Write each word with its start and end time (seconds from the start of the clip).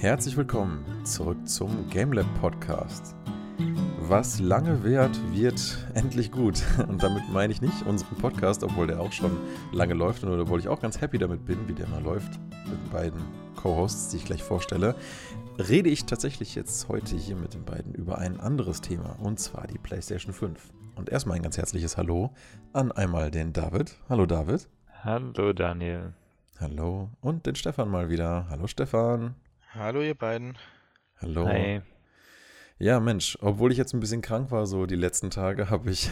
Herzlich 0.00 0.34
willkommen 0.34 0.82
zurück 1.04 1.46
zum 1.46 1.86
GameLab 1.90 2.24
Podcast. 2.40 3.14
Was 3.98 4.40
lange 4.40 4.82
währt, 4.82 5.14
wird 5.30 5.60
endlich 5.94 6.32
gut. 6.32 6.62
Und 6.88 7.02
damit 7.02 7.22
meine 7.30 7.52
ich 7.52 7.60
nicht 7.60 7.84
unseren 7.84 8.16
Podcast, 8.16 8.64
obwohl 8.64 8.86
der 8.86 8.98
auch 8.98 9.12
schon 9.12 9.36
lange 9.72 9.92
läuft 9.92 10.24
und 10.24 10.40
obwohl 10.40 10.58
ich 10.58 10.68
auch 10.68 10.80
ganz 10.80 11.02
happy 11.02 11.18
damit 11.18 11.44
bin, 11.44 11.68
wie 11.68 11.74
der 11.74 11.86
mal 11.88 12.02
läuft, 12.02 12.40
mit 12.64 12.80
den 12.82 12.90
beiden 12.90 13.20
Co-Hosts, 13.56 14.08
die 14.08 14.16
ich 14.16 14.24
gleich 14.24 14.42
vorstelle, 14.42 14.94
rede 15.58 15.90
ich 15.90 16.06
tatsächlich 16.06 16.54
jetzt 16.54 16.88
heute 16.88 17.14
hier 17.14 17.36
mit 17.36 17.52
den 17.52 17.66
beiden 17.66 17.92
über 17.92 18.16
ein 18.16 18.40
anderes 18.40 18.80
Thema, 18.80 19.18
und 19.20 19.38
zwar 19.38 19.66
die 19.66 19.76
PlayStation 19.76 20.32
5. 20.32 20.72
Und 20.94 21.10
erstmal 21.10 21.36
ein 21.36 21.42
ganz 21.42 21.58
herzliches 21.58 21.98
Hallo 21.98 22.32
an 22.72 22.90
einmal 22.90 23.30
den 23.30 23.52
David. 23.52 23.98
Hallo 24.08 24.24
David. 24.24 24.66
Hallo 25.04 25.52
Daniel. 25.52 26.14
Hallo. 26.58 27.10
Und 27.20 27.44
den 27.44 27.54
Stefan 27.54 27.90
mal 27.90 28.08
wieder. 28.08 28.46
Hallo 28.48 28.66
Stefan. 28.66 29.34
Hallo 29.74 30.02
ihr 30.02 30.14
beiden. 30.16 30.58
Hallo. 31.20 31.46
Hi. 31.46 31.82
Ja, 32.78 32.98
Mensch, 32.98 33.38
obwohl 33.40 33.72
ich 33.72 33.78
jetzt 33.78 33.92
ein 33.94 34.00
bisschen 34.00 34.22
krank 34.22 34.50
war, 34.50 34.66
so 34.66 34.86
die 34.86 34.96
letzten 34.96 35.30
Tage, 35.30 35.70
habe 35.70 35.90
ich 35.90 36.10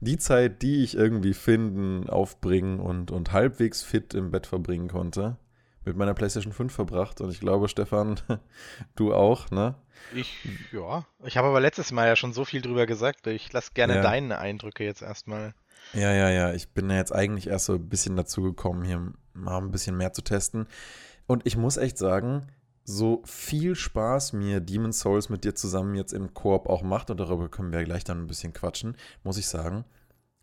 die 0.00 0.18
Zeit, 0.18 0.62
die 0.62 0.84
ich 0.84 0.96
irgendwie 0.96 1.34
finden, 1.34 2.08
aufbringen 2.08 2.80
und, 2.80 3.10
und 3.10 3.32
halbwegs 3.32 3.82
fit 3.82 4.14
im 4.14 4.30
Bett 4.30 4.46
verbringen 4.46 4.88
konnte, 4.88 5.36
mit 5.84 5.96
meiner 5.96 6.14
PlayStation 6.14 6.52
5 6.52 6.72
verbracht. 6.72 7.20
Und 7.20 7.30
ich 7.30 7.40
glaube, 7.40 7.68
Stefan, 7.68 8.20
du 8.94 9.12
auch, 9.14 9.50
ne? 9.50 9.74
Ich, 10.14 10.46
ja. 10.72 11.06
Ich 11.24 11.36
habe 11.36 11.48
aber 11.48 11.60
letztes 11.60 11.90
Mal 11.92 12.06
ja 12.06 12.16
schon 12.16 12.32
so 12.32 12.44
viel 12.44 12.60
drüber 12.60 12.86
gesagt. 12.86 13.26
Ich 13.26 13.52
lasse 13.52 13.70
gerne 13.74 13.96
Ja. 13.96 14.02
deine 14.02 14.38
Eindrücke 14.38 14.84
jetzt 14.84 15.02
erstmal. 15.02 15.54
Ja, 15.92 16.12
ja, 16.12 16.30
ja. 16.30 16.52
Ich 16.52 16.68
bin 16.70 16.90
ja 16.90 16.96
jetzt 16.96 17.12
eigentlich 17.12 17.48
erst 17.48 17.66
so 17.66 17.74
ein 17.74 17.88
bisschen 17.88 18.16
dazu 18.16 18.42
gekommen, 18.42 18.84
hier 18.84 19.12
mal 19.32 19.58
ein 19.58 19.70
bisschen 19.70 19.96
mehr 19.96 20.12
zu 20.12 20.22
testen. 20.22 20.66
Und 21.26 21.46
ich 21.46 21.56
muss 21.56 21.76
echt 21.76 21.98
sagen, 21.98 22.46
so 22.84 23.22
viel 23.24 23.74
Spaß 23.74 24.34
mir 24.34 24.60
Demon's 24.60 25.00
Souls 25.00 25.28
mit 25.30 25.44
dir 25.44 25.54
zusammen 25.54 25.94
jetzt 25.94 26.12
im 26.12 26.34
Koop 26.34 26.68
auch 26.68 26.82
macht, 26.82 27.10
und 27.10 27.18
darüber 27.18 27.48
können 27.48 27.72
wir 27.72 27.78
ja 27.80 27.84
gleich 27.84 28.04
dann 28.04 28.18
ein 28.20 28.26
bisschen 28.26 28.52
quatschen, 28.52 28.96
muss 29.22 29.38
ich 29.38 29.46
sagen, 29.48 29.84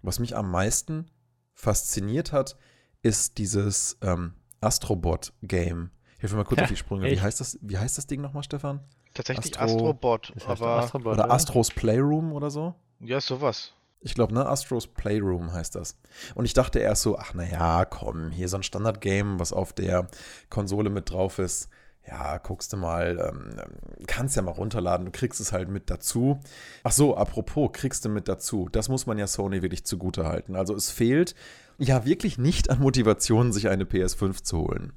was 0.02 0.18
mich 0.20 0.36
am 0.36 0.50
meisten 0.50 1.06
fasziniert 1.54 2.32
hat, 2.32 2.58
ist 3.04 3.38
dieses 3.38 3.98
ähm, 4.02 4.34
Astrobot-Game. 4.62 5.92
Hilf 6.20 6.32
mir 6.32 6.38
mal 6.40 6.44
kurz 6.46 6.58
Ja, 6.60 6.64
auf 6.66 6.70
die 6.70 6.76
Sprünge. 6.78 7.10
Wie 7.10 7.22
heißt, 7.22 7.40
das, 7.40 7.60
wie 7.62 7.78
heißt 7.78 7.98
das 7.98 8.08
Ding 8.08 8.22
nochmal, 8.22 8.44
Stefan? 8.44 8.80
Tatsächlich 9.14 9.60
Astro- 9.60 9.90
Astrobot, 9.90 10.34
aber 10.48 10.68
Astrobot, 10.80 11.14
Oder 11.14 11.32
Astros 11.32 11.70
Playroom 11.70 12.32
oder 12.32 12.50
so? 12.50 12.74
ja, 13.00 13.20
sowas. 13.20 13.74
Ich 14.02 14.16
glaube, 14.16 14.34
ne? 14.34 14.46
Astros 14.48 14.88
Playroom 14.88 15.54
heißt 15.54 15.76
das. 15.76 15.98
Und 16.34 16.46
ich 16.46 16.54
dachte 16.54 16.80
erst 16.80 17.04
so, 17.04 17.18
ach 17.18 17.34
naja, 17.34 17.86
komm, 17.86 18.32
hier 18.32 18.50
so 18.50 18.58
ein 18.58 18.64
Standard-Game, 18.64 19.40
was 19.40 19.54
auf 19.54 19.74
der 19.74 20.08
Konsole 20.50 20.90
mit 20.90 21.12
drauf 21.12 21.40
ist. 21.40 21.70
Ja, 22.08 22.40
guckst 22.40 22.74
du 22.74 22.78
mal, 22.78 23.32
ähm, 23.32 23.62
kannst 24.08 24.36
ja 24.36 24.42
mal 24.42 24.52
runterladen, 24.52 25.06
du 25.06 25.12
kriegst 25.12 25.40
es 25.40 25.52
halt 25.52 25.70
mit 25.70 25.92
dazu. 25.92 26.40
Ach 26.84 26.92
so, 26.92 27.16
apropos, 27.16 27.70
kriegst 27.74 28.04
du 28.04 28.10
mit 28.10 28.28
dazu. 28.28 28.70
Das 28.72 28.90
muss 28.90 29.06
man 29.06 29.20
ja 29.20 29.28
Sony 29.28 29.62
wirklich 29.62 29.86
zugute 29.86 30.26
halten. 30.26 30.56
Also 30.56 30.76
es 30.76 30.90
fehlt 30.90 31.36
ja 31.78 32.04
wirklich 32.04 32.40
nicht 32.40 32.72
an 32.72 32.80
Motivation, 32.80 33.54
sich 33.54 33.70
eine 33.70 33.84
PS5 33.84 34.44
zu 34.44 34.58
holen. 34.60 34.94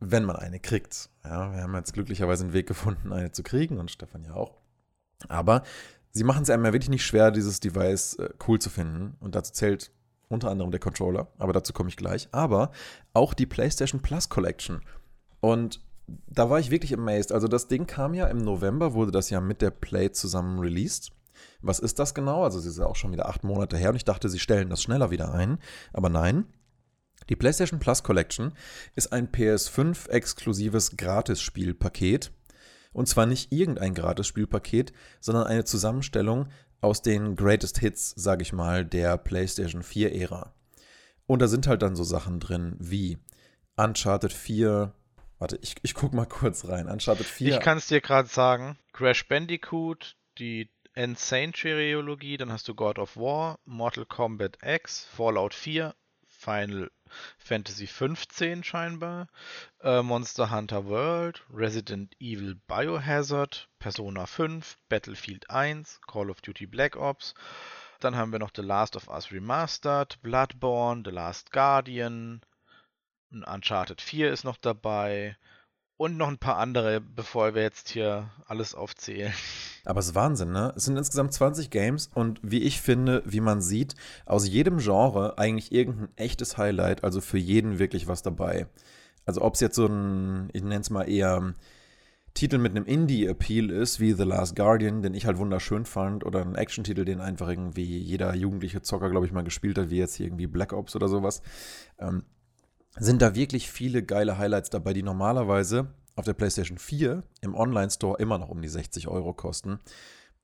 Wenn 0.00 0.24
man 0.24 0.36
eine 0.36 0.58
kriegt. 0.58 1.08
Ja, 1.24 1.52
wir 1.52 1.62
haben 1.62 1.74
jetzt 1.74 1.92
glücklicherweise 1.92 2.44
einen 2.44 2.52
Weg 2.52 2.66
gefunden, 2.66 3.12
eine 3.12 3.30
zu 3.30 3.44
kriegen 3.44 3.78
und 3.78 3.90
Stefan 3.90 4.24
ja 4.24 4.34
auch. 4.34 4.56
Aber 5.28 5.62
sie 6.12 6.24
machen 6.24 6.42
es 6.42 6.50
einem 6.50 6.64
ja 6.64 6.72
wirklich 6.72 6.90
nicht 6.90 7.04
schwer, 7.04 7.30
dieses 7.30 7.60
Device 7.60 8.14
äh, 8.14 8.30
cool 8.46 8.58
zu 8.58 8.70
finden. 8.70 9.16
Und 9.20 9.34
dazu 9.34 9.52
zählt 9.52 9.92
unter 10.28 10.50
anderem 10.50 10.70
der 10.70 10.80
Controller, 10.80 11.28
aber 11.38 11.52
dazu 11.52 11.72
komme 11.72 11.88
ich 11.88 11.96
gleich. 11.96 12.28
Aber 12.32 12.70
auch 13.12 13.34
die 13.34 13.46
PlayStation 13.46 14.00
Plus 14.00 14.28
Collection. 14.28 14.80
Und 15.40 15.80
da 16.26 16.50
war 16.50 16.58
ich 16.58 16.70
wirklich 16.70 16.94
amazed. 16.94 17.32
Also 17.32 17.48
das 17.48 17.68
Ding 17.68 17.86
kam 17.86 18.14
ja 18.14 18.26
im 18.26 18.38
November, 18.38 18.94
wurde 18.94 19.12
das 19.12 19.30
ja 19.30 19.40
mit 19.40 19.62
der 19.62 19.70
Play 19.70 20.10
zusammen 20.12 20.58
released. 20.58 21.12
Was 21.62 21.78
ist 21.78 21.98
das 21.98 22.14
genau? 22.14 22.44
Also 22.44 22.58
es 22.58 22.66
ist 22.66 22.78
ja 22.78 22.86
auch 22.86 22.96
schon 22.96 23.12
wieder 23.12 23.28
acht 23.28 23.44
Monate 23.44 23.76
her 23.76 23.90
und 23.90 23.96
ich 23.96 24.04
dachte, 24.04 24.28
sie 24.28 24.38
stellen 24.38 24.70
das 24.70 24.82
schneller 24.82 25.10
wieder 25.10 25.32
ein. 25.32 25.58
Aber 25.92 26.08
nein. 26.08 26.46
Die 27.28 27.36
PlayStation 27.36 27.78
Plus 27.78 28.02
Collection 28.02 28.52
ist 28.96 29.12
ein 29.12 29.28
PS5-exklusives 29.28 30.96
Gratisspielpaket. 30.96 32.32
Und 32.92 33.08
zwar 33.08 33.26
nicht 33.26 33.52
irgendein 33.52 33.94
Gratis-Spielpaket, 33.94 34.92
sondern 35.20 35.46
eine 35.46 35.64
Zusammenstellung 35.64 36.48
aus 36.80 37.02
den 37.02 37.36
Greatest 37.36 37.78
Hits, 37.78 38.10
sage 38.16 38.42
ich 38.42 38.52
mal, 38.52 38.84
der 38.84 39.16
PlayStation 39.18 39.82
4-Ära. 39.82 40.52
Und 41.26 41.40
da 41.40 41.48
sind 41.48 41.66
halt 41.66 41.82
dann 41.82 41.94
so 41.94 42.04
Sachen 42.04 42.40
drin 42.40 42.76
wie 42.78 43.18
Uncharted 43.76 44.32
4. 44.32 44.92
Warte, 45.38 45.58
ich, 45.62 45.76
ich 45.82 45.94
guck 45.94 46.12
mal 46.12 46.26
kurz 46.26 46.66
rein. 46.66 46.88
Uncharted 46.88 47.26
4. 47.26 47.54
Ich 47.54 47.60
kann 47.60 47.78
es 47.78 47.86
dir 47.86 48.00
gerade 48.00 48.28
sagen. 48.28 48.78
Crash 48.92 49.28
Bandicoot, 49.28 50.16
die 50.38 50.70
Insane-Trilogie, 50.94 52.36
dann 52.36 52.52
hast 52.52 52.66
du 52.66 52.74
God 52.74 52.98
of 52.98 53.16
War, 53.16 53.60
Mortal 53.64 54.06
Kombat 54.06 54.58
X, 54.62 55.04
Fallout 55.04 55.54
4, 55.54 55.94
Final 56.26 56.90
Fantasy 57.38 57.86
15 57.86 58.64
scheinbar, 58.64 59.28
äh, 59.82 60.02
Monster 60.02 60.50
Hunter 60.50 60.86
World, 60.86 61.42
Resident 61.52 62.14
Evil 62.20 62.54
Biohazard, 62.66 63.68
Persona 63.78 64.26
5, 64.26 64.78
Battlefield 64.88 65.50
1, 65.50 66.00
Call 66.06 66.30
of 66.30 66.40
Duty 66.40 66.66
Black 66.66 66.96
Ops. 66.96 67.34
Dann 68.00 68.16
haben 68.16 68.32
wir 68.32 68.38
noch 68.38 68.52
The 68.54 68.62
Last 68.62 68.96
of 68.96 69.08
Us 69.08 69.30
Remastered, 69.30 70.20
Bloodborne, 70.22 71.02
The 71.04 71.10
Last 71.10 71.52
Guardian, 71.52 72.40
Uncharted 73.30 74.00
4 74.00 74.32
ist 74.32 74.44
noch 74.44 74.56
dabei 74.56 75.36
und 76.00 76.16
noch 76.16 76.28
ein 76.28 76.38
paar 76.38 76.56
andere, 76.56 77.02
bevor 77.02 77.54
wir 77.54 77.60
jetzt 77.60 77.90
hier 77.90 78.30
alles 78.46 78.74
aufzählen. 78.74 79.34
Aber 79.84 80.00
es 80.00 80.06
ist 80.06 80.14
Wahnsinn, 80.14 80.50
ne? 80.50 80.72
Es 80.74 80.86
sind 80.86 80.96
insgesamt 80.96 81.34
20 81.34 81.68
Games 81.68 82.08
und 82.14 82.40
wie 82.42 82.62
ich 82.62 82.80
finde, 82.80 83.22
wie 83.26 83.40
man 83.40 83.60
sieht, 83.60 83.96
aus 84.24 84.48
jedem 84.48 84.78
Genre 84.78 85.36
eigentlich 85.36 85.72
irgendein 85.72 86.08
echtes 86.16 86.56
Highlight, 86.56 87.04
also 87.04 87.20
für 87.20 87.36
jeden 87.36 87.78
wirklich 87.78 88.08
was 88.08 88.22
dabei. 88.22 88.66
Also 89.26 89.42
ob 89.42 89.56
es 89.56 89.60
jetzt 89.60 89.76
so 89.76 89.88
ein, 89.88 90.48
ich 90.54 90.62
nenne 90.62 90.80
es 90.80 90.88
mal 90.88 91.06
eher 91.06 91.52
Titel 92.32 92.56
mit 92.56 92.74
einem 92.74 92.86
Indie-Appeal 92.86 93.68
ist, 93.68 94.00
wie 94.00 94.14
The 94.14 94.22
Last 94.22 94.56
Guardian, 94.56 95.02
den 95.02 95.12
ich 95.12 95.26
halt 95.26 95.36
wunderschön 95.36 95.84
fand, 95.84 96.24
oder 96.24 96.40
ein 96.40 96.54
Action-Titel, 96.54 97.04
den 97.04 97.20
einfach 97.20 97.48
irgendwie 97.48 97.98
jeder 97.98 98.34
jugendliche 98.34 98.80
Zocker, 98.80 99.10
glaube 99.10 99.26
ich, 99.26 99.32
mal 99.32 99.44
gespielt 99.44 99.76
hat, 99.76 99.90
wie 99.90 99.98
jetzt 99.98 100.14
hier 100.14 100.24
irgendwie 100.24 100.46
Black 100.46 100.72
Ops 100.72 100.96
oder 100.96 101.08
sowas, 101.08 101.42
ähm, 101.98 102.24
sind 102.98 103.22
da 103.22 103.34
wirklich 103.34 103.70
viele 103.70 104.02
geile 104.02 104.38
Highlights 104.38 104.70
dabei, 104.70 104.92
die 104.92 105.02
normalerweise 105.02 105.94
auf 106.16 106.24
der 106.24 106.34
PlayStation 106.34 106.78
4 106.78 107.22
im 107.40 107.54
Online-Store 107.54 108.18
immer 108.18 108.38
noch 108.38 108.48
um 108.48 108.60
die 108.60 108.68
60 108.68 109.08
Euro 109.08 109.32
kosten 109.32 109.78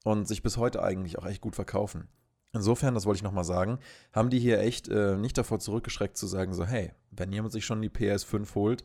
und 0.04 0.28
sich 0.28 0.42
bis 0.42 0.56
heute 0.56 0.82
eigentlich 0.82 1.18
auch 1.18 1.26
echt 1.26 1.40
gut 1.40 1.54
verkaufen. 1.54 2.08
Insofern, 2.52 2.94
das 2.94 3.04
wollte 3.04 3.18
ich 3.18 3.22
nochmal 3.22 3.44
sagen, 3.44 3.78
haben 4.12 4.30
die 4.30 4.38
hier 4.38 4.60
echt 4.60 4.88
äh, 4.88 5.16
nicht 5.16 5.36
davor 5.36 5.58
zurückgeschreckt 5.58 6.16
zu 6.16 6.26
sagen, 6.26 6.54
so 6.54 6.64
hey, 6.64 6.92
wenn 7.10 7.32
jemand 7.32 7.52
sich 7.52 7.66
schon 7.66 7.82
die 7.82 7.90
PS5 7.90 8.54
holt, 8.54 8.84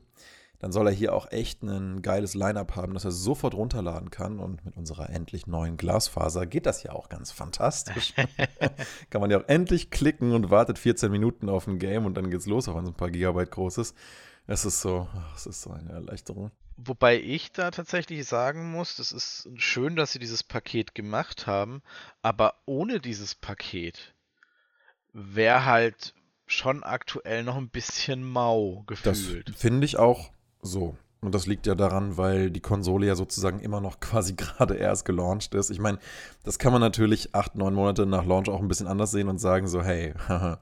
dann 0.61 0.71
soll 0.71 0.85
er 0.85 0.93
hier 0.93 1.15
auch 1.15 1.31
echt 1.31 1.63
ein 1.63 2.03
geiles 2.03 2.35
Line-Up 2.35 2.75
haben, 2.75 2.93
das 2.93 3.03
er 3.03 3.11
sofort 3.11 3.55
runterladen 3.55 4.11
kann. 4.11 4.39
Und 4.39 4.63
mit 4.63 4.77
unserer 4.77 5.09
endlich 5.09 5.47
neuen 5.47 5.75
Glasfaser 5.75 6.45
geht 6.45 6.67
das 6.67 6.83
ja 6.83 6.91
auch 6.91 7.09
ganz 7.09 7.31
fantastisch. 7.31 8.13
kann 9.09 9.21
man 9.21 9.31
ja 9.31 9.39
auch 9.39 9.47
endlich 9.47 9.89
klicken 9.89 10.33
und 10.33 10.51
wartet 10.51 10.77
14 10.77 11.11
Minuten 11.11 11.49
auf 11.49 11.65
ein 11.65 11.79
Game 11.79 12.05
und 12.05 12.13
dann 12.13 12.29
geht's 12.29 12.45
los, 12.45 12.67
auch 12.67 12.75
wenn 12.75 12.83
es 12.83 12.91
ein 12.91 12.95
paar 12.95 13.09
Gigabyte 13.09 13.49
groß 13.49 13.79
ist. 13.79 13.97
Es 14.45 14.63
ist 14.63 14.81
so, 14.81 15.07
es 15.35 15.47
ist 15.47 15.63
so 15.63 15.71
eine 15.71 15.89
Erleichterung. 15.93 16.51
Wobei 16.77 17.19
ich 17.19 17.51
da 17.51 17.71
tatsächlich 17.71 18.27
sagen 18.27 18.71
muss, 18.71 18.99
es 18.99 19.11
ist 19.11 19.49
schön, 19.55 19.95
dass 19.95 20.11
sie 20.11 20.19
dieses 20.19 20.43
Paket 20.43 20.93
gemacht 20.93 21.47
haben, 21.47 21.81
aber 22.21 22.53
ohne 22.67 22.99
dieses 22.99 23.33
Paket 23.33 24.13
wäre 25.11 25.65
halt 25.65 26.13
schon 26.45 26.83
aktuell 26.83 27.43
noch 27.43 27.57
ein 27.57 27.69
bisschen 27.69 28.23
mau 28.23 28.83
Das 29.03 29.19
gefühlt. 29.23 29.55
finde 29.55 29.85
ich 29.85 29.97
auch 29.97 30.31
so. 30.61 30.95
Und 31.23 31.35
das 31.35 31.45
liegt 31.45 31.67
ja 31.67 31.75
daran, 31.75 32.17
weil 32.17 32.49
die 32.49 32.61
Konsole 32.61 33.05
ja 33.05 33.15
sozusagen 33.15 33.59
immer 33.59 33.79
noch 33.79 33.99
quasi 33.99 34.33
gerade 34.33 34.75
erst 34.75 35.05
gelauncht 35.05 35.53
ist. 35.53 35.69
Ich 35.69 35.79
meine, 35.79 35.99
das 36.43 36.59
kann 36.59 36.71
man 36.71 36.81
natürlich 36.81 37.35
acht, 37.35 37.55
neun 37.55 37.73
Monate 37.73 38.05
nach 38.05 38.25
Launch 38.25 38.49
auch 38.49 38.59
ein 38.59 38.67
bisschen 38.67 38.87
anders 38.87 39.11
sehen 39.11 39.29
und 39.29 39.39
sagen 39.39 39.67
so, 39.67 39.83
hey, 39.83 40.13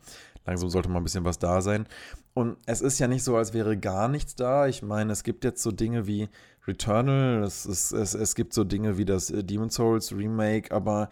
langsam 0.46 0.70
sollte 0.70 0.90
mal 0.90 1.00
ein 1.00 1.04
bisschen 1.04 1.26
was 1.26 1.40
da 1.40 1.62
sein. 1.62 1.88
Und 2.34 2.58
es 2.66 2.82
ist 2.82 3.00
ja 3.00 3.08
nicht 3.08 3.24
so, 3.24 3.36
als 3.38 3.54
wäre 3.54 3.78
gar 3.78 4.08
nichts 4.08 4.36
da. 4.36 4.68
Ich 4.68 4.82
meine, 4.82 5.12
es 5.12 5.24
gibt 5.24 5.44
jetzt 5.44 5.64
so 5.64 5.72
Dinge 5.72 6.08
wie 6.08 6.30
Returnal, 6.68 7.44
es, 7.44 7.66
ist, 7.66 7.92
es, 7.92 8.14
es 8.14 8.36
gibt 8.36 8.54
so 8.54 8.64
Dinge 8.64 8.98
wie 8.98 9.06
das 9.06 9.32
äh, 9.32 9.44
Demon's 9.44 9.76
Souls 9.76 10.14
Remake, 10.14 10.74
aber 10.74 11.10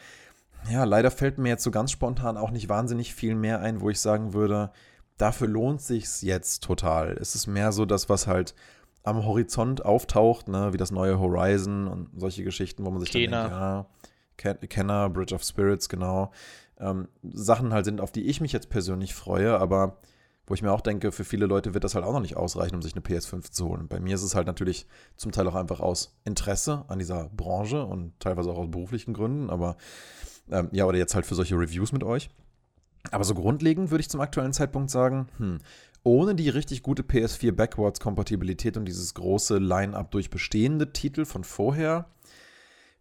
ja, 0.70 0.84
leider 0.84 1.12
fällt 1.12 1.38
mir 1.38 1.50
jetzt 1.50 1.64
so 1.64 1.72
ganz 1.72 1.92
spontan 1.92 2.38
auch 2.38 2.52
nicht 2.52 2.70
wahnsinnig 2.70 3.16
viel 3.16 3.36
mehr 3.36 3.62
ein, 3.62 3.82
wo 3.82 3.90
ich 3.90 4.00
sagen 4.00 4.34
würde, 4.34 4.72
dafür 5.18 5.48
lohnt 5.48 5.82
sich's 5.82 6.22
jetzt 6.22 6.64
total. 6.64 7.18
Es 7.20 7.36
ist 7.36 7.48
mehr 7.48 7.72
so 7.72 7.86
das, 7.86 8.10
was 8.10 8.28
halt 8.28 8.54
am 9.04 9.24
Horizont 9.26 9.86
auftaucht, 9.86 10.48
ne, 10.48 10.74
wie 10.74 10.78
das 10.78 10.92
neue 10.92 11.20
Horizon 11.20 11.88
und 11.88 12.10
solche 12.16 12.44
Geschichten, 12.44 12.86
wo 12.86 12.92
man 12.92 13.00
sich 13.00 13.10
Kena. 13.12 13.42
dann 13.48 13.50
denkt, 13.50 13.62
ja, 13.62 13.86
Ken- 14.60 14.70
Kenner, 14.70 15.10
Bridge 15.10 15.34
of 15.34 15.44
Spirits, 15.44 15.88
genau. 15.90 16.32
Ähm, 16.80 17.08
Sachen 17.24 17.74
halt 17.74 17.86
sind, 17.86 18.02
auf 18.02 18.12
die 18.12 18.24
ich 18.28 18.42
mich 18.42 18.52
jetzt 18.52 18.70
persönlich 18.70 19.16
freue, 19.16 19.60
aber 19.60 19.98
Wo 20.50 20.54
ich 20.54 20.62
mir 20.62 20.72
auch 20.72 20.80
denke, 20.80 21.12
für 21.12 21.26
viele 21.26 21.46
Leute 21.46 21.74
wird 21.74 21.84
das 21.84 21.94
halt 21.94 22.06
auch 22.06 22.14
noch 22.14 22.22
nicht 22.22 22.38
ausreichen, 22.38 22.74
um 22.76 22.82
sich 22.82 22.94
eine 22.96 23.02
PS5 23.04 23.52
zu 23.52 23.68
holen. 23.68 23.90
Bei 23.90 24.00
mir 24.00 24.16
ist 24.16 24.24
es 24.24 24.34
halt 24.34 24.48
natürlich 24.48 24.88
zum 25.18 25.34
Teil 25.34 25.46
auch 25.50 25.56
einfach 25.56 25.82
aus 25.82 26.18
Interesse 26.24 26.86
an 26.88 27.00
dieser 27.00 27.28
Branche 27.36 27.84
und 27.84 28.18
teilweise 28.22 28.50
auch 28.52 28.58
aus 28.58 28.72
beruflichen 28.72 29.14
Gründen, 29.14 29.50
aber 29.50 29.76
ähm, 30.50 30.70
ja, 30.72 30.86
oder 30.86 30.98
jetzt 30.98 31.16
halt 31.16 31.26
für 31.26 31.36
solche 31.36 31.56
Reviews 31.56 31.92
mit 31.92 32.06
euch. 32.06 32.30
Aber 33.12 33.26
so 33.26 33.34
grundlegend 33.36 33.92
würde 33.92 34.00
ich 34.02 34.10
zum 34.10 34.22
aktuellen 34.22 34.54
Zeitpunkt 34.54 34.90
sagen, 34.90 35.28
hm, 35.38 35.58
ohne 36.08 36.36
die 36.36 36.48
richtig 36.48 36.84
gute 36.84 37.04
PS4 37.04 37.52
Backwards-Kompatibilität 37.52 38.78
und 38.78 38.86
dieses 38.86 39.14
große 39.14 39.58
Line-up 39.58 40.10
durch 40.12 40.30
bestehende 40.30 40.94
Titel 40.94 41.26
von 41.26 41.44
vorher, 41.44 42.08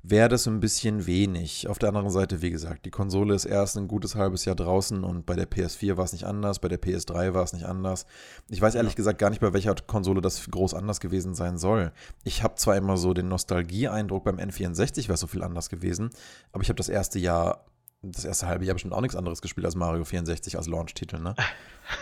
wäre 0.03 0.29
das 0.29 0.49
ein 0.49 0.59
bisschen 0.59 1.07
wenig. 1.07 1.69
Auf 1.69 1.79
der 1.79 1.91
anderen 1.91 2.11
Seite, 2.11 2.43
wie 2.43 2.51
gesagt, 2.51 2.85
die 2.85 2.91
Konsole 2.91 3.33
ist 3.33 3.45
erst 3.45 3.77
ein 3.77 3.87
gutes 3.87 4.17
halbes 4.17 4.45
Jahr 4.45 4.57
draußen 4.57 5.05
und 5.05 5.25
bei 5.25 5.37
der 5.37 5.49
PS4 5.49 5.97
war 5.97 6.05
es 6.05 6.13
nicht 6.13 6.25
anders, 6.25 6.59
bei 6.59 6.67
der 6.67 6.83
PS3 6.83 7.33
war 7.33 7.45
es 7.45 7.53
nicht 7.53 7.65
anders. 7.65 8.07
Ich 8.49 8.61
weiß 8.61 8.75
ehrlich 8.75 8.97
gesagt 8.97 9.21
gar 9.21 9.31
nicht, 9.31 9.41
bei 9.41 9.53
welcher 9.53 9.77
Konsole 9.77 10.21
das 10.21 10.51
groß 10.51 10.75
anders 10.75 10.99
gewesen 10.99 11.37
sein 11.37 11.59
soll. 11.59 11.93
Ich 12.25 12.43
habe 12.43 12.57
zwar 12.57 12.77
immer 12.77 12.97
so 12.97 13.15
den 13.15 13.29
Nostalgie-Eindruck, 13.29 14.25
beim 14.25 14.39
N64 14.39 15.07
wäre 15.07 15.17
so 15.17 15.29
viel 15.29 15.45
anders 15.45 15.71
gewesen, 15.71 16.11
aber 16.51 16.63
ich 16.65 16.71
habe 16.71 16.79
das 16.79 16.89
erste 16.89 17.21
Jahr, 17.21 17.67
das 18.03 18.25
erste 18.25 18.49
halbe 18.49 18.65
Jahr 18.65 18.75
bestimmt 18.75 18.95
auch 18.95 19.01
nichts 19.01 19.17
anderes 19.17 19.43
gespielt 19.43 19.65
als 19.65 19.77
Mario 19.77 20.05
64 20.05 20.57
als 20.57 20.67
Launch-Titel, 20.67 21.21
ne? 21.21 21.37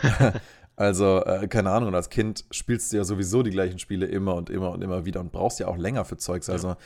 Also, 0.77 1.25
äh, 1.25 1.47
keine 1.49 1.71
Ahnung, 1.71 1.95
als 1.95 2.11
Kind 2.11 2.45
spielst 2.51 2.93
du 2.93 2.97
ja 2.97 3.05
sowieso 3.05 3.43
die 3.43 3.51
gleichen 3.51 3.79
Spiele 3.79 4.07
immer 4.07 4.35
und 4.35 4.51
immer 4.51 4.71
und 4.71 4.83
immer 4.83 5.05
wieder 5.05 5.21
und 5.21 5.31
brauchst 5.31 5.61
ja 5.61 5.69
auch 5.69 5.77
länger 5.77 6.05
für 6.05 6.17
Zeugs. 6.17 6.49
Also, 6.51 6.69
ja 6.69 6.77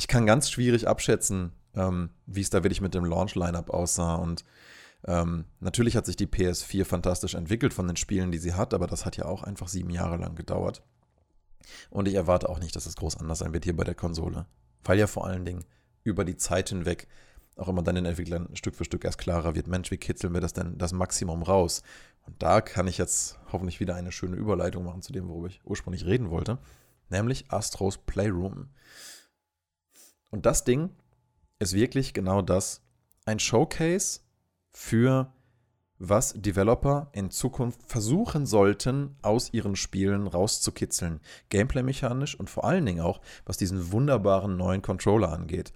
ich 0.00 0.08
kann 0.08 0.24
ganz 0.24 0.50
schwierig 0.50 0.88
abschätzen, 0.88 1.52
ähm, 1.74 2.08
wie 2.24 2.40
es 2.40 2.48
da 2.48 2.64
wirklich 2.64 2.80
mit 2.80 2.94
dem 2.94 3.04
Launch-Lineup 3.04 3.68
aussah. 3.68 4.14
Und 4.14 4.46
ähm, 5.06 5.44
natürlich 5.60 5.94
hat 5.94 6.06
sich 6.06 6.16
die 6.16 6.26
PS4 6.26 6.86
fantastisch 6.86 7.34
entwickelt 7.34 7.74
von 7.74 7.86
den 7.86 7.96
Spielen, 7.96 8.32
die 8.32 8.38
sie 8.38 8.54
hat, 8.54 8.72
aber 8.72 8.86
das 8.86 9.04
hat 9.04 9.18
ja 9.18 9.26
auch 9.26 9.42
einfach 9.42 9.68
sieben 9.68 9.90
Jahre 9.90 10.16
lang 10.16 10.36
gedauert. 10.36 10.82
Und 11.90 12.08
ich 12.08 12.14
erwarte 12.14 12.48
auch 12.48 12.60
nicht, 12.60 12.74
dass 12.74 12.86
es 12.86 12.96
groß 12.96 13.18
anders 13.18 13.40
sein 13.40 13.52
wird 13.52 13.64
hier 13.64 13.76
bei 13.76 13.84
der 13.84 13.94
Konsole. 13.94 14.46
Weil 14.84 14.98
ja 14.98 15.06
vor 15.06 15.26
allen 15.26 15.44
Dingen 15.44 15.66
über 16.02 16.24
die 16.24 16.38
Zeit 16.38 16.70
hinweg 16.70 17.06
auch 17.56 17.68
immer 17.68 17.82
dann 17.82 17.94
den 17.94 18.06
Entwicklern 18.06 18.48
Stück 18.54 18.74
für 18.74 18.84
Stück 18.84 19.04
erst 19.04 19.18
klarer 19.18 19.54
wird, 19.54 19.66
Mensch, 19.66 19.90
wie 19.90 19.98
kitzeln 19.98 20.34
wir 20.34 20.40
das 20.40 20.52
denn 20.52 20.78
das 20.78 20.92
Maximum 20.92 21.42
raus? 21.42 21.82
Und 22.26 22.42
da 22.42 22.60
kann 22.60 22.86
ich 22.86 22.98
jetzt 22.98 23.38
hoffentlich 23.52 23.80
wieder 23.80 23.94
eine 23.94 24.12
schöne 24.12 24.36
Überleitung 24.36 24.84
machen 24.84 25.02
zu 25.02 25.12
dem, 25.12 25.28
worüber 25.28 25.48
ich 25.48 25.60
ursprünglich 25.64 26.06
reden 26.06 26.30
wollte, 26.30 26.58
nämlich 27.08 27.50
Astros 27.50 27.98
Playroom. 27.98 28.68
Und 30.30 30.46
das 30.46 30.64
Ding 30.64 30.90
ist 31.58 31.74
wirklich 31.74 32.14
genau 32.14 32.42
das. 32.42 32.82
Ein 33.26 33.38
Showcase 33.38 34.20
für 34.70 35.32
was 36.00 36.32
Developer 36.34 37.10
in 37.12 37.30
Zukunft 37.30 37.82
versuchen 37.84 38.46
sollten, 38.46 39.16
aus 39.20 39.52
ihren 39.52 39.76
Spielen 39.76 40.26
rauszukitzeln. 40.26 41.20
Gameplay-mechanisch 41.50 42.40
und 42.40 42.48
vor 42.48 42.64
allen 42.64 42.86
Dingen 42.86 43.02
auch, 43.02 43.20
was 43.44 43.58
diesen 43.58 43.92
wunderbaren 43.92 44.56
neuen 44.56 44.80
Controller 44.80 45.30
angeht. 45.30 45.74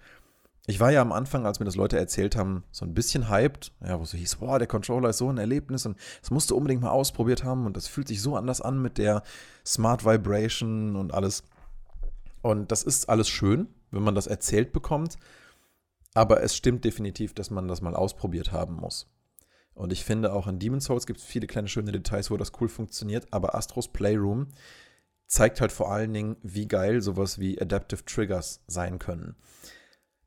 Ich 0.67 0.81
war 0.81 0.91
ja 0.91 1.03
am 1.03 1.13
Anfang, 1.13 1.45
als 1.45 1.59
mir 1.59 1.67
das 1.67 1.77
Leute 1.77 1.99
erzählt 1.99 2.37
haben, 2.37 2.65
so 2.71 2.87
ein 2.87 2.95
bisschen 2.95 3.29
hyped, 3.29 3.73
ja, 3.85 4.01
wo 4.01 4.05
so 4.05 4.17
hieß, 4.17 4.37
boah, 4.37 4.59
der 4.59 4.67
Controller 4.67 5.11
ist 5.11 5.19
so 5.19 5.29
ein 5.29 5.37
Erlebnis 5.37 5.85
und 5.85 5.99
das 6.21 6.31
musst 6.31 6.51
du 6.51 6.57
unbedingt 6.57 6.81
mal 6.81 6.91
ausprobiert 6.91 7.45
haben 7.45 7.67
und 7.67 7.77
das 7.77 7.87
fühlt 7.87 8.09
sich 8.09 8.23
so 8.23 8.35
anders 8.35 8.63
an 8.63 8.81
mit 8.81 8.97
der 8.97 9.23
Smart 9.67 10.07
Vibration 10.07 10.97
und 10.97 11.13
alles. 11.13 11.45
Und 12.41 12.73
das 12.73 12.83
ist 12.83 13.11
alles 13.11 13.29
schön, 13.29 13.69
wenn 13.91 14.03
man 14.03 14.15
das 14.15 14.27
erzählt 14.27 14.73
bekommt. 14.73 15.19
Aber 16.15 16.43
es 16.43 16.57
stimmt 16.57 16.85
definitiv, 16.85 17.35
dass 17.35 17.51
man 17.51 17.69
das 17.69 17.83
mal 17.83 17.95
ausprobiert 17.95 18.53
haben 18.53 18.75
muss. 18.75 19.11
Und 19.75 19.93
ich 19.93 20.05
finde, 20.05 20.33
auch 20.33 20.47
in 20.47 20.61
Demon's 20.61 20.85
Souls 20.85 21.07
gibt 21.07 21.19
es 21.19 21.27
viele 21.27 21.49
kleine 21.49 21.69
schöne 21.69 21.93
Details, 21.93 22.31
wo 22.31 22.37
das 22.37 22.53
cool 22.61 22.69
funktioniert. 22.69 23.27
Aber 23.33 23.55
Astros 23.55 23.89
Playroom 23.89 24.49
zeigt 25.27 25.61
halt 25.61 25.73
vor 25.73 25.91
allen 25.91 26.15
Dingen, 26.15 26.37
wie 26.43 26.69
geil 26.69 27.03
sowas 27.03 27.39
wie 27.39 27.61
Adaptive 27.61 28.05
Triggers 28.05 28.63
sein 28.67 28.99
können. 28.99 29.35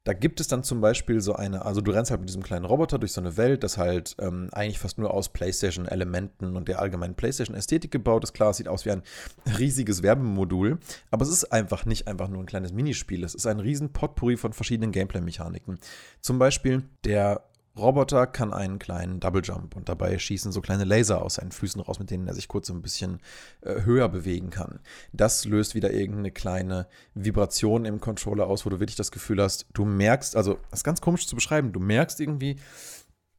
Da 0.08 0.14
gibt 0.14 0.40
es 0.40 0.48
dann 0.48 0.64
zum 0.64 0.80
Beispiel 0.80 1.20
so 1.20 1.34
eine, 1.34 1.66
also 1.66 1.82
du 1.82 1.92
rennst 1.92 2.12
halt 2.12 2.22
mit 2.22 2.30
diesem 2.30 2.42
kleinen 2.42 2.64
Roboter 2.64 2.98
durch 2.98 3.12
so 3.12 3.20
eine 3.20 3.36
Welt, 3.36 3.62
das 3.62 3.78
halt 3.78 4.16
ähm, 4.22 4.48
eigentlich 4.54 4.80
fast 4.80 4.98
nur 4.98 5.14
aus 5.14 5.28
PlayStation-Elementen 5.28 6.56
und 6.56 6.70
der 6.70 6.80
allgemeinen 6.80 7.16
PlayStation-Ästhetik 7.16 7.92
gebaut 7.92 8.24
ist. 8.24 8.32
Klar, 8.32 8.52
es 8.52 8.56
sieht 8.56 8.70
aus 8.70 8.86
wie 8.86 8.92
ein 8.92 9.04
riesiges 9.60 10.04
Werbemodul, 10.04 10.80
aber 11.12 11.24
es 11.24 11.30
ist 11.30 11.52
einfach 11.52 11.86
nicht 11.86 12.08
einfach 12.08 12.30
nur 12.30 12.42
ein 12.42 12.46
kleines 12.46 12.72
Minispiel. 12.72 13.26
Es 13.26 13.36
ist 13.36 13.48
ein 13.48 13.60
riesen 13.60 13.92
Potpourri 13.92 14.38
von 14.38 14.54
verschiedenen 14.54 14.94
Gameplay-Mechaniken. 14.94 15.78
Zum 16.22 16.40
Beispiel 16.40 16.84
der 17.04 17.44
Roboter 17.78 18.28
kann 18.28 18.54
einen 18.54 18.80
kleinen 18.80 19.20
Double 19.20 19.42
Jump 19.44 19.76
und 19.76 19.90
dabei 19.90 20.18
schießen 20.18 20.52
so 20.52 20.62
kleine 20.62 20.84
Laser 20.84 21.22
aus 21.22 21.36
seinen 21.36 21.52
Füßen 21.52 21.82
raus, 21.82 22.00
mit 22.00 22.10
denen 22.10 22.28
er 22.28 22.34
sich 22.34 22.48
kurz 22.48 22.68
so 22.68 22.74
ein 22.74 22.82
bisschen 22.82 23.20
äh, 23.62 23.82
höher 23.84 24.10
bewegen 24.10 24.50
kann. 24.50 24.80
Das 25.14 25.46
löst 25.46 25.76
wieder 25.76 25.92
irgendeine 25.92 26.32
kleine 26.32 26.88
Vibration 27.14 27.86
im 27.86 28.00
Controller 28.00 28.48
aus, 28.48 28.66
wo 28.66 28.70
du 28.70 28.80
wirklich 28.80 28.96
das 28.96 29.12
Gefühl 29.12 29.42
hast, 29.42 29.68
du 29.74 29.86
merkst, 29.86 30.36
also 30.36 30.60
das 30.70 30.80
ist 30.80 30.84
ganz 30.84 31.02
komisch 31.02 31.28
zu 31.28 31.36
beschreiben, 31.36 31.72
du 31.72 31.80
merkst 31.80 32.20
irgendwie, 32.20 32.58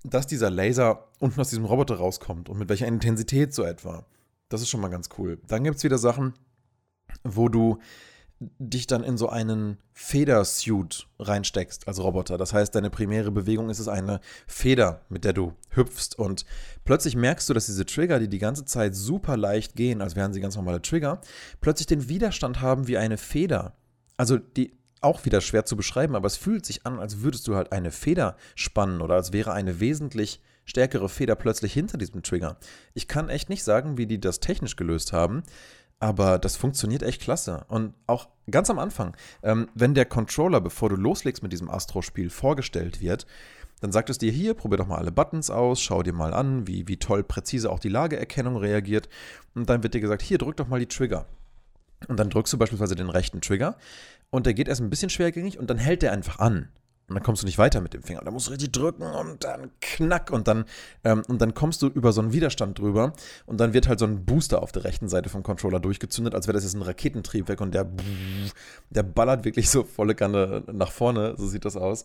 dass 0.05 0.27
dieser 0.27 0.51
Laser 0.51 1.09
unten 1.19 1.41
aus 1.41 1.51
diesem 1.51 1.65
Roboter 1.65 1.97
rauskommt 1.97 2.49
und 2.49 2.59
mit 2.59 2.69
welcher 2.69 2.87
Intensität 2.87 3.53
so 3.53 3.65
etwa. 3.65 4.05
Das 4.49 4.63
ist 4.63 4.69
schon 4.71 4.81
mal 4.81 4.89
ganz 4.89 5.09
cool. 5.19 5.39
Dann 5.47 5.65
gibt 5.65 5.77
es 5.77 5.85
wieder 5.85 5.99
Sachen, 5.99 6.35
wo 7.25 7.49
du 7.49 7.79
dich 8.41 8.87
dann 8.87 9.03
in 9.03 9.19
so 9.19 9.29
einen 9.29 9.79
Federsuit 9.93 11.09
reinsteckst 11.19 11.89
als 11.89 12.01
Roboter. 12.01 12.39
Das 12.39 12.53
heißt, 12.53 12.75
deine 12.75 12.91
primäre 12.91 13.33
Bewegung 13.33 13.69
ist 13.69 13.81
es 13.81 13.89
eine 13.89 14.21
Feder, 14.47 15.01
mit 15.09 15.25
der 15.25 15.33
du 15.33 15.55
hüpfst 15.71 16.17
und 16.17 16.45
plötzlich 16.85 17.17
merkst 17.17 17.49
du, 17.49 17.55
dass 17.55 17.67
diese 17.67 17.85
Trigger, 17.85 18.21
die 18.21 18.29
die 18.29 18.39
ganze 18.39 18.65
Zeit 18.65 18.95
super 18.95 19.37
leicht 19.37 19.75
gehen, 19.75 20.01
als 20.01 20.15
wären 20.15 20.33
sie 20.33 20.41
ganz 20.41 20.55
normale 20.55 20.83
Trigger, 20.83 21.21
plötzlich 21.61 21.87
den 21.87 22.09
Widerstand 22.09 22.61
haben 22.61 22.87
wie 22.87 22.99
eine 22.99 23.19
Feder. 23.19 23.75
Also 24.17 24.39
die 24.39 24.79
auch 25.01 25.25
wieder 25.25 25.41
schwer 25.41 25.65
zu 25.65 25.77
beschreiben, 25.77 26.15
aber 26.17 26.27
es 26.27 26.37
fühlt 26.37 26.67
sich 26.67 26.87
an, 26.87 26.99
als 26.99 27.21
würdest 27.21 27.47
du 27.47 27.55
halt 27.55 27.73
eine 27.73 27.91
Feder 27.91 28.37
spannen 28.55 29.01
oder 29.01 29.15
als 29.15 29.33
wäre 29.33 29.53
eine 29.53 29.81
wesentlich 29.81 30.41
stärkere 30.65 31.09
Feder 31.09 31.35
plötzlich 31.35 31.73
hinter 31.73 31.99
diesem 31.99 32.23
Trigger. 32.23 32.59
Ich 32.95 33.09
kann 33.09 33.29
echt 33.29 33.49
nicht 33.49 33.65
sagen, 33.65 33.97
wie 33.97 34.07
die 34.07 34.21
das 34.21 34.41
technisch 34.41 34.77
gelöst 34.77 35.13
haben. 35.13 35.43
Aber 36.01 36.39
das 36.39 36.57
funktioniert 36.57 37.03
echt 37.03 37.23
klasse. 37.23 37.65
Und 37.69 37.95
auch 38.07 38.29
ganz 38.51 38.71
am 38.71 38.79
Anfang, 38.79 39.17
ähm, 39.43 39.69
wenn 39.75 39.95
der 39.95 40.05
Controller, 40.05 40.61
bevor 40.61 40.89
du 40.89 40.97
loslegst 40.97 41.43
mit 41.43 41.53
diesem 41.53 41.71
Astro-Spiel, 41.71 42.31
vorgestellt 42.31 43.01
wird, 43.01 43.27
dann 43.81 43.93
sagt 43.93 44.11
es 44.11 44.19
dir 44.19 44.33
hier, 44.33 44.55
probier 44.55 44.79
doch 44.79 44.87
mal 44.87 44.99
alle 44.99 45.13
Buttons 45.13 45.51
aus, 45.51 45.81
schau 45.81 46.03
dir 46.03 46.13
mal 46.13 46.35
an, 46.35 46.67
wie, 46.67 46.89
wie 46.89 46.97
toll 46.97 47.23
präzise 47.23 47.71
auch 47.71 47.79
die 47.79 47.89
Lageerkennung 47.89 48.57
reagiert. 48.57 49.09
Und 49.55 49.69
dann 49.69 49.83
wird 49.83 49.95
dir 49.95 50.01
gesagt, 50.01 50.23
hier, 50.23 50.39
drück 50.39 50.57
doch 50.57 50.69
mal 50.69 50.81
die 50.81 50.87
Trigger. 50.87 51.27
Und 52.07 52.19
dann 52.19 52.31
drückst 52.31 52.53
du 52.53 52.59
beispielsweise 52.59 52.95
den 52.95 53.11
rechten 53.11 53.41
Trigger 53.41 53.77
und 54.31 54.47
der 54.47 54.55
geht 54.55 54.69
erst 54.69 54.81
ein 54.81 54.91
bisschen 54.91 55.11
schwergängig 55.11 55.59
und 55.59 55.69
dann 55.69 55.79
hält 55.79 56.03
der 56.03 56.13
einfach 56.13 56.39
an. 56.39 56.69
Und 57.09 57.15
dann 57.15 57.23
kommst 57.23 57.43
du 57.43 57.47
nicht 57.47 57.57
weiter 57.57 57.81
mit 57.81 57.95
dem 57.95 58.03
Finger. 58.03 58.21
Da 58.23 58.31
musst 58.31 58.49
du 58.49 58.51
richtig 58.51 58.73
drücken 58.73 59.03
und 59.03 59.43
dann 59.43 59.71
knack 59.81 60.31
und 60.31 60.47
dann, 60.47 60.67
ähm, 61.05 61.23
und 61.27 61.41
dann 61.41 61.55
kommst 61.55 61.81
du 61.81 61.87
über 61.87 62.13
so 62.13 62.21
einen 62.21 62.33
Widerstand 62.33 62.79
drüber 62.79 63.15
und 63.47 63.59
dann 63.59 63.73
wird 63.73 63.89
halt 63.89 63.99
so 63.99 64.05
ein 64.05 64.27
Booster 64.27 64.63
auf 64.63 64.73
der 64.73 64.85
rechten 64.85 65.09
Seite 65.09 65.31
vom 65.31 65.43
Controller 65.43 65.81
durchgezündet, 65.81 66.35
als 66.35 66.47
wäre 66.47 66.55
das 66.55 66.65
jetzt 66.65 66.75
ein 66.75 66.83
Raketentriebwerk 66.83 67.61
und 67.63 67.73
der, 67.73 67.91
der 68.91 69.03
ballert 69.03 69.45
wirklich 69.45 69.71
so 69.71 69.85
volle 69.85 70.15
Kanne 70.15 70.65
nach 70.71 70.93
vorne, 70.93 71.35
so 71.39 71.47
sieht 71.47 71.65
das 71.65 71.77
aus 71.77 72.05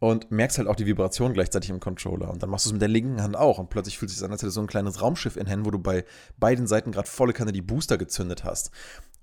und 0.00 0.30
merkst 0.30 0.58
halt 0.58 0.68
auch 0.68 0.76
die 0.76 0.84
Vibration 0.84 1.32
gleichzeitig 1.32 1.70
im 1.70 1.80
Controller. 1.80 2.30
Und 2.30 2.42
dann 2.42 2.50
machst 2.50 2.66
du 2.66 2.68
es 2.68 2.72
mit 2.72 2.82
der 2.82 2.90
linken 2.90 3.22
Hand 3.22 3.36
auch. 3.36 3.58
Und 3.58 3.70
plötzlich 3.70 3.98
fühlt 3.98 4.10
es 4.10 4.18
sich 4.18 4.24
an, 4.24 4.32
als 4.32 4.42
hätte 4.42 4.50
so 4.50 4.60
ein 4.60 4.66
kleines 4.66 5.00
Raumschiff 5.00 5.36
in 5.36 5.46
Händen, 5.46 5.64
wo 5.64 5.70
du 5.70 5.78
bei 5.78 6.04
beiden 6.38 6.66
Seiten 6.66 6.92
gerade 6.92 7.08
volle 7.08 7.32
Kanne 7.32 7.52
die 7.52 7.62
Booster 7.62 7.96
gezündet 7.96 8.44
hast. 8.44 8.70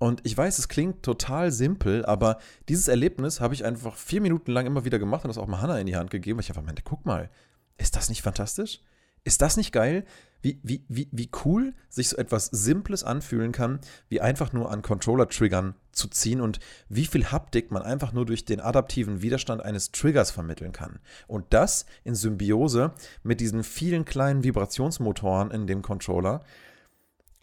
Und 0.02 0.20
ich 0.24 0.36
weiß, 0.36 0.58
es 0.58 0.66
klingt 0.66 1.04
total 1.04 1.52
simpel, 1.52 2.04
aber 2.04 2.38
dieses 2.68 2.88
Erlebnis 2.88 3.40
habe 3.40 3.54
ich 3.54 3.64
einfach 3.64 3.94
vier 3.94 4.20
Minuten 4.20 4.50
lang 4.50 4.66
immer 4.66 4.84
wieder 4.84 4.98
gemacht 4.98 5.22
und 5.22 5.28
das 5.28 5.38
auch 5.38 5.46
mal 5.46 5.60
Hannah 5.60 5.78
in 5.78 5.86
die 5.86 5.94
Hand 5.94 6.10
gegeben, 6.10 6.38
weil 6.38 6.42
ich 6.42 6.50
einfach 6.50 6.64
meinte, 6.64 6.82
guck 6.84 7.06
mal, 7.06 7.30
ist 7.78 7.94
das 7.94 8.08
nicht 8.08 8.20
fantastisch? 8.20 8.80
Ist 9.22 9.42
das 9.42 9.56
nicht 9.56 9.70
geil? 9.70 10.04
Wie, 10.40 10.58
wie, 10.64 10.84
wie, 10.88 11.08
wie 11.12 11.30
cool 11.44 11.72
sich 11.88 12.08
so 12.08 12.16
etwas 12.16 12.46
Simples 12.46 13.04
anfühlen 13.04 13.52
kann, 13.52 13.78
wie 14.08 14.20
einfach 14.20 14.52
nur 14.52 14.72
an 14.72 14.82
Controller-Triggern 14.82 15.76
zu 15.92 16.08
ziehen 16.08 16.40
und 16.40 16.58
wie 16.88 17.06
viel 17.06 17.30
Haptik 17.30 17.70
man 17.70 17.82
einfach 17.82 18.12
nur 18.12 18.26
durch 18.26 18.44
den 18.44 18.58
adaptiven 18.58 19.22
Widerstand 19.22 19.62
eines 19.62 19.92
Triggers 19.92 20.32
vermitteln 20.32 20.72
kann. 20.72 20.98
Und 21.28 21.44
das 21.50 21.86
in 22.02 22.16
Symbiose 22.16 22.90
mit 23.22 23.38
diesen 23.38 23.62
vielen 23.62 24.04
kleinen 24.04 24.42
Vibrationsmotoren 24.42 25.52
in 25.52 25.68
dem 25.68 25.80
Controller 25.80 26.42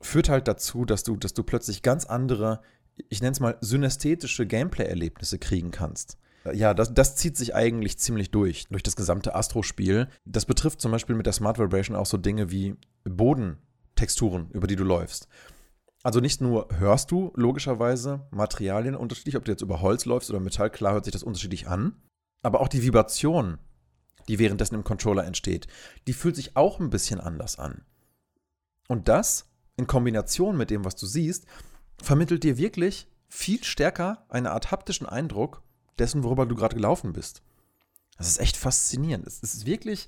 führt 0.02 0.30
halt 0.30 0.48
dazu, 0.48 0.86
dass 0.86 1.04
du, 1.04 1.16
dass 1.18 1.34
du 1.34 1.44
plötzlich 1.44 1.82
ganz 1.82 2.06
andere, 2.06 2.62
ich 3.10 3.22
nenne 3.22 3.34
es 3.34 3.40
mal, 3.40 3.58
synästhetische 3.62 4.46
Gameplay-Erlebnisse 4.46 5.40
kriegen 5.40 5.72
kannst. 5.72 6.18
Ja, 6.54 6.74
das, 6.74 6.94
das 6.94 7.16
zieht 7.16 7.38
sich 7.38 7.54
eigentlich 7.54 8.00
ziemlich 8.00 8.32
durch, 8.32 8.68
durch 8.70 8.84
das 8.84 8.96
gesamte 8.96 9.36
Astro-Spiel. 9.36 10.08
Das 10.26 10.46
betrifft 10.46 10.82
zum 10.82 10.92
Beispiel 10.92 11.16
mit 11.16 11.26
der 11.26 11.34
Smart 11.34 11.60
Vibration 11.60 11.98
auch 11.98 12.06
so 12.06 12.18
Dinge 12.18 12.50
wie 12.50 12.76
Bodentexturen, 13.04 14.50
über 14.52 14.68
die 14.68 14.78
du 14.78 14.84
läufst. 14.84 15.28
Also 16.02 16.22
nicht 16.22 16.40
nur 16.40 16.70
hörst 16.78 17.12
du 17.12 17.34
logischerweise 17.36 18.26
Materialien 18.32 18.96
unterschiedlich, 18.96 19.36
ob 19.36 19.44
du 19.44 19.52
jetzt 19.52 19.62
über 19.62 19.82
Holz 19.82 20.06
läufst 20.06 20.30
oder 20.30 20.40
Metall, 20.40 20.70
klar 20.70 20.94
hört 20.94 21.06
sich 21.06 21.12
das 21.12 21.24
unterschiedlich 21.24 21.68
an, 21.68 22.02
aber 22.42 22.62
auch 22.62 22.70
die 22.70 22.84
Vibration, 22.84 23.58
die 24.30 24.40
währenddessen 24.40 24.76
im 24.76 24.86
Controller 24.86 25.26
entsteht, 25.26 25.68
die 26.08 26.14
fühlt 26.14 26.38
sich 26.38 26.56
auch 26.56 26.80
ein 26.80 26.90
bisschen 26.90 27.20
anders 27.20 27.60
an. 27.60 27.84
Und 28.88 29.10
das 29.10 29.49
in 29.80 29.88
Kombination 29.88 30.58
mit 30.58 30.70
dem, 30.70 30.86
was 30.86 30.96
du 30.96 31.06
siehst, 31.08 31.46
vermittelt 32.02 32.44
dir 32.44 32.58
wirklich 32.58 33.08
viel 33.30 33.64
stärker 33.64 34.26
eine 34.30 34.52
Art 34.52 34.72
haptischen 34.72 35.08
Eindruck 35.08 35.64
dessen, 35.98 36.24
worüber 36.24 36.46
du 36.46 36.56
gerade 36.56 36.76
gelaufen 36.76 37.14
bist. 37.14 37.42
Das 38.18 38.28
ist 38.28 38.40
echt 38.40 38.58
faszinierend. 38.58 39.26
Es 39.26 39.42
ist 39.42 39.66
wirklich, 39.66 40.08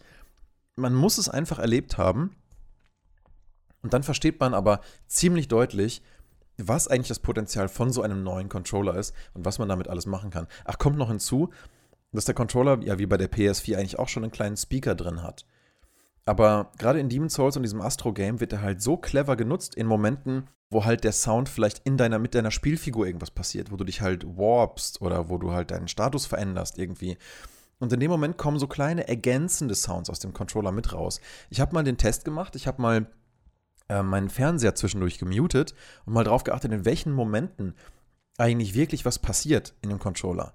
man 0.76 0.94
muss 0.94 1.18
es 1.18 1.30
einfach 1.30 1.60
erlebt 1.60 1.98
haben. 1.98 2.36
Und 3.82 3.94
dann 3.94 4.04
versteht 4.04 4.40
man 4.40 4.54
aber 4.54 4.82
ziemlich 5.08 5.48
deutlich, 5.48 6.04
was 6.58 6.88
eigentlich 6.88 7.08
das 7.08 7.20
Potenzial 7.20 7.70
von 7.70 7.92
so 7.92 8.02
einem 8.02 8.24
neuen 8.24 8.50
Controller 8.50 8.96
ist 8.96 9.16
und 9.34 9.46
was 9.46 9.58
man 9.58 9.70
damit 9.70 9.88
alles 9.88 10.06
machen 10.06 10.30
kann. 10.30 10.48
Ach, 10.66 10.78
kommt 10.78 10.98
noch 10.98 11.08
hinzu, 11.08 11.52
dass 12.12 12.26
der 12.26 12.36
Controller, 12.36 12.82
ja 12.84 13.00
wie 13.00 13.06
bei 13.06 13.18
der 13.18 13.32
PS4, 13.32 13.78
eigentlich 13.78 13.98
auch 13.98 14.10
schon 14.10 14.24
einen 14.24 14.34
kleinen 14.34 14.58
Speaker 14.58 14.96
drin 14.96 15.24
hat. 15.24 15.46
Aber 16.26 16.72
gerade 16.78 17.00
in 17.00 17.10
Demon's 17.10 17.34
Souls 17.34 17.58
und 17.58 17.64
diesem 17.64 17.82
Astro-Game 17.82 18.40
wird 18.40 18.54
er 18.54 18.62
halt 18.62 18.82
so 18.82 18.98
clever 18.98 19.36
genutzt 19.36 19.76
in 19.76 19.88
Momenten, 19.88 20.48
wo 20.70 20.86
halt 20.86 21.04
der 21.04 21.12
Sound 21.12 21.50
vielleicht 21.50 21.80
in 21.80 21.98
deiner, 21.98 22.20
mit 22.20 22.36
deiner 22.36 22.52
Spielfigur 22.52 23.06
irgendwas 23.06 23.32
passiert, 23.32 23.72
wo 23.72 23.76
du 23.76 23.84
dich 23.84 24.02
halt 24.02 24.26
warpst 24.38 25.02
oder 25.02 25.30
wo 25.30 25.38
du 25.38 25.52
halt 25.52 25.72
deinen 25.72 25.88
Status 25.88 26.26
veränderst 26.26 26.78
irgendwie. 26.78 27.18
Und 27.80 27.92
in 27.92 28.00
dem 28.00 28.12
Moment 28.12 28.38
kommen 28.38 28.60
so 28.60 28.68
kleine 28.68 29.08
ergänzende 29.08 29.76
Sounds 29.76 30.10
aus 30.10 30.20
dem 30.20 30.34
Controller 30.34 30.72
mit 30.72 30.94
raus. 30.94 31.20
Ich 31.50 31.60
habe 31.60 31.74
mal 31.74 31.84
den 31.84 31.98
Test 31.98 32.24
gemacht, 32.24 32.56
ich 32.56 32.68
habe 32.68 32.82
mal 32.82 33.08
äh, 33.90 34.04
meinen 34.04 34.30
Fernseher 34.30 34.76
zwischendurch 34.76 35.18
gemutet 35.18 35.74
und 36.06 36.14
mal 36.14 36.24
drauf 36.24 36.44
geachtet, 36.44 36.72
in 36.72 36.86
welchen 36.86 37.12
Momenten 37.12 37.76
eigentlich 38.38 38.76
wirklich 38.76 39.04
was 39.04 39.20
passiert 39.20 39.74
in 39.82 39.90
dem 39.90 40.00
Controller. 40.00 40.54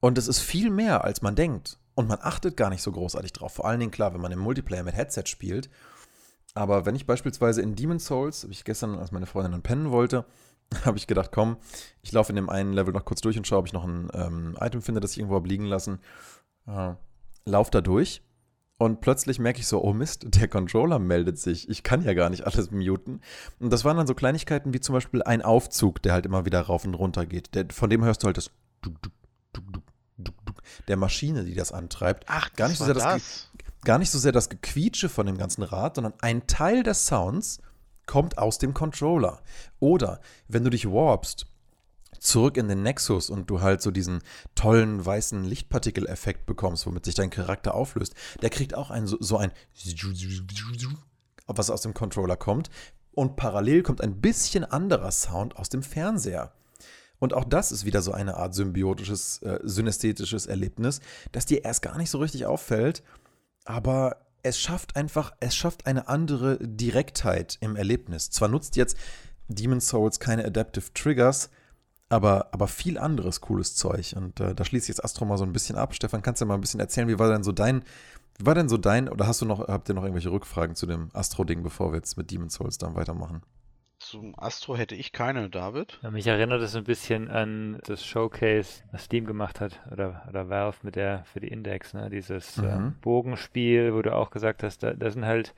Und 0.00 0.16
es 0.16 0.28
ist 0.28 0.40
viel 0.40 0.70
mehr, 0.70 1.04
als 1.04 1.20
man 1.20 1.34
denkt. 1.34 1.78
Und 1.94 2.08
man 2.08 2.18
achtet 2.20 2.56
gar 2.56 2.70
nicht 2.70 2.82
so 2.82 2.90
großartig 2.90 3.32
drauf. 3.32 3.52
Vor 3.54 3.66
allen 3.66 3.80
Dingen, 3.80 3.92
klar, 3.92 4.14
wenn 4.14 4.20
man 4.20 4.32
im 4.32 4.40
Multiplayer 4.40 4.82
mit 4.82 4.96
Headset 4.96 5.24
spielt. 5.26 5.70
Aber 6.54 6.86
wenn 6.86 6.96
ich 6.96 7.06
beispielsweise 7.06 7.62
in 7.62 7.74
Demon's 7.74 8.06
Souls, 8.06 8.42
habe 8.42 8.52
ich 8.52 8.64
gestern, 8.64 8.98
als 8.98 9.12
meine 9.12 9.26
Freundin 9.26 9.52
dann 9.52 9.62
pennen 9.62 9.90
wollte, 9.90 10.24
habe 10.84 10.98
ich 10.98 11.06
gedacht, 11.06 11.30
komm, 11.32 11.56
ich 12.02 12.12
laufe 12.12 12.30
in 12.30 12.36
dem 12.36 12.48
einen 12.48 12.72
Level 12.72 12.92
noch 12.92 13.04
kurz 13.04 13.20
durch 13.20 13.36
und 13.36 13.46
schaue, 13.46 13.60
ob 13.60 13.66
ich 13.66 13.72
noch 13.72 13.84
ein 13.84 14.08
ähm, 14.12 14.56
Item 14.60 14.82
finde, 14.82 15.00
das 15.00 15.12
ich 15.12 15.18
irgendwo 15.18 15.36
habe 15.36 15.48
liegen 15.48 15.66
lassen. 15.66 16.00
Äh, 16.66 16.94
lauf 17.44 17.70
da 17.70 17.80
durch 17.80 18.22
und 18.76 19.00
plötzlich 19.00 19.38
merke 19.38 19.60
ich 19.60 19.66
so, 19.66 19.82
oh 19.82 19.92
Mist, 19.92 20.26
der 20.26 20.48
Controller 20.48 20.98
meldet 20.98 21.38
sich. 21.38 21.68
Ich 21.68 21.82
kann 21.82 22.02
ja 22.02 22.14
gar 22.14 22.30
nicht 22.30 22.44
alles 22.44 22.70
muten. 22.70 23.20
Und 23.60 23.72
das 23.72 23.84
waren 23.84 23.96
dann 23.96 24.06
so 24.06 24.14
Kleinigkeiten 24.14 24.74
wie 24.74 24.80
zum 24.80 24.94
Beispiel 24.94 25.22
ein 25.22 25.42
Aufzug, 25.42 26.02
der 26.02 26.12
halt 26.12 26.26
immer 26.26 26.44
wieder 26.44 26.60
rauf 26.60 26.84
und 26.84 26.94
runter 26.94 27.26
geht. 27.26 27.54
Der, 27.54 27.66
von 27.70 27.88
dem 27.88 28.04
hörst 28.04 28.22
du 28.22 28.26
halt 28.26 28.36
das 28.36 28.50
der 30.88 30.96
Maschine, 30.96 31.44
die 31.44 31.54
das 31.54 31.72
antreibt. 31.72 32.24
Ach, 32.28 32.52
gar 32.54 32.68
nicht 32.68 32.78
so 32.78 32.84
sehr 32.84 32.94
das, 32.94 33.04
das 33.04 33.50
gar 33.84 33.98
nicht 33.98 34.10
so 34.10 34.18
sehr 34.18 34.32
das 34.32 34.48
Gequietsche 34.48 35.08
von 35.08 35.26
dem 35.26 35.38
ganzen 35.38 35.62
Rad, 35.62 35.96
sondern 35.96 36.14
ein 36.20 36.46
Teil 36.46 36.82
des 36.82 37.06
Sounds 37.06 37.58
kommt 38.06 38.38
aus 38.38 38.58
dem 38.58 38.74
Controller. 38.74 39.42
Oder 39.80 40.20
wenn 40.48 40.64
du 40.64 40.70
dich 40.70 40.90
warpst, 40.90 41.46
zurück 42.18 42.56
in 42.56 42.68
den 42.68 42.82
Nexus 42.82 43.30
und 43.30 43.50
du 43.50 43.60
halt 43.60 43.82
so 43.82 43.90
diesen 43.90 44.22
tollen 44.54 45.04
weißen 45.04 45.44
Lichtpartikeleffekt 45.44 46.46
bekommst, 46.46 46.86
womit 46.86 47.04
sich 47.04 47.14
dein 47.14 47.30
Charakter 47.30 47.74
auflöst, 47.74 48.14
der 48.40 48.50
kriegt 48.50 48.74
auch 48.74 48.90
ein, 48.90 49.06
so, 49.06 49.18
so 49.20 49.36
ein 49.36 49.52
was 51.46 51.70
aus 51.70 51.82
dem 51.82 51.94
Controller 51.94 52.36
kommt. 52.36 52.70
Und 53.12 53.36
parallel 53.36 53.82
kommt 53.82 54.00
ein 54.00 54.20
bisschen 54.20 54.64
anderer 54.64 55.12
Sound 55.12 55.56
aus 55.56 55.68
dem 55.68 55.82
Fernseher. 55.82 56.52
Und 57.24 57.32
auch 57.32 57.44
das 57.44 57.72
ist 57.72 57.86
wieder 57.86 58.02
so 58.02 58.12
eine 58.12 58.36
Art 58.36 58.54
symbiotisches, 58.54 59.40
äh, 59.40 59.58
synästhetisches 59.62 60.44
Erlebnis, 60.44 61.00
das 61.32 61.46
dir 61.46 61.64
erst 61.64 61.80
gar 61.80 61.96
nicht 61.96 62.10
so 62.10 62.18
richtig 62.18 62.44
auffällt, 62.44 63.02
aber 63.64 64.18
es 64.42 64.60
schafft 64.60 64.94
einfach, 64.94 65.32
es 65.40 65.56
schafft 65.56 65.86
eine 65.86 66.06
andere 66.08 66.58
Direktheit 66.60 67.56
im 67.62 67.76
Erlebnis. 67.76 68.28
Zwar 68.28 68.48
nutzt 68.48 68.76
jetzt 68.76 68.98
Demon's 69.48 69.88
Souls 69.88 70.20
keine 70.20 70.44
Adaptive 70.44 70.92
Triggers, 70.92 71.48
aber, 72.10 72.48
aber 72.52 72.68
viel 72.68 72.98
anderes 72.98 73.40
cooles 73.40 73.74
Zeug. 73.74 74.14
Und 74.18 74.38
äh, 74.40 74.54
da 74.54 74.62
schließt 74.62 74.88
jetzt 74.88 75.02
Astro 75.02 75.24
mal 75.24 75.38
so 75.38 75.44
ein 75.44 75.54
bisschen 75.54 75.76
ab. 75.76 75.94
Stefan, 75.94 76.20
kannst 76.20 76.42
du 76.42 76.44
mal 76.44 76.56
ein 76.56 76.60
bisschen 76.60 76.80
erzählen, 76.80 77.08
wie 77.08 77.18
war 77.18 77.30
denn 77.30 77.42
so 77.42 77.52
dein, 77.52 77.84
wie 78.36 78.44
war 78.44 78.54
denn 78.54 78.68
so 78.68 78.76
dein, 78.76 79.08
oder 79.08 79.26
hast 79.26 79.40
du 79.40 79.46
noch, 79.46 79.66
habt 79.66 79.88
ihr 79.88 79.94
noch 79.94 80.02
irgendwelche 80.02 80.30
Rückfragen 80.30 80.76
zu 80.76 80.84
dem 80.84 81.08
Astro-Ding, 81.14 81.62
bevor 81.62 81.90
wir 81.90 81.96
jetzt 81.96 82.18
mit 82.18 82.30
Demon's 82.30 82.52
Souls 82.52 82.76
dann 82.76 82.94
weitermachen? 82.94 83.40
Zum 84.04 84.38
Astro 84.38 84.76
hätte 84.76 84.94
ich 84.94 85.12
keine, 85.12 85.48
David. 85.48 85.98
Ja, 86.02 86.10
mich 86.10 86.26
erinnert 86.26 86.60
es 86.60 86.76
ein 86.76 86.84
bisschen 86.84 87.30
an 87.30 87.80
das 87.86 88.04
Showcase, 88.04 88.82
was 88.92 89.04
Steam 89.04 89.24
gemacht 89.24 89.60
hat, 89.60 89.80
oder, 89.90 90.26
oder 90.28 90.50
Valve 90.50 90.76
mit 90.82 90.94
der 90.94 91.24
für 91.24 91.40
die 91.40 91.48
Index, 91.48 91.94
ne? 91.94 92.10
Dieses 92.10 92.58
mhm. 92.58 92.64
äh, 92.64 92.90
Bogenspiel, 93.00 93.94
wo 93.94 94.02
du 94.02 94.14
auch 94.14 94.30
gesagt 94.30 94.62
hast, 94.62 94.82
da, 94.82 94.92
da 94.92 95.10
sind 95.10 95.24
halt 95.24 95.54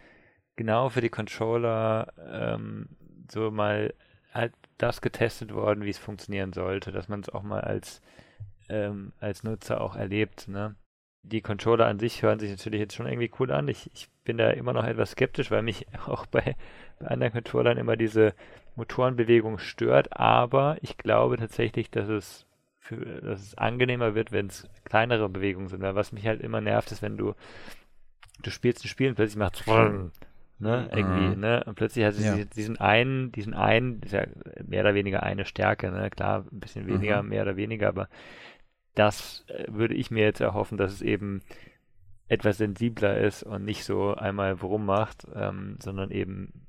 genau 0.54 0.90
für 0.90 1.00
die 1.00 1.08
Controller 1.08 2.12
ähm, 2.24 2.88
so 3.28 3.50
mal 3.50 3.92
halt 4.32 4.52
das 4.78 5.00
getestet 5.00 5.52
worden, 5.52 5.84
wie 5.84 5.90
es 5.90 5.98
funktionieren 5.98 6.52
sollte, 6.52 6.92
dass 6.92 7.08
man 7.08 7.20
es 7.20 7.28
auch 7.28 7.42
mal 7.42 7.62
als, 7.62 8.00
ähm, 8.68 9.12
als 9.18 9.42
Nutzer 9.42 9.80
auch 9.80 9.96
erlebt, 9.96 10.46
ne? 10.46 10.76
Die 11.24 11.40
Controller 11.40 11.86
an 11.86 11.98
sich 11.98 12.22
hören 12.22 12.38
sich 12.38 12.50
natürlich 12.50 12.78
jetzt 12.78 12.94
schon 12.94 13.08
irgendwie 13.08 13.32
cool 13.40 13.50
an. 13.50 13.66
Ich, 13.66 13.90
ich 13.92 14.08
bin 14.26 14.36
da 14.36 14.50
immer 14.50 14.74
noch 14.74 14.84
etwas 14.84 15.12
skeptisch, 15.12 15.50
weil 15.50 15.62
mich 15.62 15.86
auch 16.06 16.26
bei 16.26 16.54
bei 16.98 17.08
anderen 17.08 17.32
Controllern 17.32 17.78
immer 17.78 17.96
diese 17.96 18.34
Motorenbewegung 18.74 19.58
stört, 19.58 20.16
aber 20.18 20.76
ich 20.82 20.96
glaube 20.98 21.36
tatsächlich, 21.38 21.90
dass 21.90 22.08
es, 22.08 22.46
für, 22.78 22.96
dass 22.96 23.40
es 23.40 23.58
angenehmer 23.58 24.14
wird, 24.14 24.32
wenn 24.32 24.46
es 24.46 24.68
kleinere 24.84 25.28
Bewegungen 25.28 25.68
sind. 25.68 25.82
Weil 25.82 25.94
was 25.94 26.12
mich 26.12 26.26
halt 26.26 26.40
immer 26.40 26.60
nervt, 26.60 26.92
ist, 26.92 27.02
wenn 27.02 27.16
du 27.16 27.34
du 28.42 28.50
spielst 28.50 28.84
ein 28.84 28.88
Spiel 28.88 29.08
und 29.08 29.14
plötzlich 29.14 29.38
macht 29.38 29.60
es 29.60 29.66
ne, 29.66 30.88
mhm. 30.90 30.98
irgendwie, 30.98 31.36
ne, 31.36 31.64
und 31.64 31.74
plötzlich 31.74 32.04
hat 32.04 32.14
es 32.14 32.24
ja. 32.24 32.36
diesen 32.36 32.78
einen, 32.78 33.32
diesen 33.32 33.54
einen, 33.54 34.02
ist 34.02 34.12
ja 34.12 34.26
mehr 34.64 34.82
oder 34.82 34.94
weniger 34.94 35.22
eine 35.22 35.44
Stärke, 35.44 35.90
ne, 35.90 36.10
klar, 36.10 36.44
ein 36.50 36.60
bisschen 36.60 36.86
weniger, 36.86 37.22
mhm. 37.22 37.30
mehr 37.30 37.42
oder 37.42 37.56
weniger, 37.56 37.88
aber 37.88 38.08
das 38.94 39.44
äh, 39.48 39.64
würde 39.68 39.94
ich 39.94 40.10
mir 40.10 40.24
jetzt 40.24 40.40
erhoffen, 40.40 40.78
dass 40.78 40.92
es 40.92 41.02
eben 41.02 41.42
etwas 42.28 42.58
sensibler 42.58 43.18
ist 43.18 43.42
und 43.42 43.64
nicht 43.64 43.84
so 43.84 44.14
einmal 44.14 44.60
Wurm 44.60 44.84
macht, 44.84 45.26
ähm, 45.34 45.78
sondern 45.82 46.10
eben 46.10 46.66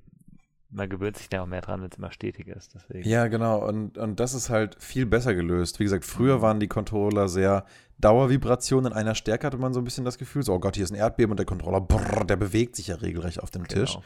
man 0.69 0.89
gewöhnt 0.89 1.17
sich 1.17 1.29
da 1.29 1.41
auch 1.41 1.47
mehr 1.47 1.61
dran, 1.61 1.81
wenn 1.81 1.89
es 1.89 1.97
immer 1.97 2.11
stetig 2.11 2.47
ist. 2.47 2.73
Deswegen. 2.75 3.07
Ja, 3.07 3.27
genau. 3.27 3.65
Und, 3.65 3.97
und 3.97 4.19
das 4.19 4.33
ist 4.33 4.49
halt 4.49 4.75
viel 4.79 5.05
besser 5.05 5.33
gelöst. 5.33 5.79
Wie 5.79 5.85
gesagt, 5.85 6.05
früher 6.05 6.37
mhm. 6.37 6.41
waren 6.41 6.59
die 6.59 6.67
Controller 6.67 7.29
sehr 7.29 7.65
Dauervibrationen 7.99 8.91
in 8.91 8.97
einer 8.97 9.15
Stärke, 9.15 9.47
hatte 9.47 9.57
man 9.57 9.73
so 9.73 9.81
ein 9.81 9.83
bisschen 9.83 10.05
das 10.05 10.17
Gefühl, 10.17 10.43
so, 10.43 10.53
oh 10.53 10.59
Gott, 10.59 10.75
hier 10.75 10.83
ist 10.83 10.91
ein 10.91 10.97
Erdbeben 10.97 11.31
und 11.31 11.37
der 11.37 11.45
Controller, 11.45 11.81
brrr, 11.81 12.25
der 12.25 12.35
bewegt 12.35 12.75
sich 12.75 12.87
ja 12.87 12.95
regelrecht 12.95 13.41
auf 13.41 13.49
dem 13.49 13.67
Tisch. 13.67 13.93
Genau. 13.93 14.03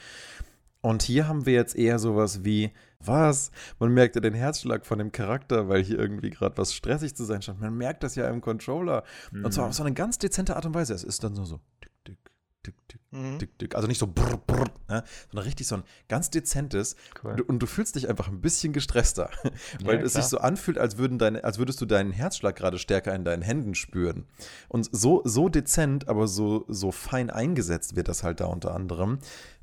Und 0.81 1.03
hier 1.03 1.27
haben 1.27 1.46
wir 1.46 1.53
jetzt 1.53 1.75
eher 1.75 2.00
sowas 2.00 2.43
wie, 2.46 2.72
was? 3.05 3.51
Man 3.79 3.93
merkt 3.93 4.15
ja 4.15 4.22
den 4.22 4.34
Herzschlag 4.34 4.86
von 4.86 5.00
dem 5.00 5.12
Charakter, 5.12 5.70
weil 5.70 5.84
hier 5.84 6.00
irgendwie 6.00 6.29
gerade 6.29 6.58
was 6.58 6.74
stressig 6.74 7.15
zu 7.15 7.24
sein 7.24 7.41
scheint. 7.41 7.62
Man 7.62 7.75
merkt 7.75 8.03
das 8.03 8.15
ja 8.15 8.27
im 8.29 8.41
Controller. 8.41 9.03
Mhm. 9.31 9.46
Und 9.46 9.51
zwar 9.51 9.67
auf 9.67 9.74
so 9.74 9.84
eine 9.84 9.93
ganz 9.93 10.17
dezente 10.17 10.55
Art 10.55 10.65
und 10.65 10.74
Weise. 10.74 10.93
Es 10.93 11.03
ist 11.03 11.24
dann 11.24 11.36
so, 11.36 11.46
so, 11.46 11.60
tick, 11.81 11.91
tick, 12.03 12.17
tick, 12.63 12.75
tick, 12.88 13.01
mhm. 13.12 13.39
tick, 13.39 13.58
tick. 13.60 13.75
Also 13.75 13.88
nicht 13.88 14.00
so 14.00 14.08
brr, 14.08 14.38
brr, 14.38 14.65
ne? 14.88 15.03
sondern 15.29 15.46
richtig 15.46 15.67
so 15.67 15.75
ein 15.75 15.84
ganz 16.08 16.29
dezentes. 16.29 16.96
Cool. 17.24 17.41
Und, 17.41 17.60
du 17.60 17.65
fühlst 17.65 17.96
dich 17.96 18.10
einfach 18.10 18.27
ein 18.27 18.41
bisschen 18.41 18.74
gestresster, 18.74 19.29
weil 19.84 20.00
ja, 20.00 20.05
es 20.05 20.13
sich 20.13 20.25
so 20.25 20.38
anfühlt, 20.39 20.77
als, 20.77 20.98
würden 20.98 21.17
deine, 21.17 21.43
als 21.43 21.58
würdest 21.58 21.81
du 21.81 21.86
deinen 21.86 22.12
Herzschlag 22.12 22.55
gerade 22.55 22.77
stärker 22.77 23.13
in 23.15 23.24
deinen 23.24 23.41
Händen 23.41 23.75
spüren. 23.75 24.25
Und 24.67 24.89
so, 24.91 25.22
so 25.25 25.50
dezent, 25.50 26.08
aber 26.08 26.27
so, 26.27 26.65
so 26.67 26.91
fein 26.91 27.29
eingesetzt 27.29 27.96
wird 27.96 28.08
das 28.08 28.24
halt 28.24 28.39
da 28.39 28.46
unter 28.46 28.74
anderem. 28.74 29.20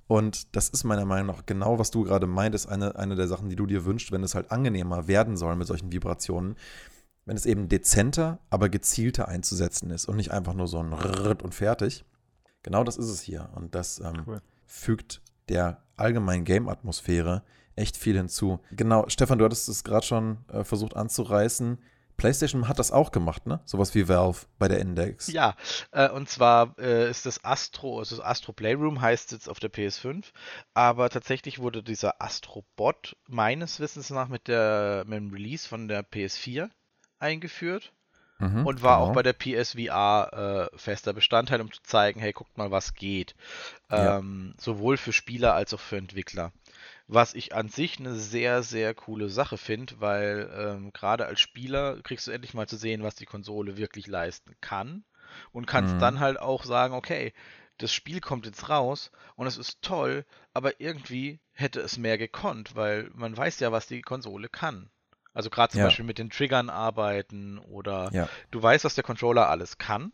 Und 0.08 0.56
das 0.56 0.68
ist 0.70 0.82
meiner 0.84 1.04
Meinung 1.04 1.28
nach 1.28 1.46
genau, 1.46 1.78
was 1.78 1.92
du 1.92 2.02
gerade 2.02 2.26
meintest, 2.26 2.68
eine, 2.68 2.96
eine 2.96 3.14
der 3.14 3.28
Sachen, 3.28 3.48
die 3.48 3.56
du 3.56 3.66
dir 3.66 3.84
wünschst, 3.84 4.10
wenn 4.10 4.24
es 4.24 4.34
halt 4.34 4.50
angenehmer 4.50 5.06
werden 5.06 5.36
soll 5.36 5.54
mit 5.54 5.68
solchen 5.68 5.92
Vibrationen 5.92 6.56
wenn 7.28 7.36
es 7.36 7.44
eben 7.44 7.68
dezenter, 7.68 8.38
aber 8.48 8.70
gezielter 8.70 9.28
einzusetzen 9.28 9.90
ist 9.90 10.06
und 10.06 10.16
nicht 10.16 10.30
einfach 10.30 10.54
nur 10.54 10.66
so 10.66 10.78
ein 10.78 10.94
Rrrt 10.94 11.42
und 11.42 11.54
fertig. 11.54 12.06
Genau 12.62 12.84
das 12.84 12.96
ist 12.96 13.10
es 13.10 13.20
hier. 13.20 13.50
Und 13.54 13.74
das 13.74 14.00
ähm, 14.00 14.22
cool. 14.26 14.40
fügt 14.64 15.20
der 15.50 15.82
allgemeinen 15.96 16.44
Game-Atmosphäre 16.44 17.42
echt 17.76 17.98
viel 17.98 18.16
hinzu. 18.16 18.60
Genau, 18.70 19.04
Stefan, 19.08 19.38
du 19.38 19.44
hattest 19.44 19.68
es 19.68 19.84
gerade 19.84 20.06
schon 20.06 20.38
äh, 20.48 20.64
versucht 20.64 20.96
anzureißen. 20.96 21.76
PlayStation 22.18 22.68
hat 22.68 22.78
das 22.78 22.90
auch 22.90 23.12
gemacht, 23.12 23.46
ne? 23.46 23.60
Sowas 23.64 23.94
wie 23.94 24.08
Valve 24.08 24.46
bei 24.58 24.68
der 24.68 24.80
Index. 24.80 25.28
Ja, 25.28 25.54
äh, 25.92 26.10
und 26.10 26.28
zwar 26.28 26.76
äh, 26.78 27.08
ist 27.08 27.24
das 27.24 27.44
Astro, 27.44 28.00
also 28.00 28.16
das 28.16 28.24
Astro 28.24 28.52
Playroom 28.52 29.00
heißt 29.00 29.32
jetzt 29.32 29.48
auf 29.48 29.60
der 29.60 29.72
PS5, 29.72 30.26
aber 30.74 31.08
tatsächlich 31.10 31.60
wurde 31.60 31.82
dieser 31.82 32.20
Astrobot 32.20 33.16
meines 33.28 33.78
Wissens 33.80 34.10
nach 34.10 34.28
mit, 34.28 34.48
der, 34.48 35.04
mit 35.06 35.16
dem 35.16 35.30
Release 35.30 35.66
von 35.66 35.88
der 35.88 36.04
PS4 36.04 36.68
eingeführt. 37.18 37.92
Mhm, 38.40 38.66
und 38.66 38.82
war 38.82 38.98
genau. 38.98 39.10
auch 39.10 39.14
bei 39.14 39.24
der 39.24 39.32
PSVR 39.32 40.70
äh, 40.72 40.78
fester 40.78 41.12
Bestandteil, 41.12 41.60
um 41.60 41.72
zu 41.72 41.82
zeigen, 41.82 42.20
hey, 42.20 42.32
guckt 42.32 42.56
mal, 42.56 42.70
was 42.70 42.94
geht. 42.94 43.34
Ähm, 43.90 44.54
ja. 44.54 44.62
Sowohl 44.62 44.96
für 44.96 45.12
Spieler 45.12 45.54
als 45.54 45.74
auch 45.74 45.80
für 45.80 45.96
Entwickler. 45.96 46.52
Was 47.10 47.34
ich 47.34 47.54
an 47.54 47.70
sich 47.70 47.98
eine 47.98 48.14
sehr, 48.14 48.62
sehr 48.62 48.94
coole 48.94 49.30
Sache 49.30 49.56
finde, 49.56 49.94
weil 49.98 50.50
ähm, 50.54 50.92
gerade 50.92 51.24
als 51.26 51.40
Spieler 51.40 52.00
kriegst 52.02 52.26
du 52.26 52.30
endlich 52.30 52.52
mal 52.52 52.68
zu 52.68 52.76
sehen, 52.76 53.02
was 53.02 53.14
die 53.14 53.24
Konsole 53.24 53.78
wirklich 53.78 54.06
leisten 54.06 54.54
kann. 54.60 55.04
Und 55.50 55.66
kannst 55.66 55.94
mhm. 55.94 55.98
dann 56.00 56.20
halt 56.20 56.38
auch 56.38 56.64
sagen, 56.64 56.94
okay, 56.94 57.32
das 57.78 57.92
Spiel 57.92 58.20
kommt 58.20 58.44
jetzt 58.44 58.68
raus 58.68 59.10
und 59.36 59.46
es 59.46 59.56
ist 59.56 59.82
toll, 59.82 60.24
aber 60.52 60.80
irgendwie 60.80 61.40
hätte 61.52 61.80
es 61.80 61.96
mehr 61.96 62.18
gekonnt, 62.18 62.76
weil 62.76 63.10
man 63.14 63.36
weiß 63.36 63.60
ja, 63.60 63.72
was 63.72 63.86
die 63.86 64.02
Konsole 64.02 64.48
kann. 64.48 64.90
Also 65.32 65.50
gerade 65.50 65.72
zum 65.72 65.80
Ja. 65.80 65.86
Beispiel 65.86 66.04
mit 66.04 66.18
den 66.18 66.30
Triggern 66.30 66.68
arbeiten 66.68 67.58
oder 67.58 68.10
Ja. 68.12 68.28
du 68.50 68.62
weißt, 68.62 68.84
was 68.84 68.96
der 68.96 69.04
Controller 69.04 69.48
alles 69.48 69.78
kann. 69.78 70.12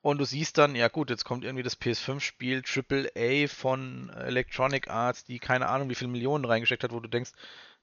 Und 0.00 0.18
du 0.18 0.24
siehst 0.24 0.58
dann, 0.58 0.76
ja 0.76 0.88
gut, 0.88 1.10
jetzt 1.10 1.24
kommt 1.24 1.44
irgendwie 1.44 1.64
das 1.64 1.80
PS5-Spiel 1.80 2.62
AAA 2.62 3.48
von 3.48 4.10
Electronic 4.10 4.88
Arts, 4.88 5.24
die 5.24 5.38
keine 5.38 5.68
Ahnung, 5.68 5.90
wie 5.90 5.94
viele 5.96 6.10
Millionen 6.10 6.44
reingesteckt 6.44 6.84
hat, 6.84 6.92
wo 6.92 7.00
du 7.00 7.08
denkst, 7.08 7.32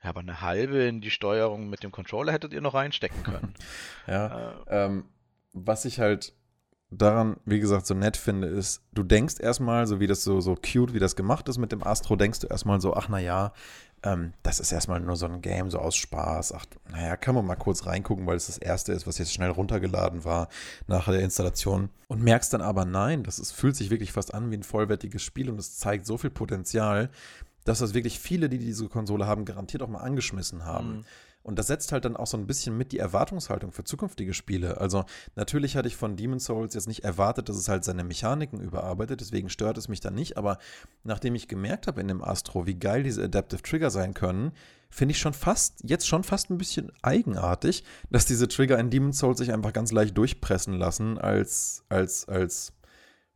ja, 0.01 0.10
aber 0.10 0.22
eine 0.22 0.41
halbe 0.41 0.84
in 0.84 1.01
die 1.01 1.12
Steuerung 1.12 1.69
mit 1.69 1.84
dem 1.84 1.91
Controller 1.91 2.31
hättet 2.31 2.53
ihr 2.53 2.62
noch 2.62 2.74
reinstecken 2.74 3.24
können. 3.24 3.53
Ja. 4.07 4.51
äh, 4.67 4.86
Ähm, 4.86 5.05
was 5.53 5.86
ich 5.86 6.00
halt 6.00 6.34
daran, 6.91 7.38
wie 7.45 7.60
gesagt, 7.60 7.88
so 7.88 7.93
nett 7.95 8.17
finde, 8.17 8.48
ist, 8.48 8.84
du 8.93 9.03
denkst 9.03 9.39
erstmal, 9.39 9.88
so 9.88 10.00
wie 10.00 10.07
das 10.07 10.24
so, 10.24 10.41
so 10.41 10.55
cute, 10.55 10.93
wie 10.93 11.00
das 11.00 11.15
gemacht 11.15 11.50
ist 11.50 11.57
mit 11.57 11.72
dem 11.72 11.84
Astro, 11.84 12.15
denkst 12.15 12.39
du 12.41 12.48
erstmal 12.48 12.79
so, 12.81 12.93
ach 12.93 13.10
naja, 13.10 13.51
ähm, 14.05 14.33
das 14.43 14.59
ist 14.59 14.71
erstmal 14.71 15.00
nur 15.00 15.15
so 15.15 15.25
ein 15.25 15.41
Game, 15.41 15.71
so 15.71 15.79
aus 15.79 15.95
Spaß. 15.95 16.53
Ach, 16.53 16.65
naja, 16.91 17.17
kann 17.17 17.35
man 17.35 17.45
mal 17.45 17.55
kurz 17.55 17.85
reingucken, 17.88 18.27
weil 18.27 18.38
es 18.38 18.45
das 18.45 18.59
erste 18.59 18.93
ist, 18.93 19.07
was 19.07 19.17
jetzt 19.17 19.33
schnell 19.33 19.50
runtergeladen 19.50 20.24
war 20.24 20.47
nach 20.88 21.05
der 21.05 21.21
Installation. 21.21 21.89
Und 22.07 22.21
merkst 22.21 22.53
dann 22.53 22.62
aber, 22.62 22.85
nein, 22.85 23.24
das 23.24 23.39
ist, 23.39 23.51
fühlt 23.51 23.75
sich 23.75 23.89
wirklich 23.89 24.12
fast 24.12 24.33
an 24.33 24.51
wie 24.51 24.57
ein 24.57 24.63
vollwertiges 24.63 25.24
Spiel 25.24 25.50
und 25.50 25.59
es 25.59 25.77
zeigt 25.77 26.05
so 26.05 26.17
viel 26.17 26.29
Potenzial, 26.29 27.09
dass 27.63 27.79
das 27.79 27.95
wirklich 27.95 28.19
viele, 28.19 28.47
die 28.47 28.59
diese 28.59 28.88
Konsole 28.88 29.25
haben, 29.25 29.43
garantiert 29.43 29.81
auch 29.81 29.89
mal 29.89 30.00
angeschmissen 30.00 30.65
haben. 30.65 30.97
Mhm. 30.97 31.05
Und 31.46 31.60
das 31.60 31.68
setzt 31.68 31.92
halt 31.92 32.06
dann 32.06 32.16
auch 32.18 32.25
so 32.25 32.38
ein 32.38 32.48
bisschen 32.48 32.75
mit 32.75 32.92
die 32.92 32.98
Erwartungshaltung 32.98 33.72
für 33.72 33.84
zukünftige 33.84 34.34
Spiele. 34.34 34.82
Also 34.82 35.06
natürlich 35.36 35.78
hatte 35.78 35.88
ich 35.88 35.96
von 35.96 36.16
Demon's 36.16 36.46
Souls 36.46 36.74
jetzt 36.74 36.88
nicht 36.88 37.04
erwartet, 37.04 37.50
dass 37.50 37.56
es 37.56 37.70
halt 37.70 37.84
seine 37.84 38.04
Mechaniken 38.04 38.60
überarbeitet, 38.60 39.22
deswegen 39.22 39.50
stört 39.50 39.78
es 39.78 39.88
mich 39.88 40.00
dann 40.00 40.16
nicht. 40.16 40.38
Aber 40.38 40.58
nachdem 41.04 41.36
ich 41.36 41.48
gemerkt 41.48 41.86
habe 41.86 42.02
in 42.02 42.08
dem 42.08 42.24
Astro, 42.24 42.66
wie 42.66 42.80
geil 42.80 43.04
diese 43.04 43.24
Adaptive 43.24 43.62
Trigger 43.62 43.92
sein 43.92 44.16
können, 44.16 44.54
finde 44.90 45.12
ich 45.12 45.20
schon 45.20 45.34
fast, 45.34 45.82
jetzt 45.84 46.08
schon 46.08 46.24
fast 46.24 46.50
ein 46.50 46.58
bisschen 46.58 46.92
eigenartig, 47.04 47.84
dass 48.10 48.25
diese 48.25 48.48
Trigger 48.48 48.80
in 48.80 48.90
Demon's 48.90 49.20
Souls 49.20 49.38
sich 49.38 49.54
einfach 49.54 49.72
ganz 49.72 49.92
leicht 49.92 50.18
durchpressen 50.18 50.74
lassen, 50.74 51.20
als, 51.20 51.84
als, 51.90 52.28
als, 52.28 52.74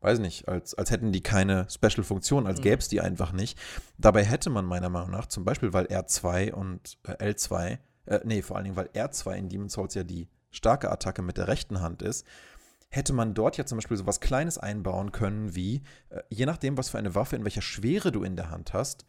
weiß 0.01 0.17
nicht, 0.17 0.47
als, 0.47 0.73
als 0.73 0.89
hätten 0.89 1.11
die 1.11 1.21
keine 1.21 1.67
Special-Funktion, 1.69 2.47
als 2.47 2.57
Mhm. 2.57 2.63
gäbe 2.63 2.79
es 2.79 2.87
die 2.87 3.01
einfach 3.01 3.33
nicht. 3.33 3.59
Dabei 3.99 4.23
hätte 4.23 4.49
man 4.49 4.65
meiner 4.65 4.89
Meinung 4.89 5.11
nach, 5.11 5.27
zum 5.27 5.45
Beispiel, 5.45 5.73
weil 5.73 5.85
R2 5.85 6.53
und 6.53 6.97
äh, 7.03 7.31
L2, 7.33 7.77
äh, 8.09 8.19
nee, 8.23 8.41
vor 8.41 8.57
allen 8.57 8.65
Dingen, 8.65 8.75
weil 8.75 8.87
R2 8.87 9.35
in 9.35 9.49
Demon's 9.49 9.73
Souls 9.73 9.93
ja 9.93 10.03
die 10.03 10.27
starke 10.51 10.91
Attacke 10.91 11.21
mit 11.21 11.37
der 11.37 11.47
rechten 11.47 11.81
Hand 11.81 12.01
ist, 12.01 12.25
hätte 12.89 13.13
man 13.13 13.35
dort 13.35 13.57
ja 13.57 13.65
zum 13.65 13.77
Beispiel 13.77 13.97
so 13.97 14.07
was 14.07 14.19
Kleines 14.19 14.57
einbauen 14.57 15.11
können, 15.11 15.55
wie, 15.55 15.83
äh, 16.09 16.21
je 16.29 16.45
nachdem, 16.45 16.77
was 16.77 16.89
für 16.89 16.97
eine 16.97 17.13
Waffe, 17.15 17.35
in 17.35 17.43
welcher 17.43 17.61
Schwere 17.61 18.11
du 18.11 18.23
in 18.23 18.35
der 18.35 18.49
Hand 18.49 18.73
hast, 18.73 19.05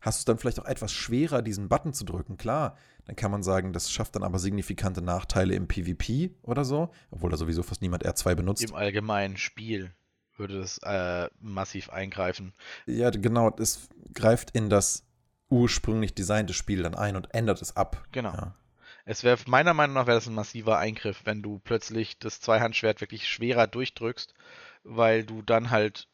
hast 0.00 0.18
du 0.18 0.20
es 0.20 0.24
dann 0.26 0.38
vielleicht 0.38 0.60
auch 0.60 0.66
etwas 0.66 0.92
schwerer, 0.92 1.40
diesen 1.40 1.70
Button 1.70 1.94
zu 1.94 2.04
drücken. 2.04 2.36
Klar, 2.36 2.76
dann 3.06 3.16
kann 3.16 3.30
man 3.30 3.42
sagen, 3.42 3.72
das 3.72 3.90
schafft 3.90 4.14
dann 4.14 4.22
aber 4.22 4.38
signifikante 4.38 5.00
Nachteile 5.00 5.54
im 5.54 5.66
PvP 5.66 6.34
oder 6.42 6.66
so, 6.66 6.90
obwohl 7.10 7.30
da 7.30 7.38
sowieso 7.38 7.62
fast 7.62 7.80
niemand 7.80 8.04
R2 8.04 8.34
benutzt. 8.34 8.62
Im 8.62 8.74
allgemeinen 8.74 9.38
Spiel 9.38 9.94
würde 10.36 10.58
das 10.58 10.78
äh, 10.82 11.30
massiv 11.40 11.88
eingreifen. 11.88 12.52
Ja, 12.84 13.08
genau, 13.08 13.54
es 13.58 13.88
greift 14.12 14.50
in 14.50 14.68
das 14.68 15.04
ursprünglich 15.54 16.14
designte 16.14 16.52
Spiel 16.52 16.82
dann 16.82 16.96
ein 16.96 17.14
und 17.14 17.32
ändert 17.32 17.62
es 17.62 17.76
ab. 17.76 18.04
Genau. 18.10 18.32
Ja. 18.32 18.54
Es 19.04 19.22
wäre 19.22 19.38
meiner 19.46 19.72
Meinung 19.72 19.94
nach 19.94 20.06
wäre 20.06 20.16
das 20.16 20.26
ein 20.26 20.34
massiver 20.34 20.78
Eingriff, 20.78 21.20
wenn 21.24 21.42
du 21.42 21.60
plötzlich 21.62 22.18
das 22.18 22.40
Zweihandschwert 22.40 23.00
wirklich 23.00 23.28
schwerer 23.28 23.66
durchdrückst, 23.66 24.34
weil 24.82 25.24
du 25.24 25.42
dann 25.42 25.70
halt 25.70 26.08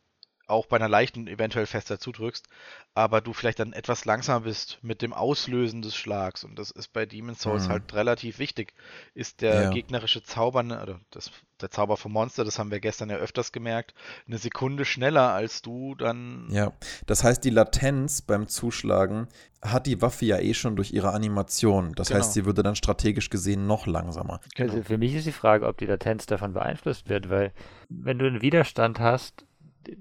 auch 0.50 0.66
bei 0.66 0.76
einer 0.76 0.88
leichten 0.88 1.26
eventuell 1.28 1.66
fester 1.66 1.99
zudrückst, 1.99 2.47
aber 2.95 3.21
du 3.21 3.33
vielleicht 3.33 3.59
dann 3.61 3.73
etwas 3.73 4.04
langsamer 4.04 4.40
bist 4.40 4.78
mit 4.83 5.02
dem 5.02 5.12
Auslösen 5.12 5.83
des 5.83 5.95
Schlags 5.97 6.45
und 6.45 6.59
das 6.59 6.71
ist 6.71 6.92
bei 6.92 7.07
Demon's 7.07 7.40
Souls 7.42 7.64
Mhm. 7.66 7.72
halt 7.72 7.92
relativ 7.94 8.38
wichtig. 8.38 8.75
Ist 9.14 9.40
der 9.40 9.64
Ja. 9.64 9.70
gegnerische 9.70 10.22
Zauber, 10.22 10.62
ne, 10.62 10.83
oder 10.83 11.01
das, 11.11 11.31
der 11.61 11.70
Zauber 11.70 11.96
vom 11.96 12.12
Monster, 12.12 12.44
das 12.44 12.59
haben 12.59 12.70
wir 12.70 12.81
gestern 12.81 13.11
ja 13.11 13.16
öfters 13.16 13.53
gemerkt, 13.53 13.94
eine 14.27 14.38
Sekunde 14.38 14.85
schneller 14.85 15.31
als 15.33 15.62
du, 15.62 15.94
dann 15.94 16.48
Ja, 16.51 16.72
das 17.07 17.22
heißt, 17.25 17.44
die 17.44 17.51
Latenz 17.51 18.22
beim 18.22 18.48
Zuschlagen 18.48 19.29
hat 19.62 19.87
die 19.87 20.01
Waffe 20.03 20.25
ja 20.25 20.38
eh 20.38 20.55
schon 20.55 20.77
durch 20.77 20.92
ihre 20.92 21.12
Animation. 21.12 21.92
Das 21.94 22.09
Genau. 22.09 22.18
heißt, 22.18 22.33
sie 22.33 22.44
würde 22.46 22.62
dann 22.62 22.77
strategisch 22.77 23.31
gesehen 23.31 23.66
noch 23.66 23.87
langsamer. 23.87 24.40
Also 24.59 24.83
für 24.83 24.98
mich 24.98 25.14
ist 25.14 25.27
die 25.27 25.33
Frage, 25.33 25.66
ob 25.66 25.79
die 25.79 25.87
Latenz 25.87 26.27
davon 26.27 26.53
beeinflusst 26.53 27.09
wird, 27.09 27.31
weil 27.31 27.53
wenn 27.88 28.18
du 28.18 28.27
einen 28.27 28.42
Widerstand 28.42 28.98
hast, 29.01 29.44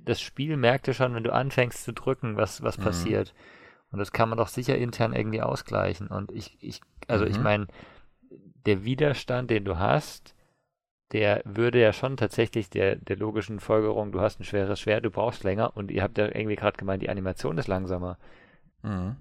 das 0.05 0.21
Spiel 0.21 0.57
merkt 0.57 0.87
ja 0.87 0.93
schon, 0.93 1.13
wenn 1.15 1.23
du 1.23 1.33
anfängst 1.33 1.83
zu 1.83 1.93
drücken, 1.93 2.37
was, 2.37 2.61
was 2.63 2.77
Mhm. 2.77 2.83
passiert. 2.83 3.33
Und 3.91 3.99
das 3.99 4.11
kann 4.11 4.29
man 4.29 4.37
doch 4.37 4.49
sicher 4.49 4.77
intern 4.77 5.13
irgendwie 5.13 5.41
ausgleichen. 5.41 6.07
Und 6.07 6.31
ich, 6.31 6.57
ich, 6.61 6.81
also 7.07 7.25
ich 7.25 7.37
Mhm. 7.37 7.43
meine, 7.43 7.67
der 8.65 8.83
Widerstand, 8.83 9.49
den 9.49 9.65
du 9.65 9.79
hast, 9.79 10.35
der 11.11 11.41
würde 11.45 11.81
ja 11.81 11.91
schon 11.91 12.17
tatsächlich 12.17 12.69
der, 12.69 12.95
der 12.97 13.17
logischen 13.17 13.59
Folgerung, 13.59 14.11
du 14.11 14.21
hast 14.21 14.39
ein 14.39 14.43
schweres 14.43 14.79
Schwert, 14.79 15.05
du 15.05 15.09
brauchst 15.09 15.43
länger 15.43 15.75
und 15.75 15.89
ihr 15.89 16.03
habt 16.03 16.17
ja 16.19 16.25
irgendwie 16.27 16.55
gerade 16.55 16.77
gemeint, 16.77 17.01
die 17.01 17.09
Animation 17.09 17.57
ist 17.57 17.67
langsamer. 17.67 18.17
Mhm. 18.83 19.15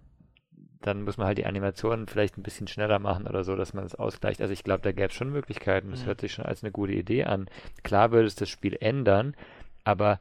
Dann 0.81 1.03
muss 1.03 1.17
man 1.17 1.27
halt 1.27 1.39
die 1.39 1.47
Animationen 1.47 2.07
vielleicht 2.07 2.37
ein 2.39 2.43
bisschen 2.43 2.69
schneller 2.69 2.99
machen 2.99 3.27
oder 3.27 3.43
so, 3.43 3.57
dass 3.57 3.75
man 3.75 3.85
es 3.85 3.95
ausgleicht. 3.97 4.41
Also 4.41 4.53
ich 4.53 4.63
glaube, 4.65 4.83
da 4.83 4.93
gäbe 4.93 5.09
es 5.09 5.15
schon 5.15 5.31
Möglichkeiten. 5.33 5.91
Das 5.91 6.03
Mhm. 6.03 6.07
hört 6.07 6.21
sich 6.21 6.33
schon 6.35 6.45
als 6.45 6.63
eine 6.63 6.71
gute 6.73 6.93
Idee 6.93 7.25
an. 7.25 7.49
Klar 7.83 8.13
würde 8.13 8.27
es 8.27 8.37
das 8.37 8.49
Spiel 8.49 8.77
ändern, 8.81 9.35
aber 9.83 10.21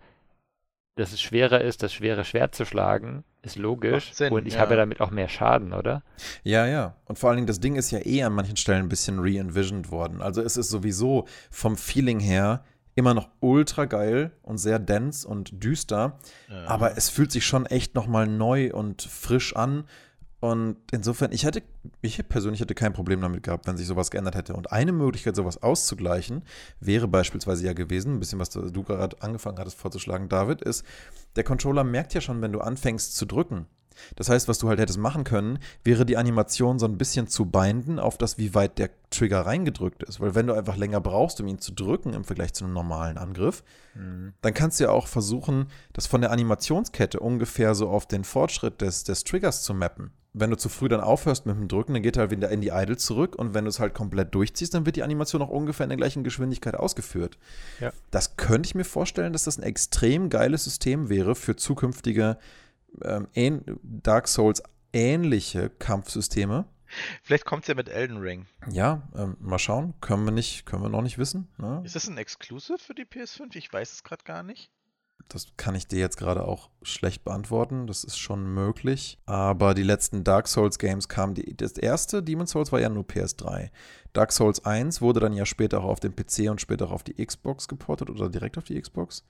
dass 0.97 1.13
es 1.13 1.21
schwerer 1.21 1.61
ist, 1.61 1.83
das 1.83 1.93
schwere 1.93 2.25
Schwert 2.25 2.55
zu 2.55 2.65
schlagen, 2.65 3.23
ist 3.43 3.55
logisch. 3.55 4.13
Sinn, 4.13 4.33
und 4.33 4.47
ich 4.47 4.55
ja. 4.55 4.59
habe 4.61 4.71
ja 4.71 4.77
damit 4.77 4.99
auch 4.99 5.11
mehr 5.11 5.29
Schaden, 5.29 5.73
oder? 5.73 6.03
Ja, 6.43 6.65
ja. 6.65 6.95
Und 7.05 7.17
vor 7.19 7.29
allen 7.29 7.37
Dingen, 7.37 7.47
das 7.47 7.59
Ding 7.59 7.75
ist 7.75 7.91
ja 7.91 7.99
eh 8.05 8.23
an 8.23 8.33
manchen 8.33 8.57
Stellen 8.57 8.85
ein 8.85 8.89
bisschen 8.89 9.19
re-envisioned 9.19 9.91
worden. 9.91 10.21
Also 10.21 10.41
es 10.41 10.57
ist 10.57 10.69
sowieso 10.69 11.27
vom 11.49 11.77
Feeling 11.77 12.19
her 12.19 12.63
immer 12.95 13.13
noch 13.13 13.29
ultra 13.41 13.85
geil 13.85 14.31
und 14.41 14.57
sehr 14.57 14.79
dense 14.79 15.27
und 15.27 15.63
düster. 15.63 16.17
äh, 16.49 16.65
Aber 16.65 16.97
es 16.97 17.09
fühlt 17.09 17.31
sich 17.31 17.45
schon 17.45 17.67
echt 17.67 17.93
nochmal 17.93 18.27
neu 18.27 18.73
und 18.73 19.03
frisch 19.03 19.55
an. 19.55 19.83
Und 20.39 20.77
insofern, 20.91 21.31
ich 21.31 21.45
hätte, 21.45 21.63
ich 22.01 22.27
persönlich 22.29 22.61
hätte 22.61 22.75
kein 22.75 22.93
Problem 22.93 23.21
damit 23.21 23.41
gehabt, 23.41 23.65
wenn 23.65 23.75
sich 23.75 23.87
sowas 23.87 24.11
geändert 24.11 24.35
hätte. 24.35 24.53
Und 24.53 24.71
eine 24.71 24.91
Möglichkeit, 24.91 25.35
sowas 25.35 25.63
auszugleichen, 25.63 26.43
wäre 26.79 27.07
beispielsweise 27.07 27.65
ja 27.65 27.73
gewesen, 27.73 28.15
ein 28.15 28.19
bisschen 28.19 28.39
was 28.39 28.49
du 28.49 28.69
du 28.69 28.83
gerade 28.83 29.19
angefangen 29.21 29.57
hattest 29.57 29.77
vorzuschlagen, 29.77 30.29
David, 30.29 30.61
ist, 30.61 30.85
der 31.35 31.43
Controller 31.43 31.83
merkt 31.83 32.13
ja 32.13 32.21
schon, 32.21 32.41
wenn 32.41 32.51
du 32.51 32.59
anfängst 32.59 33.15
zu 33.15 33.25
drücken. 33.25 33.65
Das 34.15 34.29
heißt, 34.29 34.47
was 34.47 34.59
du 34.59 34.69
halt 34.69 34.79
hättest 34.79 34.99
machen 34.99 35.23
können, 35.23 35.59
wäre 35.83 36.05
die 36.05 36.17
Animation 36.17 36.79
so 36.79 36.85
ein 36.85 36.97
bisschen 36.97 37.27
zu 37.27 37.45
binden 37.45 37.99
auf 37.99 38.17
das, 38.17 38.37
wie 38.37 38.53
weit 38.53 38.77
der 38.77 38.89
Trigger 39.09 39.45
reingedrückt 39.45 40.03
ist. 40.03 40.19
Weil 40.19 40.35
wenn 40.35 40.47
du 40.47 40.53
einfach 40.53 40.77
länger 40.77 41.01
brauchst, 41.01 41.39
um 41.41 41.47
ihn 41.47 41.59
zu 41.59 41.71
drücken 41.71 42.13
im 42.13 42.23
Vergleich 42.23 42.53
zu 42.53 42.65
einem 42.65 42.73
normalen 42.73 43.17
Angriff, 43.17 43.63
dann 44.41 44.53
kannst 44.53 44.79
du 44.79 44.85
ja 44.85 44.89
auch 44.91 45.07
versuchen, 45.07 45.67
das 45.93 46.07
von 46.07 46.21
der 46.21 46.31
Animationskette 46.31 47.19
ungefähr 47.19 47.73
so 47.73 47.89
auf 47.89 48.05
den 48.05 48.23
Fortschritt 48.23 48.81
des, 48.81 49.03
des 49.03 49.23
Triggers 49.23 49.63
zu 49.63 49.73
mappen. 49.73 50.11
Wenn 50.33 50.51
du 50.51 50.57
zu 50.57 50.69
früh 50.69 50.87
dann 50.87 51.01
aufhörst 51.01 51.47
mit 51.47 51.55
dem 51.55 51.67
Drücken, 51.67 51.93
dann 51.93 52.03
geht 52.03 52.15
er 52.15 52.21
halt 52.21 52.31
wieder 52.31 52.49
in 52.49 52.61
die 52.61 52.67
Idle 52.67 52.97
zurück 52.97 53.35
und 53.35 53.55
wenn 53.55 53.65
du 53.65 53.69
es 53.69 53.79
halt 53.79 53.95
komplett 53.95 54.35
durchziehst, 54.35 54.73
dann 54.73 54.85
wird 54.85 54.95
die 54.95 55.01
Animation 55.01 55.41
auch 55.41 55.49
ungefähr 55.49 55.85
in 55.85 55.89
der 55.89 55.97
gleichen 55.97 56.23
Geschwindigkeit 56.23 56.75
ausgeführt. 56.75 57.39
Ja. 57.79 57.91
Das 58.11 58.37
könnte 58.37 58.67
ich 58.67 58.75
mir 58.75 58.83
vorstellen, 58.83 59.33
dass 59.33 59.45
das 59.45 59.57
ein 59.57 59.63
extrem 59.63 60.29
geiles 60.29 60.65
System 60.65 61.09
wäre 61.09 61.33
für 61.33 61.55
zukünftige 61.55 62.37
ähm, 63.03 63.61
Dark 63.83 64.27
Souls 64.27 64.61
ähnliche 64.93 65.69
Kampfsysteme. 65.69 66.65
Vielleicht 67.21 67.45
kommt 67.45 67.63
es 67.63 67.67
ja 67.67 67.75
mit 67.75 67.89
Elden 67.89 68.17
Ring. 68.17 68.45
Ja, 68.69 69.07
ähm, 69.15 69.35
mal 69.39 69.59
schauen. 69.59 69.93
Können 69.99 70.25
wir 70.25 70.31
nicht, 70.31 70.65
können 70.65 70.83
wir 70.83 70.89
noch 70.89 71.01
nicht 71.01 71.17
wissen. 71.17 71.49
Ne? 71.57 71.81
Ist 71.83 71.95
das 71.95 72.07
ein 72.07 72.17
Exclusive 72.17 72.77
für 72.77 72.93
die 72.93 73.05
PS5? 73.05 73.55
Ich 73.55 73.71
weiß 73.71 73.91
es 73.91 74.03
gerade 74.03 74.23
gar 74.23 74.43
nicht. 74.43 74.71
Das 75.29 75.47
kann 75.57 75.75
ich 75.75 75.87
dir 75.87 75.99
jetzt 75.99 76.17
gerade 76.17 76.45
auch 76.45 76.69
schlecht 76.81 77.25
beantworten. 77.25 77.85
Das 77.87 78.03
ist 78.03 78.17
schon 78.17 78.53
möglich. 78.53 79.19
Aber 79.25 79.73
die 79.73 79.83
letzten 79.83 80.23
Dark 80.23 80.47
Souls 80.47 80.79
Games 80.79 81.09
kamen. 81.09 81.33
Die, 81.33 81.55
das 81.55 81.73
erste 81.73 82.23
Demon's 82.23 82.51
Souls 82.51 82.71
war 82.71 82.79
ja 82.79 82.89
nur 82.89 83.03
PS3. 83.03 83.69
Dark 84.13 84.31
Souls 84.31 84.63
1 84.63 85.01
wurde 85.01 85.19
dann 85.19 85.33
ja 85.33 85.45
später 85.45 85.81
auch 85.81 85.89
auf 85.89 85.99
den 85.99 86.15
PC 86.15 86.49
und 86.49 86.61
später 86.61 86.87
auch 86.87 86.91
auf 86.91 87.03
die 87.03 87.23
Xbox 87.23 87.67
geportet 87.67 88.09
oder 88.09 88.29
direkt 88.29 88.57
auf 88.57 88.63
die 88.63 88.79
Xbox. 88.79 89.25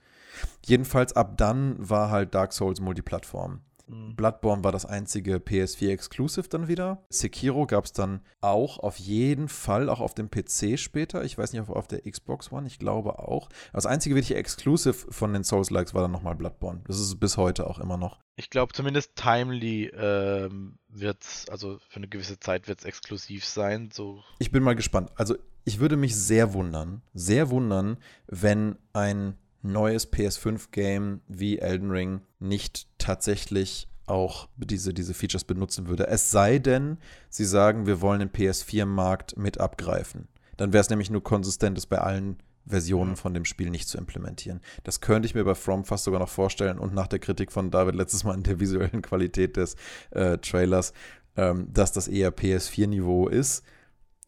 Jedenfalls 0.64 1.14
ab 1.14 1.36
dann 1.36 1.76
war 1.78 2.10
halt 2.10 2.34
Dark 2.34 2.52
Souls 2.52 2.80
Multiplattform. 2.80 3.60
Hm. 3.88 4.14
Bloodborne 4.16 4.64
war 4.64 4.72
das 4.72 4.86
einzige 4.86 5.36
PS4 5.36 5.90
Exclusive 5.90 6.48
dann 6.48 6.68
wieder. 6.68 7.02
Sekiro 7.08 7.66
gab 7.66 7.86
es 7.86 7.92
dann 7.92 8.20
auch 8.40 8.78
auf 8.78 8.98
jeden 8.98 9.48
Fall, 9.48 9.88
auch 9.88 10.00
auf 10.00 10.14
dem 10.14 10.30
PC 10.30 10.78
später. 10.78 11.24
Ich 11.24 11.38
weiß 11.38 11.52
nicht, 11.52 11.62
ob 11.62 11.70
auf 11.70 11.88
der 11.88 12.02
Xbox 12.02 12.52
One, 12.52 12.66
ich 12.66 12.78
glaube 12.78 13.18
auch. 13.18 13.48
Das 13.72 13.86
einzige 13.86 14.14
wirkliche 14.14 14.36
Exclusive 14.36 14.94
von 15.10 15.32
den 15.32 15.44
Souls-Likes 15.44 15.94
war 15.94 16.02
dann 16.02 16.12
nochmal 16.12 16.34
Bloodborne. 16.34 16.82
Das 16.86 16.96
ist 16.96 17.06
es 17.06 17.16
bis 17.16 17.36
heute 17.36 17.66
auch 17.66 17.78
immer 17.78 17.96
noch. 17.96 18.18
Ich 18.36 18.50
glaube, 18.50 18.72
zumindest 18.72 19.16
timely 19.16 19.86
ähm, 19.86 20.78
wird 20.88 21.22
es, 21.22 21.48
also 21.48 21.78
für 21.88 21.96
eine 21.96 22.08
gewisse 22.08 22.38
Zeit 22.38 22.68
wird 22.68 22.80
es 22.80 22.84
exklusiv 22.84 23.44
sein. 23.44 23.90
So, 23.92 24.22
Ich 24.38 24.52
bin 24.52 24.62
mal 24.62 24.76
gespannt. 24.76 25.10
Also 25.16 25.36
ich 25.64 25.80
würde 25.80 25.96
mich 25.96 26.14
sehr 26.16 26.54
wundern, 26.54 27.02
sehr 27.14 27.50
wundern, 27.50 27.98
wenn 28.26 28.76
ein 28.92 29.36
neues 29.72 30.12
PS5-Game 30.12 31.20
wie 31.28 31.58
Elden 31.58 31.90
Ring 31.90 32.20
nicht 32.38 32.86
tatsächlich 32.98 33.88
auch 34.06 34.48
diese, 34.56 34.94
diese 34.94 35.14
Features 35.14 35.44
benutzen 35.44 35.88
würde. 35.88 36.06
Es 36.06 36.30
sei 36.30 36.58
denn, 36.58 36.98
sie 37.28 37.44
sagen, 37.44 37.86
wir 37.86 38.00
wollen 38.00 38.20
den 38.20 38.30
PS4-Markt 38.30 39.36
mit 39.36 39.60
abgreifen. 39.60 40.28
Dann 40.56 40.72
wäre 40.72 40.80
es 40.80 40.90
nämlich 40.90 41.10
nur 41.10 41.22
konsistent, 41.22 41.76
das 41.76 41.86
bei 41.86 41.98
allen 41.98 42.38
Versionen 42.66 43.16
von 43.16 43.32
dem 43.32 43.44
Spiel 43.44 43.70
nicht 43.70 43.88
zu 43.88 43.98
implementieren. 43.98 44.60
Das 44.84 45.00
könnte 45.00 45.26
ich 45.26 45.34
mir 45.34 45.44
bei 45.44 45.54
From 45.54 45.84
fast 45.84 46.04
sogar 46.04 46.20
noch 46.20 46.28
vorstellen 46.28 46.78
und 46.78 46.94
nach 46.94 47.06
der 47.06 47.18
Kritik 47.18 47.52
von 47.52 47.70
David 47.70 47.94
letztes 47.94 48.24
Mal 48.24 48.34
an 48.34 48.42
der 48.42 48.60
visuellen 48.60 49.02
Qualität 49.02 49.56
des 49.56 49.76
äh, 50.10 50.38
Trailers, 50.38 50.92
ähm, 51.36 51.68
dass 51.72 51.92
das 51.92 52.08
eher 52.08 52.34
PS4-Niveau 52.34 53.28
ist 53.28 53.62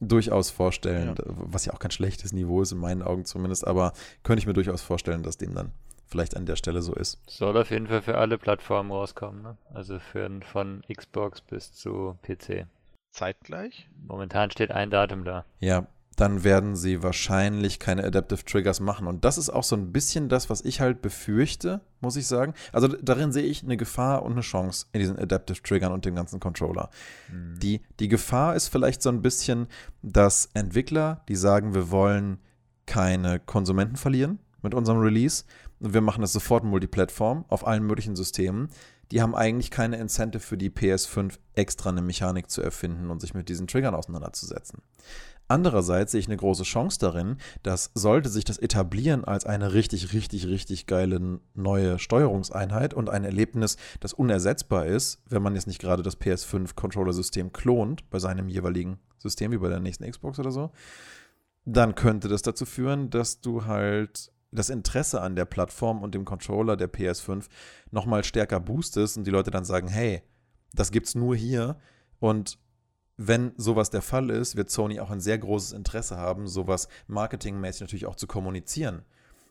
durchaus 0.00 0.50
vorstellen, 0.50 1.14
ja. 1.18 1.24
was 1.26 1.66
ja 1.66 1.72
auch 1.72 1.78
kein 1.78 1.90
schlechtes 1.90 2.32
Niveau 2.32 2.62
ist, 2.62 2.72
in 2.72 2.78
meinen 2.78 3.02
Augen 3.02 3.24
zumindest, 3.24 3.66
aber 3.66 3.92
könnte 4.22 4.40
ich 4.40 4.46
mir 4.46 4.54
durchaus 4.54 4.82
vorstellen, 4.82 5.22
dass 5.22 5.36
dem 5.36 5.54
dann 5.54 5.72
vielleicht 6.06 6.36
an 6.36 6.46
der 6.46 6.56
Stelle 6.56 6.82
so 6.82 6.94
ist. 6.94 7.20
Soll 7.28 7.56
auf 7.56 7.70
jeden 7.70 7.86
Fall 7.86 8.02
für 8.02 8.18
alle 8.18 8.36
Plattformen 8.36 8.90
rauskommen, 8.90 9.42
ne? 9.42 9.56
Also 9.72 9.98
für 9.98 10.28
von 10.42 10.82
Xbox 10.92 11.40
bis 11.40 11.72
zu 11.72 12.18
PC. 12.22 12.66
Zeitgleich? 13.12 13.88
Momentan 14.06 14.50
steht 14.50 14.70
ein 14.70 14.90
Datum 14.90 15.24
da. 15.24 15.44
Ja, 15.60 15.86
dann 16.20 16.44
werden 16.44 16.76
sie 16.76 17.02
wahrscheinlich 17.02 17.78
keine 17.78 18.04
Adaptive 18.04 18.44
Triggers 18.44 18.80
machen. 18.80 19.06
Und 19.06 19.24
das 19.24 19.38
ist 19.38 19.48
auch 19.48 19.64
so 19.64 19.74
ein 19.74 19.90
bisschen 19.90 20.28
das, 20.28 20.50
was 20.50 20.60
ich 20.60 20.80
halt 20.80 21.00
befürchte, 21.00 21.80
muss 22.02 22.16
ich 22.16 22.26
sagen. 22.26 22.52
Also 22.72 22.88
darin 22.88 23.32
sehe 23.32 23.44
ich 23.44 23.62
eine 23.64 23.78
Gefahr 23.78 24.22
und 24.22 24.32
eine 24.32 24.42
Chance 24.42 24.84
in 24.92 25.00
diesen 25.00 25.18
Adaptive 25.18 25.62
Triggern 25.62 25.92
und 25.92 26.04
dem 26.04 26.14
ganzen 26.14 26.38
Controller. 26.38 26.90
Mhm. 27.32 27.58
Die, 27.60 27.80
die 28.00 28.08
Gefahr 28.08 28.54
ist 28.54 28.68
vielleicht 28.68 29.00
so 29.00 29.08
ein 29.08 29.22
bisschen, 29.22 29.66
dass 30.02 30.50
Entwickler, 30.52 31.24
die 31.28 31.36
sagen, 31.36 31.72
wir 31.72 31.90
wollen 31.90 32.38
keine 32.84 33.40
Konsumenten 33.40 33.96
verlieren 33.96 34.40
mit 34.60 34.74
unserem 34.74 34.98
Release. 34.98 35.44
Wir 35.78 36.02
machen 36.02 36.20
das 36.20 36.34
sofort 36.34 36.64
Multiplattform 36.64 37.46
auf 37.48 37.66
allen 37.66 37.86
möglichen 37.86 38.14
Systemen. 38.14 38.68
Die 39.10 39.22
haben 39.22 39.34
eigentlich 39.34 39.70
keine 39.70 39.96
Incentive 39.96 40.42
für 40.42 40.58
die 40.58 40.70
PS5 40.70 41.38
extra 41.54 41.88
eine 41.88 42.02
Mechanik 42.02 42.50
zu 42.50 42.60
erfinden 42.60 43.10
und 43.10 43.20
sich 43.20 43.32
mit 43.32 43.48
diesen 43.48 43.66
Triggern 43.66 43.94
auseinanderzusetzen. 43.94 44.82
Andererseits 45.50 46.12
sehe 46.12 46.20
ich 46.20 46.28
eine 46.28 46.36
große 46.36 46.62
Chance 46.62 47.00
darin, 47.00 47.36
dass 47.64 47.90
sollte 47.94 48.28
sich 48.28 48.44
das 48.44 48.58
etablieren 48.58 49.24
als 49.24 49.46
eine 49.46 49.72
richtig, 49.72 50.12
richtig, 50.12 50.46
richtig 50.46 50.86
geile 50.86 51.40
neue 51.54 51.98
Steuerungseinheit 51.98 52.94
und 52.94 53.10
ein 53.10 53.24
Erlebnis, 53.24 53.76
das 53.98 54.12
unersetzbar 54.12 54.86
ist, 54.86 55.20
wenn 55.28 55.42
man 55.42 55.56
jetzt 55.56 55.66
nicht 55.66 55.80
gerade 55.80 56.04
das 56.04 56.20
PS5-Controller-System 56.20 57.52
klont 57.52 58.08
bei 58.10 58.20
seinem 58.20 58.48
jeweiligen 58.48 59.00
System, 59.18 59.50
wie 59.50 59.58
bei 59.58 59.68
der 59.68 59.80
nächsten 59.80 60.08
Xbox 60.08 60.38
oder 60.38 60.52
so, 60.52 60.70
dann 61.64 61.96
könnte 61.96 62.28
das 62.28 62.42
dazu 62.42 62.64
führen, 62.64 63.10
dass 63.10 63.40
du 63.40 63.64
halt 63.64 64.30
das 64.52 64.70
Interesse 64.70 65.20
an 65.20 65.34
der 65.34 65.46
Plattform 65.46 66.00
und 66.04 66.14
dem 66.14 66.24
Controller 66.24 66.76
der 66.76 66.92
PS5 66.92 67.46
nochmal 67.90 68.22
stärker 68.22 68.60
boostest 68.60 69.16
und 69.16 69.26
die 69.26 69.32
Leute 69.32 69.50
dann 69.50 69.64
sagen, 69.64 69.88
hey, 69.88 70.22
das 70.72 70.92
gibt's 70.92 71.16
nur 71.16 71.34
hier 71.34 71.76
und 72.20 72.56
wenn 73.22 73.52
sowas 73.58 73.90
der 73.90 74.00
Fall 74.00 74.30
ist, 74.30 74.56
wird 74.56 74.70
Sony 74.70 74.98
auch 74.98 75.10
ein 75.10 75.20
sehr 75.20 75.36
großes 75.36 75.72
Interesse 75.72 76.16
haben, 76.16 76.48
sowas 76.48 76.88
marketingmäßig 77.06 77.82
natürlich 77.82 78.06
auch 78.06 78.16
zu 78.16 78.26
kommunizieren. 78.26 79.02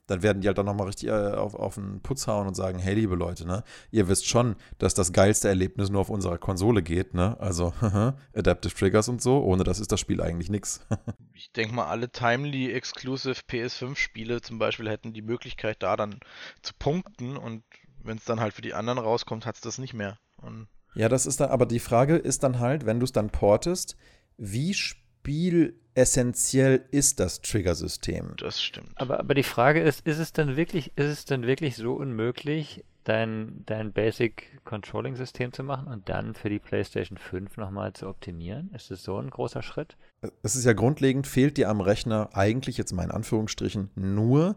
Dann 0.07 0.23
werden 0.23 0.41
die 0.41 0.47
halt 0.47 0.57
dann 0.57 0.65
nochmal 0.65 0.87
richtig 0.87 1.09
äh, 1.09 1.33
auf, 1.35 1.53
auf 1.53 1.75
den 1.75 2.01
Putz 2.01 2.25
hauen 2.25 2.47
und 2.47 2.55
sagen, 2.55 2.79
hey, 2.79 2.95
liebe 2.95 3.13
Leute, 3.13 3.45
ne, 3.45 3.63
ihr 3.91 4.07
wisst 4.07 4.27
schon, 4.27 4.55
dass 4.79 4.95
das 4.95 5.13
geilste 5.13 5.49
Erlebnis 5.49 5.91
nur 5.91 6.01
auf 6.01 6.09
unserer 6.09 6.39
Konsole 6.39 6.81
geht, 6.81 7.13
ne? 7.13 7.39
Also 7.39 7.71
Adaptive 8.33 8.73
Triggers 8.73 9.07
und 9.07 9.21
so, 9.21 9.43
ohne 9.43 9.63
das 9.63 9.79
ist 9.79 9.91
das 9.91 9.99
Spiel 9.99 10.19
eigentlich 10.19 10.49
nichts. 10.49 10.83
ich 11.35 11.51
denke 11.51 11.75
mal, 11.75 11.85
alle 11.85 12.09
Timely 12.09 12.71
Exclusive 12.71 13.41
PS5-Spiele 13.47 14.41
zum 14.41 14.57
Beispiel 14.57 14.89
hätten 14.89 15.13
die 15.13 15.21
Möglichkeit, 15.21 15.83
da 15.83 15.95
dann 15.95 16.19
zu 16.63 16.73
punkten 16.79 17.37
und 17.37 17.63
wenn 18.01 18.17
es 18.17 18.25
dann 18.25 18.39
halt 18.39 18.53
für 18.55 18.63
die 18.63 18.73
anderen 18.73 18.97
rauskommt, 18.97 19.45
hat 19.45 19.57
es 19.57 19.61
das 19.61 19.77
nicht 19.77 19.93
mehr. 19.93 20.17
Und 20.37 20.67
ja, 20.95 21.09
das 21.09 21.25
ist 21.25 21.39
dann, 21.39 21.49
aber 21.49 21.65
die 21.65 21.79
Frage 21.79 22.15
ist 22.15 22.43
dann 22.43 22.59
halt, 22.59 22.85
wenn 22.85 22.99
du 22.99 23.05
es 23.05 23.11
dann 23.11 23.29
portest, 23.29 23.95
wie 24.37 24.73
spielessentiell 24.73 26.85
ist 26.91 27.19
das 27.19 27.41
Trigger-System? 27.41 28.33
Das 28.37 28.61
stimmt. 28.61 28.91
Aber, 28.95 29.19
aber 29.19 29.33
die 29.33 29.43
Frage 29.43 29.81
ist, 29.81 30.05
ist 30.07 30.19
es 30.19 30.33
denn 30.33 30.55
wirklich, 30.55 30.93
ist 30.95 31.07
es 31.07 31.25
denn 31.25 31.45
wirklich 31.45 31.75
so 31.75 31.93
unmöglich, 31.93 32.83
dein, 33.03 33.63
dein 33.65 33.91
Basic 33.91 34.59
Controlling 34.65 35.15
System 35.15 35.51
zu 35.51 35.63
machen 35.63 35.87
und 35.87 36.09
dann 36.09 36.35
für 36.35 36.49
die 36.49 36.59
PlayStation 36.59 37.17
5 37.17 37.57
nochmal 37.57 37.93
zu 37.93 38.07
optimieren? 38.07 38.71
Ist 38.73 38.91
es 38.91 39.03
so 39.03 39.17
ein 39.17 39.29
großer 39.29 39.63
Schritt? 39.63 39.97
Es 40.43 40.55
ist 40.55 40.65
ja 40.65 40.73
grundlegend, 40.73 41.27
fehlt 41.27 41.57
dir 41.57 41.69
am 41.69 41.81
Rechner 41.81 42.29
eigentlich 42.33 42.77
jetzt 42.77 42.93
mal 42.93 43.03
in 43.03 43.11
Anführungsstrichen 43.11 43.89
nur 43.95 44.55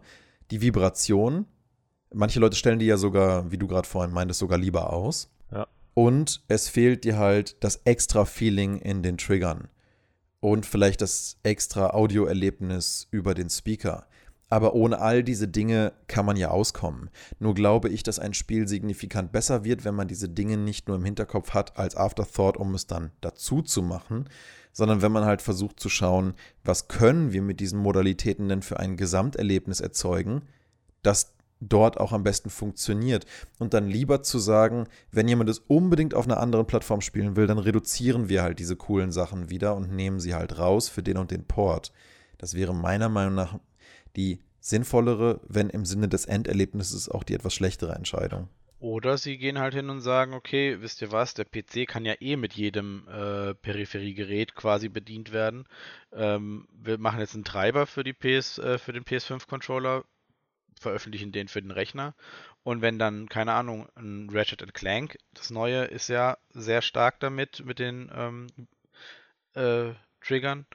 die 0.51 0.61
Vibration. 0.61 1.45
Manche 2.13 2.39
Leute 2.39 2.55
stellen 2.55 2.79
die 2.79 2.85
ja 2.85 2.97
sogar, 2.97 3.51
wie 3.51 3.57
du 3.57 3.67
gerade 3.67 3.87
vorhin 3.87 4.13
meintest, 4.13 4.39
sogar 4.39 4.59
lieber 4.59 4.93
aus. 4.93 5.31
Ja. 5.51 5.67
Und 5.93 6.43
es 6.47 6.69
fehlt 6.69 7.03
dir 7.03 7.17
halt 7.17 7.63
das 7.63 7.81
extra 7.85 8.25
Feeling 8.25 8.79
in 8.79 9.03
den 9.03 9.17
Triggern. 9.17 9.67
Und 10.39 10.65
vielleicht 10.65 11.01
das 11.01 11.37
extra 11.43 11.91
Audioerlebnis 11.91 13.07
über 13.11 13.33
den 13.33 13.49
Speaker. 13.49 14.07
Aber 14.49 14.75
ohne 14.75 14.99
all 14.99 15.23
diese 15.23 15.47
Dinge 15.47 15.93
kann 16.07 16.25
man 16.25 16.37
ja 16.37 16.49
auskommen. 16.49 17.09
Nur 17.39 17.55
glaube 17.55 17.89
ich, 17.89 18.03
dass 18.03 18.19
ein 18.19 18.33
Spiel 18.33 18.67
signifikant 18.67 19.31
besser 19.31 19.63
wird, 19.63 19.83
wenn 19.83 19.95
man 19.95 20.07
diese 20.07 20.29
Dinge 20.29 20.57
nicht 20.57 20.87
nur 20.87 20.97
im 20.97 21.05
Hinterkopf 21.05 21.55
hat 21.55 21.77
als 21.77 21.95
Afterthought, 21.95 22.57
um 22.57 22.75
es 22.75 22.85
dann 22.85 23.11
dazu 23.21 23.61
zu 23.61 23.81
machen, 23.81 24.29
sondern 24.71 25.01
wenn 25.01 25.11
man 25.11 25.25
halt 25.25 25.41
versucht 25.41 25.79
zu 25.79 25.89
schauen, 25.89 26.33
was 26.63 26.87
können 26.87 27.31
wir 27.31 27.41
mit 27.41 27.59
diesen 27.59 27.79
Modalitäten 27.79 28.49
denn 28.49 28.61
für 28.61 28.79
ein 28.79 28.97
Gesamterlebnis 28.97 29.79
erzeugen, 29.79 30.43
das 31.03 31.32
dort 31.69 31.99
auch 31.99 32.11
am 32.11 32.23
besten 32.23 32.49
funktioniert. 32.49 33.25
Und 33.59 33.73
dann 33.73 33.87
lieber 33.87 34.23
zu 34.23 34.39
sagen, 34.39 34.87
wenn 35.11 35.27
jemand 35.27 35.49
es 35.49 35.59
unbedingt 35.59 36.13
auf 36.13 36.25
einer 36.25 36.39
anderen 36.39 36.67
Plattform 36.67 37.01
spielen 37.01 37.35
will, 37.35 37.47
dann 37.47 37.59
reduzieren 37.59 38.29
wir 38.29 38.43
halt 38.43 38.59
diese 38.59 38.75
coolen 38.75 39.11
Sachen 39.11 39.49
wieder 39.49 39.75
und 39.75 39.91
nehmen 39.91 40.19
sie 40.19 40.33
halt 40.33 40.57
raus 40.57 40.89
für 40.89 41.03
den 41.03 41.17
und 41.17 41.31
den 41.31 41.45
Port. 41.45 41.91
Das 42.37 42.53
wäre 42.53 42.73
meiner 42.73 43.09
Meinung 43.09 43.35
nach 43.35 43.59
die 44.15 44.39
sinnvollere, 44.59 45.41
wenn 45.47 45.69
im 45.69 45.85
Sinne 45.85 46.07
des 46.07 46.25
Enderlebnisses 46.25 47.09
auch 47.09 47.23
die 47.23 47.33
etwas 47.33 47.53
schlechtere 47.53 47.95
Entscheidung. 47.95 48.49
Oder 48.83 49.17
sie 49.17 49.37
gehen 49.37 49.59
halt 49.59 49.73
hin 49.73 49.89
und 49.89 50.01
sagen, 50.01 50.33
okay, 50.33 50.81
wisst 50.81 51.01
ihr 51.01 51.13
was, 51.13 51.33
der 51.33 51.45
PC 51.45 51.87
kann 51.87 52.03
ja 52.03 52.15
eh 52.19 52.35
mit 52.35 52.51
jedem 52.51 53.07
äh, 53.07 53.53
Peripheriegerät 53.53 54.55
quasi 54.55 54.89
bedient 54.89 55.31
werden. 55.31 55.63
Ähm, 56.11 56.67
wir 56.73 56.97
machen 56.97 57.21
jetzt 57.21 57.33
einen 57.33 57.45
Treiber 57.45 57.87
für, 57.87 58.03
die 58.03 58.11
PS, 58.11 58.57
äh, 58.57 58.77
für 58.77 58.91
den 58.91 59.05
PS5-Controller 59.05 60.03
veröffentlichen 60.83 61.31
den 61.31 61.47
für 61.47 61.61
den 61.61 61.71
Rechner. 61.71 62.13
Und 62.63 62.81
wenn 62.81 62.99
dann, 62.99 63.27
keine 63.27 63.53
Ahnung, 63.53 63.89
ein 63.95 64.29
Ratchet 64.31 64.73
Clank, 64.73 65.17
das 65.33 65.49
neue 65.49 65.85
ist 65.85 66.07
ja 66.07 66.37
sehr 66.51 66.81
stark 66.81 67.19
damit, 67.19 67.65
mit 67.65 67.79
den 67.79 68.11
ähm, 68.13 68.47
äh, 69.55 69.93
Triggern, 70.21 70.65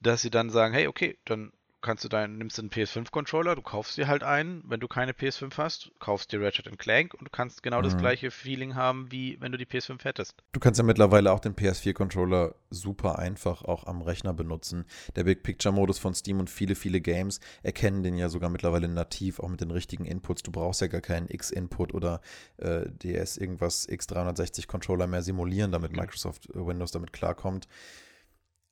dass 0.00 0.22
sie 0.22 0.30
dann 0.30 0.50
sagen, 0.50 0.74
hey, 0.74 0.86
okay, 0.86 1.18
dann 1.24 1.52
kannst 1.88 2.04
du 2.04 2.10
deinen, 2.10 2.36
nimmst 2.36 2.58
einen 2.58 2.68
PS5-Controller, 2.68 3.54
du 3.54 3.62
kaufst 3.62 3.96
dir 3.96 4.08
halt 4.08 4.22
einen, 4.22 4.62
wenn 4.68 4.78
du 4.78 4.88
keine 4.88 5.12
PS5 5.12 5.56
hast, 5.56 5.90
kaufst 5.98 6.30
dir 6.30 6.42
Ratchet 6.42 6.78
Clank 6.78 7.14
und 7.14 7.24
du 7.24 7.30
kannst 7.30 7.62
genau 7.62 7.78
mhm. 7.78 7.84
das 7.84 7.96
gleiche 7.96 8.30
Feeling 8.30 8.74
haben, 8.74 9.10
wie 9.10 9.40
wenn 9.40 9.52
du 9.52 9.56
die 9.56 9.64
PS5 9.64 10.04
hättest. 10.04 10.34
Du 10.52 10.60
kannst 10.60 10.76
ja 10.76 10.84
mittlerweile 10.84 11.32
auch 11.32 11.40
den 11.40 11.54
PS4-Controller 11.54 12.54
super 12.68 13.18
einfach 13.18 13.62
auch 13.62 13.86
am 13.86 14.02
Rechner 14.02 14.34
benutzen. 14.34 14.84
Der 15.16 15.24
Big 15.24 15.42
Picture-Modus 15.42 15.98
von 15.98 16.12
Steam 16.12 16.40
und 16.40 16.50
viele, 16.50 16.74
viele 16.74 17.00
Games 17.00 17.40
erkennen 17.62 18.02
den 18.02 18.18
ja 18.18 18.28
sogar 18.28 18.50
mittlerweile 18.50 18.88
nativ, 18.88 19.40
auch 19.40 19.48
mit 19.48 19.62
den 19.62 19.70
richtigen 19.70 20.04
Inputs. 20.04 20.42
Du 20.42 20.52
brauchst 20.52 20.82
ja 20.82 20.88
gar 20.88 21.00
keinen 21.00 21.30
X-Input 21.30 21.94
oder 21.94 22.20
äh, 22.58 22.82
DS 22.86 23.38
irgendwas 23.38 23.88
X360-Controller 23.88 25.06
mehr 25.06 25.22
simulieren, 25.22 25.72
damit 25.72 25.92
mhm. 25.92 26.00
Microsoft 26.00 26.50
Windows 26.52 26.90
damit 26.90 27.14
klarkommt. 27.14 27.66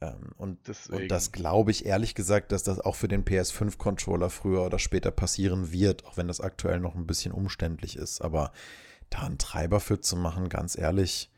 Ähm, 0.01 0.33
und, 0.37 0.59
und, 0.91 1.09
das 1.09 1.33
glaube 1.33 1.71
ich 1.71 1.87
ehrlich 1.87 2.15
gesagt, 2.15 2.53
dass 2.53 2.63
das 2.63 2.81
auch 2.81 2.97
für 2.97 3.09
den 3.09 3.25
PS5-Controller 3.25 4.29
früher 4.29 4.63
oder 4.63 4.79
später 4.79 5.11
passieren 5.11 5.73
wird, 5.73 6.05
auch 6.05 6.17
wenn 6.17 6.29
das 6.29 6.41
aktuell 6.41 6.81
noch 6.81 6.95
ein 6.95 7.07
bisschen 7.07 7.33
umständlich 7.33 7.97
ist. 7.97 8.21
Aber 8.21 8.53
da 9.11 9.21
einen 9.21 9.39
Treiber 9.39 9.81
für 9.81 10.01
zu 10.01 10.17
machen, 10.17 10.49
ganz 10.49 10.77
ehrlich, 10.77 11.31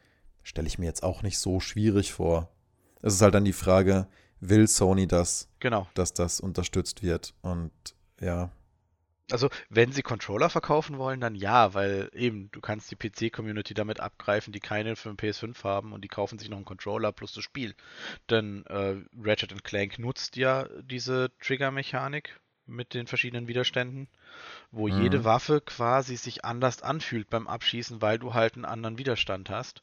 stelle 0.42 0.66
ich 0.66 0.78
mir 0.78 0.86
jetzt 0.86 1.02
auch 1.02 1.22
nicht 1.22 1.38
so 1.38 1.60
schwierig 1.60 2.12
vor. 2.12 2.50
Es 3.00 3.14
ist 3.14 3.22
halt 3.22 3.34
dann 3.34 3.44
die 3.44 3.52
Frage, 3.52 4.08
will 4.40 4.66
Sony 4.66 5.06
das, 5.06 5.48
genau. 5.60 5.86
dass 5.94 6.12
das 6.12 6.40
unterstützt 6.40 7.02
wird? 7.02 7.34
Und 7.42 7.70
ja, 8.20 8.50
also, 9.30 9.50
wenn 9.68 9.92
sie 9.92 10.02
Controller 10.02 10.48
verkaufen 10.48 10.98
wollen, 10.98 11.20
dann 11.20 11.34
ja, 11.34 11.74
weil 11.74 12.10
eben, 12.14 12.50
du 12.50 12.60
kannst 12.60 12.90
die 12.90 12.96
PC-Community 12.96 13.74
damit 13.74 14.00
abgreifen, 14.00 14.52
die 14.52 14.60
keine 14.60 14.96
für 14.96 15.12
den 15.12 15.18
PS5 15.18 15.64
haben 15.64 15.92
und 15.92 16.02
die 16.02 16.08
kaufen 16.08 16.38
sich 16.38 16.48
noch 16.48 16.56
einen 16.56 16.64
Controller 16.64 17.12
plus 17.12 17.34
das 17.34 17.44
Spiel. 17.44 17.74
Denn 18.30 18.64
äh, 18.66 18.96
Ratchet 19.22 19.64
Clank 19.64 19.98
nutzt 19.98 20.36
ja 20.36 20.66
diese 20.82 21.30
Trigger-Mechanik 21.40 22.40
mit 22.66 22.94
den 22.94 23.06
verschiedenen 23.06 23.48
Widerständen, 23.48 24.08
wo 24.70 24.88
mhm. 24.88 25.02
jede 25.02 25.24
Waffe 25.24 25.60
quasi 25.60 26.16
sich 26.16 26.44
anders 26.44 26.82
anfühlt 26.82 27.28
beim 27.30 27.46
Abschießen, 27.46 28.00
weil 28.00 28.18
du 28.18 28.34
halt 28.34 28.54
einen 28.54 28.64
anderen 28.64 28.98
Widerstand 28.98 29.50
hast. 29.50 29.82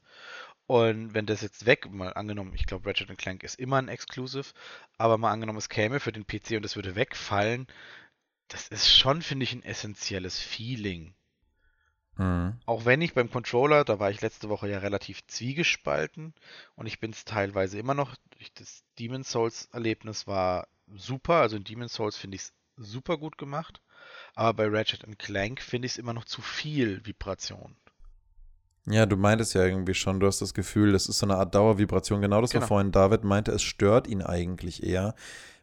Und 0.68 1.14
wenn 1.14 1.28
das 1.28 1.42
jetzt 1.42 1.68
weg, 1.68 1.92
mal 1.92 2.14
angenommen, 2.14 2.54
ich 2.56 2.66
glaube, 2.66 2.90
Ratchet 2.90 3.16
Clank 3.18 3.44
ist 3.44 3.60
immer 3.60 3.78
ein 3.78 3.88
Exclusive, 3.88 4.48
aber 4.98 5.20
mal 5.20 5.32
angenommen, 5.32 5.60
es 5.60 5.70
käme 5.70 6.00
für 6.00 6.12
den 6.12 6.26
PC 6.26 6.52
und 6.52 6.66
es 6.66 6.76
würde 6.76 6.96
wegfallen, 6.96 7.68
das 8.48 8.68
ist 8.68 8.90
schon, 8.90 9.22
finde 9.22 9.44
ich, 9.44 9.54
ein 9.54 9.64
essentielles 9.64 10.40
Feeling. 10.40 11.14
Mhm. 12.18 12.54
Auch 12.66 12.86
wenn 12.86 13.02
ich 13.02 13.14
beim 13.14 13.30
Controller, 13.30 13.84
da 13.84 14.00
war 14.00 14.10
ich 14.10 14.22
letzte 14.22 14.50
Woche 14.50 14.70
ja 14.70 14.80
relativ 14.80 15.26
zwiegespalten 15.28 16.34
und 16.76 16.86
ich 16.86 17.00
bin 17.00 17.12
es 17.12 17.26
teilweise 17.26 17.78
immer 17.78 17.94
noch. 17.94 18.16
Das 18.56 18.84
Demon's 19.00 19.32
Souls 19.32 19.68
Erlebnis 19.74 20.28
war 20.28 20.68
super, 20.96 21.36
also 21.36 21.58
in 21.58 21.64
Demon's 21.64 21.94
Souls 21.94 22.18
finde 22.18 22.36
ich 22.36 22.44
es 22.44 22.54
super 22.78 23.18
gut 23.18 23.38
gemacht, 23.38 23.82
aber 24.34 24.54
bei 24.54 24.68
Ratchet 24.78 25.04
Clank 25.18 25.62
finde 25.62 25.88
ich 25.88 25.94
es 25.94 25.98
immer 25.98 26.14
noch 26.14 26.26
zu 26.26 26.42
viel 26.42 27.06
Vibration. 27.06 27.76
Ja, 28.88 29.06
du 29.08 29.18
meintest 29.18 29.56
ja 29.56 29.66
irgendwie 29.66 29.96
schon, 29.96 30.20
du 30.20 30.28
hast 30.28 30.42
das 30.42 30.54
Gefühl, 30.54 30.92
das 30.92 31.08
ist 31.08 31.18
so 31.18 31.26
eine 31.26 31.38
Art 31.38 31.56
Dauervibration. 31.56 32.22
Genau 32.22 32.40
das, 32.40 32.52
Genau. 32.52 32.62
was 32.62 32.68
vorhin 32.68 32.92
David 32.92 33.24
meinte, 33.24 33.52
es 33.52 33.64
stört 33.64 34.06
ihn 34.08 34.22
eigentlich 34.22 34.84
eher. 34.84 35.16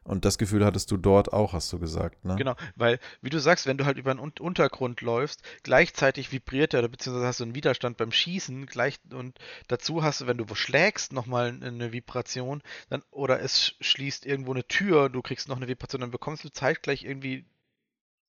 Und 0.05 0.25
das 0.25 0.37
Gefühl 0.37 0.65
hattest 0.65 0.91
du 0.91 0.97
dort 0.97 1.33
auch, 1.33 1.53
hast 1.53 1.73
du 1.73 1.79
gesagt, 1.79 2.25
ne? 2.25 2.35
Genau, 2.37 2.57
weil, 2.75 2.99
wie 3.21 3.31
du 3.31 3.39
sagst, 3.39 3.67
wenn 3.67 3.79
du 3.79 3.85
halt 3.85 3.99
über 3.99 4.11
einen 4.11 4.19
Un- 4.21 4.33
Untergrund 4.41 5.01
läufst, 5.01 5.43
gleichzeitig 5.63 6.33
vibriert 6.33 6.75
er, 6.75 6.87
beziehungsweise 6.89 7.27
hast 7.27 7.41
du 7.41 7.45
einen 7.45 7.55
Widerstand 7.55 7.97
beim 7.99 8.11
Schießen, 8.11 8.67
gleich, 8.67 8.99
und 9.13 9.39
dazu 9.69 10.03
hast 10.03 10.21
du, 10.21 10.27
wenn 10.27 10.39
du 10.39 10.55
schlägst, 10.55 11.13
nochmal 11.13 11.57
eine 11.63 11.93
Vibration, 11.93 12.63
dann, 12.91 13.03
oder 13.11 13.41
es 13.41 13.75
schließt 13.81 14.27
irgendwo 14.27 14.53
eine 14.53 14.67
Tür, 14.67 15.09
du 15.09 15.23
kriegst 15.23 15.49
noch 15.49 15.57
eine 15.57 15.69
Vibration, 15.69 16.01
dann 16.01 16.11
bekommst 16.11 16.43
du 16.45 16.49
zeitgleich 16.49 17.05
irgendwie 17.05 17.45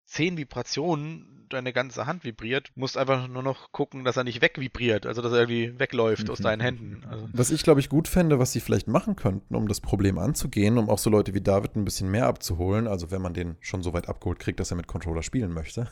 zehn 0.06 0.38
Vibrationen, 0.38 1.34
deine 1.54 1.72
ganze 1.72 2.06
Hand 2.06 2.24
vibriert, 2.24 2.72
musst 2.76 2.98
einfach 2.98 3.28
nur 3.28 3.44
noch 3.44 3.72
gucken, 3.72 4.04
dass 4.04 4.18
er 4.18 4.24
nicht 4.24 4.42
wegvibriert, 4.42 5.06
also 5.06 5.22
dass 5.22 5.32
er 5.32 5.42
irgendwie 5.42 5.80
wegläuft 5.80 6.30
aus 6.30 6.39
deinen 6.39 6.62
Händen. 6.62 7.04
Also, 7.08 7.30
Was 7.32 7.52
ich, 7.52 7.63
glaube 7.63 7.80
ich, 7.80 7.89
gut 7.89 8.08
fände, 8.08 8.39
was 8.39 8.52
sie 8.52 8.60
vielleicht 8.60 8.88
machen 8.88 9.16
könnten, 9.16 9.56
um 9.56 9.68
das 9.68 9.80
Problem 9.80 10.18
anzugehen, 10.18 10.78
um 10.78 10.89
auch 10.89 10.98
so 10.98 11.10
Leute 11.10 11.34
wie 11.34 11.42
David 11.42 11.76
ein 11.76 11.86
bisschen 11.86 12.10
mehr 12.10 12.28
abzuholen, 12.28 12.88
also 12.88 13.12
wenn 13.12 13.22
man 13.22 13.34
den 13.34 13.56
schon 13.62 13.84
so 13.84 13.94
weit 13.94 14.10
abgeholt 14.10 14.39
kriegt, 14.39 14.60
dass 14.60 14.72
er 14.72 14.78
mit 14.78 14.88
Controller 14.88 15.24
spielen 15.24 15.54
möchte, 15.54 15.88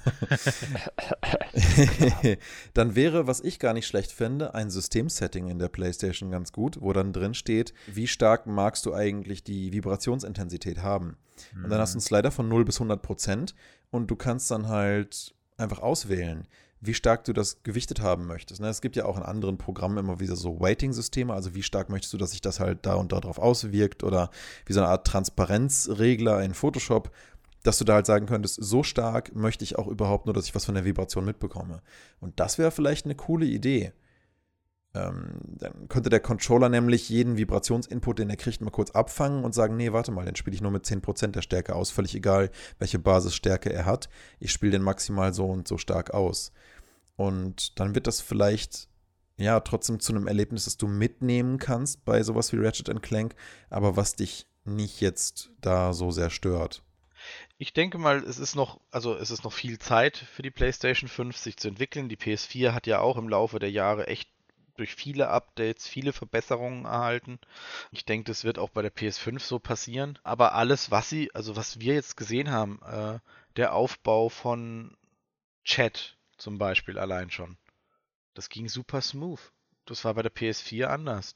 dann 2.73 2.95
wäre, 2.95 3.27
was 3.27 3.39
ich 3.41 3.59
gar 3.59 3.73
nicht 3.73 3.87
schlecht 3.87 4.11
finde, 4.11 4.55
ein 4.55 4.71
Systemsetting 4.71 5.47
in 5.47 5.59
der 5.59 5.69
PlayStation 5.69 6.31
ganz 6.31 6.51
gut, 6.51 6.81
wo 6.81 6.91
dann 6.91 7.13
drin 7.13 7.33
steht, 7.33 7.73
wie 7.87 8.07
stark 8.07 8.47
magst 8.47 8.85
du 8.85 8.93
eigentlich 8.93 9.43
die 9.43 9.71
Vibrationsintensität 9.71 10.81
haben. 10.81 11.17
Und 11.55 11.69
dann 11.69 11.79
hast 11.79 11.93
du 11.93 11.97
einen 11.97 12.01
Slider 12.01 12.31
von 12.31 12.47
0 12.47 12.65
bis 12.65 12.77
100 12.77 13.01
Prozent 13.01 13.55
und 13.91 14.09
du 14.09 14.15
kannst 14.15 14.49
dann 14.49 14.67
halt 14.67 15.35
einfach 15.57 15.79
auswählen, 15.79 16.47
wie 16.79 16.95
stark 16.95 17.23
du 17.25 17.33
das 17.33 17.61
gewichtet 17.61 18.01
haben 18.01 18.25
möchtest. 18.25 18.59
Ne? 18.59 18.67
Es 18.67 18.81
gibt 18.81 18.95
ja 18.95 19.05
auch 19.05 19.17
in 19.17 19.23
anderen 19.23 19.57
Programmen 19.59 19.99
immer 19.99 20.19
wieder 20.19 20.35
so 20.35 20.59
Weighting-Systeme, 20.59 21.31
also 21.31 21.53
wie 21.53 21.61
stark 21.61 21.89
möchtest 21.89 22.13
du, 22.13 22.17
dass 22.17 22.31
sich 22.31 22.41
das 22.41 22.59
halt 22.59 22.85
da 22.85 22.95
und 22.95 23.11
da 23.11 23.19
drauf 23.19 23.37
auswirkt 23.37 24.03
oder 24.03 24.31
wie 24.65 24.73
so 24.73 24.79
eine 24.79 24.89
Art 24.89 25.05
Transparenzregler 25.05 26.41
in 26.41 26.55
Photoshop, 26.55 27.11
dass 27.61 27.77
du 27.77 27.85
da 27.85 27.93
halt 27.93 28.07
sagen 28.07 28.25
könntest, 28.25 28.57
so 28.59 28.81
stark 28.81 29.35
möchte 29.35 29.63
ich 29.63 29.77
auch 29.77 29.87
überhaupt 29.87 30.25
nur, 30.25 30.33
dass 30.33 30.45
ich 30.45 30.55
was 30.55 30.65
von 30.65 30.73
der 30.73 30.85
Vibration 30.85 31.23
mitbekomme. 31.23 31.83
Und 32.19 32.39
das 32.39 32.57
wäre 32.57 32.71
vielleicht 32.71 33.05
eine 33.05 33.13
coole 33.13 33.45
Idee. 33.45 33.93
Ähm, 34.93 35.39
dann 35.43 35.87
könnte 35.87 36.09
der 36.09 36.19
Controller 36.19 36.67
nämlich 36.67 37.07
jeden 37.07 37.37
Vibrationsinput, 37.37 38.19
den 38.19 38.29
er 38.29 38.35
kriegt, 38.35 38.59
mal 38.59 38.71
kurz 38.71 38.91
abfangen 38.91 39.45
und 39.45 39.53
sagen, 39.53 39.77
nee, 39.77 39.93
warte 39.93 40.11
mal, 40.11 40.25
den 40.25 40.35
spiele 40.35 40.55
ich 40.55 40.61
nur 40.61 40.71
mit 40.71 40.85
10% 40.85 41.27
der 41.27 41.41
Stärke 41.41 41.75
aus, 41.75 41.91
völlig 41.91 42.13
egal, 42.13 42.51
welche 42.77 42.99
Basisstärke 42.99 43.71
er 43.71 43.85
hat. 43.85 44.09
Ich 44.39 44.51
spiele 44.51 44.73
den 44.73 44.81
maximal 44.81 45.33
so 45.33 45.45
und 45.45 45.67
so 45.67 45.77
stark 45.77 46.13
aus. 46.13 46.51
Und 47.15 47.79
dann 47.79 47.95
wird 47.95 48.07
das 48.07 48.19
vielleicht 48.19 48.89
ja 49.37 49.59
trotzdem 49.61 49.99
zu 49.99 50.13
einem 50.13 50.27
Erlebnis, 50.27 50.65
das 50.65 50.77
du 50.77 50.87
mitnehmen 50.87 51.57
kannst 51.57 52.03
bei 52.03 52.21
sowas 52.23 52.51
wie 52.51 52.57
Ratchet 52.57 53.01
Clank, 53.01 53.35
aber 53.69 53.95
was 53.95 54.15
dich 54.15 54.45
nicht 54.65 55.01
jetzt 55.01 55.51
da 55.61 55.93
so 55.93 56.11
sehr 56.11 56.29
stört. 56.29 56.83
Ich 57.57 57.73
denke 57.73 57.97
mal, 57.97 58.23
es 58.23 58.39
ist 58.39 58.55
noch, 58.55 58.79
also 58.89 59.15
es 59.15 59.31
ist 59.31 59.43
noch 59.43 59.53
viel 59.53 59.77
Zeit 59.79 60.17
für 60.17 60.41
die 60.41 60.51
PlayStation 60.51 61.07
5 61.07 61.37
sich 61.37 61.57
zu 61.57 61.67
entwickeln. 61.67 62.09
Die 62.09 62.17
PS4 62.17 62.73
hat 62.73 62.87
ja 62.87 62.99
auch 62.99 63.17
im 63.17 63.29
Laufe 63.29 63.59
der 63.59 63.71
Jahre 63.71 64.07
echt 64.07 64.29
durch 64.77 64.95
viele 64.95 65.29
Updates 65.29 65.87
viele 65.87 66.13
Verbesserungen 66.13 66.85
erhalten. 66.85 67.39
Ich 67.91 68.05
denke, 68.05 68.25
das 68.25 68.43
wird 68.43 68.59
auch 68.59 68.69
bei 68.69 68.81
der 68.81 68.93
PS5 68.93 69.39
so 69.39 69.59
passieren. 69.59 70.19
Aber 70.23 70.53
alles, 70.53 70.91
was 70.91 71.09
sie, 71.09 71.33
also 71.33 71.55
was 71.55 71.79
wir 71.79 71.93
jetzt 71.93 72.17
gesehen 72.17 72.51
haben, 72.51 72.79
äh, 72.83 73.19
der 73.55 73.73
Aufbau 73.73 74.29
von 74.29 74.95
Chat 75.63 76.17
zum 76.37 76.57
Beispiel 76.57 76.97
allein 76.97 77.29
schon, 77.29 77.57
das 78.33 78.49
ging 78.49 78.67
super 78.67 79.01
smooth. 79.01 79.39
Das 79.85 80.05
war 80.05 80.13
bei 80.13 80.21
der 80.21 80.33
PS4 80.33 80.85
anders. 80.85 81.35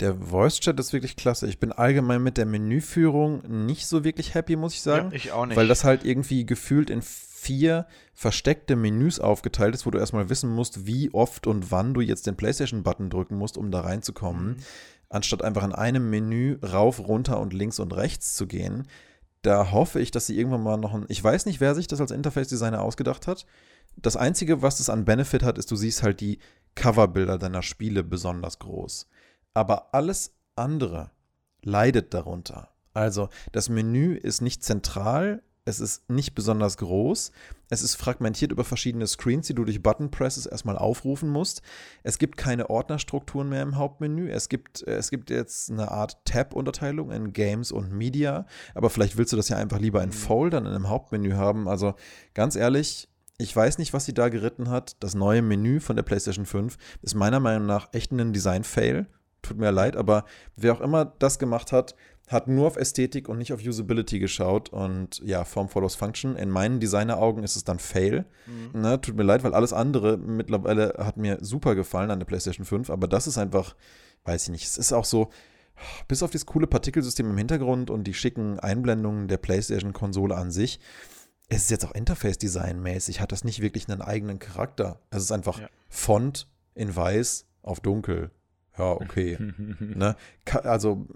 Der 0.00 0.14
Voice-Chat 0.14 0.78
ist 0.78 0.92
wirklich 0.92 1.16
klasse. 1.16 1.48
Ich 1.48 1.58
bin 1.58 1.72
allgemein 1.72 2.22
mit 2.22 2.36
der 2.36 2.46
Menüführung 2.46 3.66
nicht 3.66 3.86
so 3.86 4.04
wirklich 4.04 4.34
happy, 4.34 4.56
muss 4.56 4.74
ich 4.74 4.82
sagen. 4.82 5.10
Ja, 5.10 5.16
ich 5.16 5.32
auch 5.32 5.46
nicht. 5.46 5.56
Weil 5.56 5.68
das 5.68 5.84
halt 5.84 6.04
irgendwie 6.04 6.46
gefühlt 6.46 6.90
in 6.90 7.02
vier 7.44 7.86
versteckte 8.14 8.74
Menüs 8.74 9.20
aufgeteilt 9.20 9.74
ist, 9.74 9.84
wo 9.84 9.90
du 9.90 9.98
erstmal 9.98 10.30
wissen 10.30 10.50
musst, 10.50 10.86
wie 10.86 11.12
oft 11.12 11.46
und 11.46 11.70
wann 11.70 11.94
du 11.94 12.00
jetzt 12.00 12.26
den 12.26 12.36
PlayStation-Button 12.36 13.10
drücken 13.10 13.36
musst, 13.36 13.58
um 13.58 13.70
da 13.70 13.80
reinzukommen. 13.80 14.46
Mhm. 14.46 14.56
Anstatt 15.10 15.42
einfach 15.42 15.62
in 15.62 15.72
einem 15.72 16.08
Menü 16.10 16.58
rauf, 16.64 17.00
runter 17.00 17.38
und 17.38 17.52
links 17.52 17.78
und 17.78 17.94
rechts 17.94 18.34
zu 18.34 18.46
gehen. 18.46 18.88
Da 19.42 19.70
hoffe 19.70 20.00
ich, 20.00 20.10
dass 20.10 20.26
sie 20.26 20.38
irgendwann 20.38 20.62
mal 20.62 20.78
noch 20.78 20.94
ein. 20.94 21.04
Ich 21.08 21.22
weiß 21.22 21.44
nicht, 21.46 21.60
wer 21.60 21.74
sich 21.74 21.86
das 21.86 22.00
als 22.00 22.10
Interface-Designer 22.10 22.80
ausgedacht 22.80 23.26
hat. 23.26 23.44
Das 23.96 24.16
Einzige, 24.16 24.62
was 24.62 24.80
es 24.80 24.88
an 24.88 25.04
Benefit 25.04 25.42
hat, 25.42 25.58
ist, 25.58 25.70
du 25.70 25.76
siehst 25.76 26.02
halt 26.02 26.20
die 26.20 26.38
Coverbilder 26.74 27.38
deiner 27.38 27.62
Spiele 27.62 28.02
besonders 28.02 28.58
groß. 28.58 29.06
Aber 29.52 29.94
alles 29.94 30.32
andere 30.56 31.10
leidet 31.62 32.14
darunter. 32.14 32.70
Also 32.94 33.28
das 33.52 33.68
Menü 33.68 34.14
ist 34.14 34.40
nicht 34.40 34.64
zentral, 34.64 35.42
es 35.64 35.80
ist 35.80 36.10
nicht 36.10 36.34
besonders 36.34 36.76
groß, 36.76 37.32
es 37.70 37.82
ist 37.82 37.94
fragmentiert 37.94 38.52
über 38.52 38.64
verschiedene 38.64 39.06
Screens, 39.06 39.46
die 39.46 39.54
du 39.54 39.64
durch 39.64 39.82
Button 39.82 40.10
Presses 40.10 40.46
erstmal 40.46 40.76
aufrufen 40.76 41.30
musst. 41.30 41.62
Es 42.02 42.18
gibt 42.18 42.36
keine 42.36 42.68
Ordnerstrukturen 42.68 43.48
mehr 43.48 43.62
im 43.62 43.76
Hauptmenü. 43.76 44.30
Es 44.30 44.48
gibt, 44.48 44.82
es 44.82 45.10
gibt 45.10 45.30
jetzt 45.30 45.70
eine 45.70 45.90
Art 45.90 46.18
Tab-Unterteilung 46.26 47.10
in 47.10 47.32
Games 47.32 47.72
und 47.72 47.92
Media, 47.92 48.46
aber 48.74 48.90
vielleicht 48.90 49.16
willst 49.16 49.32
du 49.32 49.36
das 49.36 49.48
ja 49.48 49.56
einfach 49.56 49.78
lieber 49.78 50.02
in 50.02 50.12
Foldern 50.12 50.66
in 50.66 50.72
einem 50.72 50.90
Hauptmenü 50.90 51.32
haben. 51.32 51.66
Also 51.66 51.94
ganz 52.34 52.56
ehrlich, 52.56 53.08
ich 53.38 53.54
weiß 53.54 53.78
nicht, 53.78 53.92
was 53.94 54.04
sie 54.04 54.14
da 54.14 54.28
geritten 54.28 54.68
hat. 54.68 54.96
Das 55.00 55.14
neue 55.14 55.42
Menü 55.42 55.80
von 55.80 55.96
der 55.96 56.02
PlayStation 56.02 56.46
5 56.46 56.76
ist 57.02 57.14
meiner 57.14 57.40
Meinung 57.40 57.66
nach 57.66 57.88
echt 57.92 58.12
ein 58.12 58.32
Design-Fail. 58.32 59.06
Tut 59.44 59.58
mir 59.58 59.70
leid, 59.70 59.96
aber 59.96 60.24
wer 60.56 60.72
auch 60.72 60.80
immer 60.80 61.04
das 61.18 61.38
gemacht 61.38 61.70
hat, 61.70 61.94
hat 62.28 62.48
nur 62.48 62.66
auf 62.66 62.76
Ästhetik 62.76 63.28
und 63.28 63.36
nicht 63.36 63.52
auf 63.52 63.60
Usability 63.60 64.18
geschaut. 64.18 64.70
Und 64.70 65.20
ja, 65.24 65.44
Form 65.44 65.68
follows 65.68 65.94
Function. 65.94 66.36
In 66.36 66.48
meinen 66.48 66.80
Designeraugen 66.80 67.44
ist 67.44 67.56
es 67.56 67.64
dann 67.64 67.78
Fail. 67.78 68.24
Mhm. 68.46 68.80
Ne, 68.80 69.00
tut 69.00 69.16
mir 69.16 69.22
leid, 69.22 69.44
weil 69.44 69.54
alles 69.54 69.72
andere 69.74 70.16
mittlerweile 70.16 70.94
hat 70.98 71.18
mir 71.18 71.38
super 71.42 71.74
gefallen 71.74 72.10
an 72.10 72.18
der 72.18 72.26
PlayStation 72.26 72.64
5. 72.64 72.88
Aber 72.88 73.06
das 73.06 73.26
ist 73.26 73.36
einfach, 73.36 73.76
weiß 74.24 74.44
ich 74.44 74.48
nicht, 74.48 74.64
es 74.64 74.78
ist 74.78 74.92
auch 74.94 75.04
so, 75.04 75.28
bis 76.08 76.22
auf 76.22 76.30
das 76.30 76.46
coole 76.46 76.66
Partikelsystem 76.66 77.28
im 77.28 77.36
Hintergrund 77.36 77.90
und 77.90 78.04
die 78.04 78.14
schicken 78.14 78.58
Einblendungen 78.58 79.28
der 79.28 79.38
PlayStation-Konsole 79.38 80.34
an 80.34 80.50
sich, 80.50 80.80
es 81.48 81.64
ist 81.64 81.70
jetzt 81.70 81.84
auch 81.84 81.94
Interface-Design-mäßig, 81.94 83.20
hat 83.20 83.32
das 83.32 83.44
nicht 83.44 83.60
wirklich 83.60 83.88
einen 83.88 84.00
eigenen 84.00 84.38
Charakter. 84.38 85.00
Es 85.10 85.22
ist 85.22 85.32
einfach 85.32 85.60
Ja. 85.60 85.68
Font 85.88 86.48
in 86.74 86.94
weiß 86.94 87.46
auf 87.62 87.80
dunkel. 87.80 88.30
Ja, 88.76 88.92
okay. 88.92 89.38
ne? 89.78 90.16
Also 90.64 91.06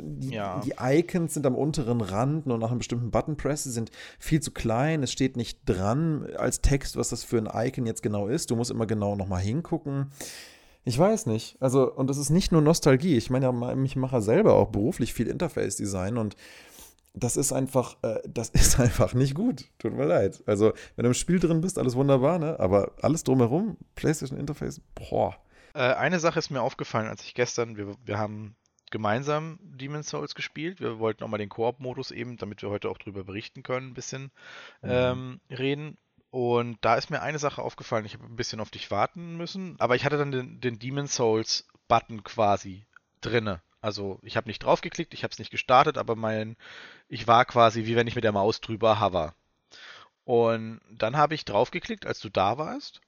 die, 0.00 0.30
Ja. 0.30 0.60
die 0.64 0.74
Icons 0.78 1.34
sind 1.34 1.44
am 1.46 1.54
unteren 1.56 2.00
Rand 2.00 2.46
nur 2.46 2.58
nach 2.58 2.70
einem 2.70 2.78
bestimmten 2.78 3.10
Button 3.10 3.36
Press. 3.36 3.64
Sie 3.64 3.72
sind 3.72 3.90
viel 4.18 4.40
zu 4.40 4.52
klein. 4.52 5.02
Es 5.02 5.10
steht 5.12 5.36
nicht 5.36 5.60
dran 5.66 6.26
als 6.36 6.60
Text, 6.60 6.96
was 6.96 7.08
das 7.08 7.24
für 7.24 7.38
ein 7.38 7.48
Icon 7.52 7.86
jetzt 7.86 8.02
genau 8.02 8.28
ist. 8.28 8.50
Du 8.50 8.56
musst 8.56 8.70
immer 8.70 8.86
genau 8.86 9.16
nochmal 9.16 9.40
hingucken. 9.42 10.10
Ich 10.84 10.98
weiß 10.98 11.26
nicht. 11.26 11.56
Also, 11.60 11.90
und 11.92 12.08
das 12.10 12.18
ist 12.18 12.30
nicht 12.30 12.52
nur 12.52 12.60
Nostalgie. 12.60 13.16
Ich 13.16 13.30
meine, 13.30 13.46
ja, 13.46 13.82
ich 13.82 13.96
mache 13.96 14.20
selber 14.20 14.54
auch 14.54 14.68
beruflich 14.68 15.14
viel 15.14 15.28
Interface-Design 15.28 16.18
und 16.18 16.36
das 17.14 17.36
ist 17.36 17.52
einfach, 17.52 17.96
äh, 18.02 18.18
das 18.28 18.48
ist 18.52 18.78
einfach 18.78 19.14
nicht 19.14 19.34
gut. 19.34 19.64
Tut 19.78 19.94
mir 19.94 20.04
leid. 20.04 20.42
Also, 20.46 20.72
wenn 20.96 21.04
du 21.04 21.08
im 21.10 21.14
Spiel 21.14 21.38
drin 21.40 21.60
bist, 21.60 21.78
alles 21.78 21.96
wunderbar, 21.96 22.38
ne? 22.38 22.60
Aber 22.60 22.92
alles 23.00 23.24
drumherum, 23.24 23.78
PlayStation 23.94 24.38
Interface, 24.38 24.80
boah. 24.94 25.34
Äh, 25.74 25.94
eine 25.94 26.20
Sache 26.20 26.38
ist 26.38 26.50
mir 26.50 26.62
aufgefallen, 26.62 27.08
als 27.08 27.22
ich 27.24 27.34
gestern, 27.34 27.76
wir, 27.76 27.96
wir 28.04 28.18
haben 28.18 28.56
gemeinsam 28.90 29.58
Demon's 29.60 30.08
Souls 30.08 30.34
gespielt. 30.34 30.80
Wir 30.80 30.98
wollten 30.98 31.24
auch 31.24 31.28
mal 31.28 31.38
den 31.38 31.48
Koop-Modus 31.48 32.12
eben, 32.12 32.36
damit 32.36 32.62
wir 32.62 32.70
heute 32.70 32.88
auch 32.88 32.98
drüber 32.98 33.24
berichten 33.24 33.62
können, 33.62 33.88
ein 33.88 33.94
bisschen 33.94 34.30
ähm, 34.82 35.40
reden. 35.50 35.98
Und 36.30 36.78
da 36.80 36.94
ist 36.94 37.10
mir 37.10 37.20
eine 37.20 37.38
Sache 37.38 37.62
aufgefallen. 37.62 38.06
Ich 38.06 38.14
habe 38.14 38.24
ein 38.24 38.36
bisschen 38.36 38.60
auf 38.60 38.70
dich 38.70 38.90
warten 38.90 39.36
müssen, 39.36 39.76
aber 39.78 39.96
ich 39.96 40.04
hatte 40.04 40.16
dann 40.16 40.32
den, 40.32 40.60
den 40.60 40.78
Demon's 40.78 41.14
Souls 41.14 41.66
Button 41.88 42.22
quasi 42.24 42.86
drinne. 43.20 43.60
Also 43.80 44.18
ich 44.22 44.36
habe 44.36 44.48
nicht 44.48 44.62
draufgeklickt, 44.62 45.12
ich 45.12 45.24
habe 45.24 45.32
es 45.32 45.38
nicht 45.38 45.50
gestartet, 45.50 45.98
aber 45.98 46.16
mein, 46.16 46.56
ich 47.08 47.26
war 47.26 47.44
quasi 47.44 47.84
wie 47.84 47.96
wenn 47.96 48.06
ich 48.06 48.14
mit 48.14 48.24
der 48.24 48.32
Maus 48.32 48.60
drüber 48.60 49.00
hover. 49.00 49.34
Und 50.24 50.80
dann 50.90 51.16
habe 51.16 51.34
ich 51.34 51.44
draufgeklickt, 51.44 52.06
als 52.06 52.20
du 52.20 52.30
da 52.30 52.58
warst. 52.58 53.00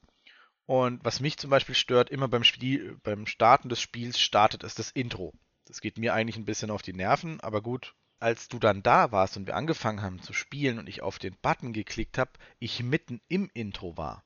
Und 0.66 1.04
was 1.04 1.20
mich 1.20 1.38
zum 1.38 1.50
Beispiel 1.50 1.74
stört, 1.76 2.10
immer 2.10 2.28
beim 2.28 2.44
Spiel, 2.44 2.98
beim 3.02 3.26
Starten 3.26 3.68
des 3.68 3.80
Spiels 3.80 4.20
startet 4.20 4.64
es 4.64 4.74
das 4.74 4.90
Intro. 4.90 5.32
Das 5.64 5.80
geht 5.80 5.96
mir 5.96 6.12
eigentlich 6.12 6.36
ein 6.36 6.44
bisschen 6.44 6.70
auf 6.70 6.82
die 6.82 6.92
Nerven, 6.92 7.40
aber 7.40 7.62
gut, 7.62 7.94
als 8.18 8.48
du 8.48 8.58
dann 8.58 8.82
da 8.82 9.12
warst 9.12 9.36
und 9.36 9.46
wir 9.46 9.56
angefangen 9.56 10.02
haben 10.02 10.20
zu 10.20 10.32
spielen 10.32 10.78
und 10.78 10.88
ich 10.88 11.02
auf 11.02 11.18
den 11.18 11.36
Button 11.40 11.72
geklickt 11.72 12.18
habe, 12.18 12.32
ich 12.58 12.82
mitten 12.82 13.20
im 13.28 13.50
Intro 13.54 13.96
war. 13.96 14.24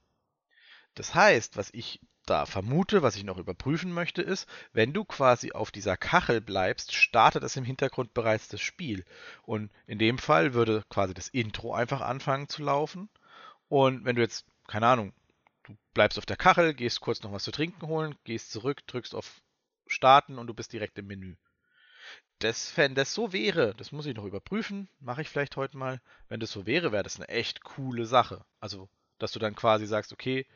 Das 0.94 1.14
heißt, 1.14 1.56
was 1.56 1.70
ich 1.72 2.00
da 2.26 2.46
vermute, 2.46 3.02
was 3.02 3.16
ich 3.16 3.24
noch 3.24 3.38
überprüfen 3.38 3.92
möchte, 3.92 4.22
ist, 4.22 4.48
wenn 4.72 4.92
du 4.92 5.04
quasi 5.04 5.52
auf 5.52 5.70
dieser 5.70 5.96
Kachel 5.96 6.40
bleibst, 6.40 6.94
startet 6.94 7.42
es 7.42 7.56
im 7.56 7.64
Hintergrund 7.64 8.14
bereits 8.14 8.48
das 8.48 8.60
Spiel. 8.60 9.04
Und 9.42 9.70
in 9.86 9.98
dem 9.98 10.18
Fall 10.18 10.54
würde 10.54 10.84
quasi 10.88 11.12
das 11.12 11.28
Intro 11.28 11.74
einfach 11.74 12.00
anfangen 12.00 12.48
zu 12.48 12.62
laufen. 12.62 13.08
Und 13.68 14.04
wenn 14.04 14.16
du 14.16 14.22
jetzt, 14.22 14.46
keine 14.68 14.86
Ahnung, 14.86 15.12
du 15.76 15.94
bleibst 15.94 16.18
auf 16.18 16.26
der 16.26 16.36
Kachel, 16.36 16.74
gehst 16.74 17.00
kurz 17.00 17.22
noch 17.22 17.32
was 17.32 17.44
zu 17.44 17.50
trinken 17.50 17.86
holen, 17.86 18.16
gehst 18.24 18.50
zurück, 18.50 18.86
drückst 18.86 19.14
auf 19.14 19.40
Starten 19.86 20.38
und 20.38 20.46
du 20.46 20.54
bist 20.54 20.72
direkt 20.72 20.98
im 20.98 21.06
Menü. 21.06 21.36
Das, 22.38 22.76
wenn 22.76 22.94
das 22.94 23.12
so 23.12 23.32
wäre, 23.32 23.74
das 23.74 23.92
muss 23.92 24.06
ich 24.06 24.14
noch 24.14 24.24
überprüfen, 24.24 24.88
mache 24.98 25.22
ich 25.22 25.28
vielleicht 25.28 25.56
heute 25.56 25.76
mal. 25.76 26.00
Wenn 26.28 26.40
das 26.40 26.52
so 26.52 26.64
wäre, 26.64 26.92
wäre 26.92 27.02
das 27.02 27.16
eine 27.16 27.28
echt 27.28 27.62
coole 27.62 28.06
Sache. 28.06 28.44
Also, 28.60 28.88
dass 29.18 29.32
du 29.32 29.38
dann 29.38 29.54
quasi 29.54 29.86
sagst, 29.86 30.12
okay, 30.12 30.46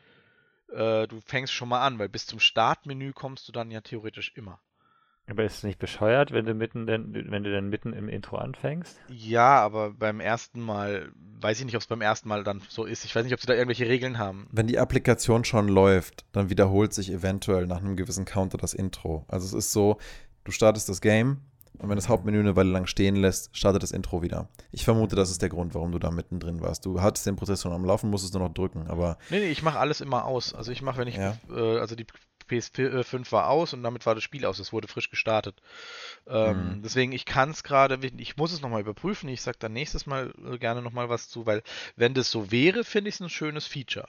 äh, 0.69 1.07
du 1.07 1.21
fängst 1.21 1.53
schon 1.53 1.69
mal 1.69 1.85
an, 1.85 1.99
weil 1.99 2.09
bis 2.09 2.25
zum 2.25 2.39
Startmenü 2.39 3.13
kommst 3.13 3.47
du 3.47 3.51
dann 3.51 3.69
ja 3.69 3.81
theoretisch 3.81 4.31
immer. 4.35 4.61
Aber 5.27 5.43
ist 5.43 5.57
es 5.57 5.63
nicht 5.63 5.79
bescheuert, 5.79 6.31
wenn 6.31 6.45
du 6.45 6.53
mitten 6.53 6.85
denn, 6.85 7.13
wenn 7.31 7.43
du 7.43 7.51
dann 7.51 7.69
mitten 7.69 7.93
im 7.93 8.09
Intro 8.09 8.37
anfängst? 8.37 8.99
Ja, 9.09 9.59
aber 9.59 9.91
beim 9.91 10.19
ersten 10.19 10.61
Mal, 10.61 11.11
weiß 11.41 11.59
ich 11.59 11.65
nicht, 11.65 11.75
ob 11.75 11.81
es 11.81 11.87
beim 11.87 12.01
ersten 12.01 12.29
Mal 12.29 12.43
dann 12.43 12.61
so 12.69 12.85
ist. 12.85 13.05
Ich 13.05 13.15
weiß 13.15 13.23
nicht, 13.23 13.33
ob 13.33 13.39
sie 13.39 13.47
da 13.47 13.53
irgendwelche 13.53 13.87
Regeln 13.87 14.19
haben. 14.19 14.47
Wenn 14.51 14.67
die 14.67 14.77
Applikation 14.77 15.43
schon 15.43 15.67
läuft, 15.67 16.25
dann 16.31 16.49
wiederholt 16.49 16.93
sich 16.93 17.11
eventuell 17.11 17.65
nach 17.65 17.79
einem 17.79 17.95
gewissen 17.95 18.25
Counter 18.25 18.57
das 18.57 18.75
Intro. 18.75 19.25
Also 19.27 19.45
es 19.47 19.65
ist 19.65 19.71
so, 19.71 19.97
du 20.43 20.51
startest 20.51 20.89
das 20.89 21.01
Game, 21.01 21.41
und 21.79 21.89
wenn 21.89 21.95
das 21.95 22.09
Hauptmenü 22.09 22.39
eine 22.39 22.55
Weile 22.55 22.71
lang 22.71 22.87
stehen 22.87 23.15
lässt, 23.15 23.55
startet 23.55 23.83
das 23.83 23.91
Intro 23.91 24.21
wieder. 24.21 24.49
Ich 24.71 24.83
vermute, 24.85 25.15
das 25.15 25.29
ist 25.29 25.41
der 25.41 25.49
Grund, 25.49 25.73
warum 25.75 25.91
du 25.91 25.99
da 25.99 26.11
mittendrin 26.11 26.61
warst. 26.61 26.85
Du 26.85 27.01
hattest 27.01 27.25
den 27.25 27.35
Prozess 27.35 27.61
schon 27.61 27.73
am 27.73 27.85
Laufen, 27.85 28.09
musstest 28.09 28.33
nur 28.33 28.43
noch 28.43 28.53
drücken, 28.53 28.87
aber. 28.87 29.17
Nee, 29.29 29.39
nee, 29.39 29.49
ich 29.49 29.61
mache 29.61 29.79
alles 29.79 30.01
immer 30.01 30.25
aus. 30.25 30.53
Also 30.53 30.71
ich 30.71 30.81
mache, 30.81 30.99
wenn 30.99 31.07
ich, 31.07 31.17
ja. 31.17 31.37
äh, 31.49 31.79
also 31.79 31.95
die 31.95 32.05
PS5 32.49 33.31
war 33.31 33.49
aus 33.49 33.73
und 33.73 33.83
damit 33.83 34.05
war 34.05 34.15
das 34.15 34.23
Spiel 34.23 34.45
aus. 34.45 34.59
Es 34.59 34.73
wurde 34.73 34.87
frisch 34.87 35.09
gestartet. 35.09 35.61
Ähm, 36.27 36.77
mhm. 36.77 36.81
Deswegen, 36.83 37.11
ich 37.11 37.25
kann 37.25 37.51
es 37.51 37.63
gerade, 37.63 37.99
ich 38.17 38.37
muss 38.37 38.51
es 38.51 38.61
nochmal 38.61 38.81
überprüfen. 38.81 39.29
Ich 39.29 39.41
sage 39.41 39.57
dann 39.59 39.73
nächstes 39.73 40.05
Mal 40.05 40.33
äh, 40.45 40.57
gerne 40.57 40.81
nochmal 40.81 41.09
was 41.09 41.29
zu, 41.29 41.45
weil 41.45 41.63
wenn 41.95 42.13
das 42.13 42.31
so 42.31 42.51
wäre, 42.51 42.83
finde 42.83 43.09
ich 43.09 43.15
es 43.15 43.21
ein 43.21 43.29
schönes 43.29 43.67
Feature 43.67 44.07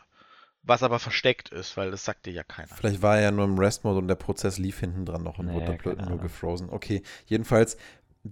was 0.67 0.83
aber 0.83 0.99
versteckt 0.99 1.51
ist, 1.51 1.77
weil 1.77 1.93
das 1.93 2.05
sagt 2.05 2.27
dir 2.27 2.33
ja 2.33 2.43
keiner. 2.43 2.75
Vielleicht 2.75 3.01
war 3.01 3.17
er 3.17 3.23
ja 3.23 3.31
nur 3.31 3.45
im 3.45 3.57
Rest-Mode 3.59 3.99
und 3.99 4.09
der 4.09 4.17
Prozess 4.17 4.59
lief 4.59 4.81
hinten 4.81 5.07
dran 5.07 5.23
noch 5.23 5.39
und 5.39 5.47
naja, 5.47 5.79
wurde 5.85 6.05
nur 6.05 6.19
gefrozen. 6.19 6.71
Okay, 6.71 7.03
jedenfalls, 7.27 7.77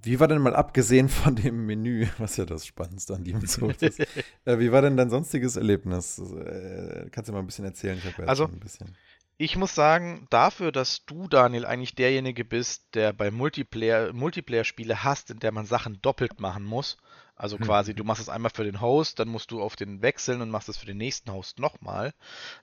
wie 0.02 0.18
war 0.18 0.26
denn 0.26 0.42
mal 0.42 0.56
abgesehen 0.56 1.08
von 1.08 1.36
dem 1.36 1.66
Menü, 1.66 2.08
was 2.18 2.36
ja 2.36 2.44
das 2.44 2.66
Spannendste 2.66 3.14
an 3.14 3.24
Demon's 3.24 3.52
Souls 3.54 3.80
ist, 3.82 4.00
äh, 4.00 4.58
wie 4.58 4.72
war 4.72 4.82
denn 4.82 4.96
dein 4.96 5.10
sonstiges 5.10 5.56
Erlebnis? 5.56 6.18
Äh, 6.18 7.08
kannst 7.10 7.28
du 7.28 7.32
mal 7.32 7.38
ein 7.38 7.46
bisschen 7.46 7.64
erzählen? 7.64 7.98
Ich 7.98 8.04
ja 8.04 8.24
also, 8.24 8.46
ein 8.46 8.60
bisschen. 8.60 8.96
Ich 9.36 9.56
muss 9.56 9.74
sagen, 9.74 10.26
dafür, 10.30 10.70
dass 10.70 11.04
du, 11.06 11.26
Daniel, 11.26 11.66
eigentlich 11.66 11.94
derjenige 11.94 12.44
bist, 12.44 12.94
der 12.94 13.12
bei 13.12 13.30
Multiplayer, 13.30 14.12
Multiplayer-Spiele 14.12 15.02
hast, 15.02 15.30
in 15.30 15.40
der 15.40 15.50
man 15.50 15.66
Sachen 15.66 16.00
doppelt 16.02 16.38
machen 16.40 16.64
muss, 16.64 16.98
also 17.36 17.58
hm. 17.58 17.64
quasi, 17.64 17.94
du 17.94 18.04
machst 18.04 18.22
es 18.22 18.28
einmal 18.28 18.52
für 18.54 18.64
den 18.64 18.80
Host, 18.80 19.18
dann 19.18 19.28
musst 19.28 19.50
du 19.50 19.60
auf 19.60 19.76
den 19.76 20.02
wechseln 20.02 20.40
und 20.40 20.50
machst 20.50 20.68
es 20.68 20.76
für 20.76 20.86
den 20.86 20.98
nächsten 20.98 21.32
Host 21.32 21.58
nochmal. 21.58 22.14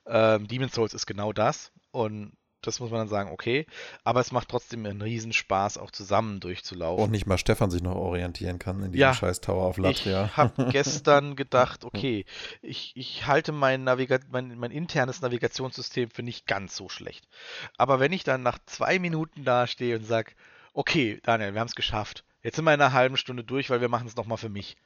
Ähm, 0.06 0.48
Demon's 0.48 0.74
Souls 0.74 0.94
ist 0.94 1.06
genau 1.06 1.32
das. 1.32 1.72
Und 1.90 2.32
das 2.62 2.80
muss 2.80 2.90
man 2.90 3.00
dann 3.00 3.08
sagen, 3.08 3.30
okay. 3.30 3.66
Aber 4.04 4.20
es 4.20 4.32
macht 4.32 4.48
trotzdem 4.48 4.86
einen 4.86 5.02
Riesenspaß, 5.02 5.78
auch 5.78 5.90
zusammen 5.90 6.40
durchzulaufen. 6.40 7.04
Und 7.04 7.10
nicht 7.10 7.26
mal 7.26 7.38
Stefan 7.38 7.70
sich 7.70 7.82
noch 7.82 7.94
orientieren 7.94 8.58
kann 8.58 8.82
in 8.82 8.92
diesem 8.92 9.00
ja, 9.00 9.14
scheiß 9.14 9.40
Tower 9.40 9.64
auf 9.64 9.76
Latria. 9.76 10.26
Ich 10.26 10.36
habe 10.36 10.66
gestern 10.72 11.36
gedacht, 11.36 11.84
okay, 11.84 12.24
ich, 12.62 12.92
ich 12.96 13.26
halte 13.26 13.52
mein, 13.52 13.84
Naviga 13.84 14.18
mein, 14.30 14.58
mein 14.58 14.70
internes 14.70 15.20
Navigationssystem 15.20 16.10
für 16.10 16.22
nicht 16.22 16.46
ganz 16.46 16.76
so 16.76 16.88
schlecht. 16.88 17.28
Aber 17.76 18.00
wenn 18.00 18.12
ich 18.12 18.24
dann 18.24 18.42
nach 18.42 18.58
zwei 18.66 18.98
Minuten 18.98 19.44
da 19.44 19.66
stehe 19.66 19.96
und 19.96 20.04
sage, 20.04 20.32
okay, 20.72 21.20
Daniel, 21.22 21.52
wir 21.54 21.60
haben 21.60 21.68
es 21.68 21.74
geschafft 21.74 22.24
Jetzt 22.42 22.56
sind 22.56 22.64
wir 22.64 22.74
in 22.74 22.80
einer 22.80 22.92
halben 22.92 23.16
Stunde 23.16 23.44
durch, 23.44 23.70
weil 23.70 23.80
wir 23.80 23.88
machen 23.88 24.08
es 24.08 24.16
nochmal 24.16 24.38
für 24.38 24.48
mich. 24.48 24.76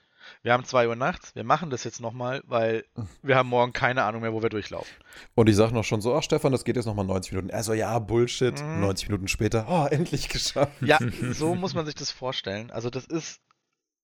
Wir 0.42 0.52
haben 0.52 0.64
2 0.64 0.88
Uhr 0.88 0.96
nachts, 0.96 1.34
wir 1.34 1.44
machen 1.44 1.70
das 1.70 1.84
jetzt 1.84 2.00
nochmal, 2.00 2.42
weil 2.46 2.84
wir 3.22 3.36
haben 3.36 3.48
morgen 3.48 3.72
keine 3.72 4.04
Ahnung 4.04 4.22
mehr, 4.22 4.32
wo 4.32 4.42
wir 4.42 4.48
durchlaufen. 4.48 4.92
Und 5.34 5.48
ich 5.48 5.56
sage 5.56 5.74
noch 5.74 5.84
schon 5.84 6.00
so, 6.00 6.14
ach 6.14 6.22
Stefan, 6.22 6.52
das 6.52 6.64
geht 6.64 6.76
jetzt 6.76 6.86
nochmal 6.86 7.04
90 7.04 7.32
Minuten. 7.32 7.54
Also 7.54 7.72
ja, 7.72 7.98
Bullshit, 7.98 8.60
mhm. 8.62 8.80
90 8.80 9.08
Minuten 9.08 9.28
später, 9.28 9.66
oh, 9.68 9.86
endlich 9.90 10.28
geschafft. 10.28 10.72
Ja, 10.80 10.98
so 11.32 11.54
muss 11.54 11.74
man 11.74 11.86
sich 11.86 11.94
das 11.94 12.10
vorstellen. 12.10 12.70
Also 12.70 12.90
das 12.90 13.06
ist 13.06 13.40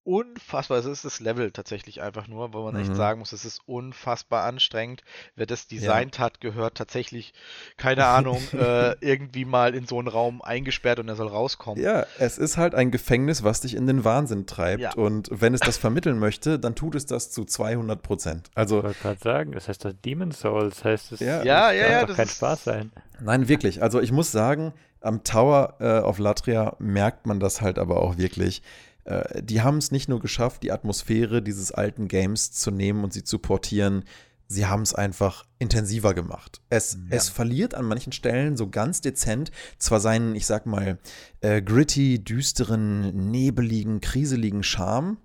unfassbar. 0.04 0.78
Es 0.78 0.84
ist 0.84 1.04
das 1.04 1.20
Level 1.20 1.50
tatsächlich 1.52 2.02
einfach 2.02 2.28
nur, 2.28 2.52
wo 2.52 2.64
man 2.64 2.74
mhm. 2.74 2.80
echt 2.80 2.96
sagen 2.96 3.20
muss, 3.20 3.32
es 3.32 3.44
ist 3.44 3.60
unfassbar 3.66 4.44
anstrengend. 4.44 5.02
Wer 5.36 5.46
das 5.46 5.66
designt 5.66 6.18
ja. 6.18 6.24
hat, 6.24 6.40
gehört 6.40 6.76
tatsächlich, 6.76 7.32
keine 7.76 8.06
Ahnung, 8.06 8.40
äh, 8.52 8.96
irgendwie 9.00 9.44
mal 9.44 9.74
in 9.74 9.86
so 9.86 9.98
einen 9.98 10.08
Raum 10.08 10.42
eingesperrt 10.42 10.98
und 10.98 11.08
er 11.08 11.16
soll 11.16 11.28
rauskommen. 11.28 11.82
Ja, 11.82 12.06
es 12.18 12.38
ist 12.38 12.56
halt 12.56 12.74
ein 12.74 12.90
Gefängnis, 12.90 13.42
was 13.42 13.60
dich 13.60 13.74
in 13.74 13.86
den 13.86 14.04
Wahnsinn 14.04 14.46
treibt. 14.46 14.82
Ja. 14.82 14.94
Und 14.94 15.28
wenn 15.32 15.54
es 15.54 15.60
das 15.60 15.78
vermitteln 15.78 16.18
möchte, 16.18 16.58
dann 16.58 16.74
tut 16.74 16.94
es 16.94 17.06
das 17.06 17.30
zu 17.30 17.44
200 17.44 18.02
Prozent. 18.02 18.50
Also, 18.54 18.78
ich 18.78 18.84
wollte 18.84 19.00
gerade 19.00 19.20
sagen, 19.20 19.52
das 19.52 19.68
heißt 19.68 19.84
das 19.84 19.94
Demon's 20.04 20.40
Souls, 20.40 20.84
heißt 20.84 21.12
es. 21.12 21.20
Ja, 21.20 21.42
ja, 21.42 21.72
ja, 21.72 21.90
ja 21.90 22.06
das 22.06 22.16
kein 22.16 22.28
Spaß 22.28 22.64
sein. 22.64 22.92
Nein, 23.20 23.48
wirklich. 23.48 23.82
Also 23.82 24.00
ich 24.00 24.12
muss 24.12 24.32
sagen, 24.32 24.72
am 25.00 25.24
Tower 25.24 25.76
äh, 25.80 26.00
auf 26.00 26.18
Latria 26.18 26.76
merkt 26.78 27.26
man 27.26 27.40
das 27.40 27.60
halt 27.60 27.78
aber 27.78 28.02
auch 28.02 28.16
wirklich 28.18 28.62
äh, 29.04 29.42
die 29.42 29.62
haben 29.62 29.78
es 29.78 29.90
nicht 29.90 30.08
nur 30.08 30.20
geschafft, 30.20 30.62
die 30.62 30.72
Atmosphäre 30.72 31.42
dieses 31.42 31.72
alten 31.72 32.08
Games 32.08 32.52
zu 32.52 32.70
nehmen 32.70 33.04
und 33.04 33.12
sie 33.12 33.24
zu 33.24 33.38
portieren, 33.38 34.04
sie 34.48 34.66
haben 34.66 34.82
es 34.82 34.94
einfach 34.94 35.44
intensiver 35.58 36.14
gemacht. 36.14 36.60
Es, 36.68 36.94
ja. 36.94 37.16
es 37.16 37.28
verliert 37.28 37.74
an 37.74 37.86
manchen 37.86 38.12
Stellen 38.12 38.56
so 38.56 38.68
ganz 38.68 39.00
dezent 39.00 39.50
zwar 39.78 40.00
seinen, 40.00 40.34
ich 40.34 40.46
sag 40.46 40.66
mal, 40.66 40.98
äh, 41.40 41.62
gritty, 41.62 42.22
düsteren, 42.22 43.30
nebeligen, 43.30 44.00
kriseligen 44.00 44.62
Charme, 44.62 45.18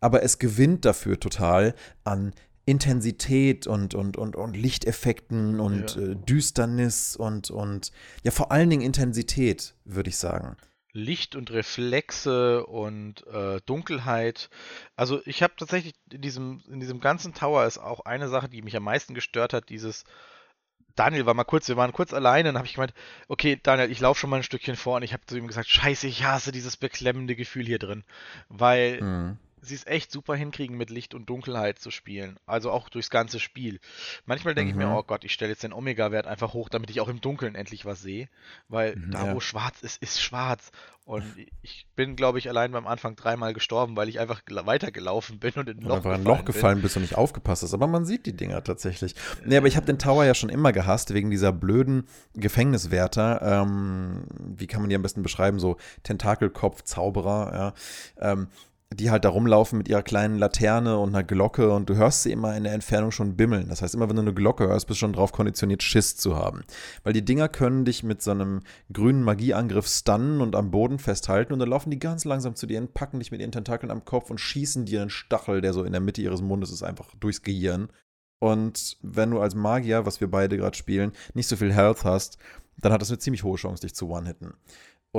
aber 0.00 0.22
es 0.22 0.38
gewinnt 0.38 0.84
dafür 0.84 1.18
total 1.20 1.74
an 2.04 2.32
Intensität 2.64 3.66
und, 3.66 3.94
und, 3.94 4.18
und, 4.18 4.36
und 4.36 4.54
Lichteffekten 4.54 5.58
und 5.58 5.96
ja. 5.96 6.02
äh, 6.02 6.16
Düsternis 6.16 7.16
und, 7.16 7.50
und 7.50 7.92
ja, 8.24 8.30
vor 8.30 8.52
allen 8.52 8.68
Dingen 8.68 8.82
Intensität, 8.82 9.74
würde 9.84 10.10
ich 10.10 10.18
sagen. 10.18 10.56
Licht 10.92 11.36
und 11.36 11.50
Reflexe 11.50 12.64
und 12.66 13.26
äh, 13.26 13.60
Dunkelheit. 13.66 14.50
Also 14.96 15.20
ich 15.26 15.42
habe 15.42 15.54
tatsächlich 15.56 15.94
in 16.12 16.20
diesem, 16.20 16.62
in 16.68 16.80
diesem 16.80 17.00
ganzen 17.00 17.34
Tower 17.34 17.66
ist 17.66 17.78
auch 17.78 18.00
eine 18.00 18.28
Sache, 18.28 18.48
die 18.48 18.62
mich 18.62 18.76
am 18.76 18.84
meisten 18.84 19.14
gestört 19.14 19.52
hat, 19.52 19.68
dieses 19.68 20.04
Daniel 20.96 21.26
war 21.26 21.34
mal 21.34 21.44
kurz, 21.44 21.68
wir 21.68 21.76
waren 21.76 21.92
kurz 21.92 22.12
alleine, 22.12 22.48
dann 22.48 22.56
habe 22.56 22.66
ich 22.66 22.74
gemeint, 22.74 22.92
okay, 23.28 23.60
Daniel, 23.62 23.90
ich 23.90 24.00
laufe 24.00 24.18
schon 24.18 24.30
mal 24.30 24.38
ein 24.38 24.42
Stückchen 24.42 24.74
vor 24.74 24.96
und 24.96 25.04
ich 25.04 25.12
habe 25.12 25.24
zu 25.26 25.36
ihm 25.36 25.46
gesagt, 25.46 25.68
scheiße, 25.68 26.08
ich 26.08 26.24
hasse 26.24 26.50
dieses 26.50 26.76
beklemmende 26.76 27.36
Gefühl 27.36 27.66
hier 27.66 27.78
drin, 27.78 28.02
weil 28.48 29.00
mhm 29.00 29.38
sie 29.62 29.74
es 29.74 29.86
echt 29.86 30.10
super 30.10 30.34
hinkriegen, 30.34 30.76
mit 30.76 30.90
Licht 30.90 31.14
und 31.14 31.28
Dunkelheit 31.28 31.78
zu 31.78 31.90
spielen. 31.90 32.38
Also 32.46 32.70
auch 32.70 32.88
durchs 32.88 33.10
ganze 33.10 33.40
Spiel. 33.40 33.80
Manchmal 34.26 34.54
denke 34.54 34.72
mhm. 34.72 34.80
ich 34.80 34.86
mir, 34.86 34.90
mhm. 34.90 34.98
oh 34.98 35.02
Gott, 35.02 35.24
ich 35.24 35.32
stelle 35.32 35.50
jetzt 35.50 35.62
den 35.62 35.72
Omega-Wert 35.72 36.26
einfach 36.26 36.54
hoch, 36.54 36.68
damit 36.68 36.90
ich 36.90 37.00
auch 37.00 37.08
im 37.08 37.20
Dunkeln 37.20 37.54
endlich 37.54 37.84
was 37.84 38.02
sehe. 38.02 38.28
Weil 38.68 38.96
mhm, 38.96 39.10
da, 39.10 39.26
ja. 39.26 39.34
wo 39.34 39.40
schwarz 39.40 39.82
ist, 39.82 40.02
ist 40.02 40.20
schwarz. 40.20 40.70
Und 41.08 41.24
ich 41.62 41.86
bin, 41.96 42.16
glaube 42.16 42.38
ich, 42.38 42.50
allein 42.50 42.70
beim 42.70 42.86
Anfang 42.86 43.16
dreimal 43.16 43.54
gestorben, 43.54 43.96
weil 43.96 44.10
ich 44.10 44.20
einfach 44.20 44.42
weitergelaufen 44.46 45.38
bin 45.38 45.54
und 45.54 45.66
in 45.66 45.78
ein 45.78 45.82
Loch, 45.82 45.96
gefallen, 45.96 46.20
ein 46.20 46.24
Loch 46.24 46.44
gefallen 46.44 46.82
bist 46.82 46.96
und 46.96 47.02
nicht 47.02 47.16
aufgepasst 47.16 47.62
hast. 47.62 47.72
Aber 47.72 47.86
man 47.86 48.04
sieht 48.04 48.26
die 48.26 48.36
Dinger 48.36 48.62
tatsächlich. 48.62 49.14
Nee, 49.42 49.56
aber 49.56 49.68
ich 49.68 49.76
habe 49.76 49.86
den 49.86 49.98
Tower 49.98 50.26
ja 50.26 50.34
schon 50.34 50.50
immer 50.50 50.70
gehasst, 50.70 51.14
wegen 51.14 51.30
dieser 51.30 51.50
blöden 51.50 52.06
Gefängniswärter. 52.34 53.40
Ähm, 53.40 54.24
wie 54.38 54.66
kann 54.66 54.82
man 54.82 54.90
die 54.90 54.96
am 54.96 55.00
besten 55.00 55.22
beschreiben? 55.22 55.58
So 55.58 55.78
Tentakelkopf, 56.02 56.82
Zauberer, 56.82 57.74
ja. 58.18 58.30
Ähm, 58.32 58.48
die 58.94 59.10
halt 59.10 59.24
da 59.24 59.28
rumlaufen 59.28 59.76
mit 59.76 59.88
ihrer 59.88 60.02
kleinen 60.02 60.38
Laterne 60.38 60.98
und 60.98 61.10
einer 61.10 61.22
Glocke 61.22 61.72
und 61.72 61.90
du 61.90 61.96
hörst 61.96 62.22
sie 62.22 62.32
immer 62.32 62.56
in 62.56 62.64
der 62.64 62.72
Entfernung 62.72 63.10
schon 63.10 63.36
bimmeln. 63.36 63.68
Das 63.68 63.82
heißt, 63.82 63.94
immer 63.94 64.08
wenn 64.08 64.16
du 64.16 64.22
eine 64.22 64.32
Glocke 64.32 64.66
hörst, 64.66 64.86
bist 64.86 64.98
du 64.98 65.00
schon 65.00 65.12
drauf 65.12 65.30
konditioniert, 65.32 65.82
Schiss 65.82 66.16
zu 66.16 66.36
haben. 66.36 66.64
Weil 67.02 67.12
die 67.12 67.24
Dinger 67.24 67.48
können 67.48 67.84
dich 67.84 68.02
mit 68.02 68.22
so 68.22 68.30
einem 68.30 68.60
grünen 68.90 69.22
Magieangriff 69.22 69.86
stunnen 69.86 70.40
und 70.40 70.56
am 70.56 70.70
Boden 70.70 70.98
festhalten 70.98 71.52
und 71.52 71.58
dann 71.58 71.68
laufen 71.68 71.90
die 71.90 71.98
ganz 71.98 72.24
langsam 72.24 72.54
zu 72.54 72.66
dir 72.66 72.80
und 72.80 72.94
packen 72.94 73.18
dich 73.18 73.30
mit 73.30 73.40
ihren 73.40 73.52
Tentakeln 73.52 73.92
am 73.92 74.06
Kopf 74.06 74.30
und 74.30 74.40
schießen 74.40 74.86
dir 74.86 75.02
einen 75.02 75.10
Stachel, 75.10 75.60
der 75.60 75.74
so 75.74 75.84
in 75.84 75.92
der 75.92 76.00
Mitte 76.00 76.22
ihres 76.22 76.40
Mundes 76.40 76.72
ist, 76.72 76.82
einfach 76.82 77.14
durchs 77.20 77.42
Gehirn. 77.42 77.90
Und 78.40 78.96
wenn 79.02 79.32
du 79.32 79.40
als 79.40 79.54
Magier, 79.54 80.06
was 80.06 80.20
wir 80.20 80.30
beide 80.30 80.56
gerade 80.56 80.76
spielen, 80.76 81.12
nicht 81.34 81.48
so 81.48 81.56
viel 81.56 81.74
Health 81.74 82.04
hast, 82.04 82.38
dann 82.78 82.92
hat 82.92 83.02
das 83.02 83.10
eine 83.10 83.18
ziemlich 83.18 83.42
hohe 83.42 83.56
Chance, 83.56 83.82
dich 83.82 83.94
zu 83.94 84.08
one-hitten. 84.08 84.54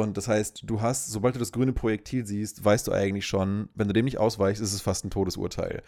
Und 0.01 0.17
das 0.17 0.27
heißt, 0.27 0.61
du 0.65 0.81
hast, 0.81 1.07
sobald 1.07 1.35
du 1.35 1.39
das 1.39 1.51
grüne 1.51 1.73
Projektil 1.73 2.25
siehst, 2.25 2.63
weißt 2.63 2.87
du 2.87 2.91
eigentlich 2.91 3.27
schon, 3.27 3.69
wenn 3.75 3.87
du 3.87 3.93
dem 3.93 4.05
nicht 4.05 4.17
ausweichst, 4.17 4.61
ist 4.61 4.73
es 4.73 4.81
fast 4.81 5.05
ein 5.05 5.09
Todesurteil. 5.09 5.83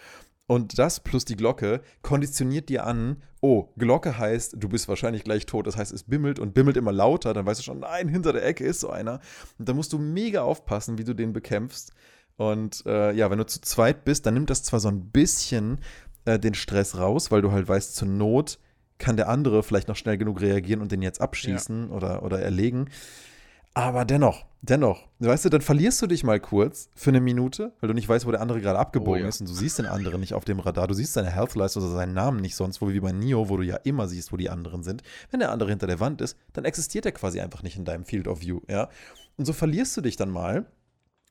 Und 0.48 0.78
das 0.80 1.00
plus 1.00 1.24
die 1.24 1.38
Glocke 1.38 1.82
konditioniert 2.02 2.68
dir 2.68 2.86
an, 2.86 3.24
oh, 3.40 3.70
Glocke 3.78 4.18
heißt, 4.18 4.56
du 4.58 4.68
bist 4.68 4.90
wahrscheinlich 4.90 5.24
gleich 5.24 5.46
tot. 5.46 5.66
Das 5.66 5.78
heißt, 5.78 5.94
es 5.94 6.04
bimmelt 6.04 6.40
und 6.40 6.54
bimmelt 6.54 6.76
immer 6.76 6.92
lauter. 6.92 7.34
Dann 7.34 7.46
weißt 7.46 7.62
du 7.62 7.64
schon, 7.64 7.80
nein, 7.80 8.10
hinter 8.10 8.34
der 8.34 8.46
Ecke 8.46 8.66
ist 8.66 8.82
so 8.82 8.90
einer. 8.90 9.22
Und 9.58 9.70
da 9.70 9.74
musst 9.74 9.94
du 9.94 9.98
mega 9.98 10.42
aufpassen, 10.42 10.98
wie 10.98 11.06
du 11.06 11.14
den 11.14 11.32
bekämpfst. 11.32 11.94
Und 12.36 12.84
äh, 12.86 13.14
ja, 13.14 13.30
wenn 13.32 13.38
du 13.38 13.46
zu 13.46 13.62
zweit 13.62 14.04
bist, 14.04 14.26
dann 14.26 14.34
nimmt 14.34 14.50
das 14.50 14.64
zwar 14.64 14.80
so 14.80 14.90
ein 14.90 15.12
bisschen 15.12 15.80
äh, 16.26 16.38
den 16.38 16.54
Stress 16.54 16.98
raus, 16.98 17.32
weil 17.32 17.42
du 17.42 17.52
halt 17.52 17.68
weißt, 17.68 17.96
zur 17.96 18.08
Not 18.08 18.60
kann 18.98 19.16
der 19.16 19.30
andere 19.30 19.64
vielleicht 19.64 19.88
noch 19.88 19.96
schnell 19.96 20.18
genug 20.18 20.42
reagieren 20.42 20.82
und 20.82 20.92
den 20.92 21.02
jetzt 21.02 21.22
abschießen 21.22 21.90
ja. 21.90 21.96
oder, 21.96 22.24
oder 22.24 22.42
erlegen. 22.42 22.90
Aber 23.74 24.04
dennoch, 24.04 24.46
dennoch, 24.62 25.08
weißt 25.20 25.46
du, 25.46 25.50
dann 25.50 25.62
verlierst 25.62 26.02
du 26.02 26.08
dich 26.08 26.24
mal 26.26 26.42
kurz 26.42 26.90
für 26.94 27.12
eine 27.12 27.22
Minute, 27.22 27.74
weil 27.80 27.88
du 27.88 27.94
nicht 27.94 28.10
weißt, 28.10 28.26
wo 28.26 28.32
der 28.32 28.42
andere 28.42 28.60
gerade 28.60 28.80
abgebogen 28.80 29.22
oh, 29.22 29.24
ja. 29.24 29.30
ist 29.30 29.40
und 29.40 29.50
du 29.50 29.54
siehst 29.54 29.80
den 29.80 29.86
anderen 29.86 30.20
nicht 30.20 30.34
auf 30.34 30.44
dem 30.44 30.60
Radar, 30.60 30.88
du 30.88 30.94
siehst 30.94 31.14
seine 31.14 31.30
Health-Leiste 31.30 31.80
oder 31.80 31.90
seinen 31.90 32.14
Namen 32.14 32.42
nicht 32.42 32.56
sonst, 32.56 32.82
wo 32.82 32.90
wie 32.90 33.00
bei 33.00 33.14
Neo, 33.14 33.48
wo 33.48 33.56
du 33.56 33.64
ja 33.64 33.78
immer 33.78 34.10
siehst, 34.10 34.34
wo 34.34 34.38
die 34.38 34.50
anderen 34.50 34.84
sind. 34.84 35.04
Wenn 35.30 35.40
der 35.40 35.52
andere 35.52 35.70
hinter 35.70 35.88
der 35.88 36.02
Wand 36.02 36.20
ist, 36.20 36.38
dann 36.52 36.66
existiert 36.66 37.06
er 37.06 37.14
quasi 37.14 37.40
einfach 37.40 37.64
nicht 37.64 37.78
in 37.78 37.86
deinem 37.86 38.04
Field 38.04 38.28
of 38.28 38.42
View, 38.42 38.60
ja. 38.68 38.90
Und 39.38 39.46
so 39.46 39.54
verlierst 39.54 39.96
du 39.96 40.02
dich 40.02 40.18
dann 40.18 40.30
mal 40.30 40.66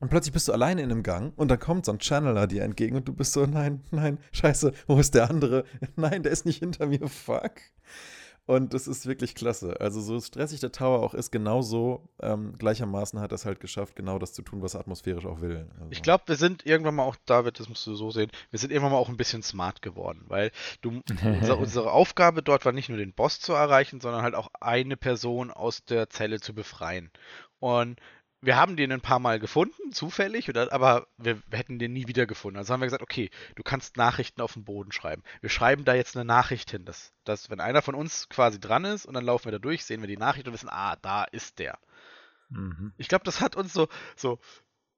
und 0.00 0.08
plötzlich 0.08 0.32
bist 0.32 0.48
du 0.48 0.52
alleine 0.52 0.80
in 0.80 0.90
einem 0.90 1.02
Gang 1.02 1.34
und 1.36 1.48
dann 1.50 1.58
kommt 1.58 1.84
so 1.84 1.92
ein 1.92 2.00
Channeler 2.00 2.46
dir 2.46 2.62
entgegen 2.62 2.96
und 2.96 3.06
du 3.06 3.12
bist 3.12 3.34
so, 3.34 3.44
nein, 3.44 3.82
nein, 3.90 4.18
scheiße, 4.32 4.72
wo 4.86 4.98
ist 4.98 5.14
der 5.14 5.28
andere? 5.28 5.64
Nein, 5.96 6.22
der 6.22 6.32
ist 6.32 6.46
nicht 6.46 6.60
hinter 6.60 6.86
mir, 6.86 7.06
fuck. 7.06 7.52
Und 8.50 8.74
das 8.74 8.88
ist 8.88 9.06
wirklich 9.06 9.36
klasse. 9.36 9.80
Also 9.80 10.00
so 10.00 10.20
stressig 10.20 10.58
der 10.58 10.72
Tower 10.72 11.04
auch 11.04 11.14
ist, 11.14 11.30
genauso 11.30 12.08
ähm, 12.20 12.58
gleichermaßen 12.58 13.20
hat 13.20 13.30
er 13.30 13.36
es 13.36 13.44
halt 13.44 13.60
geschafft, 13.60 13.94
genau 13.94 14.18
das 14.18 14.32
zu 14.32 14.42
tun, 14.42 14.60
was 14.60 14.74
er 14.74 14.80
atmosphärisch 14.80 15.24
auch 15.24 15.40
will. 15.40 15.68
Also. 15.78 15.92
Ich 15.92 16.02
glaube, 16.02 16.24
wir 16.26 16.34
sind 16.34 16.66
irgendwann 16.66 16.96
mal 16.96 17.04
auch, 17.04 17.14
David, 17.26 17.60
das 17.60 17.68
musst 17.68 17.86
du 17.86 17.94
so 17.94 18.10
sehen, 18.10 18.28
wir 18.50 18.58
sind 18.58 18.72
irgendwann 18.72 18.90
mal 18.90 18.98
auch 18.98 19.08
ein 19.08 19.16
bisschen 19.16 19.44
smart 19.44 19.82
geworden, 19.82 20.24
weil 20.26 20.50
du, 20.80 21.00
unser, 21.22 21.58
unsere 21.60 21.92
Aufgabe 21.92 22.42
dort 22.42 22.64
war 22.64 22.72
nicht 22.72 22.88
nur 22.88 22.98
den 22.98 23.12
Boss 23.12 23.38
zu 23.38 23.52
erreichen, 23.52 24.00
sondern 24.00 24.22
halt 24.22 24.34
auch 24.34 24.48
eine 24.60 24.96
Person 24.96 25.52
aus 25.52 25.84
der 25.84 26.10
Zelle 26.10 26.40
zu 26.40 26.52
befreien. 26.52 27.12
Und 27.60 28.00
wir 28.42 28.56
haben 28.56 28.76
den 28.76 28.92
ein 28.92 29.00
paar 29.00 29.18
Mal 29.18 29.38
gefunden, 29.38 29.92
zufällig, 29.92 30.48
oder, 30.48 30.72
aber 30.72 31.06
wir, 31.18 31.42
hätten 31.50 31.78
den 31.78 31.92
nie 31.92 32.08
wieder 32.08 32.26
gefunden. 32.26 32.56
Also 32.56 32.72
haben 32.72 32.80
wir 32.80 32.86
gesagt, 32.86 33.02
okay, 33.02 33.30
du 33.54 33.62
kannst 33.62 33.96
Nachrichten 33.96 34.40
auf 34.40 34.54
den 34.54 34.64
Boden 34.64 34.92
schreiben. 34.92 35.22
Wir 35.40 35.50
schreiben 35.50 35.84
da 35.84 35.94
jetzt 35.94 36.16
eine 36.16 36.24
Nachricht 36.24 36.70
hin, 36.70 36.84
dass, 36.84 37.12
dass 37.24 37.50
wenn 37.50 37.60
einer 37.60 37.82
von 37.82 37.94
uns 37.94 38.28
quasi 38.28 38.58
dran 38.58 38.84
ist 38.84 39.06
und 39.06 39.14
dann 39.14 39.24
laufen 39.24 39.46
wir 39.46 39.52
da 39.52 39.58
durch, 39.58 39.84
sehen 39.84 40.00
wir 40.00 40.08
die 40.08 40.16
Nachricht 40.16 40.46
und 40.46 40.54
wissen, 40.54 40.70
ah, 40.70 40.96
da 40.96 41.24
ist 41.24 41.58
der. 41.58 41.78
Mhm. 42.48 42.92
Ich 42.96 43.08
glaube, 43.08 43.24
das 43.24 43.40
hat 43.40 43.56
uns 43.56 43.72
so, 43.72 43.88
so 44.16 44.38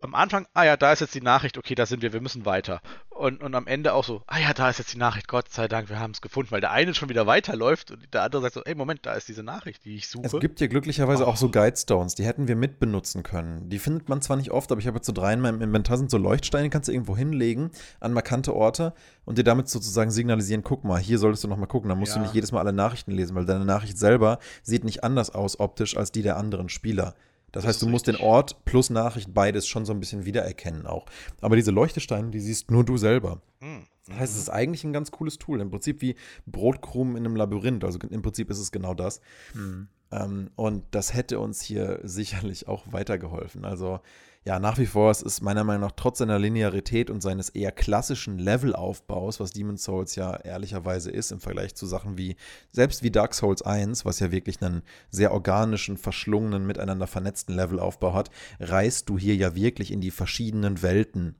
am 0.04 0.14
Anfang, 0.14 0.46
ah 0.54 0.64
ja, 0.64 0.76
da 0.76 0.92
ist 0.92 1.00
jetzt 1.00 1.14
die 1.14 1.20
Nachricht, 1.20 1.58
okay, 1.58 1.74
da 1.74 1.86
sind 1.86 2.02
wir, 2.02 2.12
wir 2.12 2.20
müssen 2.20 2.44
weiter. 2.44 2.80
Und, 3.10 3.42
und 3.42 3.54
am 3.54 3.66
Ende 3.66 3.94
auch 3.94 4.04
so, 4.04 4.22
ah 4.26 4.38
ja, 4.38 4.52
da 4.52 4.70
ist 4.70 4.78
jetzt 4.78 4.92
die 4.94 4.98
Nachricht, 4.98 5.28
Gott 5.28 5.50
sei 5.50 5.68
Dank, 5.68 5.88
wir 5.88 6.00
haben 6.00 6.12
es 6.12 6.20
gefunden, 6.20 6.50
weil 6.50 6.60
der 6.60 6.70
eine 6.70 6.94
schon 6.94 7.08
wieder 7.08 7.26
weiterläuft 7.26 7.90
und 7.90 8.12
der 8.12 8.22
andere 8.22 8.42
sagt 8.42 8.54
so, 8.54 8.62
ey, 8.64 8.74
Moment, 8.74 9.06
da 9.06 9.14
ist 9.14 9.28
diese 9.28 9.42
Nachricht, 9.42 9.84
die 9.84 9.96
ich 9.96 10.08
suche. 10.08 10.26
Es 10.26 10.32
gibt 10.40 10.58
hier 10.58 10.68
glücklicherweise 10.68 11.26
auch 11.26 11.36
so 11.36 11.50
Guidestones, 11.50 12.14
die 12.14 12.24
hätten 12.24 12.48
wir 12.48 12.56
mitbenutzen 12.56 13.22
können. 13.22 13.68
Die 13.68 13.78
findet 13.78 14.08
man 14.08 14.22
zwar 14.22 14.36
nicht 14.36 14.50
oft, 14.50 14.72
aber 14.72 14.80
ich 14.80 14.86
habe 14.86 14.96
jetzt 14.96 15.06
so 15.06 15.12
drei 15.12 15.34
in 15.34 15.40
meinem 15.40 15.60
Inventar 15.60 15.98
sind 15.98 16.10
so 16.10 16.18
Leuchtsteine, 16.18 16.70
kannst 16.70 16.88
du 16.88 16.92
irgendwo 16.92 17.16
hinlegen 17.16 17.70
an 18.00 18.12
markante 18.12 18.54
Orte 18.54 18.94
und 19.24 19.38
dir 19.38 19.44
damit 19.44 19.68
sozusagen 19.68 20.10
signalisieren, 20.10 20.62
guck 20.62 20.84
mal, 20.84 20.98
hier 21.00 21.18
solltest 21.18 21.44
du 21.44 21.48
nochmal 21.48 21.68
gucken, 21.68 21.88
dann 21.88 21.98
musst 21.98 22.12
ja. 22.12 22.18
du 22.18 22.22
nicht 22.22 22.34
jedes 22.34 22.52
Mal 22.52 22.60
alle 22.60 22.72
Nachrichten 22.72 23.12
lesen, 23.12 23.34
weil 23.36 23.44
deine 23.44 23.64
Nachricht 23.64 23.98
selber 23.98 24.38
sieht 24.62 24.84
nicht 24.84 25.04
anders 25.04 25.30
aus 25.30 25.60
optisch 25.60 25.96
als 25.96 26.12
die 26.12 26.22
der 26.22 26.36
anderen 26.36 26.68
Spieler. 26.68 27.14
Das, 27.52 27.62
das 27.62 27.68
heißt, 27.68 27.82
du 27.82 27.88
musst 27.88 28.06
den 28.06 28.16
Ort 28.16 28.64
plus 28.64 28.90
Nachricht 28.90 29.32
beides 29.32 29.66
schon 29.66 29.84
so 29.84 29.92
ein 29.92 30.00
bisschen 30.00 30.24
wiedererkennen 30.24 30.86
auch. 30.86 31.06
Aber 31.40 31.56
diese 31.56 31.70
Leuchtesteine, 31.70 32.30
die 32.30 32.40
siehst 32.40 32.70
nur 32.70 32.84
du 32.84 32.96
selber. 32.96 33.42
Mhm. 33.60 33.86
Das 34.06 34.16
heißt, 34.18 34.32
es 34.34 34.38
ist 34.40 34.48
eigentlich 34.48 34.84
ein 34.84 34.92
ganz 34.92 35.10
cooles 35.10 35.38
Tool. 35.38 35.60
Im 35.60 35.70
Prinzip 35.70 36.00
wie 36.02 36.16
Brotkrumen 36.46 37.16
in 37.16 37.24
einem 37.24 37.36
Labyrinth. 37.36 37.84
Also 37.84 37.98
im 37.98 38.22
Prinzip 38.22 38.50
ist 38.50 38.58
es 38.58 38.72
genau 38.72 38.94
das. 38.94 39.20
Mhm. 39.54 39.88
Ähm, 40.10 40.50
und 40.56 40.84
das 40.90 41.14
hätte 41.14 41.38
uns 41.38 41.62
hier 41.62 42.00
sicherlich 42.04 42.68
auch 42.68 42.84
weitergeholfen. 42.90 43.64
Also 43.64 44.00
ja, 44.44 44.58
nach 44.58 44.78
wie 44.78 44.86
vor, 44.86 45.10
es 45.12 45.22
ist 45.22 45.40
meiner 45.40 45.62
Meinung 45.62 45.82
nach 45.82 45.94
trotz 45.94 46.18
seiner 46.18 46.38
Linearität 46.38 47.10
und 47.10 47.20
seines 47.20 47.48
eher 47.48 47.70
klassischen 47.70 48.38
Levelaufbaus, 48.38 49.38
was 49.38 49.52
Demon's 49.52 49.84
Souls 49.84 50.16
ja 50.16 50.34
ehrlicherweise 50.36 51.12
ist 51.12 51.30
im 51.30 51.38
Vergleich 51.38 51.76
zu 51.76 51.86
Sachen 51.86 52.18
wie, 52.18 52.34
selbst 52.72 53.04
wie 53.04 53.12
Dark 53.12 53.34
Souls 53.34 53.62
1, 53.62 54.04
was 54.04 54.18
ja 54.18 54.32
wirklich 54.32 54.60
einen 54.60 54.82
sehr 55.10 55.32
organischen, 55.32 55.96
verschlungenen, 55.96 56.66
miteinander 56.66 57.06
vernetzten 57.06 57.54
Levelaufbau 57.54 58.14
hat, 58.14 58.30
reist 58.58 59.08
du 59.08 59.16
hier 59.16 59.36
ja 59.36 59.54
wirklich 59.54 59.92
in 59.92 60.00
die 60.00 60.10
verschiedenen 60.10 60.82
Welten. 60.82 61.36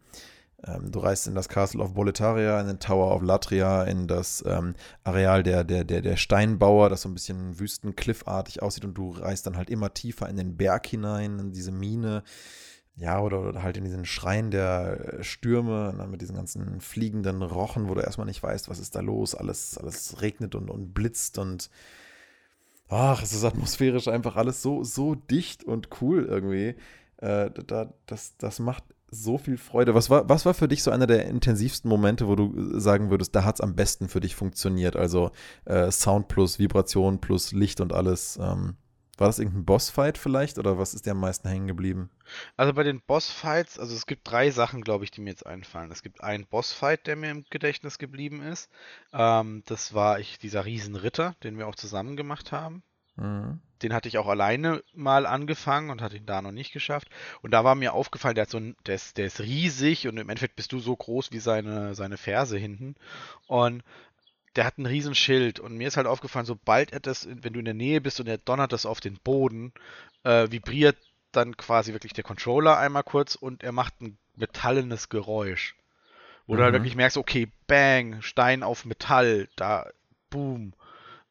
Ähm, 0.64 0.92
du 0.92 1.00
reist 1.00 1.26
in 1.26 1.34
das 1.34 1.48
Castle 1.48 1.82
of 1.82 1.94
Boletaria, 1.94 2.60
in 2.60 2.68
den 2.68 2.78
Tower 2.78 3.16
of 3.16 3.22
Latria, 3.22 3.82
in 3.82 4.06
das 4.06 4.44
ähm, 4.46 4.74
Areal 5.02 5.42
der, 5.42 5.64
der, 5.64 5.82
der, 5.82 6.02
der 6.02 6.16
Steinbauer, 6.16 6.88
das 6.88 7.02
so 7.02 7.08
ein 7.08 7.14
bisschen 7.14 7.58
wüstencliffartig 7.58 8.62
aussieht 8.62 8.84
und 8.84 8.94
du 8.94 9.10
reist 9.10 9.44
dann 9.46 9.56
halt 9.56 9.70
immer 9.70 9.92
tiefer 9.92 10.28
in 10.28 10.36
den 10.36 10.56
Berg 10.56 10.86
hinein, 10.86 11.40
in 11.40 11.52
diese 11.52 11.72
Mine 11.72 12.22
ja, 12.96 13.20
oder, 13.20 13.40
oder, 13.40 13.62
halt 13.62 13.76
in 13.76 13.84
diesen 13.84 14.04
Schreien 14.04 14.50
der 14.50 15.22
Stürme, 15.22 15.90
und 15.90 15.98
dann 15.98 16.10
mit 16.10 16.20
diesen 16.20 16.36
ganzen 16.36 16.80
fliegenden 16.80 17.42
Rochen, 17.42 17.88
wo 17.88 17.94
du 17.94 18.02
erstmal 18.02 18.26
nicht 18.26 18.42
weißt, 18.42 18.68
was 18.68 18.78
ist 18.78 18.94
da 18.94 19.00
los, 19.00 19.34
alles, 19.34 19.78
alles 19.78 20.20
regnet 20.20 20.54
und, 20.54 20.70
und 20.70 20.92
blitzt 20.92 21.38
und 21.38 21.70
ach, 22.88 23.22
es 23.22 23.32
ist 23.32 23.44
atmosphärisch 23.44 24.08
einfach 24.08 24.36
alles 24.36 24.62
so, 24.62 24.84
so 24.84 25.14
dicht 25.14 25.64
und 25.64 25.88
cool 26.00 26.24
irgendwie. 26.24 26.74
Äh, 27.16 27.50
da, 27.66 27.92
das, 28.06 28.36
das 28.36 28.58
macht 28.58 28.84
so 29.10 29.38
viel 29.38 29.58
Freude. 29.58 29.94
Was 29.94 30.10
war, 30.10 30.28
was 30.28 30.44
war 30.46 30.54
für 30.54 30.68
dich 30.68 30.82
so 30.82 30.90
einer 30.90 31.06
der 31.06 31.26
intensivsten 31.26 31.88
Momente, 31.88 32.28
wo 32.28 32.34
du 32.34 32.78
sagen 32.78 33.10
würdest, 33.10 33.34
da 33.34 33.44
hat 33.44 33.56
es 33.56 33.60
am 33.60 33.74
besten 33.74 34.08
für 34.08 34.20
dich 34.20 34.34
funktioniert? 34.34 34.96
Also 34.96 35.30
äh, 35.66 35.90
Sound 35.90 36.28
plus 36.28 36.58
Vibration 36.58 37.20
plus 37.20 37.52
Licht 37.52 37.80
und 37.80 37.92
alles. 37.92 38.38
Ähm, 38.42 38.76
war 39.22 39.28
das 39.28 39.38
irgendein 39.38 39.64
Bossfight 39.64 40.18
vielleicht 40.18 40.58
oder 40.58 40.78
was 40.78 40.94
ist 40.94 41.06
dir 41.06 41.12
am 41.12 41.20
meisten 41.20 41.48
hängen 41.48 41.68
geblieben? 41.68 42.10
Also 42.56 42.72
bei 42.72 42.82
den 42.82 43.00
Bossfights, 43.00 43.78
also 43.78 43.94
es 43.94 44.06
gibt 44.06 44.28
drei 44.28 44.50
Sachen, 44.50 44.82
glaube 44.82 45.04
ich, 45.04 45.12
die 45.12 45.20
mir 45.20 45.30
jetzt 45.30 45.46
einfallen. 45.46 45.92
Es 45.92 46.02
gibt 46.02 46.24
einen 46.24 46.44
Bossfight, 46.44 47.06
der 47.06 47.14
mir 47.14 47.30
im 47.30 47.44
Gedächtnis 47.48 47.98
geblieben 47.98 48.42
ist. 48.42 48.68
Ähm, 49.12 49.62
das 49.66 49.94
war 49.94 50.18
ich, 50.18 50.40
dieser 50.40 50.64
Riesenritter, 50.64 51.36
den 51.44 51.56
wir 51.56 51.68
auch 51.68 51.76
zusammen 51.76 52.16
gemacht 52.16 52.50
haben. 52.50 52.82
Mhm. 53.14 53.60
Den 53.80 53.94
hatte 53.94 54.08
ich 54.08 54.18
auch 54.18 54.26
alleine 54.26 54.82
mal 54.92 55.24
angefangen 55.24 55.90
und 55.90 56.02
hatte 56.02 56.16
ihn 56.16 56.26
da 56.26 56.42
noch 56.42 56.50
nicht 56.50 56.72
geschafft. 56.72 57.08
Und 57.42 57.52
da 57.52 57.62
war 57.62 57.76
mir 57.76 57.92
aufgefallen, 57.92 58.34
der, 58.34 58.42
hat 58.42 58.50
so 58.50 58.58
ein, 58.58 58.74
der, 58.86 58.96
ist, 58.96 59.18
der 59.18 59.26
ist 59.26 59.38
riesig 59.38 60.08
und 60.08 60.16
im 60.16 60.28
Endeffekt 60.28 60.56
bist 60.56 60.72
du 60.72 60.80
so 60.80 60.96
groß 60.96 61.30
wie 61.30 61.38
seine, 61.38 61.94
seine 61.94 62.16
Ferse 62.16 62.58
hinten. 62.58 62.96
Und 63.46 63.84
der 64.56 64.64
hat 64.64 64.78
ein 64.78 64.86
Riesenschild 64.86 65.60
und 65.60 65.76
mir 65.76 65.88
ist 65.88 65.96
halt 65.96 66.06
aufgefallen, 66.06 66.46
sobald 66.46 66.92
er 66.92 67.00
das, 67.00 67.26
wenn 67.28 67.52
du 67.52 67.58
in 67.58 67.64
der 67.64 67.74
Nähe 67.74 68.00
bist 68.00 68.20
und 68.20 68.26
er 68.26 68.38
donnert 68.38 68.72
das 68.72 68.86
auf 68.86 69.00
den 69.00 69.18
Boden, 69.18 69.72
äh, 70.24 70.50
vibriert 70.50 70.96
dann 71.32 71.56
quasi 71.56 71.92
wirklich 71.92 72.12
der 72.12 72.24
Controller 72.24 72.78
einmal 72.78 73.02
kurz 73.02 73.34
und 73.34 73.62
er 73.62 73.72
macht 73.72 74.00
ein 74.00 74.18
metallenes 74.36 75.08
Geräusch. 75.08 75.76
Wo 76.46 76.54
mhm. 76.54 76.56
du 76.58 76.62
halt 76.64 76.72
mhm. 76.72 76.78
wirklich 76.78 76.96
merkst, 76.96 77.16
okay, 77.16 77.48
bang, 77.66 78.20
Stein 78.20 78.62
auf 78.62 78.84
Metall, 78.84 79.48
da, 79.56 79.86
boom. 80.30 80.74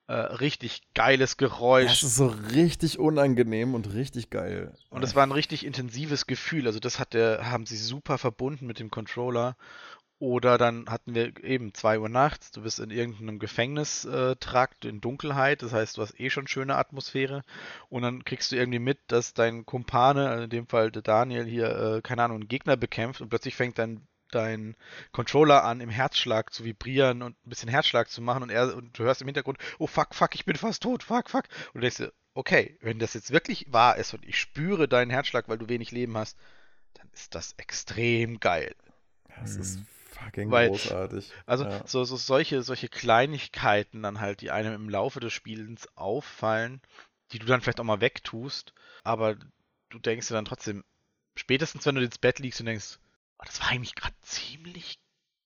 Äh, 0.07 0.13
richtig 0.13 0.81
geiles 0.93 1.37
Geräusch. 1.37 2.01
Das 2.01 2.03
ist 2.03 2.15
so 2.17 2.27
richtig 2.53 2.99
unangenehm 2.99 3.75
und 3.75 3.93
richtig 3.93 4.29
geil. 4.29 4.73
Und 4.89 5.03
es 5.03 5.15
war 5.15 5.23
ein 5.23 5.31
richtig 5.31 5.65
intensives 5.65 6.27
Gefühl. 6.27 6.67
Also 6.67 6.79
das 6.79 6.99
hat 6.99 7.13
der, 7.13 7.49
haben 7.49 7.65
sie 7.65 7.77
super 7.77 8.17
verbunden 8.17 8.65
mit 8.65 8.79
dem 8.79 8.91
Controller. 8.91 9.55
Oder 10.21 10.59
dann 10.59 10.87
hatten 10.87 11.15
wir 11.15 11.43
eben 11.43 11.73
2 11.73 11.97
Uhr 11.97 12.07
nachts, 12.07 12.51
du 12.51 12.61
bist 12.61 12.79
in 12.79 12.91
irgendeinem 12.91 13.39
Gefängnistrakt 13.39 14.85
in 14.85 15.01
Dunkelheit, 15.01 15.63
das 15.63 15.73
heißt, 15.73 15.97
du 15.97 16.03
hast 16.03 16.19
eh 16.19 16.29
schon 16.29 16.45
schöne 16.45 16.75
Atmosphäre 16.75 17.41
und 17.89 18.03
dann 18.03 18.23
kriegst 18.23 18.51
du 18.51 18.55
irgendwie 18.55 18.77
mit, 18.77 18.99
dass 19.07 19.33
dein 19.33 19.65
Kumpane, 19.65 20.29
also 20.29 20.43
in 20.43 20.51
dem 20.51 20.67
Fall 20.67 20.91
der 20.91 21.01
Daniel 21.01 21.45
hier, 21.45 21.75
äh, 21.75 22.01
keine 22.03 22.21
Ahnung, 22.21 22.41
einen 22.41 22.47
Gegner 22.49 22.77
bekämpft 22.77 23.21
und 23.21 23.29
plötzlich 23.29 23.55
fängt 23.55 23.79
dein, 23.79 24.05
dein 24.29 24.75
Controller 25.11 25.63
an, 25.63 25.81
im 25.81 25.89
Herzschlag 25.89 26.53
zu 26.53 26.65
vibrieren 26.65 27.23
und 27.23 27.35
ein 27.43 27.49
bisschen 27.49 27.69
Herzschlag 27.69 28.07
zu 28.07 28.21
machen 28.21 28.43
und 28.43 28.51
er 28.51 28.75
und 28.75 28.99
du 28.99 29.03
hörst 29.03 29.21
im 29.21 29.27
Hintergrund, 29.27 29.57
oh 29.79 29.87
fuck, 29.87 30.13
fuck, 30.13 30.35
ich 30.35 30.45
bin 30.45 30.55
fast 30.55 30.83
tot, 30.83 31.01
fuck, 31.01 31.31
fuck. 31.31 31.45
Und 31.73 31.77
du 31.77 31.79
denkst 31.79 31.97
dir, 31.97 32.13
okay, 32.35 32.77
wenn 32.81 32.99
das 32.99 33.15
jetzt 33.15 33.31
wirklich 33.31 33.73
wahr 33.73 33.97
ist 33.97 34.13
und 34.13 34.23
ich 34.23 34.39
spüre 34.39 34.87
deinen 34.87 35.09
Herzschlag, 35.09 35.49
weil 35.49 35.57
du 35.57 35.67
wenig 35.67 35.89
Leben 35.89 36.15
hast, 36.15 36.37
dann 36.93 37.09
ist 37.11 37.33
das 37.33 37.55
extrem 37.57 38.39
geil. 38.39 38.75
Das 39.39 39.55
ist 39.55 39.79
mhm 39.79 39.87
fucking 40.23 40.51
Weil, 40.51 40.69
großartig. 40.69 41.31
Also 41.45 41.65
ja. 41.65 41.85
so, 41.87 42.03
so 42.03 42.15
solche, 42.15 42.63
solche 42.63 42.89
Kleinigkeiten 42.89 44.03
dann 44.03 44.19
halt, 44.19 44.41
die 44.41 44.51
einem 44.51 44.73
im 44.73 44.89
Laufe 44.89 45.19
des 45.19 45.33
Spielens 45.33 45.87
auffallen, 45.95 46.81
die 47.31 47.39
du 47.39 47.45
dann 47.45 47.61
vielleicht 47.61 47.79
auch 47.79 47.85
mal 47.85 48.01
wegtust, 48.01 48.73
aber 49.03 49.35
du 49.89 49.99
denkst 49.99 50.27
dir 50.27 50.35
dann 50.35 50.45
trotzdem, 50.45 50.83
spätestens 51.35 51.85
wenn 51.85 51.95
du 51.95 52.03
ins 52.03 52.17
Bett 52.17 52.39
liegst 52.39 52.59
und 52.59 52.65
denkst, 52.65 52.99
oh, 53.39 53.43
das 53.45 53.61
war 53.61 53.69
eigentlich 53.69 53.95
gerade 53.95 54.15
ziemlich 54.21 54.99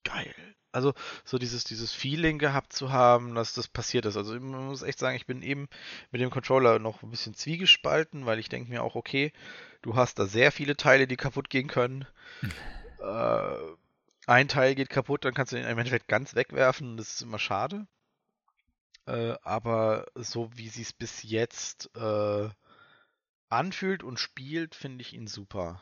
geil. 0.03 0.33
Also 0.71 0.93
so 1.23 1.37
dieses, 1.37 1.63
dieses 1.63 1.93
Feeling 1.93 2.37
gehabt 2.37 2.73
zu 2.73 2.91
haben, 2.91 3.33
dass 3.33 3.53
das 3.53 3.69
passiert 3.69 4.05
ist. 4.05 4.17
Also 4.17 4.33
man 4.33 4.67
muss 4.67 4.81
echt 4.81 4.99
sagen, 4.99 5.15
ich 5.15 5.25
bin 5.25 5.41
eben 5.41 5.69
mit 6.11 6.19
dem 6.19 6.29
Controller 6.29 6.79
noch 6.79 7.01
ein 7.01 7.09
bisschen 7.09 7.33
zwiegespalten, 7.33 8.25
weil 8.25 8.39
ich 8.39 8.49
denke 8.49 8.69
mir 8.69 8.83
auch, 8.83 8.95
okay, 8.95 9.31
du 9.81 9.95
hast 9.95 10.19
da 10.19 10.25
sehr 10.25 10.51
viele 10.51 10.75
Teile, 10.75 11.07
die 11.07 11.15
kaputt 11.15 11.49
gehen 11.49 11.67
können. 11.67 12.05
äh, 12.99 13.75
ein 14.27 14.47
Teil 14.47 14.75
geht 14.75 14.89
kaputt, 14.89 15.25
dann 15.25 15.33
kannst 15.33 15.51
du 15.53 15.57
ihn 15.57 15.65
im 15.65 15.77
Endeffekt 15.77 16.07
ganz 16.07 16.35
wegwerfen. 16.35 16.97
Das 16.97 17.15
ist 17.15 17.21
immer 17.21 17.39
schade. 17.39 17.87
Äh, 19.07 19.35
aber 19.43 20.05
so 20.15 20.49
wie 20.55 20.69
sie 20.69 20.81
es 20.83 20.93
bis 20.93 21.23
jetzt 21.23 21.89
äh, 21.95 22.49
anfühlt 23.49 24.03
und 24.03 24.19
spielt, 24.19 24.75
finde 24.75 25.01
ich 25.01 25.13
ihn 25.13 25.27
super. 25.27 25.81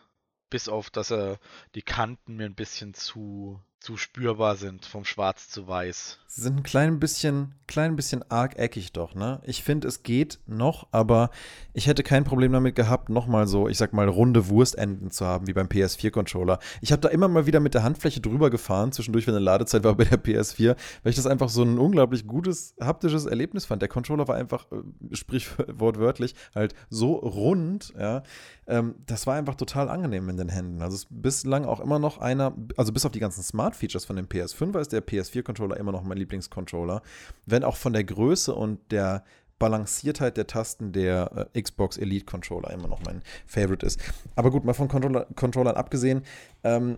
bis 0.49 0.69
auf, 0.69 0.89
dass 0.91 1.11
er 1.11 1.39
die 1.75 1.81
Kanten 1.81 2.35
mir 2.37 2.45
ein 2.45 2.55
bisschen 2.55 2.93
zu 2.93 3.59
zu 3.83 3.97
spürbar 3.97 4.55
sind, 4.55 4.85
vom 4.85 5.03
Schwarz 5.03 5.49
zu 5.49 5.67
Weiß. 5.67 6.17
Sie 6.35 6.41
sind 6.41 6.57
ein 6.57 6.63
klein 6.63 6.99
bisschen, 6.99 7.53
klein 7.67 7.95
bisschen 7.95 8.23
arg 8.31 8.57
eckig 8.57 8.91
doch, 8.93 9.13
ne? 9.13 9.39
Ich 9.43 9.61
finde, 9.61 9.87
es 9.87 10.01
geht 10.01 10.39
noch, 10.47 10.87
aber 10.91 11.29
ich 11.73 11.85
hätte 11.85 12.01
kein 12.01 12.23
Problem 12.23 12.53
damit 12.53 12.75
gehabt, 12.75 13.09
nochmal 13.09 13.45
so, 13.45 13.67
ich 13.67 13.77
sag 13.77 13.93
mal, 13.93 14.07
runde 14.07 14.47
Wurstenden 14.47 15.11
zu 15.11 15.27
haben, 15.27 15.45
wie 15.45 15.53
beim 15.53 15.67
PS4-Controller. 15.67 16.57
Ich 16.81 16.91
habe 16.91 17.01
da 17.01 17.09
immer 17.09 17.27
mal 17.27 17.45
wieder 17.45 17.59
mit 17.59 17.75
der 17.75 17.83
Handfläche 17.83 18.19
drüber 18.19 18.49
gefahren, 18.49 18.93
zwischendurch, 18.93 19.27
wenn 19.27 19.35
eine 19.35 19.43
Ladezeit 19.43 19.83
war 19.83 19.95
bei 19.95 20.05
der 20.05 20.23
PS4, 20.23 20.75
weil 21.03 21.09
ich 21.09 21.17
das 21.17 21.27
einfach 21.27 21.49
so 21.49 21.61
ein 21.61 21.77
unglaublich 21.77 22.25
gutes 22.25 22.73
haptisches 22.81 23.25
Erlebnis 23.25 23.65
fand. 23.65 23.81
Der 23.81 23.89
Controller 23.89 24.27
war 24.27 24.35
einfach, 24.35 24.65
äh, 24.71 25.15
sprich 25.15 25.49
wortwörtlich, 25.67 26.33
halt 26.55 26.73
so 26.89 27.13
rund, 27.15 27.93
ja. 27.99 28.23
Ähm, 28.65 28.95
das 29.05 29.27
war 29.27 29.35
einfach 29.35 29.55
total 29.55 29.89
angenehm 29.89 30.29
in 30.29 30.37
den 30.37 30.49
Händen. 30.49 30.81
Also 30.81 30.95
ist 30.95 31.07
bislang 31.09 31.65
auch 31.65 31.81
immer 31.81 31.99
noch 31.99 32.17
einer, 32.17 32.53
also 32.77 32.93
bis 32.93 33.05
auf 33.05 33.11
die 33.11 33.19
ganzen 33.19 33.43
Smart 33.43 33.72
Smart-Features 33.73 34.05
von 34.05 34.15
dem 34.15 34.27
PS5 34.27 34.79
ist 34.79 34.93
der 34.93 35.05
PS4-Controller 35.05 35.77
immer 35.77 35.91
noch 35.91 36.03
mein 36.03 36.17
Lieblingscontroller. 36.17 37.01
Wenn 37.45 37.63
auch 37.63 37.75
von 37.75 37.93
der 37.93 38.03
Größe 38.03 38.53
und 38.53 38.79
der 38.91 39.23
Balanciertheit 39.59 40.37
der 40.37 40.47
Tasten 40.47 40.91
der 40.91 41.49
äh, 41.53 41.61
Xbox 41.61 41.97
Elite 41.97 42.25
Controller 42.25 42.71
immer 42.71 42.87
noch 42.87 43.01
mein 43.05 43.21
Favorite 43.45 43.85
ist. 43.85 43.99
Aber 44.35 44.51
gut, 44.51 44.65
mal 44.65 44.73
von 44.73 44.87
Controller, 44.87 45.27
Controllern 45.35 45.75
abgesehen, 45.75 46.23
ähm, 46.63 46.97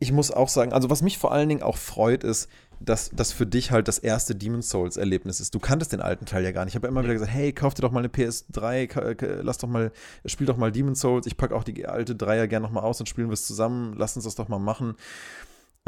ich 0.00 0.12
muss 0.12 0.30
auch 0.30 0.48
sagen, 0.48 0.72
also 0.72 0.90
was 0.90 1.02
mich 1.02 1.18
vor 1.18 1.32
allen 1.32 1.48
Dingen 1.48 1.62
auch 1.62 1.76
freut, 1.76 2.22
ist, 2.22 2.48
dass 2.80 3.10
das 3.12 3.32
für 3.32 3.46
dich 3.46 3.72
halt 3.72 3.88
das 3.88 3.98
erste 3.98 4.36
Demon's 4.36 4.68
Souls 4.68 4.96
Erlebnis 4.96 5.40
ist. 5.40 5.54
Du 5.54 5.58
kanntest 5.58 5.92
den 5.92 6.00
alten 6.00 6.26
Teil 6.26 6.44
ja 6.44 6.52
gar 6.52 6.64
nicht. 6.64 6.72
Ich 6.72 6.76
habe 6.76 6.86
ja 6.86 6.92
immer 6.92 7.02
wieder 7.02 7.14
gesagt, 7.14 7.32
hey, 7.32 7.52
kauf 7.52 7.74
dir 7.74 7.82
doch 7.82 7.90
mal 7.90 8.00
eine 8.00 8.08
PS3, 8.08 9.42
lass 9.42 9.58
doch 9.58 9.68
mal, 9.68 9.90
spiel 10.24 10.46
doch 10.46 10.56
mal 10.56 10.70
Demon's 10.70 11.00
Souls. 11.00 11.26
Ich 11.26 11.36
packe 11.36 11.56
auch 11.56 11.64
die 11.64 11.86
alte 11.86 12.14
Dreier 12.14 12.46
gerne 12.46 12.64
nochmal 12.64 12.84
aus 12.84 13.00
und 13.00 13.08
spielen 13.08 13.28
wir 13.28 13.34
es 13.34 13.46
zusammen. 13.46 13.94
Lass 13.96 14.14
uns 14.14 14.24
das 14.24 14.36
doch 14.36 14.48
mal 14.48 14.60
machen. 14.60 14.94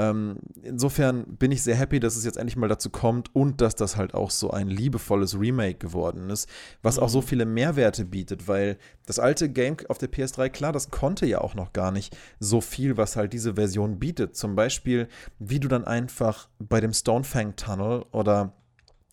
Ähm, 0.00 0.38
insofern 0.62 1.24
bin 1.36 1.52
ich 1.52 1.62
sehr 1.62 1.74
happy, 1.74 2.00
dass 2.00 2.16
es 2.16 2.24
jetzt 2.24 2.38
endlich 2.38 2.56
mal 2.56 2.68
dazu 2.68 2.88
kommt 2.88 3.34
und 3.34 3.60
dass 3.60 3.74
das 3.74 3.98
halt 3.98 4.14
auch 4.14 4.30
so 4.30 4.50
ein 4.50 4.68
liebevolles 4.68 5.38
Remake 5.38 5.74
geworden 5.74 6.30
ist, 6.30 6.48
was 6.82 6.96
mhm. 6.96 7.02
auch 7.02 7.08
so 7.10 7.20
mhm. 7.20 7.24
viele 7.24 7.44
Mehrwerte 7.44 8.06
bietet, 8.06 8.48
weil 8.48 8.78
das 9.04 9.18
alte 9.18 9.50
Game 9.50 9.76
auf 9.88 9.98
der 9.98 10.10
PS3, 10.10 10.48
klar, 10.48 10.72
das 10.72 10.90
konnte 10.90 11.26
ja 11.26 11.42
auch 11.42 11.54
noch 11.54 11.74
gar 11.74 11.90
nicht 11.90 12.16
so 12.38 12.62
viel, 12.62 12.96
was 12.96 13.16
halt 13.16 13.34
diese 13.34 13.56
Version 13.56 13.98
bietet. 13.98 14.36
Zum 14.36 14.56
Beispiel, 14.56 15.06
wie 15.38 15.60
du 15.60 15.68
dann 15.68 15.84
einfach 15.84 16.48
bei 16.58 16.80
dem 16.80 16.94
Stonefang 16.94 17.56
Tunnel 17.56 18.06
oder 18.10 18.54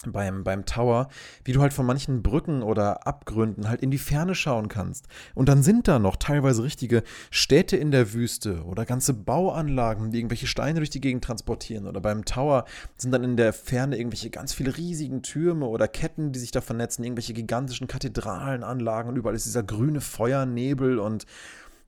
beim, 0.05 0.43
beim 0.43 0.65
Tower, 0.65 1.09
wie 1.43 1.53
du 1.53 1.61
halt 1.61 1.73
von 1.73 1.85
manchen 1.85 2.21
Brücken 2.21 2.61
oder 2.61 3.07
Abgründen 3.07 3.67
halt 3.67 3.81
in 3.81 3.91
die 3.91 3.97
Ferne 3.97 4.35
schauen 4.35 4.67
kannst. 4.67 5.07
Und 5.33 5.49
dann 5.49 5.63
sind 5.63 5.87
da 5.87 5.99
noch 5.99 6.15
teilweise 6.15 6.63
richtige 6.63 7.03
Städte 7.31 7.77
in 7.77 7.91
der 7.91 8.13
Wüste 8.13 8.63
oder 8.65 8.85
ganze 8.85 9.13
Bauanlagen, 9.13 10.11
die 10.11 10.19
irgendwelche 10.19 10.47
Steine 10.47 10.79
durch 10.79 10.89
die 10.89 11.01
Gegend 11.01 11.23
transportieren. 11.23 11.87
Oder 11.87 12.01
beim 12.01 12.25
Tower 12.25 12.65
sind 12.97 13.11
dann 13.11 13.23
in 13.23 13.37
der 13.37 13.53
Ferne 13.53 13.97
irgendwelche 13.97 14.29
ganz 14.29 14.53
viele 14.53 14.77
riesigen 14.77 15.23
Türme 15.23 15.65
oder 15.65 15.87
Ketten, 15.87 16.31
die 16.31 16.39
sich 16.39 16.51
da 16.51 16.61
vernetzen, 16.61 17.03
irgendwelche 17.03 17.33
gigantischen 17.33 17.87
Kathedralenanlagen 17.87 19.09
und 19.09 19.17
überall 19.17 19.35
ist 19.35 19.45
dieser 19.45 19.63
grüne 19.63 20.01
Feuernebel 20.01 20.99
und 20.99 21.25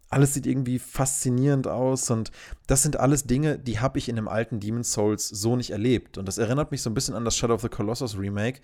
alles 0.09 0.33
sieht 0.33 0.47
irgendwie 0.47 0.79
faszinierend 0.79 1.67
aus 1.67 2.09
und 2.09 2.31
das 2.67 2.83
sind 2.83 2.99
alles 2.99 3.23
Dinge, 3.23 3.59
die 3.59 3.79
habe 3.79 3.99
ich 3.99 4.09
in 4.09 4.15
dem 4.15 4.27
alten 4.27 4.59
Demon's 4.59 4.91
Souls 4.91 5.27
so 5.29 5.55
nicht 5.55 5.71
erlebt. 5.71 6.17
Und 6.17 6.27
das 6.27 6.37
erinnert 6.37 6.71
mich 6.71 6.81
so 6.81 6.89
ein 6.89 6.93
bisschen 6.95 7.15
an 7.15 7.25
das 7.25 7.37
Shadow 7.37 7.53
of 7.53 7.61
the 7.61 7.69
Colossus 7.69 8.17
Remake, 8.17 8.61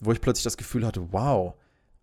wo 0.00 0.12
ich 0.12 0.20
plötzlich 0.20 0.44
das 0.44 0.56
Gefühl 0.56 0.86
hatte, 0.86 1.12
wow, 1.12 1.54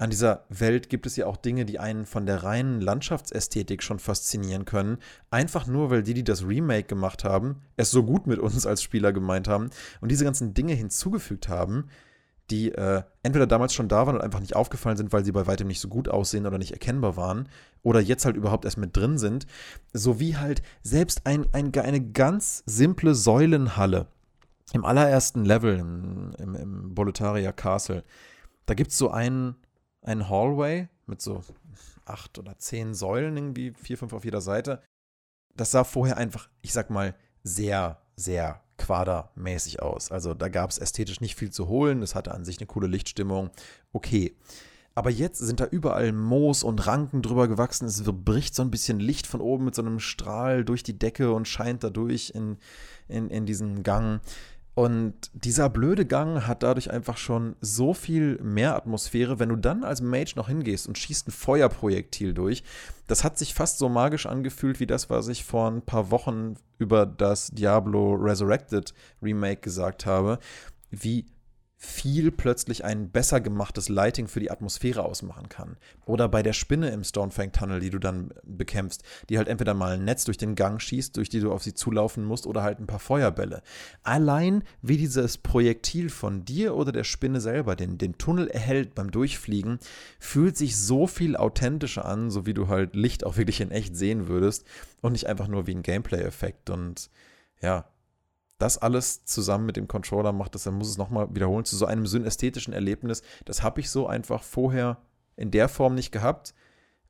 an 0.01 0.09
dieser 0.09 0.45
Welt 0.49 0.89
gibt 0.89 1.05
es 1.05 1.15
ja 1.15 1.27
auch 1.27 1.37
Dinge, 1.37 1.63
die 1.63 1.77
einen 1.77 2.07
von 2.07 2.25
der 2.25 2.41
reinen 2.41 2.81
Landschaftsästhetik 2.81 3.83
schon 3.83 3.99
faszinieren 3.99 4.65
können. 4.65 4.97
Einfach 5.29 5.67
nur, 5.67 5.91
weil 5.91 6.01
die, 6.01 6.15
die 6.15 6.23
das 6.23 6.43
Remake 6.43 6.87
gemacht 6.87 7.23
haben, 7.23 7.61
es 7.77 7.91
so 7.91 8.03
gut 8.03 8.25
mit 8.25 8.39
uns 8.39 8.65
als 8.65 8.81
Spieler 8.81 9.13
gemeint 9.13 9.47
haben 9.47 9.69
und 10.01 10.09
diese 10.09 10.25
ganzen 10.25 10.55
Dinge 10.55 10.73
hinzugefügt 10.73 11.49
haben, 11.49 11.89
die 12.51 12.71
äh, 12.71 13.03
entweder 13.23 13.47
damals 13.47 13.73
schon 13.73 13.87
da 13.87 14.05
waren 14.05 14.15
und 14.15 14.21
einfach 14.21 14.39
nicht 14.39 14.55
aufgefallen 14.55 14.97
sind, 14.97 15.13
weil 15.13 15.25
sie 15.25 15.31
bei 15.31 15.47
weitem 15.47 15.67
nicht 15.67 15.79
so 15.79 15.87
gut 15.87 16.09
aussehen 16.09 16.45
oder 16.45 16.57
nicht 16.57 16.73
erkennbar 16.73 17.15
waren, 17.17 17.49
oder 17.81 17.99
jetzt 17.99 18.25
halt 18.25 18.35
überhaupt 18.35 18.65
erst 18.65 18.77
mit 18.77 18.95
drin 18.95 19.17
sind, 19.17 19.47
sowie 19.93 20.35
halt 20.35 20.61
selbst 20.83 21.25
ein, 21.25 21.47
ein, 21.53 21.73
eine 21.73 22.01
ganz 22.01 22.63
simple 22.65 23.15
Säulenhalle 23.15 24.07
im 24.73 24.85
allerersten 24.85 25.45
Level 25.45 25.77
im, 25.77 26.31
im, 26.37 26.55
im 26.55 26.93
Boletaria 26.93 27.51
Castle. 27.51 28.03
Da 28.65 28.73
gibt 28.73 28.91
es 28.91 28.97
so 28.97 29.09
einen, 29.09 29.55
einen 30.01 30.29
Hallway 30.29 30.87
mit 31.07 31.21
so 31.21 31.41
acht 32.05 32.37
oder 32.37 32.57
zehn 32.57 32.93
Säulen, 32.93 33.35
irgendwie 33.35 33.71
vier, 33.71 33.97
fünf 33.97 34.13
auf 34.13 34.25
jeder 34.25 34.41
Seite. 34.41 34.81
Das 35.55 35.71
sah 35.71 35.83
vorher 35.83 36.17
einfach, 36.17 36.49
ich 36.61 36.73
sag 36.73 36.89
mal, 36.89 37.15
sehr, 37.43 37.99
sehr 38.15 38.61
quadermäßig 38.77 39.81
aus. 39.81 40.11
Also 40.11 40.33
da 40.33 40.49
gab 40.49 40.69
es 40.69 40.77
ästhetisch 40.77 41.21
nicht 41.21 41.35
viel 41.35 41.51
zu 41.51 41.67
holen. 41.67 42.01
Es 42.01 42.15
hatte 42.15 42.33
an 42.33 42.45
sich 42.45 42.57
eine 42.57 42.67
coole 42.67 42.87
Lichtstimmung. 42.87 43.51
Okay. 43.93 44.35
Aber 44.93 45.09
jetzt 45.09 45.39
sind 45.39 45.61
da 45.61 45.65
überall 45.65 46.11
Moos 46.11 46.63
und 46.63 46.85
Ranken 46.85 47.21
drüber 47.21 47.47
gewachsen. 47.47 47.85
Es 47.85 48.03
bricht 48.03 48.55
so 48.55 48.61
ein 48.61 48.71
bisschen 48.71 48.99
Licht 48.99 49.25
von 49.25 49.39
oben 49.39 49.65
mit 49.65 49.75
so 49.75 49.81
einem 49.81 49.99
Strahl 49.99 50.65
durch 50.65 50.83
die 50.83 50.99
Decke 50.99 51.31
und 51.31 51.47
scheint 51.47 51.83
dadurch 51.83 52.33
in, 52.35 52.57
in, 53.07 53.29
in 53.29 53.45
diesen 53.45 53.83
Gang. 53.83 54.19
Und 54.73 55.13
dieser 55.33 55.69
blöde 55.69 56.05
Gang 56.05 56.47
hat 56.47 56.63
dadurch 56.63 56.91
einfach 56.91 57.17
schon 57.17 57.55
so 57.59 57.93
viel 57.93 58.39
mehr 58.41 58.75
Atmosphäre, 58.75 59.37
wenn 59.37 59.49
du 59.49 59.57
dann 59.57 59.83
als 59.83 60.01
Mage 60.01 60.33
noch 60.37 60.47
hingehst 60.47 60.87
und 60.87 60.97
schießt 60.97 61.27
ein 61.27 61.31
Feuerprojektil 61.31 62.33
durch. 62.33 62.63
Das 63.07 63.25
hat 63.25 63.37
sich 63.37 63.53
fast 63.53 63.79
so 63.79 63.89
magisch 63.89 64.25
angefühlt 64.25 64.79
wie 64.79 64.87
das, 64.87 65.09
was 65.09 65.27
ich 65.27 65.43
vor 65.43 65.69
ein 65.69 65.81
paar 65.81 66.09
Wochen 66.09 66.55
über 66.77 67.05
das 67.05 67.51
Diablo 67.51 68.13
Resurrected 68.13 68.93
Remake 69.21 69.59
gesagt 69.59 70.05
habe, 70.05 70.39
wie 70.89 71.25
viel 71.83 72.31
plötzlich 72.31 72.85
ein 72.85 73.09
besser 73.09 73.41
gemachtes 73.41 73.89
Lighting 73.89 74.27
für 74.27 74.39
die 74.39 74.51
Atmosphäre 74.51 75.03
ausmachen 75.03 75.49
kann. 75.49 75.77
Oder 76.05 76.29
bei 76.29 76.43
der 76.43 76.53
Spinne 76.53 76.91
im 76.91 77.03
Stonefang 77.03 77.51
Tunnel, 77.51 77.79
die 77.79 77.89
du 77.89 77.97
dann 77.97 78.31
bekämpfst, 78.43 79.03
die 79.29 79.39
halt 79.39 79.47
entweder 79.47 79.73
mal 79.73 79.93
ein 79.93 80.05
Netz 80.05 80.23
durch 80.25 80.37
den 80.37 80.53
Gang 80.53 80.79
schießt, 80.79 81.17
durch 81.17 81.29
die 81.29 81.39
du 81.39 81.51
auf 81.51 81.63
sie 81.63 81.73
zulaufen 81.73 82.23
musst, 82.23 82.45
oder 82.45 82.61
halt 82.61 82.79
ein 82.79 82.85
paar 82.85 82.99
Feuerbälle. 82.99 83.63
Allein 84.03 84.63
wie 84.83 84.97
dieses 84.97 85.39
Projektil 85.39 86.11
von 86.11 86.45
dir 86.45 86.75
oder 86.75 86.91
der 86.91 87.03
Spinne 87.03 87.41
selber 87.41 87.75
den, 87.75 87.97
den 87.97 88.15
Tunnel 88.19 88.47
erhält 88.47 88.93
beim 88.93 89.09
Durchfliegen, 89.09 89.79
fühlt 90.19 90.57
sich 90.57 90.77
so 90.77 91.07
viel 91.07 91.35
authentischer 91.35 92.05
an, 92.05 92.29
so 92.29 92.45
wie 92.45 92.53
du 92.53 92.67
halt 92.67 92.95
Licht 92.95 93.25
auch 93.25 93.37
wirklich 93.37 93.59
in 93.59 93.71
echt 93.71 93.95
sehen 93.95 94.27
würdest 94.27 94.67
und 95.01 95.13
nicht 95.13 95.25
einfach 95.25 95.47
nur 95.47 95.65
wie 95.65 95.73
ein 95.73 95.81
Gameplay-Effekt. 95.81 96.69
Und 96.69 97.09
ja, 97.59 97.90
das 98.61 98.77
alles 98.77 99.25
zusammen 99.25 99.65
mit 99.65 99.77
dem 99.77 99.87
Controller 99.87 100.31
macht 100.31 100.55
es, 100.55 100.63
dann 100.63 100.75
muss 100.75 100.89
es 100.89 100.97
nochmal 100.97 101.27
wiederholen, 101.33 101.65
zu 101.65 101.75
so 101.75 101.85
einem 101.85 102.05
synästhetischen 102.05 102.73
Erlebnis. 102.73 103.23
Das 103.45 103.63
habe 103.63 103.79
ich 103.79 103.89
so 103.89 104.07
einfach 104.07 104.43
vorher 104.43 104.97
in 105.35 105.51
der 105.51 105.67
Form 105.67 105.95
nicht 105.95 106.11
gehabt. 106.11 106.53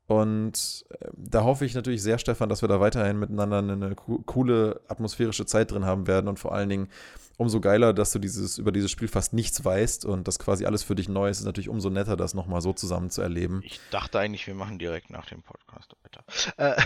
Und 0.08 0.86
äh, 0.90 1.08
da 1.16 1.44
hoffe 1.44 1.66
ich 1.66 1.74
natürlich 1.74 2.02
sehr, 2.02 2.18
Stefan, 2.18 2.50
dass 2.50 2.62
wir 2.62 2.70
da 2.70 2.80
weiterhin 2.80 3.20
miteinander 3.20 3.60
eine 3.60 3.96
coole 3.96 4.82
atmosphärische 4.88 5.46
Zeit 5.46 5.72
drin 5.72 5.86
haben 5.86 6.08
werden 6.08 6.28
und 6.28 6.40
vor 6.40 6.54
allen 6.54 6.70
Dingen 6.70 6.90
umso 7.38 7.60
geiler, 7.60 7.94
dass 7.94 8.12
du 8.12 8.20
dieses, 8.20 8.58
über 8.58 8.72
dieses 8.72 8.92
Spiel 8.92 9.08
fast 9.08 9.34
nichts 9.34 9.64
weißt 9.64 10.06
und 10.06 10.28
das 10.28 10.38
quasi 10.38 10.66
alles 10.66 10.84
für 10.84 10.96
dich 10.96 11.10
neu 11.10 11.30
ist, 11.30 11.40
ist 11.40 11.46
natürlich 11.46 11.70
umso 11.70 11.90
netter, 11.90 12.16
das 12.16 12.34
nochmal 12.34 12.62
so 12.62 12.72
zusammen 12.74 13.10
zu 13.10 13.22
erleben. 13.22 13.62
Ich 13.64 13.80
dachte 13.90 14.20
eigentlich, 14.20 14.46
wir 14.48 14.54
machen 14.54 14.80
direkt 14.80 15.10
nach 15.10 15.26
dem 15.26 15.42
Podcast 15.42 15.96
weiter. 16.04 16.24
Äh, 16.58 16.82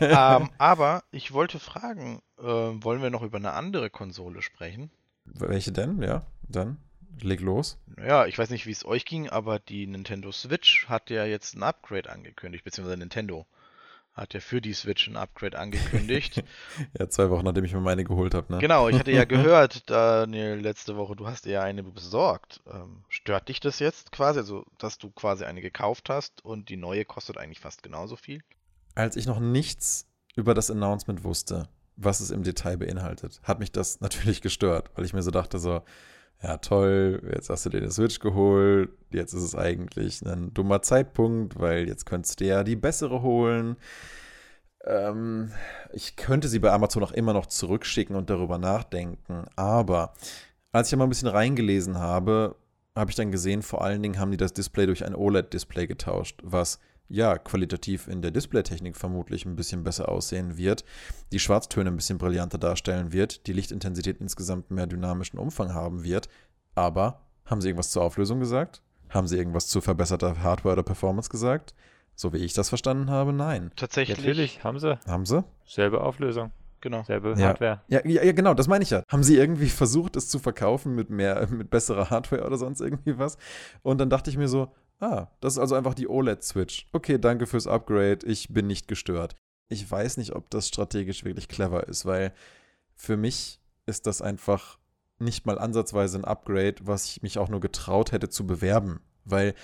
ähm, 0.40 0.50
aber 0.58 1.02
ich 1.10 1.32
wollte 1.32 1.58
fragen, 1.58 2.22
äh, 2.38 2.44
wollen 2.44 3.02
wir 3.02 3.10
noch 3.10 3.22
über 3.22 3.38
eine 3.38 3.52
andere 3.52 3.90
Konsole 3.90 4.42
sprechen? 4.42 4.90
Welche 5.24 5.72
denn? 5.72 6.02
Ja, 6.02 6.26
dann 6.48 6.78
leg 7.22 7.40
los. 7.40 7.78
Ja, 7.98 8.26
ich 8.26 8.38
weiß 8.38 8.50
nicht, 8.50 8.66
wie 8.66 8.72
es 8.72 8.84
euch 8.84 9.04
ging, 9.04 9.28
aber 9.28 9.58
die 9.58 9.86
Nintendo 9.86 10.32
Switch 10.32 10.88
hat 10.88 11.10
ja 11.10 11.24
jetzt 11.24 11.56
ein 11.56 11.62
Upgrade 11.62 12.10
angekündigt, 12.10 12.64
beziehungsweise 12.64 12.98
Nintendo 12.98 13.46
hat 14.18 14.34
ja 14.34 14.40
für 14.40 14.60
die 14.60 14.72
Switch 14.72 15.06
ein 15.06 15.16
Upgrade 15.16 15.58
angekündigt. 15.58 16.42
ja, 16.98 17.08
zwei 17.08 17.30
Wochen, 17.30 17.44
nachdem 17.44 17.64
ich 17.64 17.72
mir 17.72 17.80
meine 17.80 18.04
geholt 18.04 18.34
habe. 18.34 18.52
Ne? 18.52 18.58
Genau, 18.58 18.88
ich 18.88 18.98
hatte 18.98 19.12
ja 19.12 19.24
gehört, 19.24 19.88
Daniel, 19.88 20.54
letzte 20.54 20.96
Woche, 20.96 21.14
du 21.14 21.26
hast 21.26 21.44
dir 21.44 21.52
ja 21.52 21.62
eine 21.62 21.84
besorgt. 21.84 22.60
Ähm, 22.66 23.04
stört 23.08 23.48
dich 23.48 23.60
das 23.60 23.78
jetzt 23.78 24.10
quasi, 24.10 24.40
also 24.40 24.66
dass 24.78 24.98
du 24.98 25.10
quasi 25.10 25.44
eine 25.44 25.60
gekauft 25.60 26.10
hast 26.10 26.44
und 26.44 26.68
die 26.68 26.76
neue 26.76 27.04
kostet 27.04 27.38
eigentlich 27.38 27.60
fast 27.60 27.82
genauso 27.82 28.16
viel? 28.16 28.42
Als 28.94 29.14
ich 29.14 29.26
noch 29.26 29.38
nichts 29.38 30.08
über 30.34 30.54
das 30.54 30.70
Announcement 30.70 31.22
wusste, 31.22 31.68
was 31.98 32.20
es 32.20 32.30
im 32.30 32.42
Detail 32.42 32.78
beinhaltet, 32.78 33.40
hat 33.42 33.58
mich 33.58 33.72
das 33.72 34.00
natürlich 34.00 34.40
gestört, 34.40 34.90
weil 34.94 35.04
ich 35.04 35.12
mir 35.12 35.22
so 35.22 35.30
dachte, 35.30 35.58
so, 35.58 35.82
ja 36.42 36.56
toll, 36.58 37.20
jetzt 37.34 37.50
hast 37.50 37.66
du 37.66 37.70
dir 37.70 37.80
den 37.80 37.90
Switch 37.90 38.20
geholt, 38.20 38.90
jetzt 39.10 39.32
ist 39.34 39.42
es 39.42 39.54
eigentlich 39.54 40.22
ein 40.22 40.54
dummer 40.54 40.82
Zeitpunkt, 40.82 41.58
weil 41.58 41.88
jetzt 41.88 42.06
könntest 42.06 42.40
du 42.40 42.46
ja 42.46 42.62
die 42.62 42.76
bessere 42.76 43.22
holen. 43.22 43.76
Ähm, 44.84 45.50
ich 45.92 46.14
könnte 46.14 46.48
sie 46.48 46.60
bei 46.60 46.70
Amazon 46.70 47.02
auch 47.02 47.10
immer 47.12 47.32
noch 47.32 47.46
zurückschicken 47.46 48.14
und 48.14 48.30
darüber 48.30 48.58
nachdenken, 48.58 49.46
aber 49.56 50.14
als 50.70 50.92
ich 50.92 50.98
mal 50.98 51.04
ein 51.04 51.10
bisschen 51.10 51.28
reingelesen 51.28 51.98
habe, 51.98 52.54
habe 52.94 53.10
ich 53.10 53.16
dann 53.16 53.32
gesehen, 53.32 53.62
vor 53.62 53.82
allen 53.82 54.02
Dingen 54.02 54.18
haben 54.18 54.30
die 54.30 54.36
das 54.36 54.52
Display 54.52 54.86
durch 54.86 55.04
ein 55.04 55.14
OLED-Display 55.14 55.86
getauscht, 55.86 56.40
was 56.42 56.78
ja, 57.08 57.38
qualitativ 57.38 58.06
in 58.06 58.22
der 58.22 58.30
Displaytechnik 58.30 58.96
vermutlich 58.96 59.46
ein 59.46 59.56
bisschen 59.56 59.82
besser 59.84 60.08
aussehen 60.08 60.56
wird, 60.56 60.84
die 61.32 61.38
Schwarztöne 61.38 61.90
ein 61.90 61.96
bisschen 61.96 62.18
brillanter 62.18 62.58
darstellen 62.58 63.12
wird, 63.12 63.46
die 63.46 63.52
Lichtintensität 63.52 64.20
insgesamt 64.20 64.70
mehr 64.70 64.86
dynamischen 64.86 65.38
Umfang 65.38 65.72
haben 65.74 66.04
wird. 66.04 66.28
Aber 66.74 67.20
haben 67.46 67.60
sie 67.60 67.68
irgendwas 67.68 67.90
zur 67.90 68.02
Auflösung 68.02 68.40
gesagt? 68.40 68.82
Haben 69.08 69.26
sie 69.26 69.38
irgendwas 69.38 69.68
zu 69.68 69.80
verbesserter 69.80 70.42
Hardware 70.42 70.74
oder 70.74 70.82
Performance 70.82 71.30
gesagt? 71.30 71.74
So 72.14 72.32
wie 72.32 72.38
ich 72.38 72.52
das 72.52 72.68
verstanden 72.68 73.10
habe, 73.10 73.32
nein. 73.32 73.70
Tatsächlich. 73.76 74.18
Natürlich, 74.18 74.64
haben 74.64 74.78
sie. 74.78 74.98
Haben 75.06 75.24
sie? 75.24 75.44
Selbe 75.64 76.02
Auflösung. 76.02 76.50
Genau. 76.80 77.02
Selbe 77.04 77.34
Ja. 77.36 77.48
Hardware. 77.48 77.80
Ja, 77.88 78.00
ja, 78.04 78.22
ja, 78.22 78.32
genau, 78.32 78.54
das 78.54 78.68
meine 78.68 78.84
ich 78.84 78.90
ja. 78.90 79.02
Haben 79.08 79.22
sie 79.22 79.36
irgendwie 79.36 79.68
versucht, 79.68 80.16
es 80.16 80.28
zu 80.28 80.38
verkaufen 80.38 80.94
mit 80.94 81.10
mehr, 81.10 81.46
mit 81.50 81.70
besserer 81.70 82.10
Hardware 82.10 82.44
oder 82.44 82.56
sonst 82.56 82.80
irgendwie 82.80 83.18
was? 83.18 83.38
Und 83.82 83.98
dann 83.98 84.10
dachte 84.10 84.30
ich 84.30 84.36
mir 84.36 84.48
so, 84.48 84.72
ah, 85.00 85.28
das 85.40 85.54
ist 85.54 85.58
also 85.58 85.74
einfach 85.74 85.94
die 85.94 86.08
OLED-Switch. 86.08 86.88
Okay, 86.92 87.18
danke 87.18 87.46
fürs 87.46 87.66
Upgrade, 87.66 88.26
ich 88.26 88.48
bin 88.52 88.66
nicht 88.66 88.88
gestört. 88.88 89.36
Ich 89.68 89.88
weiß 89.90 90.16
nicht, 90.16 90.34
ob 90.34 90.50
das 90.50 90.68
strategisch 90.68 91.24
wirklich 91.24 91.48
clever 91.48 91.88
ist, 91.88 92.06
weil 92.06 92.32
für 92.94 93.16
mich 93.16 93.60
ist 93.86 94.06
das 94.06 94.22
einfach 94.22 94.78
nicht 95.18 95.46
mal 95.46 95.58
ansatzweise 95.58 96.18
ein 96.18 96.24
Upgrade, 96.24 96.76
was 96.82 97.06
ich 97.06 97.22
mich 97.22 97.38
auch 97.38 97.48
nur 97.48 97.60
getraut 97.60 98.12
hätte 98.12 98.28
zu 98.28 98.46
bewerben. 98.46 99.00
Weil 99.24 99.54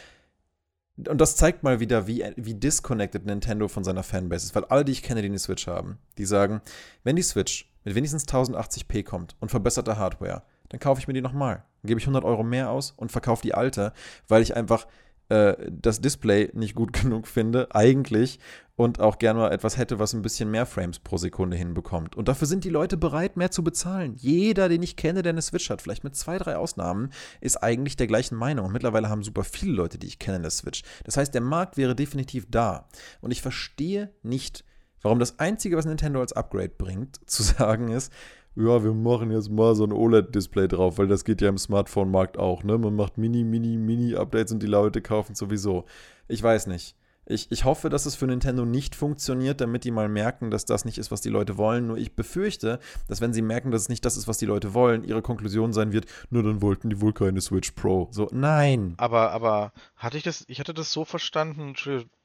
und 0.96 1.20
das 1.20 1.36
zeigt 1.36 1.64
mal 1.64 1.80
wieder, 1.80 2.06
wie, 2.06 2.24
wie 2.36 2.54
disconnected 2.54 3.26
Nintendo 3.26 3.66
von 3.66 3.82
seiner 3.82 4.04
Fanbase 4.04 4.46
ist. 4.46 4.54
Weil 4.54 4.64
alle, 4.66 4.84
die 4.84 4.92
ich 4.92 5.02
kenne, 5.02 5.22
die 5.22 5.28
eine 5.28 5.38
Switch 5.38 5.66
haben, 5.66 5.98
die 6.18 6.24
sagen, 6.24 6.60
wenn 7.02 7.16
die 7.16 7.22
Switch 7.22 7.72
mit 7.82 7.96
wenigstens 7.96 8.28
1080p 8.28 9.02
kommt 9.02 9.36
und 9.40 9.50
verbesserter 9.50 9.98
Hardware, 9.98 10.44
dann 10.68 10.80
kaufe 10.80 11.00
ich 11.00 11.08
mir 11.08 11.14
die 11.14 11.20
nochmal. 11.20 11.64
Dann 11.82 11.88
gebe 11.88 11.98
ich 11.98 12.06
100 12.06 12.24
Euro 12.24 12.44
mehr 12.44 12.70
aus 12.70 12.92
und 12.92 13.10
verkaufe 13.10 13.42
die 13.42 13.54
alte, 13.54 13.92
weil 14.28 14.42
ich 14.42 14.56
einfach 14.56 14.86
äh, 15.28 15.54
das 15.70 16.00
Display 16.00 16.50
nicht 16.54 16.74
gut 16.74 16.92
genug 17.00 17.26
finde, 17.26 17.74
eigentlich, 17.74 18.38
und 18.76 19.00
auch 19.00 19.18
gerne 19.18 19.40
mal 19.40 19.52
etwas 19.52 19.76
hätte, 19.76 19.98
was 19.98 20.14
ein 20.14 20.22
bisschen 20.22 20.50
mehr 20.50 20.66
Frames 20.66 20.98
pro 20.98 21.16
Sekunde 21.16 21.56
hinbekommt. 21.56 22.16
Und 22.16 22.28
dafür 22.28 22.48
sind 22.48 22.64
die 22.64 22.70
Leute 22.70 22.96
bereit, 22.96 23.36
mehr 23.36 23.50
zu 23.50 23.62
bezahlen. 23.62 24.14
Jeder, 24.16 24.68
den 24.68 24.82
ich 24.82 24.96
kenne, 24.96 25.22
der 25.22 25.30
eine 25.30 25.42
Switch 25.42 25.70
hat, 25.70 25.80
vielleicht 25.80 26.02
mit 26.02 26.16
zwei, 26.16 26.38
drei 26.38 26.56
Ausnahmen, 26.56 27.10
ist 27.40 27.62
eigentlich 27.62 27.96
der 27.96 28.08
gleichen 28.08 28.36
Meinung. 28.36 28.66
Und 28.66 28.72
mittlerweile 28.72 29.08
haben 29.08 29.22
super 29.22 29.44
viele 29.44 29.74
Leute, 29.74 29.98
die 29.98 30.08
ich 30.08 30.18
kenne, 30.18 30.38
eine 30.38 30.50
Switch. 30.50 30.82
Das 31.04 31.16
heißt, 31.16 31.32
der 31.32 31.40
Markt 31.40 31.76
wäre 31.76 31.94
definitiv 31.94 32.46
da. 32.50 32.88
Und 33.20 33.30
ich 33.30 33.42
verstehe 33.42 34.10
nicht, 34.22 34.64
warum 35.02 35.20
das 35.20 35.38
Einzige, 35.38 35.76
was 35.76 35.84
Nintendo 35.84 36.20
als 36.20 36.32
Upgrade 36.32 36.72
bringt, 36.76 37.20
zu 37.30 37.44
sagen 37.44 37.88
ist, 37.88 38.12
ja, 38.56 38.84
wir 38.84 38.92
machen 38.92 39.30
jetzt 39.32 39.50
mal 39.50 39.74
so 39.74 39.84
ein 39.84 39.92
OLED-Display 39.92 40.68
drauf, 40.68 40.98
weil 40.98 41.08
das 41.08 41.24
geht 41.24 41.40
ja 41.40 41.48
im 41.48 41.58
Smartphone-Markt 41.58 42.38
auch, 42.38 42.62
ne? 42.62 42.78
Man 42.78 42.94
macht 42.94 43.18
Mini, 43.18 43.42
Mini, 43.44 43.76
Mini-Updates 43.76 44.52
und 44.52 44.62
die 44.62 44.68
Leute 44.68 45.02
kaufen 45.02 45.34
sowieso. 45.34 45.84
Ich 46.28 46.42
weiß 46.42 46.68
nicht. 46.68 46.96
Ich, 47.26 47.50
ich 47.50 47.64
hoffe, 47.64 47.88
dass 47.88 48.06
es 48.06 48.14
für 48.14 48.26
Nintendo 48.26 48.64
nicht 48.64 48.94
funktioniert, 48.94 49.60
damit 49.60 49.84
die 49.84 49.90
mal 49.90 50.08
merken, 50.08 50.50
dass 50.50 50.66
das 50.66 50.84
nicht 50.84 50.98
ist, 50.98 51.10
was 51.10 51.22
die 51.22 51.30
Leute 51.30 51.56
wollen. 51.56 51.86
Nur 51.86 51.96
ich 51.96 52.14
befürchte, 52.14 52.78
dass 53.08 53.20
wenn 53.20 53.32
sie 53.32 53.42
merken, 53.42 53.70
dass 53.70 53.82
es 53.82 53.88
nicht 53.88 54.04
das 54.04 54.16
ist, 54.16 54.28
was 54.28 54.38
die 54.38 54.46
Leute 54.46 54.74
wollen, 54.74 55.04
ihre 55.04 55.22
Konklusion 55.22 55.72
sein 55.72 55.92
wird, 55.92 56.06
nur 56.30 56.42
dann 56.42 56.60
wollten 56.60 56.90
die 56.90 57.00
wohl 57.00 57.12
keine 57.12 57.40
Switch 57.40 57.72
Pro. 57.72 58.08
So, 58.10 58.28
nein. 58.32 58.94
Aber, 58.98 59.32
aber 59.32 59.72
hatte 59.96 60.18
ich 60.18 60.22
das, 60.22 60.44
ich 60.48 60.60
hatte 60.60 60.74
das 60.74 60.92
so 60.92 61.04
verstanden, 61.04 61.74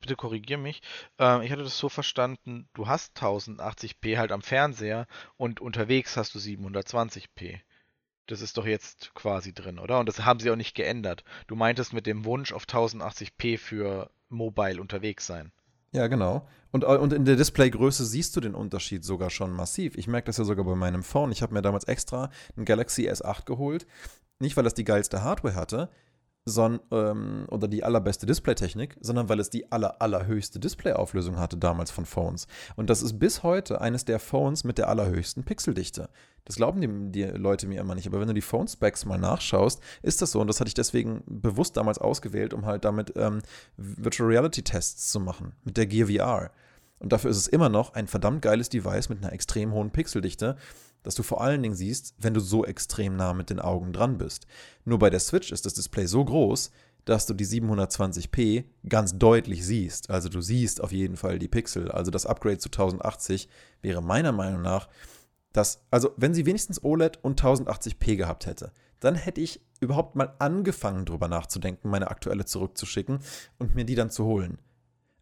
bitte 0.01 0.15
korrigier 0.15 0.57
mich, 0.57 0.81
ähm, 1.17 1.41
ich 1.41 1.51
hatte 1.51 1.63
das 1.63 1.77
so 1.77 1.89
verstanden, 1.89 2.67
du 2.73 2.87
hast 2.87 3.17
1080p 3.17 4.17
halt 4.17 4.31
am 4.31 4.41
Fernseher 4.41 5.07
und 5.37 5.61
unterwegs 5.61 6.17
hast 6.17 6.35
du 6.35 6.39
720p. 6.39 7.59
Das 8.29 8.41
ist 8.41 8.57
doch 8.57 8.67
jetzt 8.67 9.11
quasi 9.15 9.53
drin, 9.53 9.79
oder? 9.79 9.99
Und 9.99 10.07
das 10.07 10.23
haben 10.23 10.39
sie 10.39 10.51
auch 10.51 10.55
nicht 10.55 10.75
geändert. 10.75 11.23
Du 11.47 11.55
meintest 11.55 11.93
mit 11.93 12.05
dem 12.05 12.25
Wunsch 12.25 12.53
auf 12.53 12.65
1080p 12.65 13.57
für 13.57 14.11
mobile 14.29 14.79
unterwegs 14.79 15.25
sein. 15.25 15.51
Ja, 15.91 16.05
genau. 16.05 16.47
Und, 16.71 16.83
und 16.83 17.11
in 17.11 17.25
der 17.25 17.35
Displaygröße 17.35 18.05
siehst 18.05 18.35
du 18.35 18.39
den 18.39 18.53
Unterschied 18.53 19.03
sogar 19.03 19.31
schon 19.31 19.51
massiv. 19.51 19.95
Ich 19.97 20.07
merke 20.07 20.27
das 20.27 20.37
ja 20.37 20.43
sogar 20.43 20.63
bei 20.63 20.75
meinem 20.75 21.01
Phone. 21.01 21.31
Ich 21.31 21.41
habe 21.41 21.55
mir 21.55 21.63
damals 21.63 21.85
extra 21.85 22.29
ein 22.55 22.65
Galaxy 22.65 23.09
S8 23.09 23.45
geholt. 23.45 23.87
Nicht, 24.37 24.55
weil 24.55 24.67
es 24.67 24.75
die 24.75 24.83
geilste 24.83 25.23
Hardware 25.23 25.55
hatte, 25.55 25.89
son, 26.45 26.79
ähm, 26.91 27.45
oder 27.49 27.67
die 27.67 27.83
allerbeste 27.83 28.25
Displaytechnik, 28.25 28.97
sondern 29.01 29.29
weil 29.29 29.39
es 29.39 29.49
die 29.49 29.71
aller, 29.71 30.01
allerhöchste 30.01 30.59
Displayauflösung 30.59 31.37
hatte 31.37 31.57
damals 31.57 31.91
von 31.91 32.05
Phones. 32.05 32.47
Und 32.75 32.89
das 32.89 33.01
ist 33.01 33.19
bis 33.19 33.43
heute 33.43 33.81
eines 33.81 34.05
der 34.05 34.19
Phones 34.19 34.63
mit 34.63 34.77
der 34.77 34.89
allerhöchsten 34.89 35.43
Pixeldichte. 35.43 36.09
Das 36.45 36.55
glauben 36.55 36.81
die, 36.81 37.11
die 37.11 37.25
Leute 37.25 37.67
mir 37.67 37.79
immer 37.79 37.95
nicht. 37.95 38.07
Aber 38.07 38.19
wenn 38.19 38.27
du 38.27 38.33
die 38.33 38.41
Phone-Specs 38.41 39.05
mal 39.05 39.19
nachschaust, 39.19 39.81
ist 40.01 40.21
das 40.21 40.31
so. 40.31 40.41
Und 40.41 40.47
das 40.47 40.59
hatte 40.59 40.69
ich 40.69 40.73
deswegen 40.73 41.23
bewusst 41.27 41.77
damals 41.77 41.99
ausgewählt, 41.99 42.53
um 42.53 42.65
halt 42.65 42.85
damit 42.85 43.13
ähm, 43.15 43.41
Virtual 43.77 44.27
Reality-Tests 44.27 45.11
zu 45.11 45.19
machen. 45.19 45.53
Mit 45.63 45.77
der 45.77 45.85
Gear 45.85 46.07
VR. 46.07 46.51
Und 46.99 47.13
dafür 47.13 47.31
ist 47.31 47.37
es 47.37 47.47
immer 47.47 47.69
noch 47.69 47.93
ein 47.93 48.07
verdammt 48.07 48.41
geiles 48.41 48.69
Device 48.69 49.09
mit 49.09 49.23
einer 49.23 49.31
extrem 49.31 49.71
hohen 49.73 49.91
Pixeldichte, 49.91 50.57
das 51.03 51.15
du 51.15 51.23
vor 51.23 51.41
allen 51.41 51.63
Dingen 51.63 51.75
siehst, 51.75 52.15
wenn 52.17 52.33
du 52.33 52.39
so 52.39 52.65
extrem 52.65 53.15
nah 53.15 53.33
mit 53.33 53.49
den 53.49 53.59
Augen 53.59 53.93
dran 53.93 54.17
bist. 54.17 54.47
Nur 54.85 54.99
bei 54.99 55.09
der 55.09 55.19
Switch 55.19 55.51
ist 55.51 55.65
das 55.65 55.73
Display 55.73 56.05
so 56.05 56.23
groß, 56.25 56.71
dass 57.05 57.25
du 57.25 57.33
die 57.33 57.45
720p 57.45 58.65
ganz 58.87 59.17
deutlich 59.17 59.65
siehst. 59.65 60.09
Also 60.09 60.29
du 60.29 60.41
siehst 60.41 60.81
auf 60.81 60.91
jeden 60.91 61.17
Fall 61.17 61.39
die 61.39 61.47
Pixel. 61.47 61.91
Also 61.91 62.11
das 62.11 62.25
Upgrade 62.25 62.59
zu 62.59 62.69
1080 62.69 63.49
wäre 63.81 64.01
meiner 64.01 64.31
Meinung 64.31 64.61
nach 64.61 64.89
das, 65.53 65.83
also 65.89 66.11
wenn 66.17 66.33
sie 66.33 66.45
wenigstens 66.45 66.83
OLED 66.83 67.23
und 67.23 67.41
1080p 67.41 68.15
gehabt 68.17 68.45
hätte, 68.45 68.71
dann 68.99 69.15
hätte 69.15 69.41
ich 69.41 69.61
überhaupt 69.79 70.15
mal 70.15 70.35
angefangen 70.39 71.05
drüber 71.05 71.27
nachzudenken, 71.27 71.89
meine 71.89 72.11
aktuelle 72.11 72.45
zurückzuschicken 72.45 73.19
und 73.57 73.73
mir 73.75 73.85
die 73.85 73.95
dann 73.95 74.11
zu 74.11 74.25
holen. 74.25 74.59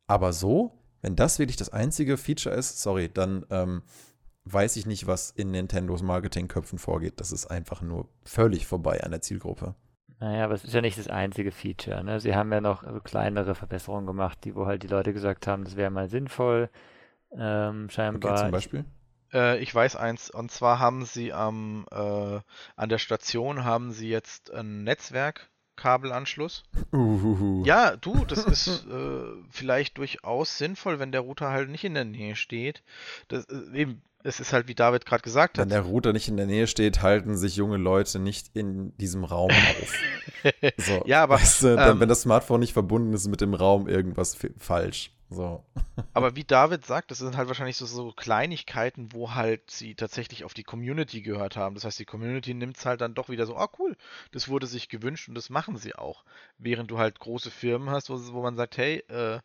Aber 0.08 0.34
so, 0.34 0.74
wenn 1.02 1.16
das 1.16 1.40
wirklich 1.40 1.58
das 1.58 1.70
einzige 1.70 2.18
Feature 2.18 2.56
ist, 2.56 2.82
sorry, 2.82 3.10
dann 3.14 3.46
ähm, 3.50 3.84
weiß 4.54 4.76
ich 4.78 4.86
nicht, 4.86 5.08
was 5.08 5.32
in 5.32 5.52
Nintendos 5.52 6.02
Marketingköpfen 6.02 6.80
vorgeht. 6.80 7.20
Das 7.20 7.32
ist 7.32 7.48
einfach 7.48 7.82
nur 7.82 8.08
völlig 8.24 8.66
vorbei 8.68 9.04
an 9.04 9.12
der 9.12 9.22
Zielgruppe. 9.22 9.76
Naja, 10.20 10.46
aber 10.46 10.56
es 10.56 10.64
ist 10.64 10.74
ja 10.74 10.82
nicht 10.82 10.98
das 10.98 11.08
einzige 11.08 11.52
Feature. 11.52 12.04
Ne? 12.04 12.20
Sie 12.20 12.36
haben 12.36 12.52
ja 12.52 12.60
noch 12.60 12.84
so 12.84 13.00
kleinere 13.00 13.54
Verbesserungen 13.54 14.08
gemacht, 14.08 14.40
die 14.44 14.56
wo 14.56 14.66
halt 14.66 14.82
die 14.84 14.88
Leute 14.88 15.14
gesagt 15.14 15.46
haben, 15.46 15.64
das 15.64 15.76
wäre 15.76 15.92
mal 15.92 16.10
sinnvoll. 16.10 16.70
Ähm, 17.32 17.90
scheinbar. 17.90 18.32
Okay, 18.32 18.42
zum 18.42 18.52
Beispiel? 18.52 18.86
Äh, 19.34 19.60
ich 19.60 19.74
weiß 19.74 19.96
eins, 19.96 20.30
und 20.30 20.52
zwar 20.52 20.80
haben 20.80 21.06
sie 21.06 21.34
am, 21.34 21.86
äh, 21.92 22.40
an 22.76 22.90
der 22.90 22.98
Station 22.98 23.64
haben 23.64 23.92
sie 23.92 24.10
jetzt 24.10 24.52
einen 24.52 24.84
Netzwerkkabelanschluss. 24.84 26.64
Uhuhu. 26.92 27.64
Ja, 27.66 27.96
du, 27.96 28.26
das 28.26 28.46
ist 28.46 28.88
äh, 28.88 29.24
vielleicht 29.50 29.98
durchaus 29.98 30.58
sinnvoll, 30.58 31.00
wenn 31.00 31.12
der 31.12 31.22
Router 31.22 31.50
halt 31.50 31.70
nicht 31.70 31.84
in 31.84 31.94
der 31.94 32.06
Nähe 32.06 32.36
steht. 32.36 32.84
Das, 33.28 33.46
äh, 33.46 33.78
eben, 33.78 34.02
es 34.28 34.42
ist 34.42 34.52
halt, 34.52 34.68
wie 34.68 34.76
David 34.76 35.06
gerade 35.06 35.24
gesagt 35.24 35.58
Wenn 35.58 35.64
hat. 35.66 35.72
der 35.72 35.82
Router 35.82 36.12
nicht 36.12 36.28
in 36.28 36.36
der 36.38 36.46
Nähe 36.46 36.68
steht, 36.68 37.02
halten 37.02 37.38
sich 37.38 37.56
junge 37.56 37.78
Leute 37.78 38.20
nicht 38.20 38.50
in 38.54 38.96
diesem 38.98 39.24
Raum 39.24 39.52
auf. 39.52 39.94
So, 40.78 41.04
Ja, 41.06 41.24
aber, 41.24 41.36
weißt 41.36 41.64
du, 41.64 41.76
dann, 41.76 41.96
ähm, 41.96 42.00
wenn 42.00 42.10
das 42.10 42.22
Smartphone 42.22 42.60
nicht 42.60 42.74
verbunden 42.74 43.14
ist 43.14 43.28
mit 43.28 43.42
dem 43.42 43.54
Raum, 43.54 43.88
irgendwas 43.88 44.38
falsch. 44.60 45.12
So. 45.30 45.66
Aber 46.14 46.38
wie 46.38 46.46
David 46.46 46.86
sagt, 46.86 47.12
das 47.12 47.18
sind 47.18 47.36
halt 47.36 47.50
wahrscheinlich 47.50 47.76
so, 47.76 47.86
so 47.86 48.14
Kleinigkeiten, 48.14 49.12
wo 49.12 49.34
halt 49.34 49.70
sie 49.70 49.96
tatsächlich 49.96 50.46
auf 50.46 50.54
die 50.54 50.64
Community 50.64 51.22
gehört 51.22 51.58
haben. 51.58 51.76
Das 51.76 51.84
heißt, 51.84 52.00
die 52.00 52.06
Community 52.06 52.54
nimmt 52.54 52.78
es 52.78 52.86
halt 52.86 53.02
dann 53.02 53.14
doch 53.14 53.28
wieder 53.28 53.46
so, 53.46 53.58
ah 53.58 53.70
cool, 53.78 53.98
das 54.32 54.48
wurde 54.48 54.68
sich 54.68 54.88
gewünscht 54.88 55.28
und 55.28 55.36
das 55.36 55.50
machen 55.50 55.76
sie 55.76 55.96
auch. 55.96 56.24
Während 56.58 56.92
du 56.92 56.98
halt 56.98 57.20
große 57.20 57.52
Firmen 57.52 57.90
hast, 57.90 58.10
wo, 58.10 58.16
wo 58.34 58.42
man 58.42 58.56
sagt, 58.56 58.78
hey, 58.78 59.00
äh, 59.10 59.40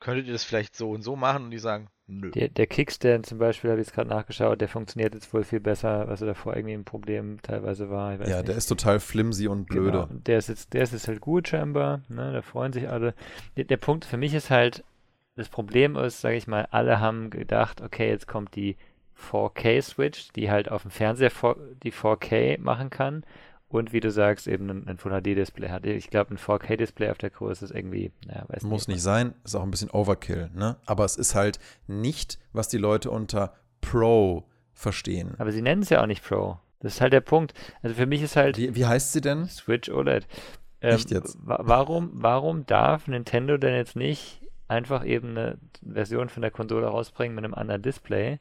könntet 0.00 0.26
ihr 0.26 0.34
das 0.34 0.44
vielleicht 0.44 0.76
so 0.76 0.90
und 0.90 1.02
so 1.02 1.16
machen? 1.16 1.44
Und 1.44 1.50
die 1.50 1.58
sagen, 1.58 1.88
nö. 2.06 2.30
Der, 2.30 2.48
der 2.48 2.66
Kickstand 2.66 3.26
zum 3.26 3.38
Beispiel, 3.38 3.70
habe 3.70 3.80
ich 3.80 3.86
jetzt 3.86 3.94
gerade 3.94 4.08
nachgeschaut, 4.08 4.60
der 4.60 4.68
funktioniert 4.68 5.14
jetzt 5.14 5.32
wohl 5.32 5.44
viel 5.44 5.60
besser, 5.60 6.08
was 6.08 6.20
davor 6.20 6.56
irgendwie 6.56 6.74
ein 6.74 6.84
Problem 6.84 7.38
teilweise 7.42 7.90
war. 7.90 8.12
Ja, 8.12 8.36
nicht. 8.36 8.48
der 8.48 8.56
ist 8.56 8.66
total 8.66 9.00
flimsy 9.00 9.48
und 9.48 9.66
blöde. 9.66 10.06
Genau. 10.08 10.08
Der 10.10 10.38
ist 10.38 10.48
jetzt, 10.48 10.72
der 10.72 10.82
ist 10.82 10.92
jetzt 10.92 11.08
halt 11.08 11.20
gut 11.20 11.48
scheinbar, 11.48 12.02
ne? 12.08 12.32
Da 12.32 12.42
freuen 12.42 12.72
sich 12.72 12.88
alle. 12.88 13.14
Der, 13.56 13.64
der 13.64 13.76
Punkt 13.76 14.04
für 14.04 14.16
mich 14.16 14.34
ist 14.34 14.50
halt, 14.50 14.84
das 15.36 15.48
Problem 15.48 15.96
ist, 15.96 16.20
sage 16.20 16.36
ich 16.36 16.46
mal, 16.46 16.66
alle 16.70 17.00
haben 17.00 17.30
gedacht, 17.30 17.82
okay, 17.82 18.08
jetzt 18.08 18.26
kommt 18.26 18.56
die 18.56 18.76
4K-Switch, 19.30 20.32
die 20.32 20.50
halt 20.50 20.70
auf 20.70 20.82
dem 20.82 20.90
Fernseher 20.90 21.30
die 21.82 21.92
4K 21.92 22.60
machen 22.60 22.90
kann 22.90 23.24
und 23.68 23.92
wie 23.92 24.00
du 24.00 24.10
sagst, 24.10 24.46
eben 24.46 24.70
ein, 24.70 24.86
ein 24.88 24.98
Full 24.98 25.12
HD-Display 25.20 25.68
hat. 25.70 25.84
Ich 25.86 26.08
glaube, 26.10 26.34
ein 26.34 26.38
4K-Display 26.38 27.10
auf 27.10 27.18
der 27.18 27.30
Größe 27.30 27.64
ist 27.64 27.70
irgendwie, 27.74 28.12
naja, 28.26 28.44
weiß 28.48 28.62
Muss 28.62 28.86
nicht. 28.88 28.96
nicht 28.96 29.02
sein, 29.02 29.34
ist 29.44 29.54
auch 29.56 29.62
ein 29.62 29.70
bisschen 29.70 29.90
Overkill, 29.90 30.50
ne? 30.54 30.76
Aber 30.86 31.04
es 31.04 31.16
ist 31.16 31.34
halt 31.34 31.58
nicht, 31.86 32.38
was 32.52 32.68
die 32.68 32.78
Leute 32.78 33.10
unter 33.10 33.54
Pro 33.80 34.44
verstehen. 34.72 35.34
Aber 35.38 35.52
sie 35.52 35.62
nennen 35.62 35.82
es 35.82 35.88
ja 35.90 36.02
auch 36.02 36.06
nicht 36.06 36.24
Pro. 36.24 36.58
Das 36.80 36.94
ist 36.94 37.00
halt 37.00 37.12
der 37.12 37.20
Punkt. 37.22 37.54
Also 37.82 37.96
für 37.96 38.06
mich 38.06 38.22
ist 38.22 38.36
halt 38.36 38.56
Wie, 38.58 38.74
wie 38.74 38.86
heißt 38.86 39.12
sie 39.12 39.20
denn? 39.20 39.46
Switch 39.46 39.88
OLED. 39.88 40.26
Ähm, 40.82 40.94
Echt 40.94 41.10
jetzt? 41.10 41.38
wa- 41.44 41.60
Warum, 41.62 42.10
warum 42.14 42.66
darf 42.66 43.08
Nintendo 43.08 43.56
denn 43.56 43.74
jetzt 43.74 43.96
nicht 43.96 44.42
einfach 44.68 45.04
eben 45.04 45.30
eine 45.30 45.58
Version 45.82 46.28
von 46.28 46.42
der 46.42 46.50
Konsole 46.50 46.86
rausbringen 46.86 47.34
mit 47.34 47.44
einem 47.44 47.54
anderen 47.54 47.80
Display? 47.82 48.38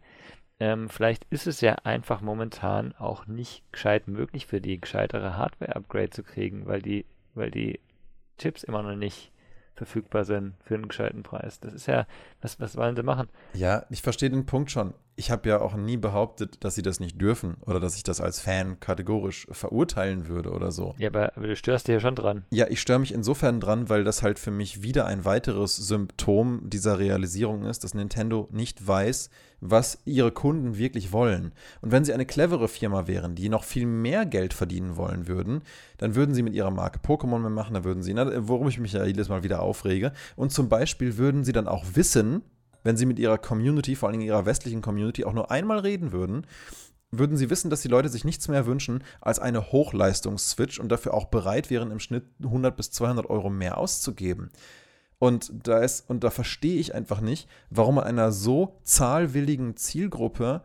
Ähm, 0.60 0.89
vielleicht 0.89 1.26
ist 1.30 1.47
es 1.47 1.62
ja 1.62 1.76
einfach 1.84 2.22
momentan 2.22 2.93
auch 2.93 3.28
nicht 3.28 3.64
gescheit 3.72 4.08
möglich 4.08 4.45
für 4.45 4.62
die, 4.62 4.80
gescheitere 4.80 5.36
Hardware-Upgrade 5.38 6.12
zu 6.12 6.24
kriegen, 6.24 6.66
weil 6.66 6.82
die, 6.82 7.06
weil 7.34 7.51
die 7.51 7.80
Chips 8.38 8.64
immer 8.64 8.82
noch 8.82 8.95
nicht 8.95 9.32
verfügbar 9.76 10.24
sind 10.24 10.53
für 10.64 10.76
einen 10.76 10.88
gescheiten 10.88 11.24
Preis. 11.24 11.60
Das 11.60 11.74
ist 11.74 11.88
ja, 11.88 12.08
was, 12.41 12.60
was 12.60 12.78
wollen 12.78 12.95
sie 12.95 13.03
machen? 13.03 13.28
Ja, 13.53 13.86
ich 13.89 14.01
verstehe 14.01 14.30
den 14.30 14.45
Punkt 14.45 14.72
schon. 14.72 14.93
Ich 15.18 15.32
habe 15.32 15.47
ja 15.47 15.61
auch 15.61 15.76
nie 15.76 15.95
behauptet, 15.95 16.63
dass 16.66 16.76
sie 16.76 16.82
das 16.82 16.99
nicht 16.99 17.22
dürfen 17.22 17.55
oder 17.61 17.80
dass 17.80 17.95
ich 17.95 18.03
das 18.03 18.20
als 18.20 18.41
Fan 18.41 18.82
kategorisch 18.82 19.47
verurteilen 19.49 20.28
würde 20.28 20.51
oder 20.51 20.72
so. 20.72 20.93
Ja, 20.97 21.07
aber, 21.07 21.38
aber 21.38 21.47
du 21.47 21.55
störst 21.55 21.88
dich 21.88 21.93
ja 21.93 21.99
schon 22.01 22.16
dran. 22.16 22.43
Ja, 22.51 22.68
ich 22.68 22.82
störe 22.82 22.99
mich 22.99 23.13
insofern 23.13 23.61
dran, 23.61 23.88
weil 23.88 24.03
das 24.03 24.24
halt 24.24 24.39
für 24.39 24.51
mich 24.51 24.84
wieder 24.84 25.05
ein 25.05 25.24
weiteres 25.24 25.78
Symptom 25.78 26.70
dieser 26.70 26.99
Realisierung 26.99 27.63
ist, 27.63 27.86
dass 27.86 27.93
Nintendo 27.93 28.49
nicht 28.51 28.86
weiß, 28.86 29.30
was 29.61 29.99
ihre 30.05 30.32
Kunden 30.32 30.78
wirklich 30.78 31.11
wollen. 31.11 31.53
Und 31.82 31.91
wenn 31.91 32.03
sie 32.03 32.13
eine 32.13 32.26
clevere 32.26 32.68
Firma 32.68 33.07
wären, 33.07 33.36
die 33.36 33.47
noch 33.47 33.63
viel 33.63 33.86
mehr 33.86 34.26
Geld 34.26 34.53
verdienen 34.53 34.97
wollen 34.97 35.28
würden, 35.28 35.61
dann 35.97 36.16
würden 36.16 36.36
sie 36.36 36.43
mit 36.43 36.53
ihrer 36.53 36.72
Marke 36.72 36.99
Pokémon 36.99 37.39
mehr 37.39 37.49
machen, 37.49 37.74
dann 37.74 37.84
würden 37.84 38.03
sie, 38.03 38.13
na, 38.13 38.30
worum 38.47 38.68
ich 38.68 38.80
mich 38.80 38.93
ja 38.93 39.05
jedes 39.05 39.30
Mal 39.30 39.43
wieder 39.43 39.61
aufrege, 39.61 40.11
und 40.36 40.51
zum 40.51 40.70
Beispiel 40.70 41.18
würden 41.18 41.43
sie 41.43 41.53
dann 41.53 41.68
auch 41.68 41.86
wissen, 41.93 42.43
wenn 42.86 42.97
sie 42.97 43.07
mit 43.07 43.19
ihrer 43.19 43.39
Community, 43.39 43.95
vor 43.95 44.09
allem 44.09 44.21
ihrer 44.21 44.45
westlichen 44.45 44.81
Community, 44.81 45.25
auch 45.25 45.33
nur 45.33 45.49
einmal 45.49 45.79
reden 45.79 46.11
würden, 46.11 46.45
würden 47.09 47.36
sie 47.36 47.49
wissen, 47.49 47.69
dass 47.69 47.81
die 47.81 47.88
Leute 47.88 48.09
sich 48.09 48.23
nichts 48.23 48.47
mehr 48.47 48.67
wünschen 48.67 49.03
als 49.21 49.39
eine 49.39 49.71
Hochleistungs-Switch 49.71 50.79
und 50.79 50.89
dafür 50.89 51.15
auch 51.15 51.25
bereit 51.25 51.71
wären, 51.71 51.91
im 51.91 51.99
Schnitt 51.99 52.25
100 52.43 52.77
bis 52.77 52.91
200 52.91 53.27
Euro 53.29 53.49
mehr 53.49 53.79
auszugeben. 53.79 54.51
Und 55.17 55.51
da 55.67 55.79
ist, 55.79 56.07
und 56.07 56.23
da 56.23 56.29
verstehe 56.29 56.79
ich 56.79 56.93
einfach 56.93 57.21
nicht, 57.21 57.49
warum 57.71 57.95
man 57.95 58.03
einer 58.03 58.31
so 58.31 58.79
zahlwilligen 58.83 59.75
Zielgruppe 59.77 60.61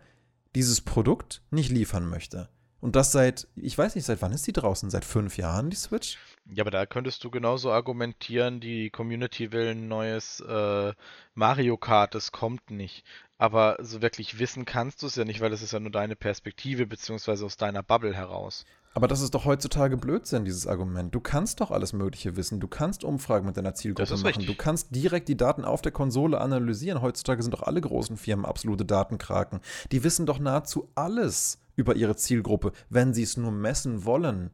dieses 0.54 0.82
Produkt 0.82 1.42
nicht 1.50 1.70
liefern 1.70 2.06
möchte. 2.06 2.50
Und 2.80 2.96
das 2.96 3.12
seit, 3.12 3.48
ich 3.56 3.78
weiß 3.78 3.94
nicht, 3.94 4.04
seit 4.04 4.20
wann 4.20 4.32
ist 4.32 4.46
die 4.46 4.52
draußen? 4.52 4.90
Seit 4.90 5.06
fünf 5.06 5.38
Jahren, 5.38 5.70
die 5.70 5.76
Switch? 5.76 6.18
Ja, 6.53 6.64
aber 6.64 6.70
da 6.70 6.84
könntest 6.86 7.22
du 7.22 7.30
genauso 7.30 7.70
argumentieren, 7.70 8.61
die 8.61 8.90
Community 8.90 9.53
will 9.53 9.68
ein 9.68 9.88
neues 9.88 10.40
äh, 10.40 10.92
Mario 11.34 11.76
Kart, 11.76 12.14
das 12.14 12.32
kommt 12.32 12.70
nicht. 12.70 13.05
Aber 13.38 13.78
so 13.80 14.03
wirklich 14.03 14.38
wissen 14.38 14.64
kannst 14.64 15.03
du 15.03 15.07
es 15.07 15.16
ja 15.16 15.24
nicht, 15.24 15.40
weil 15.40 15.51
das 15.51 15.62
ist 15.62 15.72
ja 15.72 15.80
nur 15.80 15.92
deine 15.92 16.16
Perspektive, 16.16 16.86
beziehungsweise 16.86 17.44
aus 17.44 17.57
deiner 17.57 17.82
Bubble 17.82 18.14
heraus. 18.14 18.66
Aber 18.92 19.07
das 19.07 19.20
ist 19.20 19.34
doch 19.34 19.44
heutzutage 19.44 19.96
Blödsinn, 19.96 20.44
dieses 20.44 20.66
Argument. 20.66 21.14
Du 21.14 21.20
kannst 21.20 21.61
doch 21.61 21.70
alles 21.70 21.92
Mögliche 21.92 22.36
wissen. 22.36 22.59
Du 22.59 22.66
kannst 22.66 23.05
Umfragen 23.05 23.46
mit 23.46 23.57
deiner 23.57 23.74
Zielgruppe 23.74 24.12
machen. 24.12 24.26
Richtig. 24.26 24.46
Du 24.46 24.55
kannst 24.57 24.94
direkt 24.94 25.28
die 25.28 25.36
Daten 25.36 25.64
auf 25.64 25.80
der 25.80 25.92
Konsole 25.92 26.40
analysieren. 26.40 27.01
Heutzutage 27.01 27.42
sind 27.42 27.53
doch 27.53 27.62
alle 27.62 27.80
großen 27.80 28.16
Firmen 28.16 28.44
absolute 28.44 28.84
Datenkraken. 28.84 29.61
Die 29.92 30.03
wissen 30.03 30.26
doch 30.26 30.40
nahezu 30.40 30.90
alles 30.96 31.61
über 31.76 31.94
ihre 31.94 32.16
Zielgruppe, 32.16 32.72
wenn 32.88 33.14
sie 33.14 33.22
es 33.22 33.36
nur 33.36 33.53
messen 33.53 34.05
wollen. 34.05 34.51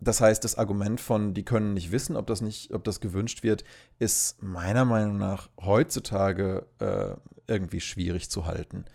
Das 0.00 0.22
heißt, 0.22 0.42
das 0.44 0.56
Argument 0.56 1.00
von, 1.00 1.34
die 1.34 1.44
können 1.44 1.74
nicht 1.74 1.92
wissen, 1.92 2.16
ob 2.16 2.26
das 2.26 2.40
nicht, 2.40 2.72
ob 2.72 2.84
das 2.84 3.00
gewünscht 3.00 3.42
wird, 3.42 3.64
ist 3.98 4.42
meiner 4.42 4.86
Meinung 4.86 5.18
nach 5.18 5.50
heutzutage 5.60 6.66
äh, 6.78 7.16
irgendwie 7.46 7.80
schwierig 7.80 8.30
zu 8.30 8.46
halten. 8.46 8.86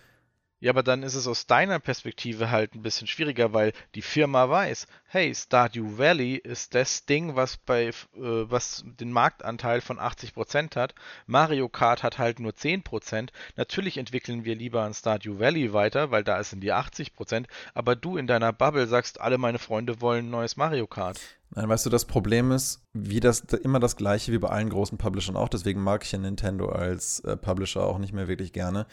Ja, 0.61 0.71
aber 0.71 0.83
dann 0.83 1.03
ist 1.03 1.15
es 1.15 1.27
aus 1.27 1.47
deiner 1.47 1.79
Perspektive 1.79 2.49
halt 2.49 2.75
ein 2.75 2.81
bisschen 2.81 3.07
schwieriger, 3.07 3.51
weil 3.51 3.73
die 3.93 4.01
Firma 4.01 4.49
weiß, 4.49 4.87
hey, 5.05 5.35
Stardew 5.35 5.97
Valley 5.97 6.35
ist 6.35 6.73
das 6.73 7.05
Ding, 7.05 7.35
was 7.35 7.57
bei 7.57 7.87
äh, 7.87 7.93
was 8.13 8.85
den 8.85 9.11
Marktanteil 9.11 9.81
von 9.81 9.99
80% 9.99 10.75
hat. 10.77 10.95
Mario 11.27 11.67
Kart 11.67 12.03
hat 12.03 12.19
halt 12.19 12.39
nur 12.39 12.53
10%. 12.53 13.29
Natürlich 13.57 13.97
entwickeln 13.97 14.45
wir 14.45 14.55
lieber 14.55 14.83
an 14.83 14.93
Stardew 14.93 15.39
Valley 15.39 15.73
weiter, 15.73 16.11
weil 16.11 16.23
da 16.23 16.41
sind 16.41 16.61
die 16.61 16.73
80%, 16.73 17.47
aber 17.73 17.97
du 17.97 18.15
in 18.15 18.25
deiner 18.25 18.53
Bubble 18.53 18.87
sagst, 18.87 19.19
alle 19.19 19.37
meine 19.37 19.59
Freunde 19.59 19.99
wollen 19.99 20.27
ein 20.27 20.31
neues 20.31 20.55
Mario 20.55 20.87
Kart. 20.87 21.19
Nein, 21.51 21.69
weißt 21.69 21.85
du, 21.85 21.89
das 21.89 22.05
Problem 22.05 22.51
ist, 22.51 22.81
wie 22.93 23.19
das 23.19 23.41
immer 23.41 23.79
das 23.79 23.95
gleiche 23.95 24.31
wie 24.31 24.39
bei 24.39 24.49
allen 24.49 24.69
großen 24.69 24.97
Publishern 24.97 25.37
auch, 25.37 25.47
deswegen 25.47 25.81
mag 25.81 26.03
ich 26.03 26.11
ja 26.11 26.17
Nintendo 26.17 26.69
als 26.69 27.19
äh, 27.19 27.37
Publisher 27.37 27.83
auch 27.83 27.97
nicht 27.97 28.13
mehr 28.13 28.27
wirklich 28.27 28.51
gerne 28.51 28.87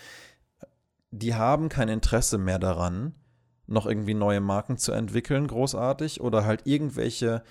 die 1.13 1.35
haben 1.35 1.69
kein 1.69 1.89
Interesse 1.89 2.39
mehr 2.39 2.59
daran, 2.59 3.15
noch 3.67 3.87
irgendwie 3.87 4.15
neue 4.15 4.41
Marken 4.41 4.79
zu 4.79 4.93
entwickeln, 4.93 5.47
großartig, 5.47 6.21
oder 6.21 6.45
halt 6.45 6.67
irgendwelche 6.67 7.43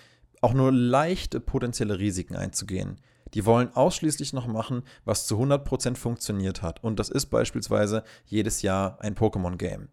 auch 0.42 0.54
nur 0.54 0.72
leichte 0.72 1.40
potenzielle 1.40 2.00
Risiken 2.00 2.36
einzugehen. 2.36 3.00
Die 3.36 3.46
wollen 3.46 3.74
ausschließlich 3.74 4.34
noch 4.34 4.48
machen, 4.48 4.82
was 5.06 5.28
zu 5.28 5.40
100% 5.40 5.96
funktioniert 5.96 6.64
hat. 6.64 6.84
Und 6.84 7.00
das 7.00 7.10
ist 7.10 7.28
beispielsweise 7.28 8.04
jedes 8.26 8.64
Jahr 8.64 9.00
ein 9.00 9.16
Pokémon-Game. 9.16 9.88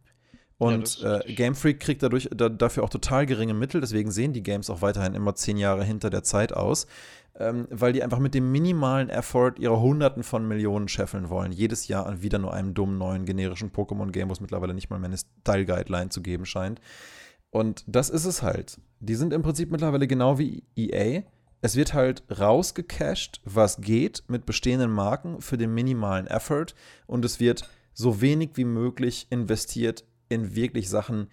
Und 0.58 0.98
ja, 0.98 1.20
äh, 1.20 1.32
Game 1.32 1.54
Freak 1.54 1.78
kriegt 1.78 2.02
dadurch 2.02 2.28
da, 2.34 2.48
dafür 2.48 2.82
auch 2.82 2.90
total 2.90 3.26
geringe 3.26 3.54
Mittel, 3.54 3.80
deswegen 3.80 4.10
sehen 4.10 4.32
die 4.32 4.42
Games 4.42 4.70
auch 4.70 4.82
weiterhin 4.82 5.14
immer 5.14 5.36
zehn 5.36 5.56
Jahre 5.56 5.84
hinter 5.84 6.10
der 6.10 6.24
Zeit 6.24 6.52
aus 6.52 6.88
ähm, 7.38 7.68
weil 7.70 7.92
die 7.92 8.02
einfach 8.02 8.18
mit 8.18 8.34
dem 8.34 8.50
minimalen 8.50 9.08
Effort 9.08 9.54
ihre 9.58 9.80
Hunderten 9.80 10.22
von 10.22 10.46
Millionen 10.46 10.88
scheffeln 10.88 11.28
wollen. 11.28 11.52
Jedes 11.52 11.88
Jahr 11.88 12.06
an 12.06 12.22
wieder 12.22 12.38
nur 12.38 12.52
einem 12.52 12.74
dummen 12.74 12.98
neuen 12.98 13.24
generischen 13.24 13.70
Pokémon-Game, 13.70 14.28
wo 14.28 14.32
es 14.32 14.40
mittlerweile 14.40 14.74
nicht 14.74 14.90
mal 14.90 14.98
mehr 14.98 15.08
eine 15.08 15.18
Style-Guideline 15.18 16.10
zu 16.10 16.20
geben 16.20 16.46
scheint. 16.46 16.80
Und 17.50 17.84
das 17.86 18.10
ist 18.10 18.24
es 18.24 18.42
halt. 18.42 18.80
Die 19.00 19.14
sind 19.14 19.32
im 19.32 19.42
Prinzip 19.42 19.70
mittlerweile 19.70 20.06
genau 20.06 20.38
wie 20.38 20.64
EA. 20.76 21.22
Es 21.60 21.76
wird 21.76 21.94
halt 21.94 22.24
rausgecached, 22.38 23.40
was 23.44 23.80
geht 23.80 24.24
mit 24.28 24.44
bestehenden 24.44 24.90
Marken 24.90 25.40
für 25.40 25.56
den 25.56 25.72
minimalen 25.72 26.26
Effort 26.26 26.74
und 27.06 27.24
es 27.24 27.40
wird 27.40 27.68
so 27.94 28.20
wenig 28.20 28.50
wie 28.54 28.64
möglich 28.64 29.26
investiert 29.30 30.04
in 30.28 30.54
wirklich 30.54 30.88
Sachen, 30.88 31.28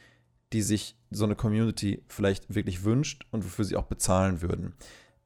die 0.54 0.62
sich 0.62 0.96
so 1.12 1.26
eine 1.26 1.36
Community 1.36 2.04
vielleicht 2.08 2.54
wirklich 2.54 2.84
wünscht 2.84 3.26
und 3.32 3.44
wofür 3.44 3.66
sie 3.66 3.76
auch 3.76 3.86
bezahlen 3.86 4.42
würden 4.42 4.76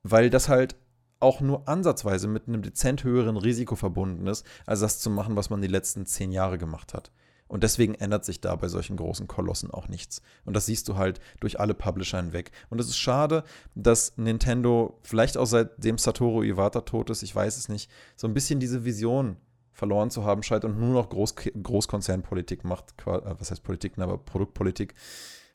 weil 0.03 0.29
das 0.29 0.49
halt 0.49 0.75
auch 1.19 1.41
nur 1.41 1.67
ansatzweise 1.67 2.27
mit 2.27 2.47
einem 2.47 2.61
dezent 2.61 3.03
höheren 3.03 3.35
Risiko 3.35 3.75
verbunden 3.75 4.27
ist, 4.27 4.45
als 4.65 4.79
das 4.79 4.99
zu 4.99 5.09
machen, 5.09 5.35
was 5.35 5.49
man 5.49 5.61
die 5.61 5.67
letzten 5.67 6.05
zehn 6.05 6.31
Jahre 6.31 6.57
gemacht 6.57 6.93
hat. 6.93 7.11
Und 7.49 7.63
deswegen 7.63 7.95
ändert 7.95 8.23
sich 8.25 8.41
da 8.41 8.55
bei 8.55 8.67
solchen 8.67 8.95
großen 8.95 9.27
Kolossen 9.27 9.71
auch 9.71 9.87
nichts. 9.87 10.21
Und 10.45 10.55
das 10.55 10.67
siehst 10.67 10.87
du 10.87 10.97
halt 10.97 11.19
durch 11.39 11.59
alle 11.59 11.73
Publisher 11.73 12.21
hinweg. 12.21 12.51
Und 12.69 12.79
es 12.79 12.87
ist 12.87 12.97
schade, 12.97 13.43
dass 13.73 14.15
Nintendo, 14.17 14.99
vielleicht 15.01 15.35
auch 15.35 15.47
seitdem 15.47 15.97
Satoru 15.97 16.43
Iwata 16.43 16.81
tot 16.81 17.09
ist, 17.09 17.23
ich 17.23 17.35
weiß 17.35 17.57
es 17.57 17.67
nicht, 17.67 17.89
so 18.15 18.27
ein 18.27 18.35
bisschen 18.35 18.59
diese 18.59 18.85
Vision 18.85 19.35
verloren 19.71 20.09
zu 20.09 20.25
haben 20.25 20.43
scheint 20.43 20.65
und 20.65 20.79
nur 20.79 20.93
noch 20.93 21.09
Groß 21.09 21.35
Großkonzernpolitik 21.35 22.63
macht. 22.63 22.93
Äh, 23.05 23.21
was 23.39 23.51
heißt 23.51 23.63
Politik, 23.63 23.97
aber 23.97 24.17
Produktpolitik. 24.17 24.95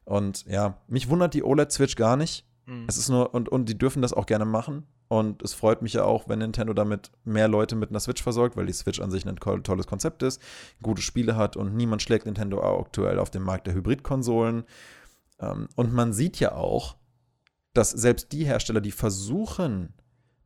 Und 0.04 0.44
ja, 0.46 0.78
mich 0.86 1.08
wundert 1.08 1.34
die 1.34 1.42
OLED-Switch 1.42 1.96
gar 1.96 2.16
nicht. 2.16 2.46
Mhm. 2.66 2.84
Es 2.88 2.96
ist 2.96 3.08
nur, 3.08 3.34
und, 3.34 3.48
und 3.48 3.68
die 3.68 3.78
dürfen 3.78 4.02
das 4.02 4.12
auch 4.12 4.26
gerne 4.26 4.44
machen. 4.44 4.86
Und 5.08 5.42
es 5.42 5.52
freut 5.52 5.82
mich 5.82 5.92
ja 5.92 6.04
auch, 6.04 6.28
wenn 6.28 6.38
Nintendo 6.38 6.72
damit 6.72 7.12
mehr 7.24 7.46
Leute 7.46 7.76
mit 7.76 7.90
einer 7.90 8.00
Switch 8.00 8.22
versorgt, 8.22 8.56
weil 8.56 8.66
die 8.66 8.72
Switch 8.72 9.00
an 9.00 9.10
sich 9.10 9.26
ein 9.26 9.36
tolles 9.36 9.86
Konzept 9.86 10.22
ist, 10.22 10.40
gute 10.82 11.02
Spiele 11.02 11.36
hat 11.36 11.56
und 11.56 11.74
niemand 11.74 12.02
schlägt 12.02 12.24
Nintendo 12.24 12.62
aktuell 12.62 13.18
auf 13.18 13.30
dem 13.30 13.42
Markt 13.42 13.66
der 13.66 13.74
Hybridkonsolen. 13.74 14.64
Ähm, 15.40 15.68
und 15.76 15.92
man 15.92 16.12
sieht 16.12 16.40
ja 16.40 16.52
auch, 16.52 16.96
dass 17.74 17.90
selbst 17.90 18.32
die 18.32 18.44
Hersteller, 18.44 18.80
die 18.80 18.92
versuchen, 18.92 19.92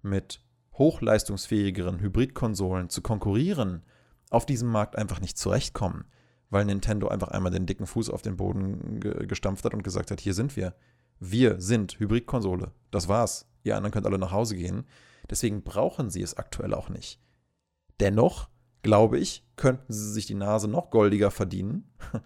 mit 0.02 0.40
hochleistungsfähigeren 0.79 2.01
Hybridkonsolen 2.01 2.89
zu 2.89 3.03
konkurrieren, 3.03 3.83
auf 4.31 4.47
diesem 4.47 4.68
Markt 4.68 4.97
einfach 4.97 5.20
nicht 5.20 5.39
zurechtkommen, 5.39 6.05
weil 6.51 6.64
Nintendo 6.64 7.09
einfach 7.09 7.29
einmal 7.29 7.53
den 7.53 7.66
dicken 7.66 7.87
Fuß 7.87 8.11
auf 8.11 8.22
den 8.22 8.37
Boden 8.37 9.01
gestampft 9.01 9.64
hat 9.64 9.74
und 9.74 9.83
gesagt 9.83 10.11
hat, 10.11 10.20
hier 10.20 10.35
sind 10.35 10.57
wir 10.57 10.74
wir 11.20 11.61
sind 11.61 11.99
Hybridkonsole. 11.99 12.72
Das 12.91 13.09
war's. 13.09 13.47
Ihr 13.64 13.76
anderen 13.76 13.93
könnt 13.93 14.07
alle 14.07 14.18
nach 14.18 14.31
Hause 14.31 14.55
gehen. 14.57 14.85
Deswegen 15.29 15.62
brauchen 15.62 16.11
sie 16.11 16.22
es 16.22 16.37
aktuell 16.37 16.74
auch 16.74 16.89
nicht. 16.89 17.20
Dennoch, 18.01 18.49
glaube 18.83 19.18
ich, 19.18 19.45
könnten 19.57 19.93
sie 19.93 20.12
sich 20.12 20.26
die 20.26 20.35
Nase 20.35 20.68
noch 20.68 20.91
goldiger 20.91 21.31
verdienen, 21.31 21.93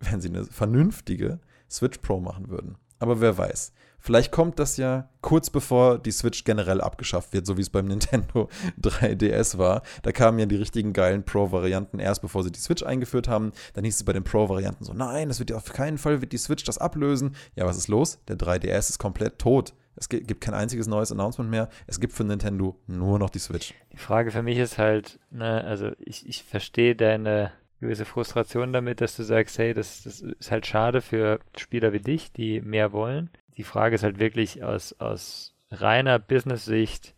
wenn 0.00 0.20
sie 0.20 0.28
eine 0.28 0.44
vernünftige 0.44 1.40
Switch 1.68 1.98
Pro 1.98 2.20
machen 2.20 2.48
würden. 2.48 2.78
Aber 2.98 3.20
wer 3.20 3.36
weiß. 3.36 3.72
Vielleicht 4.06 4.30
kommt 4.30 4.60
das 4.60 4.76
ja 4.76 5.08
kurz 5.20 5.50
bevor 5.50 5.98
die 5.98 6.12
Switch 6.12 6.44
generell 6.44 6.80
abgeschafft 6.80 7.32
wird, 7.32 7.44
so 7.44 7.56
wie 7.56 7.62
es 7.62 7.70
beim 7.70 7.86
Nintendo 7.88 8.48
3DS 8.80 9.58
war. 9.58 9.82
Da 10.04 10.12
kamen 10.12 10.38
ja 10.38 10.46
die 10.46 10.54
richtigen 10.54 10.92
geilen 10.92 11.24
Pro-Varianten 11.24 11.98
erst, 11.98 12.22
bevor 12.22 12.44
sie 12.44 12.52
die 12.52 12.60
Switch 12.60 12.84
eingeführt 12.84 13.26
haben. 13.26 13.50
Dann 13.74 13.82
hieß 13.82 13.96
es 13.96 14.04
bei 14.04 14.12
den 14.12 14.22
Pro-Varianten 14.22 14.84
so, 14.84 14.92
nein, 14.92 15.26
das 15.26 15.40
wird 15.40 15.50
ja 15.50 15.56
auf 15.56 15.72
keinen 15.72 15.98
Fall, 15.98 16.20
wird 16.20 16.30
die 16.30 16.38
Switch 16.38 16.62
das 16.62 16.78
ablösen. 16.78 17.34
Ja, 17.56 17.66
was 17.66 17.76
ist 17.76 17.88
los? 17.88 18.20
Der 18.28 18.36
3DS 18.36 18.90
ist 18.90 18.98
komplett 19.00 19.40
tot. 19.40 19.74
Es 19.96 20.08
gibt 20.08 20.40
kein 20.40 20.54
einziges 20.54 20.86
neues 20.86 21.10
Announcement 21.10 21.50
mehr. 21.50 21.68
Es 21.88 21.98
gibt 21.98 22.12
für 22.12 22.22
Nintendo 22.22 22.78
nur 22.86 23.18
noch 23.18 23.30
die 23.30 23.40
Switch. 23.40 23.74
Die 23.92 23.96
Frage 23.96 24.30
für 24.30 24.44
mich 24.44 24.58
ist 24.58 24.78
halt, 24.78 25.18
ne, 25.32 25.64
also 25.64 25.90
ich, 25.98 26.28
ich 26.28 26.44
verstehe 26.44 26.94
deine 26.94 27.50
gewisse 27.80 28.04
Frustration 28.04 28.72
damit, 28.72 29.00
dass 29.00 29.16
du 29.16 29.24
sagst, 29.24 29.58
hey, 29.58 29.74
das, 29.74 30.04
das 30.04 30.20
ist 30.20 30.52
halt 30.52 30.64
schade 30.64 31.00
für 31.00 31.40
Spieler 31.56 31.92
wie 31.92 31.98
dich, 31.98 32.30
die 32.30 32.60
mehr 32.60 32.92
wollen. 32.92 33.30
Die 33.56 33.64
Frage 33.64 33.94
ist 33.94 34.02
halt 34.02 34.18
wirklich 34.18 34.62
aus, 34.62 34.94
aus 34.98 35.54
reiner 35.70 36.18
Business-Sicht, 36.18 37.14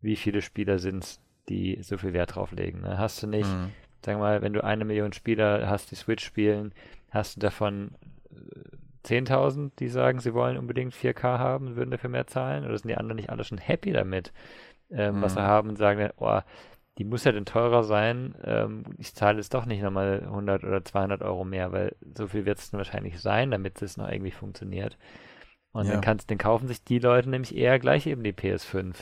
wie 0.00 0.16
viele 0.16 0.42
Spieler 0.42 0.78
sind 0.78 1.04
es, 1.04 1.20
die 1.48 1.82
so 1.82 1.96
viel 1.98 2.12
Wert 2.12 2.34
drauf 2.34 2.52
legen. 2.52 2.82
Ne? 2.82 2.98
Hast 2.98 3.22
du 3.22 3.26
nicht, 3.26 3.48
mhm. 3.48 3.72
sag 4.04 4.18
mal, 4.18 4.42
wenn 4.42 4.52
du 4.52 4.62
eine 4.62 4.84
Million 4.84 5.12
Spieler 5.12 5.68
hast, 5.68 5.90
die 5.90 5.96
Switch 5.96 6.24
spielen, 6.24 6.72
hast 7.10 7.36
du 7.36 7.40
davon 7.40 7.92
10.000, 9.04 9.66
äh, 9.66 9.70
die 9.78 9.88
sagen, 9.88 10.20
sie 10.20 10.34
wollen 10.34 10.58
unbedingt 10.58 10.94
4K 10.94 11.38
haben, 11.38 11.76
würden 11.76 11.90
dafür 11.90 12.10
mehr 12.10 12.26
zahlen? 12.26 12.64
Oder 12.64 12.76
sind 12.76 12.88
die 12.88 12.96
anderen 12.96 13.16
nicht 13.16 13.30
alle 13.30 13.44
schon 13.44 13.58
happy 13.58 13.92
damit? 13.92 14.32
ähm, 14.90 15.16
mhm. 15.16 15.22
was 15.22 15.34
sie 15.34 15.42
haben 15.42 15.70
und 15.70 15.76
sagen, 15.76 16.10
oh, 16.16 16.40
die 16.98 17.04
muss 17.04 17.24
ja 17.24 17.32
dann 17.32 17.44
teurer 17.44 17.84
sein. 17.84 18.34
Ähm, 18.42 18.84
ich 18.98 19.14
zahle 19.14 19.38
es 19.38 19.48
doch 19.48 19.66
nicht 19.66 19.82
nochmal 19.82 20.22
100 20.24 20.64
oder 20.64 20.84
200 20.84 21.22
Euro 21.22 21.44
mehr, 21.44 21.72
weil 21.72 21.94
so 22.16 22.26
viel 22.26 22.44
wird 22.44 22.58
es 22.58 22.70
dann 22.70 22.78
wahrscheinlich 22.78 23.20
sein, 23.20 23.50
damit 23.50 23.80
es 23.82 23.96
noch 23.96 24.10
irgendwie 24.10 24.32
funktioniert. 24.32 24.98
Und 25.72 25.86
ja. 25.86 25.92
dann, 25.92 26.00
kannst, 26.00 26.30
dann 26.30 26.38
kaufen 26.38 26.68
sich 26.68 26.82
die 26.82 26.98
Leute 26.98 27.28
nämlich 27.28 27.56
eher 27.56 27.78
gleich 27.78 28.06
eben 28.06 28.22
die 28.22 28.32
PS5. 28.32 28.94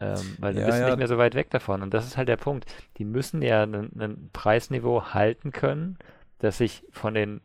Ähm, 0.00 0.36
weil 0.38 0.54
dann 0.54 0.62
ja, 0.62 0.66
bist 0.66 0.78
du 0.78 0.82
ja. 0.82 0.88
nicht 0.88 0.98
mehr 0.98 1.08
so 1.08 1.18
weit 1.18 1.34
weg 1.34 1.50
davon. 1.50 1.82
Und 1.82 1.92
das 1.92 2.06
ist 2.06 2.16
halt 2.16 2.28
der 2.28 2.38
Punkt. 2.38 2.64
Die 2.96 3.04
müssen 3.04 3.42
ja 3.42 3.64
ein 3.64 4.30
Preisniveau 4.32 5.12
halten 5.12 5.52
können, 5.52 5.98
das 6.38 6.58
sich 6.58 6.84
von 6.90 7.14
den 7.14 7.40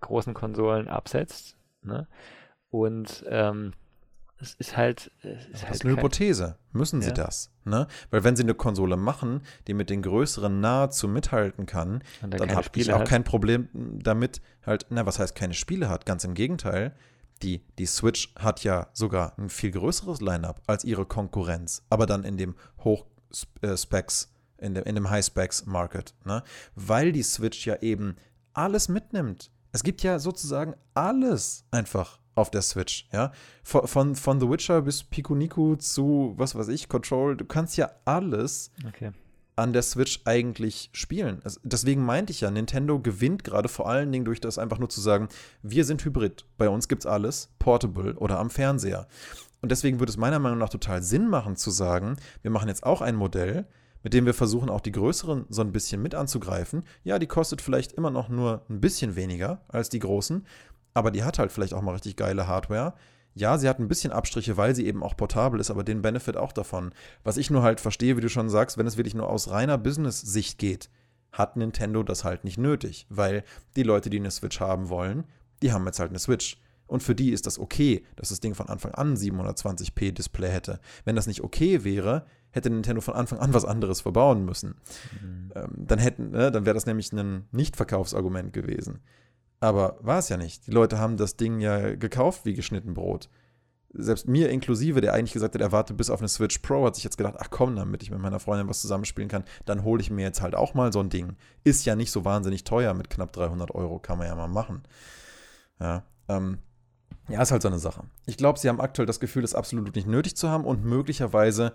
großen 0.00 0.34
Konsolen 0.34 0.88
absetzt. 0.88 1.56
Ne? 1.82 2.06
Und 2.70 3.24
ähm, 3.28 3.72
es 4.40 4.54
ist 4.54 4.76
halt. 4.76 5.10
Es 5.22 5.46
ist 5.46 5.52
das 5.52 5.64
halt 5.64 5.74
ist 5.74 5.84
eine 5.84 5.96
Hypothese. 5.96 6.56
Müssen 6.72 7.02
sie 7.02 7.08
ja. 7.08 7.14
das? 7.14 7.50
Ne? 7.64 7.86
Weil 8.10 8.24
wenn 8.24 8.36
sie 8.36 8.42
eine 8.42 8.54
Konsole 8.54 8.96
machen, 8.96 9.42
die 9.66 9.74
mit 9.74 9.90
den 9.90 10.02
größeren 10.02 10.60
nahezu 10.60 11.08
mithalten 11.08 11.66
kann, 11.66 12.02
dann 12.20 12.54
habe 12.54 12.68
ich 12.74 12.92
auch 12.92 13.00
hat. 13.00 13.08
kein 13.08 13.24
Problem 13.24 13.68
damit, 13.72 14.40
halt, 14.64 14.86
na, 14.90 15.04
was 15.06 15.18
heißt 15.18 15.34
keine 15.34 15.54
Spiele 15.54 15.88
hat? 15.88 16.06
Ganz 16.06 16.24
im 16.24 16.34
Gegenteil. 16.34 16.94
Die, 17.42 17.62
die 17.78 17.86
Switch 17.86 18.34
hat 18.36 18.64
ja 18.64 18.88
sogar 18.92 19.38
ein 19.38 19.48
viel 19.48 19.70
größeres 19.70 20.20
Line-up 20.20 20.62
als 20.66 20.84
ihre 20.84 21.06
Konkurrenz, 21.06 21.82
aber 21.88 22.06
dann 22.06 22.24
in 22.24 22.36
dem 22.36 22.54
Hoch-Specs, 22.84 24.32
äh, 24.58 24.66
in 24.66 24.74
dem, 24.74 24.84
in 24.84 24.94
dem 24.94 25.08
High-Specs-Market. 25.08 26.14
Ne? 26.24 26.42
Weil 26.74 27.12
die 27.12 27.22
Switch 27.22 27.66
ja 27.66 27.76
eben 27.76 28.16
alles 28.52 28.88
mitnimmt. 28.88 29.50
Es 29.72 29.82
gibt 29.82 30.02
ja 30.02 30.18
sozusagen 30.18 30.74
alles 30.94 31.64
einfach 31.70 32.18
auf 32.34 32.50
der 32.50 32.62
Switch, 32.62 33.08
ja. 33.12 33.32
Von, 33.62 33.86
von, 33.86 34.16
von 34.16 34.40
The 34.40 34.48
Witcher 34.48 34.82
bis 34.82 35.04
Pico 35.04 35.34
Nico 35.34 35.76
zu, 35.76 36.34
was 36.36 36.54
weiß 36.54 36.68
ich, 36.68 36.88
Control, 36.88 37.36
du 37.36 37.44
kannst 37.44 37.76
ja 37.76 37.90
alles 38.04 38.70
okay. 38.86 39.12
An 39.56 39.72
der 39.72 39.82
Switch 39.82 40.20
eigentlich 40.24 40.90
spielen. 40.92 41.40
Also 41.44 41.60
deswegen 41.62 42.04
meinte 42.04 42.32
ich 42.32 42.40
ja, 42.40 42.50
Nintendo 42.50 42.98
gewinnt 42.98 43.44
gerade 43.44 43.68
vor 43.68 43.88
allen 43.88 44.10
Dingen 44.10 44.24
durch 44.24 44.40
das 44.40 44.58
einfach 44.58 44.78
nur 44.78 44.88
zu 44.88 45.00
sagen, 45.00 45.28
wir 45.62 45.84
sind 45.84 46.04
Hybrid, 46.04 46.46
bei 46.56 46.68
uns 46.68 46.88
gibt's 46.88 47.06
alles, 47.06 47.50
portable 47.58 48.14
oder 48.14 48.38
am 48.38 48.50
Fernseher. 48.50 49.06
Und 49.62 49.70
deswegen 49.70 50.00
würde 50.00 50.10
es 50.10 50.16
meiner 50.16 50.38
Meinung 50.38 50.58
nach 50.58 50.70
total 50.70 51.02
Sinn 51.02 51.28
machen 51.28 51.56
zu 51.56 51.70
sagen, 51.70 52.16
wir 52.42 52.50
machen 52.50 52.68
jetzt 52.68 52.84
auch 52.84 53.02
ein 53.02 53.16
Modell, 53.16 53.66
mit 54.02 54.14
dem 54.14 54.24
wir 54.24 54.34
versuchen, 54.34 54.70
auch 54.70 54.80
die 54.80 54.92
größeren 54.92 55.46
so 55.50 55.60
ein 55.60 55.72
bisschen 55.72 56.00
mit 56.00 56.14
anzugreifen. 56.14 56.84
Ja, 57.04 57.18
die 57.18 57.26
kostet 57.26 57.60
vielleicht 57.60 57.92
immer 57.92 58.10
noch 58.10 58.28
nur 58.28 58.64
ein 58.70 58.80
bisschen 58.80 59.16
weniger 59.16 59.60
als 59.68 59.90
die 59.90 59.98
großen, 59.98 60.46
aber 60.94 61.10
die 61.10 61.22
hat 61.22 61.38
halt 61.38 61.52
vielleicht 61.52 61.74
auch 61.74 61.82
mal 61.82 61.92
richtig 61.92 62.16
geile 62.16 62.46
Hardware. 62.46 62.94
Ja, 63.40 63.56
sie 63.58 63.68
hat 63.68 63.78
ein 63.78 63.88
bisschen 63.88 64.12
Abstriche, 64.12 64.56
weil 64.56 64.74
sie 64.74 64.86
eben 64.86 65.02
auch 65.02 65.16
portabel 65.16 65.58
ist, 65.60 65.70
aber 65.70 65.82
den 65.82 66.02
Benefit 66.02 66.36
auch 66.36 66.52
davon. 66.52 66.92
Was 67.24 67.38
ich 67.38 67.50
nur 67.50 67.62
halt 67.62 67.80
verstehe, 67.80 68.16
wie 68.16 68.20
du 68.20 68.28
schon 68.28 68.50
sagst, 68.50 68.76
wenn 68.76 68.86
es 68.86 68.98
wirklich 68.98 69.14
nur 69.14 69.30
aus 69.30 69.50
reiner 69.50 69.78
Business-Sicht 69.78 70.58
geht, 70.58 70.90
hat 71.32 71.56
Nintendo 71.56 72.02
das 72.02 72.22
halt 72.22 72.44
nicht 72.44 72.58
nötig, 72.58 73.06
weil 73.08 73.44
die 73.76 73.82
Leute, 73.82 74.10
die 74.10 74.18
eine 74.18 74.30
Switch 74.30 74.60
haben 74.60 74.90
wollen, 74.90 75.24
die 75.62 75.72
haben 75.72 75.86
jetzt 75.86 76.00
halt 76.00 76.10
eine 76.10 76.18
Switch. 76.18 76.60
Und 76.86 77.02
für 77.02 77.14
die 77.14 77.30
ist 77.30 77.46
das 77.46 77.58
okay, 77.58 78.04
dass 78.16 78.28
das 78.28 78.40
Ding 78.40 78.54
von 78.54 78.68
Anfang 78.68 78.92
an 78.92 79.16
720p 79.16 80.12
Display 80.12 80.50
hätte. 80.50 80.80
Wenn 81.04 81.16
das 81.16 81.28
nicht 81.28 81.42
okay 81.42 81.84
wäre, 81.84 82.26
hätte 82.50 82.68
Nintendo 82.68 83.00
von 83.00 83.14
Anfang 83.14 83.38
an 83.38 83.54
was 83.54 83.64
anderes 83.64 84.00
verbauen 84.00 84.44
müssen. 84.44 84.74
Mhm. 85.22 85.52
Ähm, 85.54 85.70
dann 85.76 85.98
hätten, 85.98 86.30
ne, 86.32 86.50
dann 86.50 86.66
wäre 86.66 86.74
das 86.74 86.86
nämlich 86.86 87.12
ein 87.12 87.46
Nicht-Verkaufsargument 87.52 88.52
gewesen. 88.52 89.00
Aber 89.60 89.98
war 90.00 90.18
es 90.18 90.30
ja 90.30 90.38
nicht. 90.38 90.66
Die 90.66 90.70
Leute 90.70 90.98
haben 90.98 91.16
das 91.16 91.36
Ding 91.36 91.60
ja 91.60 91.94
gekauft 91.94 92.44
wie 92.44 92.54
geschnitten 92.54 92.94
Brot. 92.94 93.28
Selbst 93.92 94.28
mir 94.28 94.50
inklusive, 94.50 95.00
der 95.00 95.14
eigentlich 95.14 95.32
gesagt 95.32 95.54
hat, 95.54 95.60
er 95.60 95.72
wartet 95.72 95.96
bis 95.96 96.10
auf 96.10 96.20
eine 96.20 96.28
Switch 96.28 96.58
Pro, 96.58 96.86
hat 96.86 96.94
sich 96.94 97.04
jetzt 97.04 97.18
gedacht, 97.18 97.34
ach 97.38 97.50
komm, 97.50 97.76
damit 97.76 98.02
ich 98.02 98.10
mit 98.10 98.20
meiner 98.20 98.38
Freundin 98.38 98.68
was 98.68 98.80
zusammenspielen 98.80 99.28
kann, 99.28 99.44
dann 99.66 99.82
hole 99.82 100.00
ich 100.00 100.10
mir 100.10 100.22
jetzt 100.22 100.40
halt 100.40 100.54
auch 100.54 100.74
mal 100.74 100.92
so 100.92 101.00
ein 101.00 101.10
Ding. 101.10 101.36
Ist 101.64 101.84
ja 101.84 101.96
nicht 101.96 102.12
so 102.12 102.24
wahnsinnig 102.24 102.64
teuer 102.64 102.94
mit 102.94 103.10
knapp 103.10 103.32
300 103.32 103.74
Euro, 103.74 103.98
kann 103.98 104.16
man 104.16 104.28
ja 104.28 104.36
mal 104.36 104.48
machen. 104.48 104.84
Ja, 105.80 106.04
ähm, 106.28 106.58
ja, 107.28 107.42
ist 107.42 107.50
halt 107.50 107.62
so 107.62 107.68
eine 107.68 107.78
Sache. 107.80 108.04
Ich 108.26 108.36
glaube, 108.36 108.58
sie 108.58 108.68
haben 108.68 108.80
aktuell 108.80 109.06
das 109.06 109.20
Gefühl, 109.20 109.42
das 109.42 109.54
absolut 109.54 109.94
nicht 109.94 110.06
nötig 110.06 110.36
zu 110.36 110.48
haben 110.48 110.64
und 110.64 110.84
möglicherweise 110.84 111.72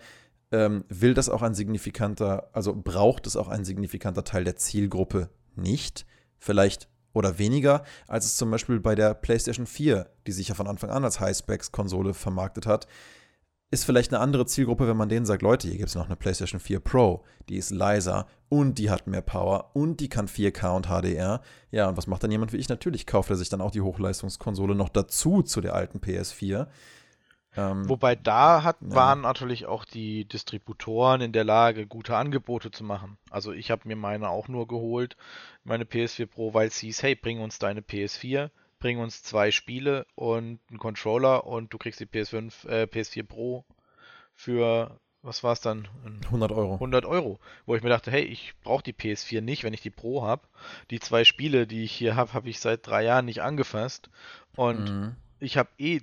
ähm, 0.52 0.86
will 0.88 1.14
das 1.14 1.30
auch 1.30 1.42
ein 1.42 1.54
signifikanter, 1.54 2.50
also 2.54 2.74
braucht 2.76 3.28
es 3.28 3.36
auch 3.36 3.50
ein 3.50 3.66
signifikanter 3.66 4.24
Teil 4.24 4.44
der 4.44 4.56
Zielgruppe 4.56 5.30
nicht. 5.56 6.06
Vielleicht 6.38 6.90
oder 7.16 7.39
weniger, 7.39 7.84
als 8.07 8.26
es 8.26 8.36
zum 8.36 8.51
Beispiel 8.51 8.80
bei 8.80 8.93
der 8.93 9.16
PlayStation 9.16 9.66
4, 9.66 10.07
die 10.28 10.32
sich 10.32 10.49
ja 10.49 10.55
von 10.55 10.68
Anfang 10.68 10.91
an 10.91 11.03
als 11.03 11.20
High-Specs-Konsole 11.20 12.13
vermarktet 12.13 12.68
hat, 12.68 12.88
ist 13.72 13.86
vielleicht 13.86 14.13
eine 14.13 14.22
andere 14.22 14.45
Zielgruppe, 14.45 14.88
wenn 14.88 14.97
man 14.97 15.09
denen 15.09 15.26
sagt, 15.26 15.41
Leute, 15.41 15.68
hier 15.68 15.78
gibt 15.78 15.89
es 15.89 15.95
noch 15.95 16.05
eine 16.05 16.16
PlayStation 16.16 16.59
4 16.59 16.80
Pro, 16.82 17.24
die 17.49 17.57
ist 17.57 17.72
leiser 17.72 18.28
und 18.47 18.78
die 18.78 18.89
hat 18.89 19.07
mehr 19.07 19.22
Power 19.22 19.72
und 19.74 19.99
die 19.99 20.09
kann 20.09 20.28
4K 20.28 20.76
und 20.76 20.88
HDR. 20.88 21.41
Ja, 21.72 21.89
und 21.89 21.97
was 21.97 22.05
macht 22.05 22.24
dann 22.24 22.32
jemand 22.32 22.53
wie 22.53 22.57
ich? 22.57 22.70
Natürlich 22.70 23.07
kauft 23.07 23.30
er 23.30 23.36
sich 23.36 23.49
dann 23.49 23.61
auch 23.61 23.72
die 23.72 23.82
Hochleistungskonsole 23.82 24.76
noch 24.76 24.89
dazu 24.89 25.41
zu 25.41 25.61
der 25.61 25.74
alten 25.74 25.99
PS4. 25.99 26.68
Ähm, 27.58 27.88
Wobei 27.88 28.16
da 28.16 28.64
hat, 28.64 28.78
ja. 28.82 28.95
waren 28.95 29.22
natürlich 29.22 29.66
auch 29.66 29.86
die 29.86 30.26
Distributoren 30.26 31.22
in 31.22 31.32
der 31.32 31.43
Lage, 31.43 31.88
gute 31.88 32.16
Angebote 32.16 32.72
zu 32.72 32.84
machen. 32.84 33.18
Also 33.30 33.53
ich 33.53 33.72
habe 33.72 33.88
mir 33.88 33.95
meine 33.95 34.30
auch 34.30 34.47
nur 34.47 34.68
geholt, 34.68 35.16
meine 35.64 35.86
PS4 35.86 36.26
Pro, 36.26 36.53
weil 36.53 36.68
es 36.68 36.78
hieß, 36.78 37.03
hey, 37.03 37.16
bring 37.16 37.39
uns 37.39 37.60
deine 37.60 37.82
PS4, 37.82 38.49
bring 38.80 38.99
uns 38.99 39.24
zwei 39.24 39.51
Spiele 39.51 40.06
und 40.16 40.60
einen 40.70 40.80
Controller 40.80 41.45
und 41.47 41.74
du 41.74 41.78
kriegst 41.78 41.99
die 41.99 42.06
PS5, 42.06 42.68
äh, 42.68 42.84
PS4 42.84 43.24
Pro 43.24 43.66
für, 44.34 44.99
was 45.22 45.43
war 45.43 45.53
es 45.53 45.62
dann? 45.62 45.88
100 46.26 46.51
Euro. 46.51 46.74
100 46.74 47.06
Euro. 47.06 47.39
Wo 47.66 47.76
ich 47.76 47.84
mir 47.84 47.89
dachte, 47.89 48.12
hey, 48.12 48.24
ich 48.24 48.53
brauche 48.64 48.84
die 48.84 48.93
PS4 48.93 49.39
nicht, 49.39 49.64
wenn 49.64 49.74
ich 49.74 49.82
die 49.82 49.89
Pro 49.91 50.24
habe. 50.24 50.45
Die 50.91 50.99
zwei 50.99 51.24
Spiele, 51.24 51.68
die 51.68 51.84
ich 51.84 51.93
hier 51.93 52.18
habe, 52.18 52.34
habe 52.34 52.49
ich 52.49 52.60
seit 52.60 52.86
drei 52.86 53.03
Jahren 53.03 53.26
nicht 53.26 53.41
angefasst. 53.41 54.10
Und 54.58 54.89
mhm. 54.89 55.16
ich 55.39 55.58
habe 55.58 55.70
eh 55.78 56.01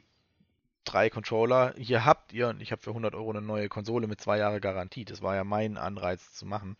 drei 0.85 1.11
Controller. 1.11 1.74
Hier 1.76 2.05
habt 2.05 2.33
ihr, 2.33 2.49
und 2.49 2.61
ich 2.61 2.72
habe 2.72 2.83
für 2.83 2.91
100 2.91 3.14
Euro 3.14 3.30
eine 3.30 3.43
neue 3.43 3.68
Konsole 3.68 4.07
mit 4.07 4.20
zwei 4.20 4.39
Jahre 4.39 4.61
Garantie. 4.61 5.05
Das 5.05 5.22
war 5.22 5.35
ja 5.35 5.45
mein 5.45 5.76
Anreiz 5.76 6.33
zu 6.33 6.47
machen. 6.47 6.76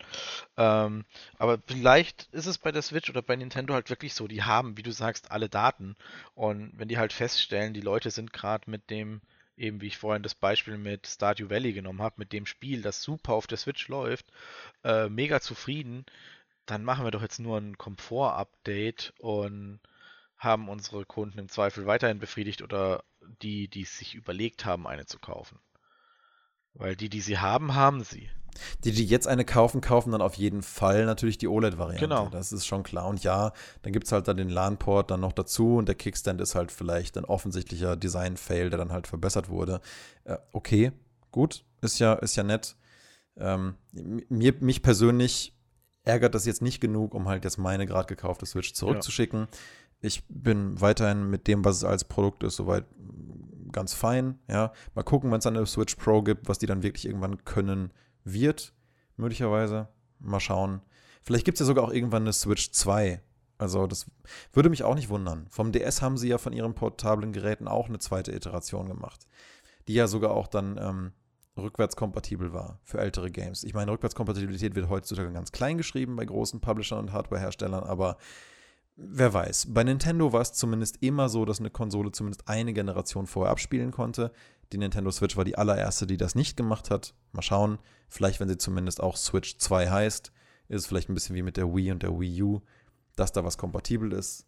Ähm, 0.57 1.05
aber 1.39 1.59
vielleicht 1.67 2.29
ist 2.33 2.47
es 2.47 2.59
bei 2.59 2.73
der 2.73 2.83
Switch 2.83 3.11
oder 3.11 3.23
bei 3.23 3.37
Nintendo 3.37 3.75
halt 3.75 3.91
wirklich 3.91 4.15
so, 4.15 4.29
die 4.29 4.43
haben, 4.43 4.77
wie 4.77 4.83
du 4.83 4.93
sagst, 4.93 5.31
alle 5.31 5.49
Daten. 5.49 5.97
Und 6.35 6.73
wenn 6.77 6.89
die 6.89 6.99
halt 6.99 7.13
feststellen, 7.13 7.75
die 7.75 7.81
Leute 7.81 8.11
sind 8.11 8.33
gerade 8.33 8.71
mit 8.71 8.91
dem, 8.91 9.21
eben 9.57 9.81
wie 9.81 9.87
ich 9.87 9.99
vorhin 9.99 10.23
das 10.23 10.35
Beispiel 10.35 10.79
mit 10.79 11.07
Stardew 11.07 11.51
Valley 11.51 11.73
genommen 11.73 12.03
habe, 12.03 12.17
mit 12.19 12.33
dem 12.33 12.47
Spiel, 12.47 12.83
das 12.83 13.03
super 13.03 13.33
auf 13.35 13.47
der 13.47 13.59
Switch 13.59 13.89
läuft, 13.89 14.27
äh, 14.85 15.09
mega 15.09 15.41
zufrieden, 15.41 16.05
dann 16.67 16.85
machen 16.85 17.05
wir 17.05 17.11
doch 17.11 17.23
jetzt 17.23 17.41
nur 17.41 17.59
ein 17.59 17.77
Komfort-Update 17.77 19.13
und 19.19 19.81
haben 20.43 20.69
unsere 20.69 21.05
Kunden 21.05 21.39
im 21.39 21.49
Zweifel 21.49 21.87
weiterhin 21.87 22.19
befriedigt 22.19 22.63
oder 22.63 23.05
die, 23.43 23.69
die 23.69 23.83
es 23.83 23.97
sich 23.97 24.15
überlegt 24.15 24.65
haben, 24.65 24.87
eine 24.87 25.07
zu 25.07 25.19
kaufen. 25.19 25.59
Weil 26.75 26.97
die, 26.97 27.09
die 27.09 27.21
sie 27.21 27.39
haben, 27.39 27.75
haben 27.75 28.03
sie. 28.03 28.31
Die, 28.85 28.93
die 28.93 29.07
jetzt 29.07 29.29
eine 29.29 29.45
kaufen, 29.45 29.81
kaufen 29.81 30.13
dann 30.13 30.21
auf 30.21 30.35
jeden 30.35 30.63
Fall 30.63 31.07
natürlich 31.07 31.39
die 31.39 31.49
OLED-Variante. 31.49 32.07
Genau. 32.07 32.29
Das 32.29 32.53
ist 32.53 32.67
schon 32.67 32.83
klar. 32.83 33.07
Und 33.07 33.23
ja, 33.23 33.53
dann 33.83 33.93
gibt 33.93 34.07
es 34.07 34.13
halt 34.13 34.29
dann 34.29 34.37
den 34.37 34.49
LAN-Port 34.49 35.11
dann 35.11 35.21
noch 35.21 35.33
dazu 35.33 35.77
und 35.77 35.87
der 35.87 35.95
Kickstand 35.95 36.41
ist 36.41 36.55
halt 36.55 36.73
vielleicht 36.73 37.17
ein 37.17 37.25
offensichtlicher 37.25 37.97
Design-Fail, 37.97 38.69
der 38.71 38.79
dann 38.79 38.93
halt 38.93 39.07
verbessert 39.07 39.49
wurde. 39.49 39.81
Äh, 40.25 40.37
okay, 40.53 40.93
gut, 41.31 41.65
ist 41.81 41.99
ja, 41.99 42.15
ist 42.15 42.37
ja 42.37 42.43
nett. 42.43 42.77
Ähm, 43.37 43.77
mir, 43.93 44.55
mich 44.61 44.83
persönlich 44.83 45.55
ärgert 46.05 46.35
das 46.35 46.45
jetzt 46.45 46.63
nicht 46.63 46.81
genug, 46.81 47.15
um 47.15 47.29
halt 47.29 47.45
jetzt 47.45 47.59
meine 47.59 47.87
gerade 47.87 48.09
gekaufte 48.09 48.45
Switch 48.45 48.75
zurückzuschicken. 48.75 49.41
Ja 49.41 49.59
ich 50.03 50.25
bin 50.29 50.81
weiterhin 50.81 51.31
mit 51.31 51.47
dem, 51.47 51.65
was 51.65 51.77
es 51.77 51.85
als 51.85 52.05
Produkt 52.05 52.43
ist, 52.43 52.57
soweit 52.57 52.85
ganz 53.71 53.95
fein. 53.95 54.39
Ja, 54.49 54.73
mal 54.95 55.05
gucken, 55.05 55.31
wenn 55.31 55.39
es 55.39 55.47
eine 55.47 55.65
Switch 55.65 55.95
Pro 55.95 56.23
gibt, 56.23 56.49
was 56.49 56.59
die 56.59 56.67
dann 56.67 56.83
wirklich 56.83 57.07
irgendwann 57.07 57.45
können 57.45 57.93
wird, 58.25 58.75
möglicherweise. 59.17 59.89
Mal 60.19 60.41
schauen. 60.41 60.83
Vielleicht 61.23 61.45
gibt 61.45 61.57
es 61.57 61.61
ja 61.61 61.67
sogar 61.67 61.85
auch 61.85 61.93
irgendwann 61.93 62.23
eine 62.23 62.33
Switch 62.33 62.73
2. 62.73 63.23
Also 63.59 63.87
das 63.87 64.07
würde 64.53 64.71
mich 64.71 64.83
auch 64.83 64.97
nicht 64.97 65.09
wundern. 65.09 65.47
Vom 65.49 65.71
DS 65.71 66.03
haben 66.03 66.17
sie 66.17 66.29
ja 66.29 66.39
von 66.39 66.53
ihren 66.53 66.75
portablen 66.75 67.33
Geräten 67.33 67.69
auch 67.69 67.89
eine 67.89 67.99
zweite 67.99 68.33
Iteration 68.33 68.89
gemacht, 68.89 69.27
die 69.87 69.95
ja 69.95 70.09
sogar 70.09 70.33
auch 70.33 70.49
dann 70.49 70.79
ähm, 70.79 71.13
rückwärtskompatibel 71.57 72.53
war 72.53 72.81
für 72.83 72.99
ältere 72.99 73.31
Games. 73.31 73.63
Ich 73.63 73.75
meine, 73.75 73.93
Rückwärtskompatibilität 73.93 74.75
wird 74.75 74.89
heutzutage 74.89 75.33
ganz 75.33 75.53
klein 75.53 75.79
geschrieben 75.79 76.17
bei 76.17 76.25
großen 76.25 76.61
Publishern 76.61 76.99
und 76.99 77.13
Hardwareherstellern, 77.13 77.85
aber 77.85 78.17
wer 78.97 79.33
weiß. 79.33 79.69
Bei 79.71 79.85
Nintendo 79.85 80.33
war 80.33 80.41
es 80.41 80.53
zumindest 80.53 81.03
immer 81.03 81.29
so, 81.29 81.45
dass 81.45 81.61
eine 81.61 81.71
Konsole 81.71 82.13
zumindest 82.13 82.49
eine 82.49 82.73
Generation 82.73 83.27
vorher 83.27 83.53
abspielen 83.53 83.91
konnte. 83.91 84.33
Die 84.73 84.79
Nintendo 84.79 85.11
Switch 85.11 85.37
war 85.37 85.45
die 85.45 85.59
allererste, 85.59 86.07
die 86.07 86.17
das 86.17 86.35
nicht 86.35 86.57
gemacht 86.57 86.91
hat. 86.91 87.15
Mal 87.33 87.43
schauen. 87.43 87.79
Vielleicht, 88.09 88.41
wenn 88.41 88.49
sie 88.49 88.59
zumindest 88.59 89.03
auch 89.03 89.17
Switch 89.17 89.59
2 89.59 89.91
heißt, 89.91 90.33
ist 90.69 90.81
es 90.83 90.87
vielleicht 90.87 91.09
ein 91.09 91.15
bisschen 91.15 91.37
wie 91.37 91.43
mit 91.43 91.57
der 91.57 91.75
Wii 91.75 91.93
und 91.93 92.03
der 92.03 92.19
Wii 92.19 92.43
U, 92.43 92.61
dass 93.17 93.33
da 93.33 93.45
was 93.45 93.59
kompatibel 93.59 94.13
ist. 94.13 94.47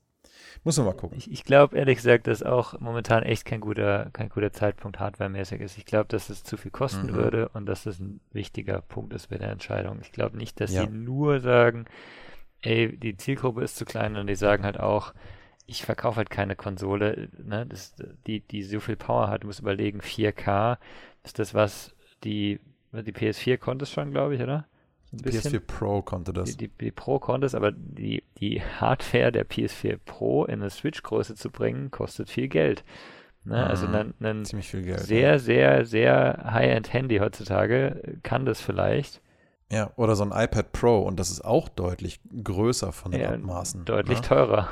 Muss 0.62 0.76
man 0.76 0.86
mal 0.86 0.92
gucken. 0.94 1.18
Ich, 1.18 1.30
ich 1.30 1.44
glaube 1.44 1.76
ehrlich 1.76 1.96
gesagt, 1.96 2.26
dass 2.26 2.42
auch 2.42 2.78
momentan 2.80 3.22
echt 3.22 3.44
kein 3.44 3.60
guter, 3.60 4.10
kein 4.12 4.28
guter 4.28 4.52
Zeitpunkt 4.52 4.98
hardwaremäßig 4.98 5.60
ist. 5.60 5.78
Ich 5.78 5.84
glaube, 5.84 6.06
dass 6.08 6.30
es 6.30 6.42
zu 6.42 6.56
viel 6.56 6.70
kosten 6.70 7.08
mhm. 7.08 7.14
würde 7.14 7.48
und 7.50 7.66
dass 7.66 7.84
das 7.84 7.98
ein 7.98 8.20
wichtiger 8.32 8.80
Punkt 8.80 9.12
ist 9.12 9.28
bei 9.28 9.36
der 9.36 9.50
Entscheidung. 9.50 9.98
Ich 10.00 10.12
glaube 10.12 10.36
nicht, 10.36 10.60
dass 10.60 10.72
ja. 10.72 10.82
sie 10.82 10.88
nur 10.88 11.40
sagen, 11.40 11.86
ey, 12.64 12.96
die 12.96 13.16
Zielgruppe 13.16 13.62
ist 13.62 13.76
zu 13.76 13.84
klein 13.84 14.16
und 14.16 14.26
die 14.26 14.34
sagen 14.34 14.64
halt 14.64 14.80
auch, 14.80 15.14
ich 15.66 15.84
verkaufe 15.84 16.18
halt 16.18 16.30
keine 16.30 16.56
Konsole, 16.56 17.28
ne, 17.42 17.66
das, 17.66 17.94
die, 18.26 18.40
die 18.40 18.62
so 18.62 18.80
viel 18.80 18.96
Power 18.96 19.28
hat. 19.28 19.42
Du 19.42 19.46
musst 19.46 19.60
überlegen, 19.60 20.00
4K, 20.00 20.78
ist 21.22 21.38
das 21.38 21.54
was, 21.54 21.94
die, 22.22 22.60
die 22.92 23.12
PS4 23.12 23.56
konnte 23.56 23.84
es 23.84 23.90
schon, 23.90 24.10
glaube 24.10 24.34
ich, 24.34 24.42
oder? 24.42 24.66
Die 25.10 25.30
PS4 25.30 25.60
Pro 25.60 26.02
konnte 26.02 26.32
das. 26.32 26.56
Die, 26.56 26.68
die, 26.68 26.70
die, 26.80 26.90
Pro 26.90 27.18
konnte 27.18 27.46
es, 27.46 27.54
aber 27.54 27.72
die, 27.72 28.24
die 28.40 28.60
Hardware 28.60 29.30
der 29.30 29.48
PS4 29.48 29.98
Pro 30.04 30.44
in 30.44 30.60
eine 30.60 30.70
Switch-Größe 30.70 31.34
zu 31.34 31.50
bringen, 31.50 31.90
kostet 31.90 32.28
viel 32.28 32.48
Geld. 32.48 32.84
Ne? 33.44 33.56
Mhm. 33.56 33.64
Also 33.64 33.86
ein, 33.86 34.14
ein 34.20 34.44
Geld, 34.44 35.00
sehr, 35.00 35.32
ja. 35.32 35.38
sehr, 35.38 35.86
sehr 35.86 36.50
High-End-Handy 36.50 37.18
heutzutage 37.18 38.18
kann 38.22 38.44
das 38.44 38.60
vielleicht. 38.60 39.20
Ja, 39.74 39.90
oder 39.96 40.14
so 40.14 40.22
ein 40.22 40.30
iPad 40.30 40.70
Pro 40.70 41.00
und 41.00 41.18
das 41.18 41.32
ist 41.32 41.44
auch 41.44 41.68
deutlich 41.68 42.20
größer 42.44 42.92
von 42.92 43.10
den 43.10 43.22
ja, 43.22 43.32
Abmaßen. 43.32 43.84
Deutlich 43.84 44.20
ne? 44.20 44.28
teurer. 44.28 44.68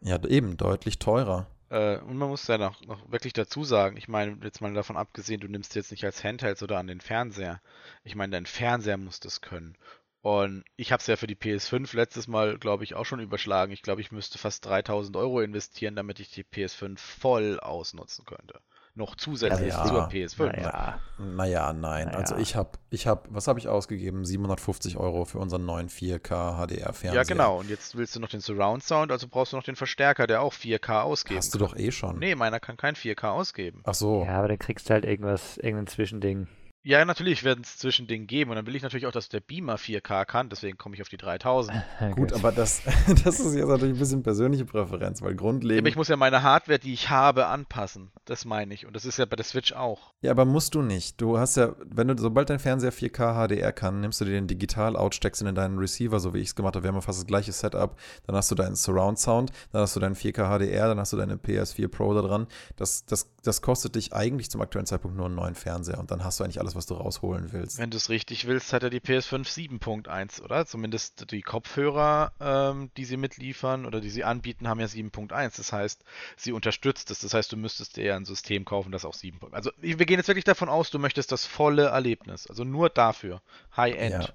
Ja, 0.00 0.18
eben, 0.24 0.56
deutlich 0.56 0.98
teurer. 0.98 1.46
Äh, 1.68 1.98
und 1.98 2.16
man 2.16 2.30
muss 2.30 2.46
ja 2.46 2.56
noch, 2.56 2.80
noch 2.86 3.10
wirklich 3.10 3.34
dazu 3.34 3.64
sagen, 3.64 3.98
ich 3.98 4.08
meine, 4.08 4.38
jetzt 4.42 4.62
mal 4.62 4.72
davon 4.72 4.96
abgesehen, 4.96 5.40
du 5.40 5.48
nimmst 5.48 5.74
jetzt 5.74 5.90
nicht 5.90 6.06
als 6.06 6.24
Handheld 6.24 6.62
oder 6.62 6.78
an 6.78 6.86
den 6.86 7.02
Fernseher. 7.02 7.60
Ich 8.02 8.14
meine, 8.14 8.32
dein 8.32 8.46
Fernseher 8.46 8.96
muss 8.96 9.20
das 9.20 9.42
können. 9.42 9.76
Und 10.22 10.64
ich 10.76 10.90
habe 10.90 11.02
es 11.02 11.06
ja 11.06 11.16
für 11.16 11.26
die 11.26 11.36
PS5 11.36 11.94
letztes 11.94 12.26
Mal, 12.26 12.56
glaube 12.56 12.84
ich, 12.84 12.94
auch 12.94 13.04
schon 13.04 13.20
überschlagen. 13.20 13.72
Ich 13.72 13.82
glaube, 13.82 14.00
ich 14.00 14.10
müsste 14.10 14.38
fast 14.38 14.64
3000 14.64 15.18
Euro 15.18 15.42
investieren, 15.42 15.96
damit 15.96 16.18
ich 16.18 16.30
die 16.30 16.44
PS5 16.44 16.96
voll 16.96 17.60
ausnutzen 17.60 18.24
könnte 18.24 18.62
noch 18.96 19.14
zusätzlich 19.14 19.74
ja, 19.74 19.84
zur 19.84 20.08
PS5. 20.08 20.46
Naja, 20.46 20.98
naja 21.18 21.72
nein. 21.72 22.06
Naja. 22.06 22.18
Also 22.18 22.36
ich 22.36 22.56
habe, 22.56 22.70
ich 22.90 23.06
habe, 23.06 23.22
was 23.30 23.46
habe 23.46 23.58
ich 23.58 23.68
ausgegeben? 23.68 24.24
750 24.24 24.96
Euro 24.96 25.24
für 25.24 25.38
unseren 25.38 25.66
neuen 25.66 25.88
4K 25.88 26.66
HDR-Fernseher. 26.66 27.14
Ja, 27.14 27.22
genau. 27.22 27.58
Und 27.58 27.68
jetzt 27.68 27.96
willst 27.96 28.16
du 28.16 28.20
noch 28.20 28.28
den 28.28 28.40
Surround 28.40 28.82
Sound, 28.82 29.12
also 29.12 29.28
brauchst 29.28 29.52
du 29.52 29.56
noch 29.56 29.64
den 29.64 29.76
Verstärker, 29.76 30.26
der 30.26 30.40
auch 30.40 30.54
4K 30.54 31.02
ausgeben 31.02 31.38
Hast 31.38 31.54
du 31.54 31.58
doch 31.58 31.76
eh 31.76 31.92
schon. 31.92 32.18
Nee, 32.18 32.34
meiner 32.34 32.58
kann 32.58 32.76
kein 32.76 32.94
4K 32.94 33.30
ausgeben. 33.30 33.82
Ach 33.84 33.94
so. 33.94 34.24
Ja, 34.24 34.38
aber 34.38 34.48
dann 34.48 34.58
kriegst 34.58 34.88
du 34.88 34.94
halt 34.94 35.04
irgendwas, 35.04 35.58
irgendein 35.58 35.86
Zwischending. 35.86 36.48
Ja, 36.86 37.04
natürlich 37.04 37.42
werden 37.42 37.62
es 37.64 37.78
Zwischending 37.78 38.28
geben 38.28 38.50
und 38.50 38.56
dann 38.56 38.64
will 38.68 38.76
ich 38.76 38.82
natürlich 38.84 39.08
auch, 39.08 39.12
dass 39.12 39.28
der 39.28 39.40
Beamer 39.40 39.74
4K 39.74 40.24
kann, 40.24 40.50
deswegen 40.50 40.78
komme 40.78 40.94
ich 40.94 41.02
auf 41.02 41.08
die 41.08 41.16
3000. 41.16 41.82
Gut, 42.14 42.32
aber 42.32 42.52
das, 42.52 42.80
das 43.24 43.40
ist 43.40 43.56
jetzt 43.56 43.66
natürlich 43.66 43.96
ein 43.96 43.98
bisschen 43.98 44.22
persönliche 44.22 44.64
Präferenz, 44.64 45.20
weil 45.20 45.34
grundlegend. 45.34 45.78
Ja, 45.78 45.82
aber 45.82 45.88
ich 45.88 45.96
muss 45.96 46.06
ja 46.06 46.16
meine 46.16 46.44
Hardware, 46.44 46.78
die 46.78 46.92
ich 46.92 47.10
habe, 47.10 47.48
anpassen. 47.48 48.12
Das 48.24 48.44
meine 48.44 48.72
ich. 48.72 48.86
Und 48.86 48.94
das 48.94 49.04
ist 49.04 49.18
ja 49.18 49.24
bei 49.24 49.34
der 49.34 49.44
Switch 49.44 49.72
auch. 49.72 50.12
Ja, 50.20 50.30
aber 50.30 50.44
musst 50.44 50.76
du 50.76 50.82
nicht. 50.82 51.20
Du 51.20 51.38
hast 51.38 51.56
ja, 51.56 51.74
wenn 51.84 52.06
du, 52.06 52.16
sobald 52.16 52.50
dein 52.50 52.60
Fernseher 52.60 52.92
4K 52.92 53.48
HDR 53.48 53.72
kann, 53.72 54.00
nimmst 54.00 54.20
du 54.20 54.24
dir 54.24 54.30
den 54.30 54.46
digital 54.46 54.94
out, 54.94 55.16
steckst 55.16 55.42
ihn 55.42 55.48
in 55.48 55.56
deinen 55.56 55.78
Receiver, 55.78 56.20
so 56.20 56.34
wie 56.34 56.38
ich 56.38 56.48
es 56.50 56.54
gemacht 56.54 56.76
habe. 56.76 56.84
Wir 56.84 56.90
haben 56.90 56.94
ja 56.94 57.00
fast 57.00 57.18
das 57.18 57.26
gleiche 57.26 57.50
Setup. 57.50 57.98
Dann 58.28 58.36
hast 58.36 58.48
du 58.52 58.54
deinen 58.54 58.76
Surround 58.76 59.18
Sound, 59.18 59.50
dann 59.72 59.82
hast 59.82 59.96
du 59.96 59.98
deinen 59.98 60.14
4K 60.14 60.56
HDR, 60.56 60.86
dann 60.86 61.00
hast 61.00 61.12
du 61.12 61.16
deine 61.16 61.34
PS4 61.34 61.88
Pro 61.88 62.14
da 62.14 62.22
dran. 62.22 62.46
Das, 62.76 63.06
das, 63.06 63.28
das 63.42 63.60
kostet 63.60 63.96
dich 63.96 64.12
eigentlich 64.12 64.52
zum 64.52 64.60
aktuellen 64.60 64.86
Zeitpunkt 64.86 65.16
nur 65.16 65.26
einen 65.26 65.34
neuen 65.34 65.56
Fernseher 65.56 65.98
und 65.98 66.12
dann 66.12 66.22
hast 66.22 66.38
du 66.38 66.44
eigentlich 66.44 66.60
alles, 66.60 66.75
was 66.76 66.86
du 66.86 66.94
rausholen 66.94 67.52
willst. 67.52 67.78
Wenn 67.78 67.90
du 67.90 67.96
es 67.96 68.08
richtig 68.08 68.46
willst, 68.46 68.72
hat 68.72 68.82
er 68.82 68.90
die 68.90 69.00
PS5 69.00 69.46
7.1, 69.80 70.42
oder? 70.42 70.66
Zumindest 70.66 71.30
die 71.30 71.42
Kopfhörer, 71.42 72.32
ähm, 72.40 72.90
die 72.96 73.04
sie 73.04 73.16
mitliefern 73.16 73.86
oder 73.86 74.00
die 74.00 74.10
sie 74.10 74.24
anbieten, 74.24 74.68
haben 74.68 74.80
ja 74.80 74.86
7.1. 74.86 75.56
Das 75.56 75.72
heißt, 75.72 76.04
sie 76.36 76.52
unterstützt 76.52 77.10
es. 77.10 77.20
Das 77.20 77.34
heißt, 77.34 77.50
du 77.52 77.56
müsstest 77.56 77.96
dir 77.96 78.04
ja 78.04 78.16
ein 78.16 78.24
System 78.24 78.64
kaufen, 78.64 78.92
das 78.92 79.04
auch 79.04 79.14
7. 79.14 79.40
Also 79.52 79.70
wir 79.80 80.06
gehen 80.06 80.18
jetzt 80.18 80.28
wirklich 80.28 80.44
davon 80.44 80.68
aus, 80.68 80.90
du 80.90 80.98
möchtest 80.98 81.32
das 81.32 81.46
volle 81.46 81.86
Erlebnis. 81.86 82.46
Also 82.46 82.64
nur 82.64 82.90
dafür. 82.90 83.42
High-End. 83.76 84.24
Ja 84.24 84.34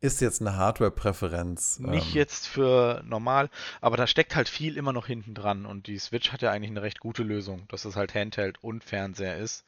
ist 0.00 0.20
jetzt 0.20 0.40
eine 0.40 0.56
Hardware-Präferenz. 0.56 1.78
Nicht 1.78 2.10
ähm. 2.10 2.16
jetzt 2.16 2.46
für 2.46 3.02
normal, 3.04 3.50
aber 3.80 3.96
da 3.96 4.06
steckt 4.06 4.36
halt 4.36 4.48
viel 4.48 4.76
immer 4.76 4.92
noch 4.92 5.06
hinten 5.06 5.34
dran 5.34 5.66
und 5.66 5.86
die 5.86 5.98
Switch 5.98 6.32
hat 6.32 6.42
ja 6.42 6.50
eigentlich 6.50 6.70
eine 6.70 6.82
recht 6.82 7.00
gute 7.00 7.22
Lösung, 7.22 7.66
dass 7.68 7.84
es 7.84 7.96
halt 7.96 8.14
Handheld 8.14 8.62
und 8.62 8.84
Fernseher 8.84 9.38
ist. 9.38 9.64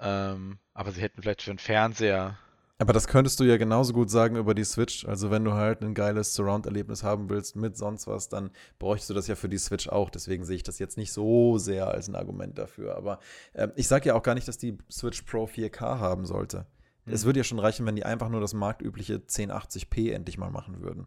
Ähm, 0.00 0.58
aber 0.74 0.92
sie 0.92 1.02
hätten 1.02 1.22
vielleicht 1.22 1.42
für 1.42 1.50
einen 1.50 1.58
Fernseher. 1.58 2.38
Aber 2.78 2.94
das 2.94 3.08
könntest 3.08 3.38
du 3.38 3.44
ja 3.44 3.58
genauso 3.58 3.92
gut 3.92 4.08
sagen 4.08 4.36
über 4.36 4.54
die 4.54 4.64
Switch. 4.64 5.04
Also 5.04 5.30
wenn 5.30 5.44
du 5.44 5.52
halt 5.52 5.82
ein 5.82 5.92
geiles 5.92 6.34
Surround-Erlebnis 6.34 7.02
haben 7.02 7.28
willst 7.28 7.54
mit 7.54 7.76
sonst 7.76 8.06
was, 8.06 8.30
dann 8.30 8.50
bräuchtest 8.78 9.10
du 9.10 9.14
das 9.14 9.26
ja 9.26 9.34
für 9.34 9.50
die 9.50 9.58
Switch 9.58 9.86
auch. 9.86 10.08
Deswegen 10.08 10.44
sehe 10.44 10.56
ich 10.56 10.62
das 10.62 10.78
jetzt 10.78 10.96
nicht 10.96 11.12
so 11.12 11.58
sehr 11.58 11.88
als 11.88 12.08
ein 12.08 12.14
Argument 12.14 12.56
dafür. 12.56 12.96
Aber 12.96 13.18
äh, 13.52 13.68
ich 13.76 13.86
sage 13.86 14.08
ja 14.08 14.14
auch 14.14 14.22
gar 14.22 14.34
nicht, 14.34 14.48
dass 14.48 14.56
die 14.56 14.78
Switch 14.90 15.20
Pro 15.22 15.44
4K 15.44 15.98
haben 15.98 16.24
sollte. 16.24 16.64
Mhm. 17.04 17.12
Es 17.12 17.26
würde 17.26 17.40
ja 17.40 17.44
schon 17.44 17.58
reichen, 17.58 17.84
wenn 17.84 17.96
die 17.96 18.06
einfach 18.06 18.30
nur 18.30 18.40
das 18.40 18.54
marktübliche 18.54 19.16
1080p 19.16 20.14
endlich 20.14 20.38
mal 20.38 20.50
machen 20.50 20.80
würden. 20.80 21.06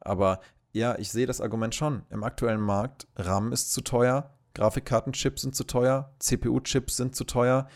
Aber 0.00 0.38
ja, 0.70 0.96
ich 0.98 1.10
sehe 1.10 1.26
das 1.26 1.40
Argument 1.40 1.74
schon. 1.74 2.04
Im 2.10 2.22
aktuellen 2.22 2.60
Markt, 2.60 3.08
RAM 3.16 3.50
ist 3.50 3.72
zu 3.72 3.80
teuer, 3.80 4.36
Grafikkartenchips 4.54 5.42
sind 5.42 5.56
zu 5.56 5.64
teuer, 5.64 6.14
CPU-Chips 6.20 6.96
sind 6.96 7.16
zu 7.16 7.24
teuer 7.24 7.66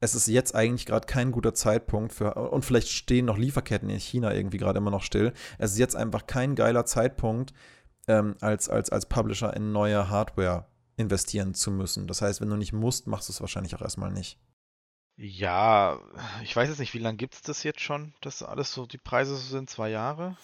es 0.00 0.14
ist 0.14 0.28
jetzt 0.28 0.54
eigentlich 0.54 0.86
gerade 0.86 1.06
kein 1.06 1.32
guter 1.32 1.54
Zeitpunkt 1.54 2.12
für, 2.12 2.34
und 2.34 2.64
vielleicht 2.64 2.88
stehen 2.88 3.26
noch 3.26 3.36
Lieferketten 3.36 3.90
in 3.90 3.98
China 3.98 4.32
irgendwie 4.32 4.58
gerade 4.58 4.78
immer 4.78 4.90
noch 4.90 5.02
still. 5.02 5.32
Es 5.58 5.72
ist 5.72 5.78
jetzt 5.78 5.96
einfach 5.96 6.26
kein 6.26 6.54
geiler 6.54 6.86
Zeitpunkt, 6.86 7.52
ähm, 8.06 8.36
als, 8.40 8.68
als, 8.68 8.90
als 8.90 9.06
Publisher 9.06 9.54
in 9.54 9.72
neue 9.72 10.08
Hardware 10.08 10.66
investieren 10.96 11.54
zu 11.54 11.70
müssen. 11.70 12.06
Das 12.06 12.22
heißt, 12.22 12.40
wenn 12.40 12.50
du 12.50 12.56
nicht 12.56 12.72
musst, 12.72 13.06
machst 13.06 13.28
du 13.28 13.32
es 13.32 13.40
wahrscheinlich 13.40 13.74
auch 13.74 13.82
erstmal 13.82 14.12
nicht. 14.12 14.38
Ja, 15.16 15.98
ich 16.44 16.54
weiß 16.54 16.68
jetzt 16.68 16.78
nicht, 16.78 16.94
wie 16.94 16.98
lange 16.98 17.16
gibt 17.16 17.34
es 17.34 17.42
das 17.42 17.64
jetzt 17.64 17.80
schon, 17.80 18.14
dass 18.20 18.42
alles 18.42 18.72
so, 18.72 18.86
die 18.86 18.98
Preise 18.98 19.34
so 19.34 19.48
sind, 19.48 19.68
zwei 19.68 19.90
Jahre? 19.90 20.36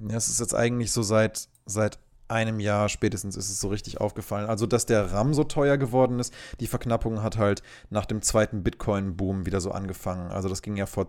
Ja, 0.00 0.16
es 0.16 0.28
ist 0.28 0.40
jetzt 0.40 0.54
eigentlich 0.54 0.90
so 0.90 1.02
seit, 1.02 1.48
seit 1.66 2.00
einem 2.32 2.58
Jahr 2.58 2.88
spätestens 2.88 3.36
ist 3.36 3.50
es 3.50 3.60
so 3.60 3.68
richtig 3.68 4.00
aufgefallen. 4.00 4.48
Also, 4.48 4.66
dass 4.66 4.86
der 4.86 5.12
RAM 5.12 5.34
so 5.34 5.44
teuer 5.44 5.76
geworden 5.76 6.18
ist, 6.18 6.34
die 6.58 6.66
Verknappung 6.66 7.22
hat 7.22 7.38
halt 7.38 7.62
nach 7.90 8.06
dem 8.06 8.22
zweiten 8.22 8.64
Bitcoin-Boom 8.64 9.46
wieder 9.46 9.60
so 9.60 9.70
angefangen. 9.70 10.30
Also, 10.30 10.48
das 10.48 10.62
ging 10.62 10.76
ja 10.76 10.86
vor 10.86 11.08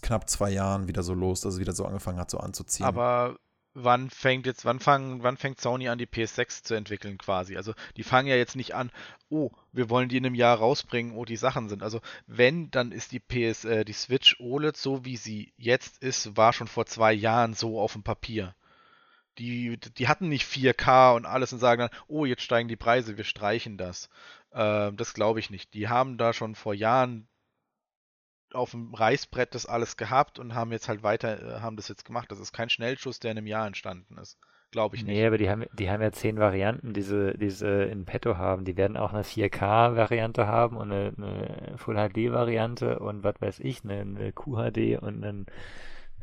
knapp 0.00 0.30
zwei 0.30 0.50
Jahren 0.50 0.88
wieder 0.88 1.02
so 1.02 1.12
los, 1.12 1.42
dass 1.42 1.54
es 1.54 1.60
wieder 1.60 1.74
so 1.74 1.84
angefangen 1.84 2.18
hat, 2.18 2.30
so 2.30 2.38
anzuziehen. 2.38 2.86
Aber 2.86 3.36
wann 3.74 4.10
fängt 4.10 4.46
jetzt, 4.46 4.64
wann 4.64 4.80
fangen, 4.80 5.22
wann 5.22 5.36
fängt 5.36 5.60
Sony 5.60 5.88
an, 5.88 5.98
die 5.98 6.06
PS6 6.06 6.64
zu 6.64 6.74
entwickeln 6.74 7.18
quasi? 7.18 7.56
Also 7.56 7.74
die 7.96 8.02
fangen 8.02 8.28
ja 8.28 8.36
jetzt 8.36 8.56
nicht 8.56 8.74
an, 8.74 8.90
oh, 9.28 9.50
wir 9.72 9.90
wollen 9.90 10.08
die 10.08 10.16
in 10.16 10.26
einem 10.26 10.34
Jahr 10.34 10.58
rausbringen, 10.58 11.16
oh, 11.16 11.24
die 11.24 11.36
Sachen 11.36 11.68
sind. 11.68 11.82
Also 11.82 12.00
wenn, 12.26 12.70
dann 12.70 12.92
ist 12.92 13.12
die 13.12 13.20
PS, 13.20 13.64
äh, 13.64 13.84
die 13.84 13.92
Switch 13.92 14.38
OLED, 14.40 14.76
so 14.76 15.04
wie 15.04 15.16
sie 15.16 15.52
jetzt 15.56 16.02
ist, 16.02 16.36
war 16.36 16.52
schon 16.52 16.68
vor 16.68 16.86
zwei 16.86 17.12
Jahren 17.12 17.54
so 17.54 17.80
auf 17.80 17.94
dem 17.94 18.02
Papier. 18.02 18.54
Die, 19.38 19.78
die 19.78 20.08
hatten 20.08 20.28
nicht 20.28 20.46
4K 20.46 21.16
und 21.16 21.26
alles 21.26 21.52
und 21.52 21.58
sagen 21.58 21.80
dann, 21.80 22.00
oh, 22.06 22.24
jetzt 22.24 22.42
steigen 22.42 22.68
die 22.68 22.76
Preise, 22.76 23.16
wir 23.16 23.24
streichen 23.24 23.78
das. 23.78 24.08
Äh, 24.50 24.92
das 24.92 25.14
glaube 25.14 25.40
ich 25.40 25.50
nicht. 25.50 25.74
Die 25.74 25.88
haben 25.88 26.18
da 26.18 26.32
schon 26.32 26.54
vor 26.54 26.74
Jahren 26.74 27.28
auf 28.54 28.72
dem 28.72 28.94
Reißbrett 28.94 29.54
das 29.54 29.66
alles 29.66 29.96
gehabt 29.96 30.38
und 30.38 30.54
haben 30.54 30.72
jetzt 30.72 30.88
halt 30.88 31.02
weiter, 31.02 31.56
äh, 31.56 31.60
haben 31.60 31.76
das 31.76 31.88
jetzt 31.88 32.04
gemacht. 32.04 32.30
Das 32.30 32.38
ist 32.38 32.52
kein 32.52 32.70
Schnellschuss, 32.70 33.18
der 33.18 33.32
in 33.32 33.38
einem 33.38 33.46
Jahr 33.46 33.66
entstanden 33.66 34.18
ist. 34.18 34.38
Glaube 34.70 34.96
ich 34.96 35.04
nicht. 35.04 35.14
Nee, 35.14 35.26
aber 35.26 35.36
die 35.36 35.50
haben, 35.50 35.66
die 35.74 35.90
haben 35.90 36.00
ja 36.00 36.12
zehn 36.12 36.38
Varianten, 36.38 36.94
die 36.94 37.02
sie, 37.02 37.36
die 37.36 37.50
sie 37.50 37.84
in 37.90 38.06
petto 38.06 38.38
haben. 38.38 38.64
Die 38.64 38.78
werden 38.78 38.96
auch 38.96 39.12
eine 39.12 39.22
4K-Variante 39.22 40.46
haben 40.46 40.78
und 40.78 40.90
eine, 40.90 41.12
eine 41.14 41.74
Full-HD-Variante 41.76 42.98
und 42.98 43.22
was 43.22 43.34
weiß 43.40 43.60
ich, 43.60 43.84
eine, 43.84 44.00
eine 44.00 44.32
QHD 44.32 45.02
und 45.02 45.22
einen 45.22 45.46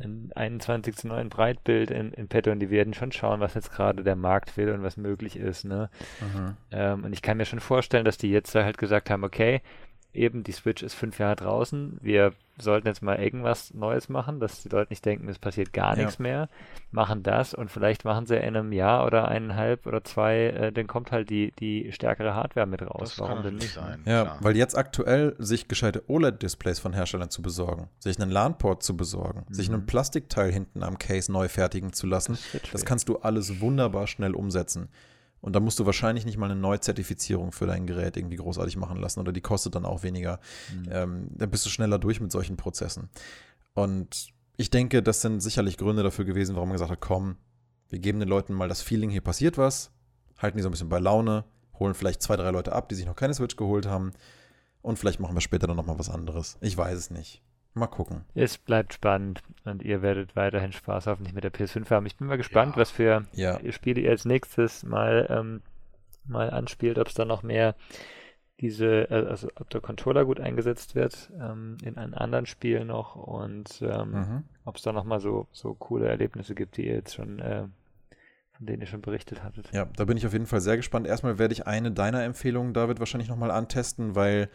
ein 0.02 0.32
21 0.36 0.96
zu 0.96 1.08
9 1.08 1.30
Breitbild 1.30 1.92
in, 1.92 2.12
in 2.14 2.28
petto 2.28 2.52
und 2.52 2.60
die 2.60 2.70
werden 2.70 2.94
schon 2.94 3.12
schauen, 3.12 3.40
was 3.40 3.54
jetzt 3.54 3.72
gerade 3.72 4.04
der 4.04 4.16
Markt 4.16 4.58
will 4.58 4.70
und 4.72 4.84
was 4.84 4.98
möglich 4.98 5.36
ist. 5.36 5.66
Ne? 5.66 5.90
Mhm. 6.22 6.58
Ähm, 6.72 7.04
und 7.04 7.14
ich 7.14 7.22
kann 7.22 7.38
mir 7.38 7.46
schon 7.46 7.60
vorstellen, 7.60 8.06
dass 8.06 8.18
die 8.18 8.32
jetzt 8.32 8.54
halt 8.56 8.78
gesagt 8.78 9.10
haben, 9.10 9.24
okay, 9.24 9.62
eben 10.14 10.44
die 10.44 10.52
Switch 10.52 10.84
ist 10.84 10.94
fünf 10.96 11.20
Jahre 11.20 11.36
draußen, 11.36 11.98
wir 12.02 12.34
sollten 12.58 12.88
jetzt 12.88 13.02
mal 13.02 13.18
irgendwas 13.20 13.74
Neues 13.74 14.10
machen, 14.10 14.40
dass 14.40 14.64
die 14.64 14.70
Leute 14.70 14.92
nicht 14.92 15.06
denken, 15.06 15.30
es 15.30 15.40
passiert 15.40 15.72
gar 15.72 15.96
ja. 15.96 16.04
nichts 16.04 16.20
mehr, 16.20 16.50
machen 16.92 17.24
das 17.24 17.54
und 17.54 17.72
vielleicht 17.72 18.06
machen 18.06 18.26
sie 18.26 18.36
in 18.36 18.56
einem 18.56 18.74
Jahr 18.74 19.06
oder 19.06 19.28
eineinhalb 19.28 19.86
oder 19.86 20.04
zwei, 20.04 20.48
äh, 20.48 20.72
dann 20.72 20.88
kommt 20.88 21.12
halt 21.12 21.30
die, 21.30 21.54
die 21.60 21.92
stärkere 21.92 22.36
Hardware 22.36 22.66
mit 22.66 22.82
raus. 22.82 23.16
Das 23.16 23.20
Warum 23.20 23.44
denn 23.44 23.56
nicht 23.56 23.74
sein? 23.74 24.02
Ja, 24.06 24.24
klar. 24.24 24.38
weil 24.42 24.58
jetzt 24.58 24.78
aktuell 24.78 25.36
sich 25.38 25.68
gescheite 25.68 26.04
OLED-Displays 26.08 26.80
von 26.80 26.94
Herstellern 26.94 27.30
zu 27.30 27.42
besorgen, 27.42 27.90
sich 28.00 28.20
einen 28.20 28.32
LAN-Port 28.32 28.84
zu 28.84 28.98
besorgen, 28.98 29.46
mhm. 29.48 29.54
sich 29.54 29.70
einen 29.70 29.86
Plastikteil 29.86 30.52
hinten 30.52 30.84
am 30.84 30.98
Case 30.98 31.32
neu 31.32 31.48
fertigen 31.48 31.94
zu 31.94 32.08
lassen, 32.08 32.38
das, 32.52 32.62
das 32.72 32.86
kannst 32.86 33.10
du 33.10 33.20
alles 33.20 33.62
wunderbar 33.62 34.08
schnell 34.08 34.34
umsetzen. 34.34 34.90
Und 35.42 35.56
da 35.56 35.60
musst 35.60 35.80
du 35.80 35.86
wahrscheinlich 35.86 36.26
nicht 36.26 36.38
mal 36.38 36.52
eine 36.52 36.60
Neuzertifizierung 36.60 37.52
für 37.52 37.66
dein 37.66 37.88
Gerät 37.88 38.18
irgendwie 38.18 38.36
großartig 38.36 38.78
machen 38.78 38.98
lassen 38.98 39.20
oder 39.20 39.32
die 39.32 39.42
kostet 39.42 39.76
dann 39.76 39.86
auch 39.86 40.04
weniger. 40.04 40.40
Mhm. 40.74 40.90
Ähm, 40.92 41.28
da 41.32 41.46
bist 41.46 41.66
du 41.66 41.70
schneller 41.70 41.98
durch 41.98 42.20
mit 42.20 42.32
solchen 42.32 42.58
Prozessen. 42.58 43.10
Und 43.74 44.34
ich 44.58 44.70
denke, 44.70 45.02
das 45.02 45.22
sind 45.22 45.40
sicherlich 45.40 45.78
Gründe 45.78 46.04
dafür 46.04 46.26
gewesen, 46.26 46.56
warum 46.56 46.70
man 46.70 46.76
gesagt 46.76 46.92
hat, 46.92 47.00
komm, 47.00 47.38
wir 47.88 48.00
geben 48.00 48.20
den 48.20 48.28
Leuten 48.28 48.54
mal 48.54 48.68
das 48.68 48.82
Feeling, 48.82 49.10
hier 49.10 49.22
passiert 49.22 49.58
was. 49.58 49.92
halten 50.38 50.58
die 50.58 50.64
so 50.64 50.70
ein 50.70 50.72
bisschen 50.72 50.90
bei 50.90 51.00
Laune, 51.00 51.46
holen 51.80 51.94
vielleicht 51.94 52.22
zwei, 52.22 52.36
drei 52.36 52.52
Leute 52.52 52.74
ab, 52.74 52.90
die 52.90 52.96
sich 52.96 53.06
noch 53.06 53.16
keine 53.16 53.34
Switch 53.34 53.56
geholt 53.56 53.86
haben. 53.86 54.12
Und 54.82 55.00
vielleicht 55.00 55.20
machen 55.20 55.36
wir 55.36 55.42
später 55.42 55.68
dann 55.68 55.78
nochmal 55.78 56.00
was 56.00 56.10
anderes. 56.10 56.58
Ich 56.62 56.78
weiß 56.78 56.98
es 56.98 57.10
nicht. 57.10 57.42
Mal 57.74 57.88
gucken. 57.88 58.26
Es 58.34 58.58
bleibt 58.58 58.94
spannend 58.94 59.42
und 59.64 59.84
ihr 59.84 60.02
werdet 60.02 60.36
weiterhin 60.36 60.72
Spaß 60.72 61.08
hoffentlich 61.08 61.34
mit 61.34 61.44
der 61.44 61.54
PS5 61.54 61.90
haben. 61.92 62.06
Ich 62.06 62.18
bin 62.18 62.28
mal 62.28 62.38
gespannt, 62.38 62.76
ja. 62.76 62.82
was 62.82 62.92
für 62.92 63.26
ja. 63.34 63.60
Spiele 63.72 64.02
ihr 64.02 64.10
als 64.10 64.26
nächstes 64.26 64.84
mal, 64.84 65.28
ähm, 65.30 65.62
mal 66.26 66.50
anspielt, 66.50 66.98
ob 66.98 67.08
es 67.08 67.14
da 67.14 67.26
noch 67.26 67.44
mehr 67.44 67.76
diese, 68.60 69.10
äh, 69.10 69.28
also 69.28 69.50
ob 69.56 69.70
der 69.70 69.82
Controller 69.82 70.26
gut 70.26 70.40
eingesetzt 70.40 70.96
wird 70.96 71.32
ähm, 71.40 71.78
in 71.84 71.98
einem 71.98 72.14
anderen 72.14 72.46
Spiel 72.46 72.84
noch 72.86 73.16
und 73.16 73.82
ähm, 73.82 74.12
mhm. 74.12 74.44
ob 74.66 74.76
es 74.76 74.82
da 74.82 74.92
nochmal 74.92 75.20
so, 75.20 75.48
so 75.52 75.74
coole 75.74 76.08
Erlebnisse 76.08 76.56
gibt, 76.56 76.78
die 76.78 76.88
ihr 76.88 76.96
jetzt 76.96 77.16
schon, 77.16 77.40
äh, 77.40 77.64
von 78.58 78.66
denen 78.66 78.82
ihr 78.82 78.88
schon 78.88 79.02
berichtet 79.02 79.44
hattet. 79.44 79.72
Ja, 79.72 79.86
da 79.96 80.06
bin 80.06 80.18
ich 80.18 80.26
auf 80.26 80.34
jeden 80.34 80.48
Fall 80.48 80.62
sehr 80.62 80.76
gespannt. 80.76 81.08
Erstmal 81.08 81.40
werde 81.40 81.54
ich 81.54 81.68
eine 81.68 81.92
deiner 81.92 82.24
Empfehlungen, 82.24 82.74
David, 82.74 83.00
wahrscheinlich 83.00 83.30
nochmal 83.30 83.52
antesten, 83.52 84.16
weil 84.16 84.50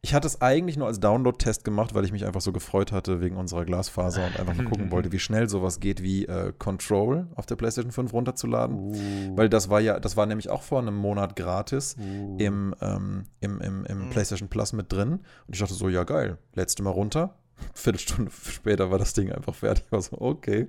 ich 0.00 0.14
hatte 0.14 0.28
es 0.28 0.40
eigentlich 0.40 0.76
nur 0.76 0.86
als 0.86 1.00
Download-Test 1.00 1.64
gemacht, 1.64 1.92
weil 1.92 2.04
ich 2.04 2.12
mich 2.12 2.24
einfach 2.24 2.40
so 2.40 2.52
gefreut 2.52 2.92
hatte 2.92 3.20
wegen 3.20 3.36
unserer 3.36 3.64
Glasfaser 3.64 4.26
und 4.26 4.38
einfach 4.38 4.54
mal 4.54 4.64
gucken 4.64 4.90
wollte, 4.92 5.10
wie 5.10 5.18
schnell 5.18 5.48
sowas 5.48 5.80
geht 5.80 6.02
wie 6.02 6.24
äh, 6.26 6.52
Control 6.56 7.26
auf 7.34 7.46
der 7.46 7.56
PlayStation 7.56 7.90
5 7.90 8.12
runterzuladen. 8.12 8.76
Uh. 8.76 9.36
Weil 9.36 9.48
das 9.48 9.70
war 9.70 9.80
ja, 9.80 9.98
das 9.98 10.16
war 10.16 10.26
nämlich 10.26 10.50
auch 10.50 10.62
vor 10.62 10.78
einem 10.80 10.94
Monat 10.94 11.34
gratis 11.34 11.96
uh. 11.98 12.36
im, 12.38 12.74
ähm, 12.80 13.24
im, 13.40 13.60
im, 13.60 13.86
im 13.86 14.04
mhm. 14.06 14.10
PlayStation 14.10 14.48
Plus 14.48 14.72
mit 14.72 14.92
drin. 14.92 15.14
Und 15.46 15.54
ich 15.54 15.58
dachte 15.58 15.74
so, 15.74 15.88
ja 15.88 16.04
geil, 16.04 16.38
letzte 16.54 16.84
Mal 16.84 16.90
runter, 16.90 17.34
Viertelstunde 17.74 18.30
später 18.50 18.90
war 18.90 18.98
das 18.98 19.14
Ding 19.14 19.32
einfach 19.32 19.54
fertig. 19.54 19.84
Ich 19.86 19.92
war 19.92 20.02
so, 20.02 20.20
okay, 20.20 20.68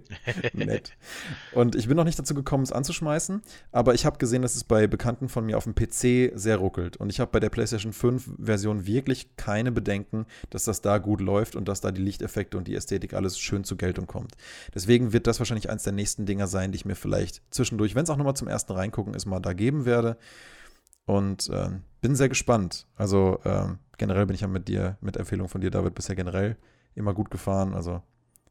nett. 0.54 0.94
Und 1.54 1.76
ich 1.76 1.88
bin 1.88 1.98
noch 1.98 2.04
nicht 2.04 2.20
dazu 2.20 2.34
gekommen, 2.34 2.64
es 2.64 2.72
anzuschmeißen, 2.72 3.42
aber 3.72 3.94
ich 3.94 4.06
habe 4.06 4.18
gesehen, 4.18 4.42
dass 4.42 4.56
es 4.56 4.64
bei 4.64 4.88
Bekannten 4.88 5.30
von 5.30 5.46
mir 5.46 5.58
auf 5.58 5.66
dem 5.66 5.76
PC 5.76 6.32
sehr 6.38 6.58
ruckelt. 6.58 6.98
Und 6.98 7.10
ich 7.10 7.20
habe 7.20 7.32
bei 7.32 7.40
der 7.40 7.50
PlayStation 7.50 7.94
5 7.94 8.32
Version 8.40 8.86
wirklich 8.86 9.36
keine 9.36 9.72
Bedenken, 9.72 10.26
dass 10.50 10.64
das 10.64 10.82
da 10.82 10.98
gut 10.98 11.22
läuft 11.22 11.56
und 11.56 11.68
dass 11.68 11.82
da 11.82 11.92
die 11.92 12.02
Lichteffekte 12.02 12.58
und 12.58 12.68
die 12.68 12.76
Ästhetik 12.76 13.14
alles 13.14 13.40
schön 13.40 13.64
zur 13.64 13.78
Geltung 13.78 14.08
kommt. 14.08 14.36
Deswegen 14.74 15.14
wird 15.14 15.28
das 15.28 15.40
wahrscheinlich 15.40 15.70
eins 15.70 15.84
der 15.84 15.94
nächsten 15.94 16.26
Dinger 16.26 16.48
sein, 16.48 16.72
die 16.72 16.78
ich 16.78 16.86
mir 16.86 16.96
vielleicht 16.96 17.42
zwischendurch, 17.52 17.96
wenn 17.96 18.04
es 18.04 18.10
auch 18.10 18.18
nochmal 18.18 18.36
zum 18.36 18.48
ersten 18.48 18.74
reingucken 18.74 19.14
ist, 19.14 19.26
mal 19.26 19.40
da 19.40 19.54
geben 19.54 19.86
werde. 19.86 20.18
Und 21.06 21.50
äh, 21.50 21.70
bin 22.02 22.16
sehr 22.16 22.30
gespannt. 22.30 22.86
Also 22.96 23.40
äh, 23.44 23.68
generell 23.98 24.26
bin 24.26 24.36
ich 24.36 24.42
ja 24.42 24.48
mit 24.48 24.68
dir, 24.68 24.98
mit 25.02 25.18
Empfehlung 25.18 25.50
von 25.50 25.62
dir, 25.62 25.72
David, 25.72 25.96
bisher 25.96 26.16
generell 26.16 26.56
immer 26.96 27.14
gut 27.14 27.32
gefahren. 27.32 27.74
Also 27.74 28.02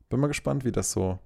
bin 0.08 0.20
mal 0.20 0.26
gespannt, 0.28 0.64
wie 0.64 0.72
das 0.72 0.90
so 0.90 1.18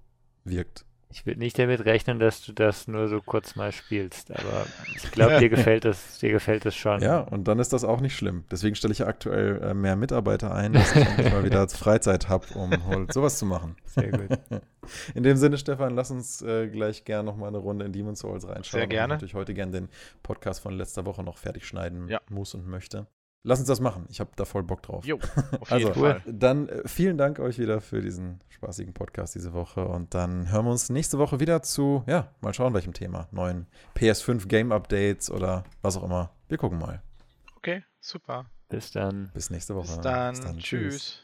wirkt. 0.45 0.85
Ich 1.15 1.27
würde 1.27 1.41
nicht 1.41 1.59
damit 1.59 1.85
rechnen, 1.85 2.19
dass 2.19 2.43
du 2.43 2.53
das 2.53 2.89
nur 2.89 3.07
so 3.07 3.21
kurz 3.21 3.55
mal 3.55 3.71
spielst, 3.71 4.31
aber 4.31 4.67
ich 4.97 5.11
glaube, 5.11 5.39
dir 5.41 5.49
gefällt 5.51 5.85
das, 5.85 6.19
dir 6.21 6.31
gefällt 6.31 6.65
das 6.65 6.75
schon. 6.75 7.03
Ja, 7.03 7.21
und 7.21 7.47
dann 7.49 7.59
ist 7.59 7.75
das 7.75 7.85
auch 7.85 8.01
nicht 8.01 8.17
schlimm. 8.17 8.45
Deswegen 8.51 8.75
stelle 8.75 8.93
ich 8.93 9.01
ja 9.01 9.07
aktuell 9.07 9.61
äh, 9.63 9.75
mehr 9.75 9.95
Mitarbeiter 9.95 10.55
ein, 10.55 10.73
dass 10.73 10.97
ich 10.97 11.31
mal 11.31 11.45
wieder 11.45 11.69
Freizeit 11.69 12.31
habe, 12.31 12.47
um 12.55 12.71
halt 12.87 13.13
sowas 13.13 13.39
zu 13.39 13.45
machen. 13.45 13.77
Sehr 13.85 14.11
gut. 14.11 14.39
In 15.15 15.23
dem 15.23 15.37
Sinne, 15.37 15.59
Stefan, 15.59 15.95
lass 15.95 16.11
uns 16.11 16.41
äh, 16.41 16.69
gleich 16.69 17.05
gerne 17.05 17.25
noch 17.25 17.37
mal 17.37 17.49
eine 17.49 17.59
Runde 17.59 17.85
in 17.85 17.93
Demon's 17.93 18.21
Souls 18.21 18.49
reinschauen. 18.49 18.81
Sehr 18.81 18.87
gerne. 18.89 19.15
Ich 19.15 19.17
natürlich 19.17 19.35
heute 19.35 19.55
gerne 19.55 19.73
den 19.73 19.89
Podcast 20.23 20.61
von 20.61 20.73
letzter 20.73 21.05
Woche 21.05 21.23
noch 21.23 21.37
fertig 21.37 21.67
schneiden 21.67 22.09
ja. 22.09 22.21
muss 22.31 22.55
und 22.55 22.67
möchte. 22.67 23.07
Lass 23.45 23.59
uns 23.59 23.67
das 23.69 23.81
machen. 23.81 24.07
Ich 24.09 24.21
habe 24.21 24.31
da 24.37 24.45
voll 24.45 24.63
Bock 24.63 24.83
drauf. 24.83 25.05
Jo, 25.05 25.17
auf 25.61 25.71
jeden 25.71 25.89
also, 25.89 26.01
Fall. 26.01 26.23
Dann 26.27 26.69
äh, 26.69 26.87
vielen 26.87 27.19
Dank 27.19 27.41
euch 27.41 27.59
wieder 27.59 27.81
für 27.81 28.01
diesen 28.01 28.41
spaßigen 28.49 28.95
Podcast 28.95 29.35
diese 29.35 29.53
Woche. 29.53 29.85
Und 29.85 30.15
dann 30.15 30.51
hören 30.51 30.65
wir 30.65 30.71
uns 30.71 30.91
nächste 30.91 31.19
Woche 31.19 31.41
wieder 31.41 31.63
zu, 31.63 32.05
ja, 32.07 32.29
mal 32.41 32.55
schauen, 32.55 32.73
welchem 32.73 32.93
Thema. 32.93 33.29
Neuen 33.33 33.67
PS5 33.97 34.47
Game 34.47 34.71
Updates 34.71 35.31
oder 35.31 35.65
was 35.83 35.97
auch 35.97 36.05
immer. 36.05 36.31
Wir 36.49 36.59
gucken 36.59 36.79
mal. 36.79 37.03
Okay, 37.57 37.83
super. 38.01 38.47
Bis 38.69 38.93
dann. 38.93 39.31
Bis 39.35 39.51
nächste 39.51 39.75
Woche. 39.75 39.89
Bis 39.89 40.01
dann. 40.01 40.35
Bis 40.35 40.41
dann. 40.41 40.59
Tschüss. 40.59 40.93
Tschüss. 40.95 41.22